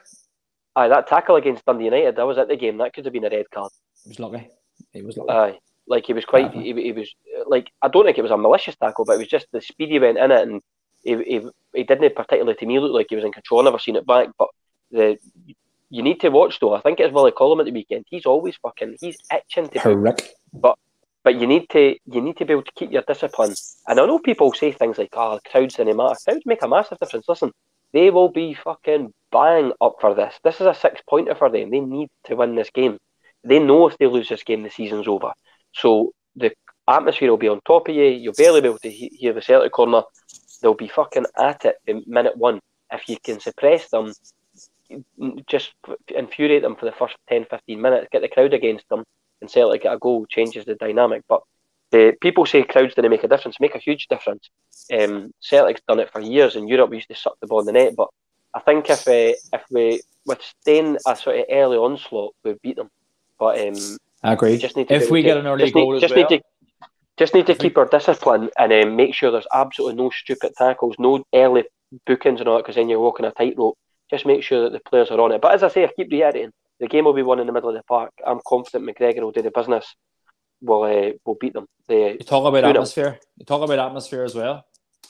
Aye, 0.76 0.88
that 0.88 1.08
tackle 1.08 1.36
against 1.36 1.66
Dundee 1.66 1.86
United, 1.86 2.16
that 2.16 2.26
was 2.26 2.38
at 2.38 2.48
the 2.48 2.56
game. 2.56 2.78
That 2.78 2.94
could 2.94 3.04
have 3.04 3.12
been 3.14 3.26
a 3.26 3.30
red 3.30 3.50
card. 3.52 3.72
he 4.04 4.10
was 4.10 4.20
lucky. 4.20 4.48
He 4.94 5.02
was 5.02 5.18
lucky. 5.18 5.30
Aye, 5.32 5.60
like 5.86 6.06
he 6.06 6.14
was 6.14 6.24
quite. 6.24 6.54
He, 6.54 6.72
he 6.74 6.92
was 6.94 7.14
uh, 7.38 7.44
like 7.48 7.72
I 7.82 7.88
don't 7.89 8.06
think 8.06 8.18
it 8.18 8.22
was 8.22 8.32
a 8.32 8.38
malicious 8.38 8.76
tackle, 8.78 9.04
but 9.06 9.14
it 9.14 9.20
was 9.20 9.28
just 9.28 9.48
the 9.52 9.60
speed 9.62 9.89
he 9.89 10.00
went 10.00 10.18
in 10.18 10.32
it, 10.32 10.42
and 10.48 10.62
he 11.04 11.16
he, 11.24 11.42
he 11.74 11.84
didn't 11.84 12.16
particularly 12.16 12.56
to 12.56 12.66
me 12.66 12.80
look 12.80 12.94
like 12.94 13.08
he 13.10 13.16
was 13.16 13.26
in 13.26 13.34
control. 13.34 13.60
I 13.62 13.66
never 13.66 13.80
seen 13.80 13.98
it 13.98 14.06
back, 14.08 14.30
but 14.38 14.48
the 14.92 15.18
you 15.92 16.02
need 16.02 16.22
to 16.22 16.30
watch 16.30 16.60
though. 16.60 16.74
I 16.74 16.82
think 16.82 17.00
it's 17.00 17.14
Willie 17.14 17.34
Collum 17.34 17.60
at 17.60 17.66
the 17.66 17.72
weekend. 17.72 18.06
He's 18.10 18.26
always 18.26 18.56
fucking. 18.56 18.96
He's 19.00 19.18
itching 19.32 19.68
to. 19.70 19.80
Correct. 19.80 20.34
But 20.54 20.78
but 21.24 21.36
you 21.36 21.46
need 21.46 21.70
to 21.72 21.96
you 22.06 22.22
need 22.22 22.38
to 22.38 22.46
be 22.46 22.54
able 22.54 22.64
to 22.64 22.72
keep 22.76 22.92
your 22.92 23.04
discipline. 23.06 23.54
And 23.88 24.00
I 24.00 24.06
know 24.06 24.18
people 24.18 24.54
say 24.54 24.72
things 24.72 24.98
like, 24.98 25.10
"Oh, 25.14 25.39
crowds 25.52 25.76
didn't 25.76 25.98
matter." 25.98 26.16
Crowds 26.24 26.46
make 26.46 26.64
a 26.64 26.68
massive 26.68 26.98
difference. 26.98 27.26
Listen, 27.28 27.52
they 27.92 28.10
will 28.10 28.30
be 28.30 28.54
fucking 28.54 29.14
bang 29.32 29.74
up 29.82 29.98
for 30.00 30.16
this. 30.16 30.39
This 30.44 30.62
is 30.62 30.68
a 30.68 30.74
six 30.74 31.02
pointer 31.10 31.36
for 31.36 31.50
them. 31.50 31.70
They 31.70 31.82
need 31.82 32.10
to 32.26 32.36
win 32.36 32.56
this 32.56 32.70
game. 32.72 32.98
They 33.44 33.60
know 33.60 33.88
if 33.88 33.98
they 33.98 34.08
lose 34.08 34.30
this 34.30 34.44
game, 34.44 34.64
the 34.64 34.70
season's 34.70 35.10
over. 35.10 35.34
So 35.74 36.14
the 36.38 36.54
atmosphere 36.88 37.30
will 37.30 37.38
be 37.38 37.50
on 37.50 37.60
top 37.66 37.89
of 37.89 37.96
you. 37.96 38.06
You'll 38.06 38.34
barely 38.34 38.62
be 38.62 38.68
able 38.68 38.80
to 38.80 38.89
he- 38.89 39.12
hear 39.14 39.34
the 39.34 39.42
Celtic 39.42 39.74
corner. 39.74 40.04
They'll 40.62 40.74
be 40.74 40.88
fucking 40.88 41.26
at 41.38 41.66
it 41.66 41.76
in 41.86 42.04
minute 42.08 42.38
one. 42.38 42.62
If 42.92 43.10
you 43.10 43.18
can 43.24 43.39
suppress 43.39 43.89
them, 43.89 44.14
just 45.48 45.72
infuriate 46.14 46.62
them 46.62 46.76
for 46.76 46.86
the 46.86 46.92
first 46.92 47.16
10, 47.30 47.46
15 47.50 47.82
minutes, 47.82 48.08
get 48.12 48.22
the 48.22 48.28
crowd 48.28 48.54
against 48.54 48.88
them, 48.89 49.04
and 49.42 49.50
Celtic 49.50 49.84
get 49.84 49.94
a 49.94 49.98
goal, 49.98 50.26
changes 50.28 50.66
the 50.66 50.76
dynamic. 50.76 51.24
But 51.28 51.42
the 51.92 52.16
people 52.22 52.46
say 52.46 52.64
crowds 52.64 52.96
didn't 52.96 53.12
make 53.12 53.24
a 53.24 53.28
difference, 53.28 53.60
make 53.60 53.76
a 53.76 53.80
huge 53.80 54.08
difference. 54.08 54.50
Um, 54.98 55.32
Celtic's 55.39 55.82
done 55.88 56.00
it 56.00 56.12
for 56.12 56.22
years 56.22 56.56
in 56.56 56.68
Europe. 56.68 56.89
We 56.89 56.98
used 56.98 57.10
to 57.10 57.16
suck 57.16 57.38
the 57.42 57.48
ball 57.48 57.60
in 57.60 57.66
the 57.66 57.74
net, 57.74 57.96
but 57.96 58.08
I 58.54 58.60
think 58.60 58.89
if 58.89 59.08
uh, 59.08 59.34
if 59.54 59.64
we 59.70 60.02
withstand 60.26 61.00
a 61.08 61.16
sort 61.16 61.39
of 61.39 61.46
early 61.50 61.78
onslaught, 61.78 62.34
we 62.44 62.56
beat 62.62 62.76
them. 62.76 62.89
But 63.39 63.60
um, 63.60 63.98
I 64.24 64.34
agree. 64.34 64.58
just 64.58 64.76
need 64.76 64.88
to 64.89 64.96
If 64.96 65.10
we 65.10 65.22
get 65.22 65.38
an 65.38 65.48
early 65.48 65.64
just 65.64 65.76
need- 65.76 65.82
goal 65.82 65.96
as 65.96 66.02
just 66.02 66.16
well, 66.16 66.28
need 66.30 66.38
to 66.38 66.44
just 67.18 67.34
need 67.34 67.48
to 67.48 67.56
keep 67.56 67.78
our 67.78 67.86
discipline 67.86 68.50
and 68.58 68.72
um, 68.74 68.96
make 68.96 69.14
sure 69.14 69.32
there's 69.32 69.48
absolutely 69.54 69.96
no 70.02 70.10
stupid 70.10 70.54
tackles, 70.58 70.96
no 70.98 71.24
early 71.34 71.66
bookings 72.06 72.39
and 72.39 72.48
all 72.48 72.56
that, 72.56 72.64
because 72.64 72.76
then 72.76 72.89
you're 72.89 73.00
walking 73.00 73.26
a 73.26 73.32
tightrope. 73.32 73.78
Just 74.12 74.26
make 74.26 74.43
sure 74.43 74.64
that 74.64 74.74
the 74.74 74.82
players 74.89 75.09
are 75.09 75.20
on 75.20 75.32
it. 75.32 75.41
But 75.41 75.53
as 75.55 75.64
I 75.64 75.70
say, 75.70 75.84
I 75.86 75.89
keep 75.95 76.12
reiterating, 76.12 76.51
the 76.80 76.88
game 76.88 77.05
will 77.05 77.14
be 77.14 77.24
won 77.24 77.39
in 77.39 77.47
the 77.47 77.53
middle 77.53 77.70
of 77.70 77.76
the 77.76 77.84
park. 77.84 78.12
I'm 78.26 78.39
confident 78.45 78.86
McGregor 78.86 79.22
will 79.22 79.32
do 79.32 79.41
the 79.41 79.51
business. 79.51 79.95
We'll, 80.62 80.84
uh, 80.84 81.12
we'll 81.26 81.38
beat 81.39 81.53
them. 81.53 81.66
They, 81.88 82.14
You 82.14 82.18
talk 82.20 82.45
about 82.45 82.64
2-0. 82.64 82.70
atmosphere. 82.70 83.20
You 83.38 83.45
talk 83.45 83.62
about 83.64 83.80
atmosphere 83.80 84.24
as 84.24 84.36
well. 84.36 84.64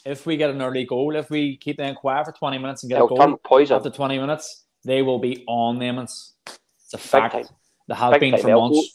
If 0.06 0.26
we 0.26 0.38
get 0.38 0.50
an 0.52 0.62
early 0.62 0.86
goal, 0.86 1.16
if 1.16 1.30
we 1.30 1.58
keep 1.58 1.78
them 1.78 1.96
quiet 1.96 2.26
for 2.26 2.32
20 2.32 2.58
minutes 2.60 2.84
and 2.84 2.90
get 2.90 2.96
a 2.96 3.00
they'll 3.00 3.08
goal 3.08 3.38
poison. 3.44 3.76
after 3.78 3.90
20 3.90 4.18
minutes, 4.20 4.66
they 4.86 5.02
will 5.02 5.20
be 5.20 5.44
on 5.48 5.80
them. 5.80 5.98
It's 6.00 6.34
it's 6.46 6.94
a 6.94 6.98
fact. 6.98 7.52
They 7.88 7.96
have 7.96 8.12
Big 8.14 8.20
been 8.22 8.32
time. 8.32 8.42
for 8.42 8.48
They'll 8.48 8.62
months. 8.70 8.94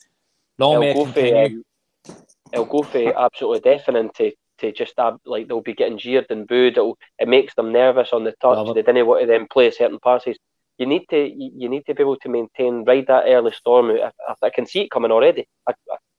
Long 0.59 0.81
may 0.81 0.91
It'll 0.91 1.05
go 1.05 1.13
for, 1.13 1.21
continue. 1.21 1.63
um, 2.09 2.17
it'll 2.53 2.65
go 2.65 2.83
for 2.83 3.19
absolutely 3.19 3.61
deafening 3.61 4.11
to, 4.17 4.33
to 4.59 4.73
just 4.73 4.95
have, 4.99 5.19
like 5.25 5.49
they'll 5.49 5.61
be 5.61 5.75
getting 5.75 5.99
jeered 5.99 6.27
and 6.31 6.47
booed. 6.47 6.77
It'll, 6.77 6.99
it 7.19 7.29
makes 7.29 7.55
them 7.55 7.73
nervous 7.73 8.11
on 8.13 8.25
the 8.25 8.35
touch. 8.41 8.75
They 8.75 8.83
didn't 8.83 9.07
want 9.07 9.23
to 9.23 9.27
then 9.27 9.47
play 9.51 9.71
certain 9.71 9.99
passes. 10.03 10.39
You 10.79 10.87
need 10.87 11.07
to 11.11 11.19
you 11.19 11.69
need 11.71 11.87
to 11.87 11.95
be 11.95 12.03
able 12.03 12.17
to 12.17 12.29
maintain 12.29 12.85
ride 12.85 13.07
that 13.09 13.25
early 13.27 13.53
storm. 13.53 13.91
out. 13.91 14.13
I, 14.29 14.33
I, 14.33 14.47
I 14.47 14.51
can 14.51 14.67
see 14.67 14.83
it 14.83 14.91
coming 14.91 15.11
already. 15.11 15.49
I, 15.67 15.73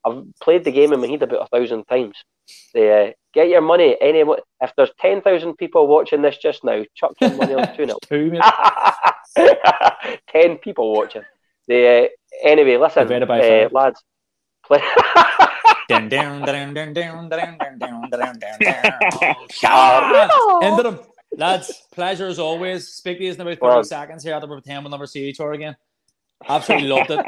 I've 0.04 0.24
played 0.42 0.64
the 0.64 0.72
game 0.72 0.94
in 0.94 1.00
my 1.00 1.08
head 1.08 1.22
about 1.22 1.44
a 1.44 1.48
thousand 1.48 1.86
times. 1.86 2.24
They, 2.74 3.10
uh, 3.10 3.12
get 3.34 3.50
your 3.50 3.62
money. 3.62 3.96
Any 4.02 4.24
if 4.62 4.72
there's 4.76 4.92
ten 5.00 5.22
thousand 5.22 5.58
people 5.58 5.88
watching 5.88 6.22
this 6.22 6.38
just 6.38 6.64
now, 6.64 6.84
chuck 6.96 7.14
your 7.22 7.36
money 7.36 7.54
on 7.54 7.68
two 7.78 7.86
0 7.86 7.98
Two 8.08 8.32
minutes. 8.32 8.48
Ten 10.30 10.58
people 10.58 10.94
watching. 10.94 11.24
They, 11.68 12.06
uh, 12.06 12.08
anyway, 12.44 12.78
listen, 12.78 13.12
uh, 13.12 13.70
lads. 13.72 14.04
Play. 14.66 14.82
Dun, 15.90 16.10
dun, 16.10 16.42
dun, 16.42 16.74
dun, 16.74 16.94
dun, 16.94 16.94
dun, 16.94 17.30
dun, 17.30 17.58
dun, 17.58 17.80
dun, 17.80 18.10
dun, 18.10 18.40
dun. 18.40 19.36
Ah, 19.64 20.60
them. 20.84 21.00
Lads, 21.36 21.88
pleasure 21.92 22.28
as 22.28 22.40
always. 22.40 22.90
Speak 22.90 23.20
to 23.20 23.24
you 23.24 23.32
in 23.32 23.40
about 23.40 23.60
30 23.60 23.62
Well. 23.62 23.84
seconds 23.84 24.24
here 24.24 24.34
after 24.34 24.48
we 24.48 24.56
pretend 24.56 24.84
we'll 24.84 24.92
never 24.92 25.08
see 25.08 25.28
each 25.28 25.40
other 25.40 25.54
again. 25.54 25.76
Absolutely 26.48 26.88
loved 26.90 27.12
it. 27.12 27.26